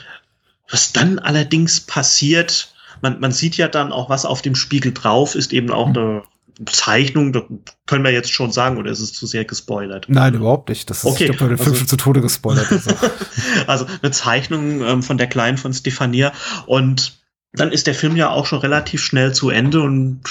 was 0.69 0.93
dann 0.93 1.19
allerdings 1.19 1.81
passiert, 1.81 2.72
man, 3.03 3.19
man 3.19 3.33
sieht 3.33 3.57
ja 3.57 3.67
dann 3.67 3.91
auch, 3.91 4.09
was 4.09 4.25
auf 4.25 4.41
dem 4.41 4.55
Spiegel 4.55 4.93
drauf 4.93 5.35
ist, 5.35 5.51
eben 5.51 5.69
auch 5.71 5.89
eine 5.89 6.23
Zeichnung, 6.65 7.33
das 7.33 7.43
können 7.85 8.03
wir 8.03 8.11
jetzt 8.11 8.31
schon 8.31 8.51
sagen, 8.51 8.77
oder 8.77 8.89
ist 8.89 9.01
es 9.01 9.11
zu 9.11 9.27
sehr 9.27 9.43
gespoilert? 9.43 10.05
Nein, 10.07 10.35
überhaupt 10.35 10.69
nicht. 10.69 10.89
Das 10.89 10.99
ist 10.99 11.05
okay, 11.05 11.25
ich 11.25 11.37
glaub, 11.37 11.49
den 11.49 11.57
Film 11.57 11.69
also, 11.69 11.75
schon 11.75 11.87
zu 11.87 11.97
Tode 11.97 12.21
gespoilert. 12.21 12.71
Also. 12.71 12.95
also 13.67 13.85
eine 14.01 14.11
Zeichnung 14.11 14.81
ähm, 14.81 15.03
von 15.03 15.17
der 15.17 15.27
Kleinen 15.27 15.57
von 15.57 15.73
Stefania 15.73 16.31
und 16.65 17.19
dann 17.51 17.71
ist 17.71 17.87
der 17.87 17.93
Film 17.93 18.15
ja 18.15 18.29
auch 18.29 18.45
schon 18.45 18.59
relativ 18.59 19.03
schnell 19.03 19.33
zu 19.33 19.49
Ende 19.49 19.81
und 19.81 20.21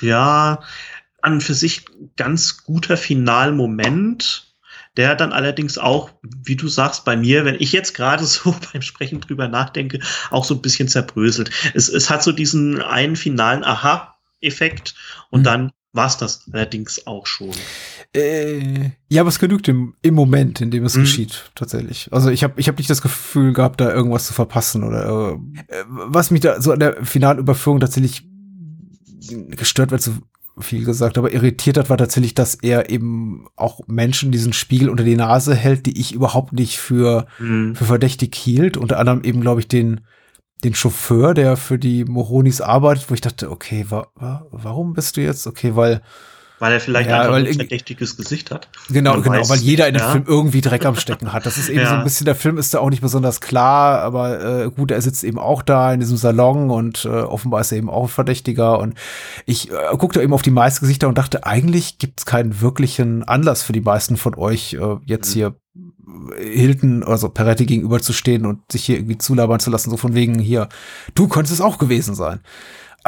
ja, 0.00 0.60
an 1.22 1.34
und 1.34 1.42
für 1.42 1.54
sich 1.54 1.84
ganz 2.16 2.64
guter 2.64 2.96
Finalmoment 2.96 4.45
der 4.96 5.14
dann 5.14 5.32
allerdings 5.32 5.78
auch, 5.78 6.10
wie 6.22 6.56
du 6.56 6.68
sagst, 6.68 7.04
bei 7.04 7.16
mir, 7.16 7.44
wenn 7.44 7.56
ich 7.58 7.72
jetzt 7.72 7.94
gerade 7.94 8.24
so 8.26 8.54
beim 8.72 8.82
Sprechen 8.82 9.20
drüber 9.20 9.48
nachdenke, 9.48 10.00
auch 10.30 10.44
so 10.44 10.54
ein 10.54 10.62
bisschen 10.62 10.88
zerbröselt. 10.88 11.50
Es, 11.74 11.88
es 11.88 12.10
hat 12.10 12.22
so 12.22 12.32
diesen 12.32 12.82
einen 12.82 13.16
finalen 13.16 13.64
Aha-Effekt 13.64 14.94
und 15.30 15.40
mhm. 15.40 15.44
dann 15.44 15.72
war 15.92 16.06
es 16.06 16.18
das 16.18 16.44
allerdings 16.52 17.06
auch 17.06 17.26
schon. 17.26 17.54
Äh, 18.14 18.90
ja, 19.08 19.22
aber 19.22 19.28
es 19.28 19.38
genügt 19.38 19.66
im, 19.66 19.94
im 20.02 20.14
Moment, 20.14 20.60
in 20.60 20.70
dem 20.70 20.84
es 20.84 20.94
mhm. 20.94 21.02
geschieht, 21.02 21.50
tatsächlich. 21.54 22.08
Also 22.12 22.30
ich 22.30 22.44
habe 22.44 22.60
ich 22.60 22.68
hab 22.68 22.76
nicht 22.76 22.90
das 22.90 23.02
Gefühl 23.02 23.52
gehabt, 23.52 23.80
da 23.80 23.92
irgendwas 23.92 24.26
zu 24.26 24.34
verpassen 24.34 24.84
oder 24.84 25.32
äh, 25.68 25.84
was 25.88 26.30
mich 26.30 26.42
da 26.42 26.60
so 26.60 26.72
an 26.72 26.80
der 26.80 27.04
Finalüberführung 27.04 27.80
tatsächlich 27.80 28.28
gestört 29.50 29.90
wird, 29.90 30.02
so 30.02 30.12
viel 30.58 30.84
gesagt, 30.84 31.18
aber 31.18 31.32
irritiert 31.32 31.76
hat, 31.76 31.90
war 31.90 31.98
tatsächlich, 31.98 32.34
dass 32.34 32.54
er 32.54 32.88
eben 32.90 33.46
auch 33.56 33.80
Menschen 33.86 34.32
diesen 34.32 34.52
Spiegel 34.52 34.88
unter 34.88 35.04
die 35.04 35.16
Nase 35.16 35.54
hält, 35.54 35.86
die 35.86 36.00
ich 36.00 36.14
überhaupt 36.14 36.52
nicht 36.52 36.78
für, 36.78 37.26
mhm. 37.38 37.74
für 37.74 37.84
verdächtig 37.84 38.34
hielt. 38.34 38.76
Unter 38.76 38.98
anderem 38.98 39.22
eben, 39.22 39.40
glaube 39.40 39.60
ich, 39.60 39.68
den, 39.68 40.00
den 40.64 40.74
Chauffeur, 40.74 41.34
der 41.34 41.56
für 41.56 41.78
die 41.78 42.04
Moronis 42.04 42.60
arbeitet, 42.60 43.10
wo 43.10 43.14
ich 43.14 43.20
dachte, 43.20 43.50
okay, 43.50 43.84
wa, 43.88 44.08
wa, 44.14 44.46
warum 44.50 44.94
bist 44.94 45.16
du 45.16 45.20
jetzt? 45.20 45.46
Okay, 45.46 45.76
weil 45.76 46.00
weil 46.58 46.72
er 46.72 46.80
vielleicht 46.80 47.10
ja, 47.10 47.20
einfach 47.20 47.34
ein 47.34 47.52
verdächtiges 47.52 48.16
Gesicht 48.16 48.50
hat. 48.50 48.68
Genau, 48.88 49.20
genau, 49.20 49.40
weiß, 49.40 49.50
weil 49.50 49.58
jeder 49.58 49.88
in 49.88 49.94
dem 49.94 50.00
ja. 50.02 50.10
Film 50.10 50.24
irgendwie 50.26 50.60
Dreck 50.62 50.86
am 50.86 50.96
Stecken 50.96 51.32
hat. 51.32 51.44
Das 51.44 51.58
ist 51.58 51.68
eben 51.68 51.80
ja. 51.82 51.88
so 51.88 51.94
ein 51.96 52.04
bisschen, 52.04 52.24
der 52.24 52.34
Film 52.34 52.56
ist 52.56 52.72
da 52.72 52.78
auch 52.78 52.88
nicht 52.90 53.02
besonders 53.02 53.40
klar, 53.40 54.00
aber 54.00 54.64
äh, 54.64 54.70
gut, 54.70 54.90
er 54.90 55.02
sitzt 55.02 55.24
eben 55.24 55.38
auch 55.38 55.62
da 55.62 55.92
in 55.92 56.00
diesem 56.00 56.16
Salon 56.16 56.70
und 56.70 57.04
äh, 57.04 57.08
offenbar 57.08 57.60
ist 57.60 57.72
er 57.72 57.78
eben 57.78 57.90
auch 57.90 58.04
ein 58.04 58.08
Verdächtiger. 58.08 58.78
Und 58.78 58.94
ich 59.44 59.70
äh, 59.70 59.74
guckte 59.98 60.22
eben 60.22 60.32
auf 60.32 60.42
die 60.42 60.50
meisten 60.50 60.80
Gesichter 60.80 61.08
und 61.08 61.18
dachte, 61.18 61.44
eigentlich 61.44 61.98
gibt 61.98 62.20
es 62.20 62.26
keinen 62.26 62.60
wirklichen 62.60 63.24
Anlass 63.24 63.62
für 63.62 63.72
die 63.72 63.82
meisten 63.82 64.16
von 64.16 64.34
euch, 64.34 64.74
äh, 64.74 64.96
jetzt 65.04 65.30
mhm. 65.30 65.34
hier 65.34 65.54
Hilton, 66.38 67.02
also 67.02 67.28
Peretti 67.28 67.66
gegenüberzustehen 67.66 68.46
und 68.46 68.60
sich 68.72 68.84
hier 68.84 68.96
irgendwie 68.96 69.18
zulabern 69.18 69.60
zu 69.60 69.70
lassen, 69.70 69.90
so 69.90 69.96
von 69.96 70.14
wegen 70.14 70.38
hier, 70.38 70.68
du 71.14 71.28
könntest 71.28 71.54
es 71.54 71.60
auch 71.60 71.78
gewesen 71.78 72.14
sein 72.14 72.40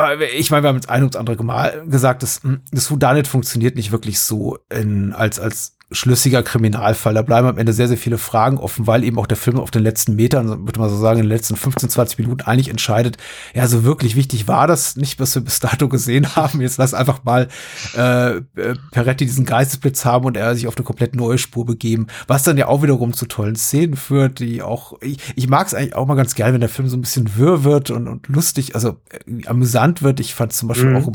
aber 0.05 0.33
ich 0.33 0.51
meine, 0.51 0.65
wir 0.65 0.69
haben 0.69 0.77
jetzt 0.77 0.89
ein 0.89 1.03
und 1.03 1.17
andere 1.17 1.43
Mal 1.43 1.85
gesagt, 1.87 2.23
hm, 2.23 2.61
das 2.71 2.91
Whodunit 2.91 3.27
funktioniert 3.27 3.77
nicht 3.77 3.93
wirklich 3.93 4.21
so 4.21 4.59
in, 4.71 5.13
als, 5.13 5.41
als 5.41 5.78
schlüssiger 5.91 6.43
Kriminalfall. 6.43 7.15
Da 7.15 7.23
bleiben 7.23 7.49
am 7.49 7.57
Ende 7.57 7.73
sehr, 7.73 7.89
sehr 7.89 7.97
viele 7.97 8.19
Fragen 8.19 8.59
offen, 8.59 8.87
weil 8.87 9.05
eben 9.05 9.19
auch 9.19 9.27
der 9.27 9.39
Film 9.39 9.59
auf 9.59 9.71
den 9.71 9.83
letzten 9.83 10.17
Metern, 10.17 10.67
würde 10.67 10.79
man 10.79 10.91
so 10.91 10.97
sagen, 10.99 11.21
in 11.21 11.25
den 11.25 11.35
letzten 11.35 11.57
15, 11.57 11.89
20 11.89 12.19
Minuten 12.19 12.43
eigentlich 12.43 12.69
entscheidet, 12.69 13.17
ja, 13.55 13.67
so 13.67 13.85
wirklich 13.85 14.15
wichtig 14.15 14.49
war 14.49 14.67
das 14.67 14.97
nicht, 14.97 15.19
was 15.19 15.35
wir 15.35 15.43
bis 15.43 15.61
dato 15.61 15.89
gesehen 15.89 16.37
haben. 16.37 16.61
Jetzt 16.61 16.77
lass 16.77 16.93
einfach 16.93 17.25
mal 17.25 17.49
äh, 17.97 18.37
äh, 18.37 18.43
Peretti 18.91 19.25
diesen 19.25 19.47
Geistesblitz 19.47 20.05
haben 20.05 20.27
und 20.27 20.37
er 20.37 20.55
sich 20.55 20.67
auf 20.67 20.77
eine 20.77 20.85
komplett 20.85 21.17
neue 21.17 21.39
Spur 21.39 21.65
begeben, 21.65 22.09
was 22.27 22.43
dann 22.43 22.59
ja 22.59 22.69
auch 22.69 22.83
wiederum 22.83 23.15
zu 23.15 23.27
tollen 23.27 23.57
Szenen 23.57 23.97
führt, 23.97 24.41
die 24.41 24.61
auch, 24.61 25.01
ich, 25.01 25.19
ich 25.37 25.49
mag 25.49 25.67
es 25.67 25.75
eigentlich 25.75 25.97
auch 25.97 26.07
mal 26.07 26.17
ganz 26.17 26.35
gerne, 26.35 26.53
wenn 26.53 26.61
der 26.61 26.69
Film 26.69 26.89
so 26.89 26.97
ein 26.97 27.03
bisschen 27.03 27.37
wirr 27.37 27.65
wird 27.65 27.91
und, 27.91 28.09
und 28.09 28.29
lustig, 28.29 28.75
also 28.75 29.01
äh, 29.11 29.47
amüsant 29.47 30.03
wird. 30.03 30.21
Ich 30.21 30.35
fand 30.35 30.53
zum 30.53 30.69
Beispiel 30.69 30.91
mhm. 30.91 30.97
auch 30.97 31.13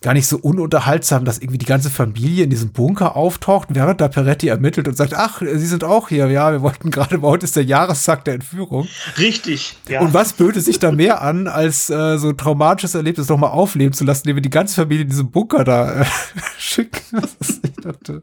gar 0.00 0.14
nicht 0.14 0.28
so 0.28 0.38
ununterhaltsam, 0.38 1.24
dass 1.24 1.38
irgendwie 1.38 1.58
die 1.58 1.66
ganze 1.66 1.90
Familie 1.90 2.44
in 2.44 2.50
diesem 2.50 2.70
Bunker 2.70 3.16
auftaucht, 3.16 3.68
während 3.72 4.00
da 4.00 4.08
Peretti 4.08 4.48
ermittelt 4.48 4.86
und 4.86 4.96
sagt, 4.96 5.14
ach, 5.14 5.40
Sie 5.40 5.66
sind 5.66 5.82
auch 5.82 6.08
hier, 6.08 6.28
ja, 6.28 6.52
wir 6.52 6.62
wollten 6.62 6.90
gerade, 6.90 7.20
heute 7.22 7.44
ist 7.44 7.56
der 7.56 7.64
Jahrestag 7.64 8.24
der 8.24 8.34
Entführung. 8.34 8.86
Richtig, 9.18 9.76
ja. 9.88 10.00
Und 10.00 10.14
was 10.14 10.34
böte 10.34 10.60
sich 10.60 10.78
da 10.78 10.92
mehr 10.92 11.22
an, 11.22 11.48
als 11.48 11.90
äh, 11.90 12.18
so 12.18 12.28
ein 12.28 12.36
traumatisches 12.36 12.94
Erlebnis 12.94 13.28
nochmal 13.28 13.50
aufleben 13.50 13.92
zu 13.92 14.04
lassen, 14.04 14.22
indem 14.22 14.36
wir 14.36 14.42
die 14.42 14.50
ganze 14.50 14.76
Familie 14.76 15.02
in 15.02 15.10
diesem 15.10 15.30
Bunker 15.30 15.64
da 15.64 16.02
äh, 16.02 16.04
schicken. 16.58 17.00
ich 17.40 17.72
dachte, 17.82 18.22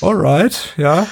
alright, 0.00 0.74
ja. 0.76 1.06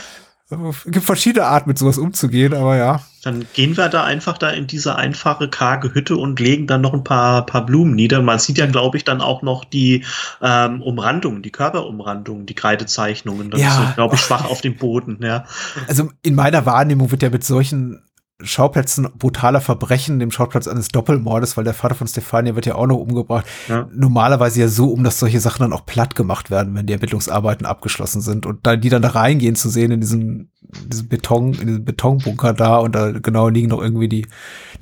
Es 0.49 0.85
gibt 0.85 1.05
verschiedene 1.05 1.45
Arten, 1.45 1.69
mit 1.69 1.77
sowas 1.77 1.99
umzugehen, 1.99 2.55
aber 2.55 2.77
ja. 2.77 3.01
Dann 3.25 3.45
gehen 3.53 3.77
wir 3.77 3.89
da 3.89 4.05
einfach 4.05 4.39
da 4.39 4.51
in 4.51 4.69
diese 4.69 4.95
einfache, 4.95 5.49
karge 5.49 5.93
Hütte 5.93 6.17
und 6.17 6.39
legen 6.39 6.69
dann 6.69 6.83
noch 6.83 6.95
ein 6.95 7.03
paar, 7.03 7.45
paar 7.45 7.67
Blumen 7.67 7.97
nieder. 7.97 8.23
Man 8.23 8.39
sieht 8.39 8.59
ja, 8.59 8.67
glaube 8.67 8.97
ich, 8.97 9.03
dann 9.03 9.21
auch 9.21 9.43
noch 9.43 9.65
die 9.65 10.05
ähm, 10.41 10.83
Umrandungen, 10.83 11.43
die 11.43 11.51
Körperumrandungen, 11.51 12.47
die 12.47 12.55
Kreidezeichnungen. 12.55 13.51
Das 13.51 13.61
ja. 13.61 13.89
ist, 13.89 13.95
glaube 13.97 14.15
ich, 14.15 14.21
schwach 14.21 14.45
auf 14.45 14.61
dem 14.61 14.77
Boden, 14.77 15.19
ja. 15.21 15.47
Also 15.89 16.11
in 16.23 16.37
meiner 16.37 16.65
Wahrnehmung 16.65 17.11
wird 17.11 17.23
ja 17.23 17.31
mit 17.31 17.43
solchen 17.43 18.06
Schauplätzen 18.43 19.09
brutaler 19.17 19.63
Verbrechen, 19.63 20.19
dem 20.19 20.31
Schauplatz 20.31 20.69
eines 20.69 20.89
Doppelmordes, 20.89 21.57
weil 21.57 21.65
der 21.65 21.73
Vater 21.73 21.95
von 21.95 22.07
Stefania 22.07 22.55
wird 22.55 22.67
ja 22.67 22.75
auch 22.75 22.87
noch 22.87 22.99
umgebracht. 22.99 23.47
Ja. 23.67 23.89
Normalerweise 23.95 24.61
ja 24.61 24.69
so, 24.69 24.91
um 24.91 25.05
dass 25.05 25.19
solche 25.19 25.41
Sachen 25.41 25.63
dann 25.63 25.73
auch 25.73 25.87
platt 25.87 26.15
gemacht 26.15 26.51
werden, 26.51 26.75
wenn 26.75 26.87
die 26.87 26.93
Ermittlungsarbeiten 26.93 27.65
abgeschlossen 27.65 28.21
sind. 28.21 28.45
Und 28.45 28.67
da 28.67 28.77
die 28.77 28.91
dann 28.91 29.01
da 29.01 29.09
reingehen 29.09 29.57
zu 29.57 29.71
sehen 29.71 29.91
in 29.91 30.01
diesem, 30.01 30.51
diesem 30.61 31.09
Beton, 31.09 31.55
in 31.55 31.67
diesem 31.67 31.85
Betonbunker 31.87 32.53
da 32.53 32.77
und 32.77 32.95
da 32.95 33.13
genau 33.13 33.49
liegen 33.49 33.69
noch 33.69 33.81
irgendwie 33.81 34.09
die, 34.09 34.27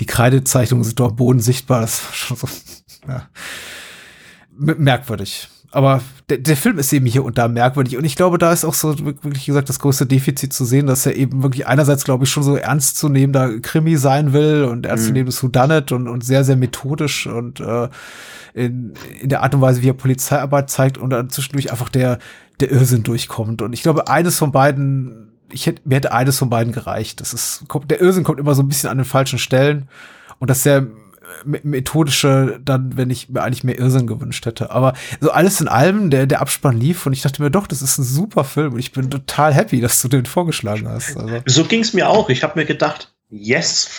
die 0.01 0.07
Kreidezeichnungen 0.07 0.85
sind 0.85 0.99
dort 0.99 1.13
am 1.13 1.17
Boden 1.17 1.41
sichtbar. 1.41 1.83
Das 1.83 2.01
ist 2.01 2.17
schon 2.17 2.37
so, 2.37 2.49
ja, 3.07 3.29
merkwürdig 4.57 5.49
aber 5.75 6.03
der, 6.29 6.39
der 6.39 6.57
Film 6.57 6.79
ist 6.79 6.93
eben 6.93 7.07
hier 7.07 7.25
und 7.25 7.37
da 7.37 7.49
merkwürdig. 7.49 7.97
Und 7.97 8.05
ich 8.05 8.17
glaube, 8.17 8.39
da 8.39 8.53
ist 8.53 8.65
auch 8.65 8.75
so 8.75 8.99
wirklich 9.05 9.47
gesagt 9.47 9.69
das 9.69 9.79
größte 9.79 10.07
Defizit 10.07 10.53
zu 10.53 10.65
sehen, 10.65 10.87
dass 10.87 11.05
er 11.05 11.17
eben 11.17 11.43
wirklich 11.43 11.67
einerseits, 11.67 12.05
glaube 12.05 12.25
ich, 12.25 12.31
schon 12.31 12.43
so 12.43 12.57
ernstzunehmender 12.57 13.61
Krimi 13.61 13.97
sein 13.97 14.33
will 14.33 14.65
und 14.65 14.87
ernstzunehmendes 14.87 15.43
mhm. 15.43 15.49
Whodunit 15.49 15.93
und, 15.93 16.09
und 16.09 16.25
sehr, 16.25 16.45
sehr 16.45 16.57
methodisch 16.57 17.27
und 17.27 17.61
äh, 17.61 17.89
in, 18.55 18.95
in 19.21 19.29
der 19.29 19.43
Art 19.43 19.55
und 19.55 19.61
Weise, 19.61 19.83
wie 19.83 19.89
er 19.89 19.95
Polizeiarbeit 19.95 20.71
zeigt 20.71 20.97
und 20.97 21.11
dann 21.11 21.29
zwischendurch 21.29 21.71
einfach 21.71 21.89
der, 21.89 22.19
der 22.61 22.71
Irrsinn 22.71 23.03
durchkommt. 23.03 23.61
Und 23.61 23.73
ich 23.73 23.83
glaube, 23.83 24.09
eines 24.09 24.39
von 24.39 24.53
beiden, 24.53 25.33
ich 25.51 25.67
hätte, 25.67 25.83
mir 25.85 25.97
hätte 25.97 26.13
eines 26.13 26.39
von 26.39 26.51
beiden 26.51 26.73
gereicht. 26.73 27.21
Das 27.21 27.35
ist, 27.35 27.65
kommt, 27.69 27.91
der 27.91 28.01
Irrsinn 28.01 28.23
kommt 28.25 28.39
immer 28.39 28.55
so 28.55 28.63
ein 28.63 28.69
bisschen 28.69 28.91
an 28.91 28.99
den 28.99 29.05
falschen 29.05 29.39
Stellen 29.39 29.89
und 30.39 30.51
dass 30.51 30.65
er 30.65 30.87
methodische 31.45 32.61
dann, 32.65 32.97
wenn 32.97 33.11
ich 33.11 33.29
mir 33.29 33.43
eigentlich 33.43 33.65
mehr 33.65 33.79
Irrsinn 33.79 34.07
gewünscht 34.07 34.47
hätte. 34.47 34.71
Aber 34.71 34.95
so 35.21 35.31
alles 35.31 35.61
in 35.61 35.69
allem, 35.69 36.11
der, 36.11 36.27
der 36.27 36.41
Abspann 36.41 36.79
lief 36.79 37.07
und 37.07 37.13
ich 37.13 37.23
dachte 37.23 37.43
mir 37.43 37.51
doch, 37.51 37.67
das 37.67 37.83
ist 37.83 37.99
ein 37.99 38.05
super 38.05 38.45
Film 38.45 38.75
und 38.75 38.79
ich 38.79 38.93
bin 38.93 39.11
total 39.11 39.55
happy, 39.55 39.81
dass 39.81 40.01
du 40.03 40.09
den 40.09 40.27
vorgeschlagen 40.27 40.89
hast. 40.89 41.17
Also. 41.17 41.43
So 41.47 41.65
ging 41.65 41.81
es 41.81 41.93
mir 41.93 42.09
auch. 42.09 42.29
Ich 42.29 42.43
habe 42.43 42.59
mir 42.59 42.67
gedacht, 42.67 43.15
yes. 43.31 43.91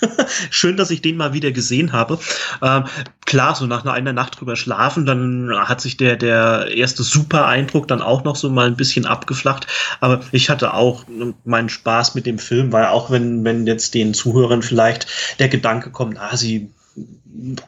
Schön, 0.50 0.76
dass 0.76 0.90
ich 0.90 1.02
den 1.02 1.16
mal 1.16 1.32
wieder 1.32 1.52
gesehen 1.52 1.92
habe. 1.92 2.18
Ähm, 2.62 2.84
klar, 3.24 3.54
so 3.54 3.66
nach 3.66 3.84
einer 3.84 4.12
Nacht 4.12 4.40
drüber 4.40 4.56
schlafen, 4.56 5.06
dann 5.06 5.50
hat 5.56 5.80
sich 5.80 5.96
der, 5.96 6.16
der 6.16 6.68
erste 6.74 7.02
super 7.02 7.46
Eindruck 7.46 7.88
dann 7.88 8.02
auch 8.02 8.24
noch 8.24 8.36
so 8.36 8.50
mal 8.50 8.66
ein 8.66 8.76
bisschen 8.76 9.06
abgeflacht. 9.06 9.66
Aber 10.00 10.20
ich 10.32 10.50
hatte 10.50 10.74
auch 10.74 11.04
meinen 11.44 11.68
Spaß 11.68 12.14
mit 12.14 12.26
dem 12.26 12.38
Film, 12.38 12.72
weil 12.72 12.86
auch 12.86 13.10
wenn, 13.10 13.44
wenn 13.44 13.66
jetzt 13.66 13.94
den 13.94 14.14
Zuhörern 14.14 14.62
vielleicht 14.62 15.06
der 15.38 15.48
Gedanke 15.48 15.90
kommt, 15.90 16.18
ah, 16.18 16.36
sie 16.36 16.70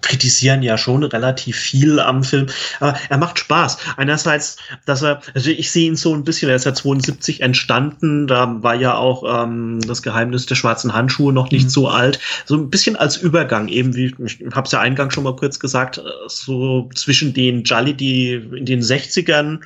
kritisieren 0.01 0.63
ja 0.63 0.79
schon 0.79 1.03
relativ 1.03 1.57
viel 1.57 1.99
am 1.99 2.23
Film, 2.23 2.47
aber 2.79 2.97
er 3.09 3.19
macht 3.19 3.39
Spaß. 3.39 3.79
Einerseits, 3.97 4.59
dass 4.85 5.03
er, 5.03 5.21
also 5.35 5.51
ich 5.51 5.71
sehe 5.71 5.89
ihn 5.89 5.97
so 5.97 6.15
ein 6.15 6.25
bisschen, 6.25 6.49
er 6.49 6.57
ist 6.57 6.65
ja 6.65 6.75
72 6.75 7.41
entstanden, 7.41 8.27
da 8.27 8.63
war 8.63 8.77
ja 8.77 8.97
auch 8.97 9.43
ähm, 9.43 9.81
das 9.81 10.03
Geheimnis 10.03 10.47
der 10.47 10.55
schwarzen 10.55 10.95
Handschuhe 10.95 11.33
noch 11.33 11.51
nicht 11.51 11.65
mhm. 11.65 11.71
so 11.71 11.89
alt, 11.89 12.21
so 12.45 12.55
ein 12.57 12.71
bisschen 12.71 12.97
als 12.97 13.17
Übergang, 13.17 13.69
eben 13.69 13.97
wie, 13.97 14.15
ich 14.25 14.39
habe 14.53 14.67
es 14.67 14.73
ja 14.73 14.81
eingangs 14.81 15.15
schon 15.15 15.25
mal 15.25 15.37
kurz 15.37 15.59
gesagt, 15.59 16.01
so 16.29 16.89
zwischen 16.95 17.35
den 17.35 17.65
Jolly, 17.65 17.95
die 17.95 18.35
in 18.35 18.67
den 18.67 18.81
60ern 18.81 19.61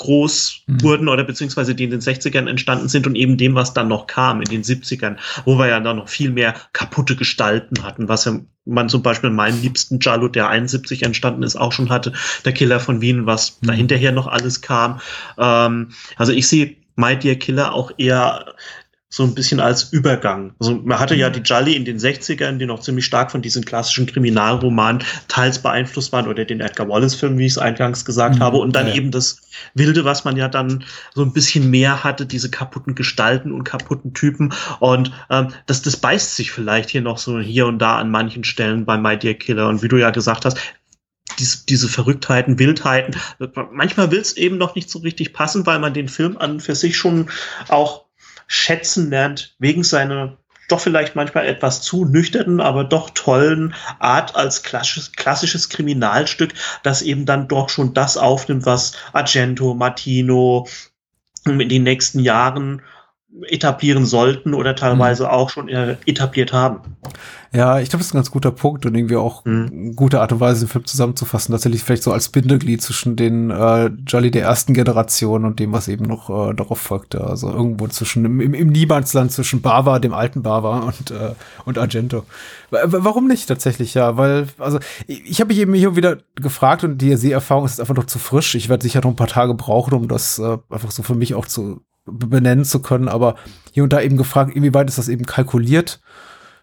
groß 0.00 0.62
mhm. 0.66 0.82
wurden 0.82 1.08
oder 1.08 1.24
beziehungsweise 1.24 1.74
die 1.74 1.84
in 1.84 1.90
den 1.90 2.00
60ern 2.00 2.48
entstanden 2.48 2.88
sind 2.88 3.06
und 3.06 3.14
eben 3.14 3.36
dem, 3.36 3.54
was 3.54 3.72
dann 3.72 3.88
noch 3.88 4.06
kam 4.06 4.40
in 4.40 4.48
den 4.48 4.62
70ern, 4.62 5.16
wo 5.44 5.58
wir 5.58 5.68
ja 5.68 5.78
dann 5.78 5.96
noch 5.96 6.08
viel 6.08 6.30
mehr 6.30 6.54
kaputte 6.72 7.16
Gestalten 7.16 7.84
hatten, 7.84 8.08
was 8.08 8.24
ja 8.24 8.40
man 8.64 8.88
zum 8.88 9.02
Beispiel 9.02 9.30
meinen 9.30 9.60
liebsten 9.62 9.98
Jalo, 10.00 10.28
der 10.28 10.48
71 10.48 11.02
entstanden 11.02 11.42
ist, 11.42 11.56
auch 11.56 11.72
schon 11.72 11.90
hatte, 11.90 12.12
der 12.44 12.52
Killer 12.52 12.80
von 12.80 13.00
Wien, 13.00 13.26
was 13.26 13.58
mhm. 13.60 13.68
dahinterher 13.68 14.12
noch 14.12 14.26
alles 14.26 14.60
kam. 14.60 15.00
Ähm, 15.38 15.90
also 16.16 16.32
ich 16.32 16.48
sehe 16.48 16.76
My 16.96 17.16
Dear 17.16 17.36
Killer 17.36 17.72
auch 17.72 17.92
eher 17.96 18.54
so 19.12 19.24
ein 19.24 19.34
bisschen 19.34 19.58
als 19.58 19.92
Übergang. 19.92 20.54
Also 20.60 20.76
man 20.84 21.00
hatte 21.00 21.16
ja 21.16 21.28
mhm. 21.28 21.32
die 21.32 21.40
Jolly 21.40 21.74
in 21.74 21.84
den 21.84 21.98
60ern, 21.98 22.58
die 22.58 22.66
noch 22.66 22.78
ziemlich 22.78 23.04
stark 23.04 23.32
von 23.32 23.42
diesen 23.42 23.64
klassischen 23.64 24.06
Kriminalromanen 24.06 25.02
teils 25.26 25.58
beeinflusst 25.58 26.12
waren 26.12 26.28
oder 26.28 26.44
den 26.44 26.60
Edgar 26.60 26.88
Wallace-Film, 26.88 27.36
wie 27.36 27.46
ich 27.46 27.52
es 27.52 27.58
eingangs 27.58 28.04
gesagt 28.04 28.36
mhm, 28.36 28.40
habe. 28.40 28.58
Und 28.58 28.76
dann 28.76 28.86
ja. 28.86 28.94
eben 28.94 29.10
das 29.10 29.40
Wilde, 29.74 30.04
was 30.04 30.24
man 30.24 30.36
ja 30.36 30.46
dann 30.46 30.84
so 31.12 31.22
ein 31.22 31.32
bisschen 31.32 31.70
mehr 31.70 32.04
hatte, 32.04 32.24
diese 32.24 32.50
kaputten 32.50 32.94
Gestalten 32.94 33.50
und 33.50 33.64
kaputten 33.64 34.14
Typen. 34.14 34.54
Und 34.78 35.10
ähm, 35.28 35.48
das, 35.66 35.82
das 35.82 35.96
beißt 35.96 36.36
sich 36.36 36.52
vielleicht 36.52 36.88
hier 36.88 37.02
noch 37.02 37.18
so 37.18 37.40
hier 37.40 37.66
und 37.66 37.80
da 37.80 37.98
an 37.98 38.12
manchen 38.12 38.44
Stellen 38.44 38.84
bei 38.84 38.96
My 38.96 39.18
Dear 39.18 39.34
Killer. 39.34 39.68
Und 39.68 39.82
wie 39.82 39.88
du 39.88 39.96
ja 39.96 40.10
gesagt 40.10 40.44
hast, 40.44 40.56
diese, 41.40 41.66
diese 41.66 41.88
Verrücktheiten, 41.88 42.60
Wildheiten. 42.60 43.16
Manchmal 43.72 44.12
will 44.12 44.20
es 44.20 44.36
eben 44.36 44.56
noch 44.56 44.76
nicht 44.76 44.88
so 44.88 45.00
richtig 45.00 45.32
passen, 45.32 45.66
weil 45.66 45.80
man 45.80 45.94
den 45.94 46.08
Film 46.08 46.36
an 46.36 46.60
für 46.60 46.76
sich 46.76 46.96
schon 46.96 47.28
auch 47.68 48.04
schätzen 48.52 49.10
lernt, 49.10 49.54
wegen 49.60 49.84
seiner 49.84 50.36
doch 50.66 50.80
vielleicht 50.80 51.14
manchmal 51.14 51.46
etwas 51.46 51.82
zu 51.82 52.04
nüchternen, 52.04 52.60
aber 52.60 52.82
doch 52.82 53.10
tollen 53.10 53.74
Art 54.00 54.34
als 54.34 54.64
klassisches, 54.64 55.12
klassisches 55.12 55.68
Kriminalstück, 55.68 56.52
das 56.82 57.02
eben 57.02 57.26
dann 57.26 57.46
doch 57.46 57.68
schon 57.68 57.94
das 57.94 58.16
aufnimmt, 58.16 58.66
was 58.66 58.94
Argento, 59.12 59.74
Martino 59.74 60.66
in 61.44 61.68
den 61.68 61.84
nächsten 61.84 62.18
Jahren 62.18 62.82
etablieren 63.42 64.04
sollten 64.04 64.52
oder 64.52 64.74
teilweise 64.74 65.24
mhm. 65.24 65.30
auch 65.30 65.50
schon 65.50 65.68
etabliert 65.68 66.52
haben. 66.52 66.96
Ja, 67.52 67.80
ich 67.80 67.88
glaube, 67.88 67.98
das 67.98 68.08
ist 68.08 68.14
ein 68.14 68.18
ganz 68.18 68.30
guter 68.30 68.52
Punkt 68.52 68.86
und 68.86 68.94
irgendwie 68.94 69.16
auch 69.16 69.44
mhm. 69.44 69.70
eine 69.72 69.94
gute 69.94 70.20
Art 70.20 70.30
und 70.32 70.38
Weise, 70.38 70.64
den 70.64 70.68
Film 70.68 70.84
zusammenzufassen. 70.84 71.52
Tatsächlich 71.52 71.82
vielleicht 71.82 72.04
so 72.04 72.12
als 72.12 72.28
Bindeglied 72.28 72.80
zwischen 72.80 73.16
den 73.16 73.50
äh, 73.50 73.86
Jolly 74.06 74.30
der 74.30 74.42
ersten 74.42 74.72
Generation 74.72 75.44
und 75.44 75.58
dem, 75.58 75.72
was 75.72 75.88
eben 75.88 76.04
noch 76.04 76.30
äh, 76.30 76.54
darauf 76.54 76.78
folgte. 76.78 77.24
Also 77.24 77.50
irgendwo 77.50 77.88
zwischen 77.88 78.24
im, 78.24 78.40
im, 78.40 78.54
im 78.54 78.68
Niemandsland 78.68 79.32
zwischen 79.32 79.62
Bava, 79.62 79.98
dem 79.98 80.14
alten 80.14 80.42
Bava 80.42 80.78
und, 80.78 81.10
äh, 81.10 81.34
und 81.64 81.76
Argento. 81.76 82.24
Warum 82.70 83.26
nicht 83.26 83.48
tatsächlich, 83.48 83.94
ja? 83.94 84.16
Weil, 84.16 84.46
also 84.58 84.78
ich 85.08 85.40
habe 85.40 85.48
mich 85.48 85.58
eben 85.58 85.74
hier 85.74 85.96
wieder 85.96 86.18
gefragt 86.36 86.84
und 86.84 86.98
die 86.98 87.16
Seherfahrung 87.16 87.64
ist 87.64 87.80
einfach 87.80 87.96
noch 87.96 88.06
zu 88.06 88.20
frisch. 88.20 88.54
Ich 88.54 88.68
werde 88.68 88.84
sicher 88.84 89.00
noch 89.00 89.10
ein 89.10 89.16
paar 89.16 89.26
Tage 89.26 89.54
brauchen, 89.54 89.92
um 89.94 90.06
das 90.06 90.38
äh, 90.38 90.58
einfach 90.70 90.92
so 90.92 91.02
für 91.02 91.16
mich 91.16 91.34
auch 91.34 91.46
zu 91.46 91.80
benennen 92.06 92.64
zu 92.64 92.80
können, 92.80 93.08
aber 93.08 93.34
hier 93.72 93.82
und 93.82 93.92
da 93.92 94.00
eben 94.00 94.16
gefragt, 94.16 94.54
inwieweit 94.54 94.88
ist 94.88 94.98
das 94.98 95.08
eben 95.08 95.26
kalkuliert 95.26 96.00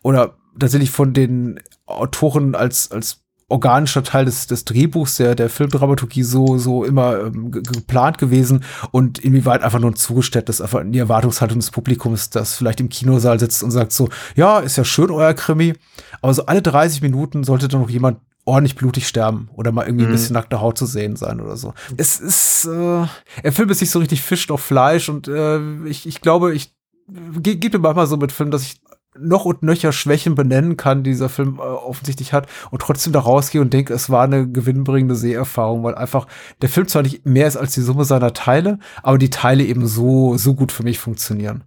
oder 0.02 0.36
tatsächlich 0.60 0.92
von 0.92 1.14
den 1.14 1.60
Autoren 1.86 2.56
als, 2.56 2.92
als 2.92 3.22
organischer 3.50 4.04
Teil 4.04 4.26
des, 4.26 4.48
des 4.48 4.66
Drehbuchs, 4.66 5.16
der, 5.18 5.34
der 5.34 5.50
Filmdramaturgie 5.50 6.24
so, 6.24 6.58
so 6.58 6.84
immer 6.84 7.20
ähm, 7.20 7.52
geplant 7.52 8.18
gewesen 8.18 8.64
und 8.92 9.20
inwieweit 9.20 9.64
einfach 9.64 9.80
nur 9.80 9.92
ein 9.92 9.96
zugestelltes, 9.96 10.60
einfach 10.60 10.84
die 10.86 11.00
Erwartungshaltung 11.00 11.60
des 11.60 11.72
Publikums, 11.72 12.30
das 12.30 12.56
vielleicht 12.56 12.82
im 12.82 12.90
Kinosaal 12.90 13.40
sitzt 13.40 13.64
und 13.64 13.72
sagt 13.72 13.94
so, 13.94 14.10
ja, 14.36 14.60
ist 14.60 14.76
ja 14.76 14.84
schön 14.84 15.12
euer 15.12 15.34
Krimi, 15.34 15.76
aber 16.22 16.34
so 16.34 16.46
alle 16.46 16.62
30 16.62 17.02
Minuten 17.02 17.46
sollte 17.46 17.70
dann 17.70 17.82
noch 17.82 17.90
jemand 17.90 18.20
ordentlich 18.44 18.76
blutig 18.76 19.08
sterben 19.08 19.50
oder 19.56 19.72
mal 19.72 19.86
irgendwie 19.86 20.06
mhm. 20.06 20.12
ein 20.12 20.16
bisschen 20.16 20.34
nackte 20.34 20.60
Haut 20.60 20.78
zu 20.78 20.86
sehen 20.86 21.16
sein 21.16 21.40
oder 21.40 21.56
so. 21.56 21.74
Es 21.96 22.20
ist, 22.20 22.66
äh, 22.66 23.06
er 23.44 23.52
Film 23.52 23.70
ist 23.70 23.82
nicht 23.82 23.92
so 23.92 24.00
richtig 24.00 24.22
Fisch 24.22 24.50
auf 24.50 24.62
Fleisch 24.62 25.08
und 25.08 25.28
äh, 25.28 25.86
ich, 25.86 26.06
ich 26.06 26.22
glaube, 26.22 26.54
ich 26.54 26.74
ge 27.08 27.56
gebe 27.56 27.78
mir 27.78 27.84
manchmal 27.84 28.08
so 28.08 28.18
mit 28.18 28.32
Filmen, 28.32 28.52
dass 28.52 28.64
ich 28.64 28.82
noch 29.20 29.46
und 29.46 29.64
nöcher 29.64 29.92
Schwächen 29.92 30.36
benennen 30.36 30.78
kann, 30.78 31.04
die 31.04 31.12
dieser 31.12 31.30
Film 31.30 31.60
äh, 31.60 31.62
offensichtlich 31.62 32.34
hat 32.34 32.48
und 32.72 32.82
trotzdem 32.82 33.14
da 33.14 33.20
rausgehe 33.20 33.62
und 33.62 33.74
denke, 33.74 33.94
es 33.94 34.10
war 34.10 34.24
eine 34.24 34.48
gewinnbringende 34.48 35.16
Seherfahrung, 35.16 35.84
weil 35.84 35.96
einfach 35.96 36.28
der 36.62 36.70
Film 36.70 36.88
zwar 36.88 37.02
nicht 37.02 37.26
mehr 37.26 37.48
ist 37.48 37.58
als 37.58 37.74
die 37.74 37.82
Summe 37.82 38.06
seiner 38.06 38.34
Teile, 38.34 38.80
aber 39.04 39.18
die 39.18 39.30
Teile 39.30 39.64
eben 39.64 39.88
so, 39.88 40.38
so 40.38 40.54
gut 40.54 40.72
für 40.72 40.84
mich 40.84 41.00
funktionieren. 41.00 41.64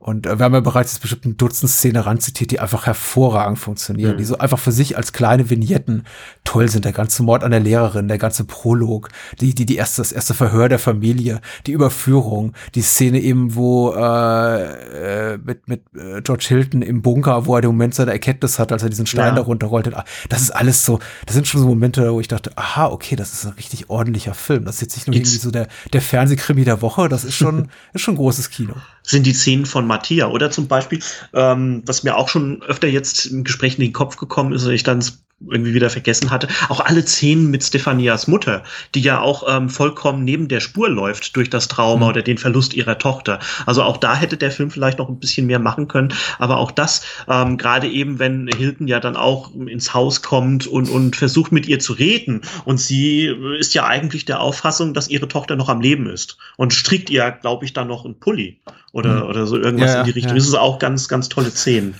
Und 0.00 0.26
äh, 0.26 0.38
wir 0.38 0.46
haben 0.46 0.54
ja 0.54 0.60
bereits 0.60 0.92
jetzt 0.92 1.02
bestimmt 1.02 1.26
ein 1.26 1.36
Dutzend 1.36 1.70
Szenen 1.70 2.02
ranzitiert, 2.02 2.50
die 2.50 2.58
einfach 2.58 2.86
hervorragend 2.86 3.58
funktionieren, 3.58 4.14
mhm. 4.14 4.16
die 4.16 4.24
so 4.24 4.38
einfach 4.38 4.58
für 4.58 4.72
sich 4.72 4.96
als 4.96 5.12
kleine 5.12 5.50
Vignetten 5.50 6.04
toll 6.42 6.70
sind. 6.70 6.86
Der 6.86 6.92
ganze 6.92 7.22
Mord 7.22 7.44
an 7.44 7.50
der 7.50 7.60
Lehrerin, 7.60 8.08
der 8.08 8.16
ganze 8.16 8.44
Prolog, 8.44 9.10
die, 9.40 9.54
die, 9.54 9.66
die 9.66 9.76
erste, 9.76 10.00
das 10.00 10.12
erste 10.12 10.32
Verhör 10.32 10.70
der 10.70 10.78
Familie, 10.78 11.42
die 11.66 11.72
Überführung, 11.72 12.54
die 12.74 12.80
Szene 12.80 13.20
eben, 13.20 13.54
wo 13.54 13.92
äh, 13.92 15.34
äh 15.34 15.38
mit, 15.44 15.68
mit 15.68 15.82
äh, 15.94 16.22
George 16.22 16.46
Hilton 16.48 16.80
im 16.80 17.02
Bunker, 17.02 17.44
wo 17.44 17.56
er 17.56 17.60
den 17.60 17.68
Moment 17.68 17.94
seiner 17.94 18.12
Erkenntnis 18.12 18.58
hat, 18.58 18.72
als 18.72 18.82
er 18.82 18.88
diesen 18.88 19.06
Stein 19.06 19.28
ja. 19.28 19.34
da 19.34 19.42
runterrollt. 19.42 19.94
Ah, 19.94 20.06
das 20.30 20.40
ist 20.40 20.50
alles 20.50 20.82
so, 20.82 20.98
das 21.26 21.34
sind 21.34 21.46
schon 21.46 21.60
so 21.60 21.66
Momente, 21.66 22.10
wo 22.10 22.20
ich 22.20 22.28
dachte, 22.28 22.56
aha, 22.56 22.86
okay, 22.86 23.16
das 23.16 23.34
ist 23.34 23.44
ein 23.44 23.52
richtig 23.52 23.90
ordentlicher 23.90 24.32
Film. 24.32 24.64
Das 24.64 24.76
ist 24.76 24.80
jetzt 24.80 24.96
nicht 24.96 25.08
nur 25.08 25.16
irgendwie 25.16 25.36
so 25.36 25.50
der, 25.50 25.68
der 25.92 26.00
Fernsehkrimi 26.00 26.64
der 26.64 26.80
Woche, 26.80 27.10
das 27.10 27.24
ist 27.24 27.34
schon, 27.34 27.68
ist 27.92 28.00
schon 28.00 28.16
großes 28.16 28.48
Kino. 28.48 28.76
Sind 29.02 29.26
die 29.26 29.34
Szenen 29.34 29.66
von 29.66 29.89
Mattia. 29.90 30.28
Oder 30.28 30.50
zum 30.50 30.68
Beispiel, 30.68 31.00
ähm, 31.34 31.82
was 31.84 32.02
mir 32.02 32.16
auch 32.16 32.28
schon 32.28 32.62
öfter 32.62 32.88
jetzt 32.88 33.26
im 33.26 33.44
Gespräch 33.44 33.74
in 33.74 33.82
den 33.82 33.92
Kopf 33.92 34.16
gekommen 34.16 34.52
ist, 34.52 34.64
und 34.64 34.72
ich 34.72 34.84
dann 34.84 35.04
irgendwie 35.48 35.74
wieder 35.74 35.90
vergessen 35.90 36.30
hatte, 36.30 36.48
auch 36.68 36.80
alle 36.80 37.06
Szenen 37.06 37.50
mit 37.50 37.64
Stefanias 37.64 38.26
Mutter, 38.26 38.62
die 38.94 39.00
ja 39.00 39.20
auch 39.20 39.44
ähm, 39.48 39.68
vollkommen 39.68 40.24
neben 40.24 40.48
der 40.48 40.60
Spur 40.60 40.88
läuft 40.88 41.36
durch 41.36 41.48
das 41.48 41.68
Trauma 41.68 42.06
mhm. 42.06 42.10
oder 42.10 42.22
den 42.22 42.38
Verlust 42.38 42.74
ihrer 42.74 42.98
Tochter. 42.98 43.38
Also 43.66 43.82
auch 43.82 43.96
da 43.96 44.14
hätte 44.14 44.36
der 44.36 44.50
Film 44.50 44.70
vielleicht 44.70 44.98
noch 44.98 45.08
ein 45.08 45.18
bisschen 45.18 45.46
mehr 45.46 45.58
machen 45.58 45.88
können. 45.88 46.12
Aber 46.38 46.58
auch 46.58 46.70
das, 46.70 47.02
ähm, 47.28 47.56
gerade 47.56 47.88
eben, 47.88 48.18
wenn 48.18 48.48
Hilton 48.48 48.86
ja 48.86 49.00
dann 49.00 49.16
auch 49.16 49.54
ins 49.54 49.94
Haus 49.94 50.22
kommt 50.22 50.66
und, 50.66 50.88
und 50.90 51.16
versucht 51.16 51.52
mit 51.52 51.66
ihr 51.66 51.78
zu 51.78 51.94
reden 51.94 52.42
und 52.64 52.78
sie 52.78 53.26
ist 53.58 53.74
ja 53.74 53.86
eigentlich 53.86 54.24
der 54.24 54.40
Auffassung, 54.40 54.94
dass 54.94 55.08
ihre 55.08 55.28
Tochter 55.28 55.56
noch 55.56 55.68
am 55.68 55.80
Leben 55.80 56.08
ist 56.08 56.36
und 56.56 56.74
strickt 56.74 57.10
ihr, 57.10 57.30
glaube 57.30 57.64
ich, 57.64 57.72
dann 57.72 57.88
noch 57.88 58.04
einen 58.04 58.18
Pulli 58.18 58.60
oder, 58.92 59.24
mhm. 59.24 59.30
oder 59.30 59.46
so 59.46 59.56
irgendwas 59.56 59.92
ja, 59.92 60.00
in 60.00 60.06
die 60.06 60.12
Richtung. 60.12 60.32
Ja. 60.32 60.36
Das 60.36 60.46
ist 60.46 60.54
auch 60.54 60.78
ganz, 60.78 61.08
ganz 61.08 61.28
tolle 61.28 61.50
Szenen, 61.50 61.94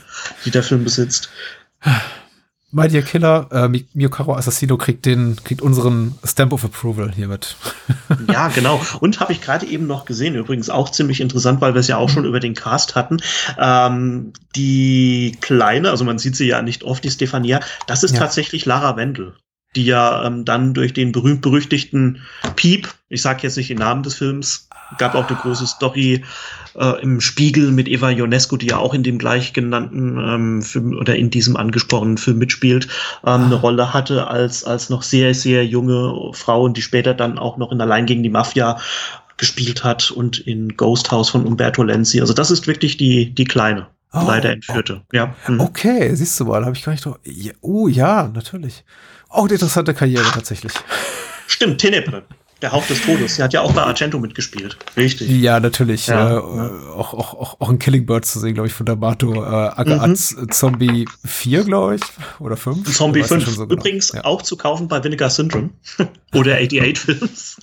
die 0.45 0.51
der 0.51 0.63
Film 0.63 0.85
besitzt. 0.85 1.31
My 2.73 2.87
Dear 2.89 3.03
Killer, 3.03 3.49
äh, 3.51 3.69
Miyokaro 3.95 4.35
Assassino 4.35 4.77
kriegt 4.77 5.05
den, 5.05 5.37
kriegt 5.43 5.61
unseren 5.61 6.15
Stamp 6.25 6.53
of 6.53 6.65
Approval 6.65 7.13
hiermit. 7.13 7.57
ja, 8.33 8.49
genau. 8.49 8.81
Und 9.01 9.19
habe 9.19 9.33
ich 9.33 9.41
gerade 9.41 9.67
eben 9.67 9.87
noch 9.87 10.05
gesehen, 10.05 10.37
übrigens 10.37 10.71
auch 10.71 10.91
ziemlich 10.91 11.21
interessant, 11.21 11.61
weil 11.61 11.75
wir 11.75 11.81
es 11.81 11.89
ja 11.89 11.97
auch 11.97 12.09
schon 12.09 12.25
über 12.25 12.39
den 12.39 12.55
Cast 12.55 12.95
hatten. 12.95 13.19
Ähm, 13.59 14.33
die 14.55 15.37
Kleine, 15.41 15.91
also 15.91 16.05
man 16.05 16.19
sieht 16.19 16.37
sie 16.37 16.47
ja 16.47 16.63
nicht 16.63 16.85
oft, 16.85 17.03
die 17.03 17.11
Stefania, 17.11 17.61
das 17.87 18.05
ist 18.05 18.15
ja. 18.15 18.21
tatsächlich 18.21 18.67
Lara 18.67 18.97
Wendel 18.97 19.35
die 19.77 19.85
ja 19.85 20.25
ähm, 20.25 20.45
dann 20.45 20.75
durch 20.75 20.93
den 20.93 21.13
berühmt-berüchtigten 21.13 22.23
Piep, 22.57 22.93
ich 23.09 23.23
sage 23.23 23.41
jetzt 23.43 23.57
nicht 23.57 23.71
den 23.71 23.79
Namen 23.79 24.03
des 24.03 24.15
Films, 24.15 24.69
gab 24.99 25.15
auch 25.15 25.29
eine 25.29 25.39
große 25.39 25.67
Story 25.67 26.25
äh, 26.77 27.03
im 27.03 27.21
Spiegel 27.21 27.71
mit 27.71 27.89
Eva 27.89 28.11
Ionesco, 28.11 28.57
die 28.57 28.69
ja 28.69 28.79
auch 28.79 28.95
in 28.95 29.03
dem 29.03 29.19
gleich 29.19 29.53
genannten 29.53 30.19
ähm, 30.19 30.63
Film 30.63 30.97
oder 30.97 31.17
in 31.17 31.31
diesem 31.31 31.57
angesprochenen 31.57 32.19
Film 32.19 32.39
mitspielt, 32.39 32.89
ähm, 33.25 33.45
eine 33.45 33.55
Rolle 33.57 33.93
hatte 33.93 34.29
als, 34.29 34.65
als 34.65 34.91
noch 34.91 35.03
sehr, 35.03 35.35
sehr 35.35 35.65
junge 35.67 36.33
Frau 36.33 36.65
und 36.65 36.77
die 36.77 36.83
später 36.83 37.15
dann 37.15 37.39
auch 37.39 37.57
noch 37.57 37.73
in 37.73 37.81
Allein 37.81 38.07
gegen 38.07 38.23
die 38.23 38.31
Mafia 38.31 38.79
gespielt 39.37 39.85
hat 39.85 40.11
und 40.11 40.39
in 40.39 40.77
Ghost 40.77 41.11
House 41.11 41.31
von 41.31 41.47
Umberto 41.47 41.83
Lenzi. 41.83 42.21
Also 42.21 42.35
das 42.35 42.51
ist 42.51 42.67
wirklich 42.67 42.97
die, 42.97 43.35
die 43.35 43.47
Kleine. 43.47 43.87
oh, 44.13 44.25
leider 44.27 44.51
entführte. 44.51 45.03
Oh. 45.03 45.17
Ja. 45.17 45.35
Mhm. 45.49 45.61
Okay, 45.61 46.15
siehst 46.15 46.39
du 46.39 46.45
mal, 46.45 46.65
habe 46.65 46.77
ich 46.77 46.85
gar 46.85 46.93
nicht 46.93 47.05
drauf. 47.05 47.19
Ja, 47.25 47.53
oh 47.63 47.89
ja, 47.89 48.31
natürlich. 48.33 48.85
Auch 49.29 49.45
eine 49.45 49.53
interessante 49.53 49.95
Karriere 49.95 50.25
tatsächlich. 50.33 50.73
Stimmt, 51.47 51.79
Tenebre. 51.79 52.25
Der 52.63 52.73
Hauch 52.73 52.87
des 52.87 53.03
Todes. 53.03 53.37
Sie 53.37 53.43
hat 53.43 53.53
ja 53.53 53.63
auch 53.63 53.73
bei 53.73 53.83
Argento 53.83 54.19
mitgespielt. 54.19 54.77
Richtig. 54.97 55.31
Ja, 55.31 55.61
natürlich. 55.61 56.07
Ja, 56.07 56.39
äh. 56.39 56.41
Auch, 56.41 57.15
auch, 57.15 57.35
auch, 57.35 57.61
auch 57.61 57.69
ein 57.71 57.79
Killing 57.79 58.07
Bird 58.07 58.25
zu 58.25 58.39
sehen, 58.39 58.55
glaube 58.55 58.67
ich, 58.67 58.75
von 58.75 58.87
D'Amato. 58.87 59.35
Äh, 59.35 59.73
Agatz 59.81 60.37
mhm. 60.37 60.51
Zombie 60.51 61.07
4, 61.25 61.65
glaube 61.65 61.97
ich. 61.97 62.03
Oder 62.39 62.57
5. 62.57 62.95
Zombie 62.95 63.23
5. 63.23 63.49
So 63.49 63.67
genau. 63.67 63.81
Übrigens 63.81 64.13
ja. 64.13 64.25
auch 64.25 64.43
zu 64.43 64.57
kaufen 64.57 64.89
bei 64.89 65.03
Vinegar 65.03 65.31
Syndrome. 65.31 65.71
Oder 66.35 66.57
88 66.57 66.99
Films. 66.99 67.57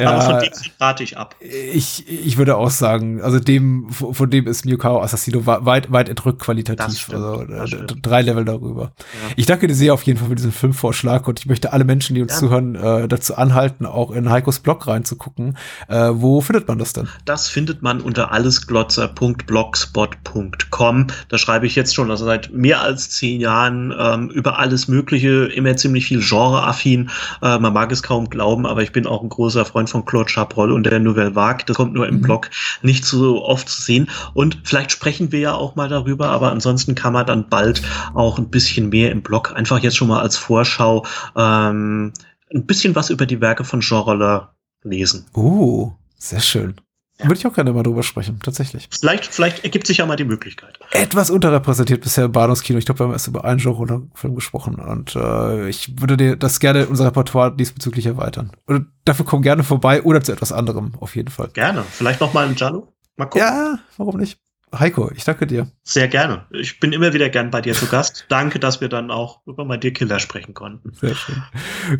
Ja, 0.00 0.10
Aber 0.10 0.22
von 0.22 0.40
dem 0.40 0.52
rate 0.80 1.02
ich 1.02 1.16
ab. 1.16 1.36
Ich, 1.40 2.08
ich 2.08 2.38
würde 2.38 2.56
auch 2.56 2.70
sagen, 2.70 3.20
also 3.20 3.38
dem, 3.38 3.90
von 3.90 4.30
dem 4.30 4.46
ist 4.46 4.64
Miyukao 4.64 5.00
Assassino 5.00 5.46
weit, 5.46 5.92
weit 5.92 6.08
entrückt 6.08 6.40
qualitativ. 6.40 6.98
Stimmt, 6.98 7.52
also 7.52 7.76
äh, 7.76 7.86
drei 8.02 8.22
Level 8.22 8.44
darüber. 8.44 8.92
Ich 9.36 9.46
danke 9.46 9.66
dir 9.68 9.74
sehr 9.74 9.94
auf 9.94 10.02
jeden 10.02 10.18
Fall 10.18 10.28
für 10.28 10.34
diesen 10.34 10.52
Filmvorschlag 10.52 11.28
und 11.28 11.38
ich 11.38 11.46
möchte 11.46 11.72
alle 11.72 11.84
Menschen, 11.84 12.14
die 12.14 12.22
uns 12.22 12.38
zuhören, 12.38 12.74
äh, 12.74 13.08
dazu 13.08 13.36
anhalten, 13.36 13.86
auch 13.98 14.10
in 14.12 14.30
Heikos 14.30 14.60
Blog 14.60 14.86
reinzugucken. 14.86 15.58
Äh, 15.88 16.10
wo 16.12 16.40
findet 16.40 16.68
man 16.68 16.78
das 16.78 16.92
denn? 16.92 17.08
Das 17.24 17.48
findet 17.48 17.82
man 17.82 18.00
unter 18.00 18.30
allesglotzer.blogspot.com. 18.32 21.06
Da 21.28 21.38
schreibe 21.38 21.66
ich 21.66 21.74
jetzt 21.74 21.92
schon, 21.94 22.08
also 22.10 22.24
seit 22.24 22.52
mehr 22.52 22.80
als 22.80 23.10
zehn 23.10 23.40
Jahren 23.40 23.92
ähm, 23.98 24.30
über 24.30 24.60
alles 24.60 24.86
Mögliche, 24.86 25.46
immer 25.46 25.74
ziemlich 25.76 26.06
viel 26.06 26.20
genreaffin. 26.20 27.10
Äh, 27.42 27.58
man 27.58 27.72
mag 27.72 27.90
es 27.90 28.04
kaum 28.04 28.30
glauben, 28.30 28.66
aber 28.66 28.82
ich 28.82 28.92
bin 28.92 29.04
auch 29.06 29.22
ein 29.22 29.28
großer 29.28 29.64
Freund 29.64 29.90
von 29.90 30.04
Claude 30.04 30.30
Chabrol 30.30 30.70
und 30.70 30.86
der 30.86 31.00
Nouvelle 31.00 31.34
Vague. 31.34 31.64
Das 31.66 31.76
kommt 31.76 31.94
nur 31.94 32.06
im 32.06 32.18
mhm. 32.18 32.22
Blog 32.22 32.50
nicht 32.82 33.04
so 33.04 33.44
oft 33.44 33.68
zu 33.68 33.82
sehen. 33.82 34.08
Und 34.34 34.58
vielleicht 34.62 34.92
sprechen 34.92 35.32
wir 35.32 35.40
ja 35.40 35.54
auch 35.54 35.74
mal 35.74 35.88
darüber, 35.88 36.28
aber 36.28 36.52
ansonsten 36.52 36.94
kann 36.94 37.12
man 37.12 37.26
dann 37.26 37.48
bald 37.48 37.82
auch 38.14 38.38
ein 38.38 38.48
bisschen 38.48 38.90
mehr 38.90 39.10
im 39.10 39.22
Blog 39.22 39.56
einfach 39.56 39.80
jetzt 39.80 39.96
schon 39.96 40.06
mal 40.08 40.20
als 40.20 40.36
Vorschau 40.36 41.04
ähm, 41.36 42.12
ein 42.52 42.66
bisschen 42.66 42.94
was 42.94 43.10
über 43.10 43.26
die 43.26 43.40
Werke 43.40 43.64
von 43.64 43.80
Jean 43.80 44.00
Roller 44.00 44.54
lesen. 44.82 45.26
Uh, 45.34 45.92
sehr 46.16 46.40
schön. 46.40 46.76
Ja. 47.18 47.26
Würde 47.26 47.34
ich 47.34 47.46
auch 47.46 47.52
gerne 47.52 47.72
mal 47.72 47.82
drüber 47.82 48.04
sprechen, 48.04 48.38
tatsächlich. 48.44 48.88
Vielleicht, 48.92 49.26
vielleicht 49.26 49.64
ergibt 49.64 49.88
sich 49.88 49.96
ja 49.96 50.06
mal 50.06 50.14
die 50.14 50.24
Möglichkeit. 50.24 50.78
Etwas 50.92 51.30
unterrepräsentiert 51.30 52.00
bisher 52.00 52.26
im 52.26 52.32
Bahnhofskino. 52.32 52.78
Ich 52.78 52.84
glaube, 52.84 53.00
wir 53.00 53.04
haben 53.06 53.12
erst 53.12 53.26
über 53.26 53.44
einen 53.44 53.58
Genre-Film 53.58 54.36
gesprochen 54.36 54.76
und 54.76 55.16
äh, 55.16 55.68
ich 55.68 56.00
würde 56.00 56.16
dir 56.16 56.36
das 56.36 56.60
gerne, 56.60 56.86
unser 56.86 57.06
Repertoire 57.06 57.54
diesbezüglich 57.56 58.06
erweitern. 58.06 58.52
Und 58.66 58.86
dafür 59.04 59.24
komm 59.24 59.42
gerne 59.42 59.64
vorbei 59.64 60.02
oder 60.04 60.22
zu 60.22 60.30
etwas 60.30 60.52
anderem, 60.52 60.92
auf 61.00 61.16
jeden 61.16 61.30
Fall. 61.30 61.48
Gerne. 61.54 61.82
Vielleicht 61.90 62.20
noch 62.20 62.34
mal 62.34 62.46
ein 62.46 62.54
Jalo? 62.54 62.92
Mal 63.16 63.26
gucken. 63.26 63.40
Ja, 63.40 63.80
warum 63.96 64.16
nicht? 64.18 64.38
Heiko, 64.76 65.10
ich 65.14 65.24
danke 65.24 65.46
dir. 65.46 65.70
Sehr 65.82 66.08
gerne. 66.08 66.46
Ich 66.50 66.80
bin 66.80 66.92
immer 66.92 67.12
wieder 67.12 67.28
gern 67.28 67.50
bei 67.50 67.60
dir 67.60 67.74
zu 67.74 67.86
Gast. 67.86 68.26
danke, 68.28 68.58
dass 68.58 68.80
wir 68.80 68.88
dann 68.88 69.10
auch 69.10 69.40
über 69.46 69.64
My 69.64 69.78
Dear 69.78 69.92
Killer 69.92 70.18
sprechen 70.18 70.54
konnten. 70.54 70.92
Sehr 70.92 71.14
schön. 71.14 71.42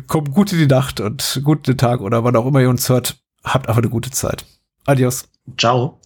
Kommt 0.07 0.31
gut 0.31 0.51
in 0.51 0.59
die 0.59 0.67
Nacht 0.67 0.99
und 0.99 1.41
guten 1.43 1.77
Tag 1.77 2.01
oder 2.01 2.23
wann 2.23 2.35
auch 2.35 2.45
immer 2.45 2.61
ihr 2.61 2.69
uns 2.69 2.87
hört. 2.89 3.17
Habt 3.43 3.67
einfach 3.67 3.81
eine 3.81 3.89
gute 3.89 4.11
Zeit. 4.11 4.45
Adios. 4.85 5.29
Ciao. 5.57 5.99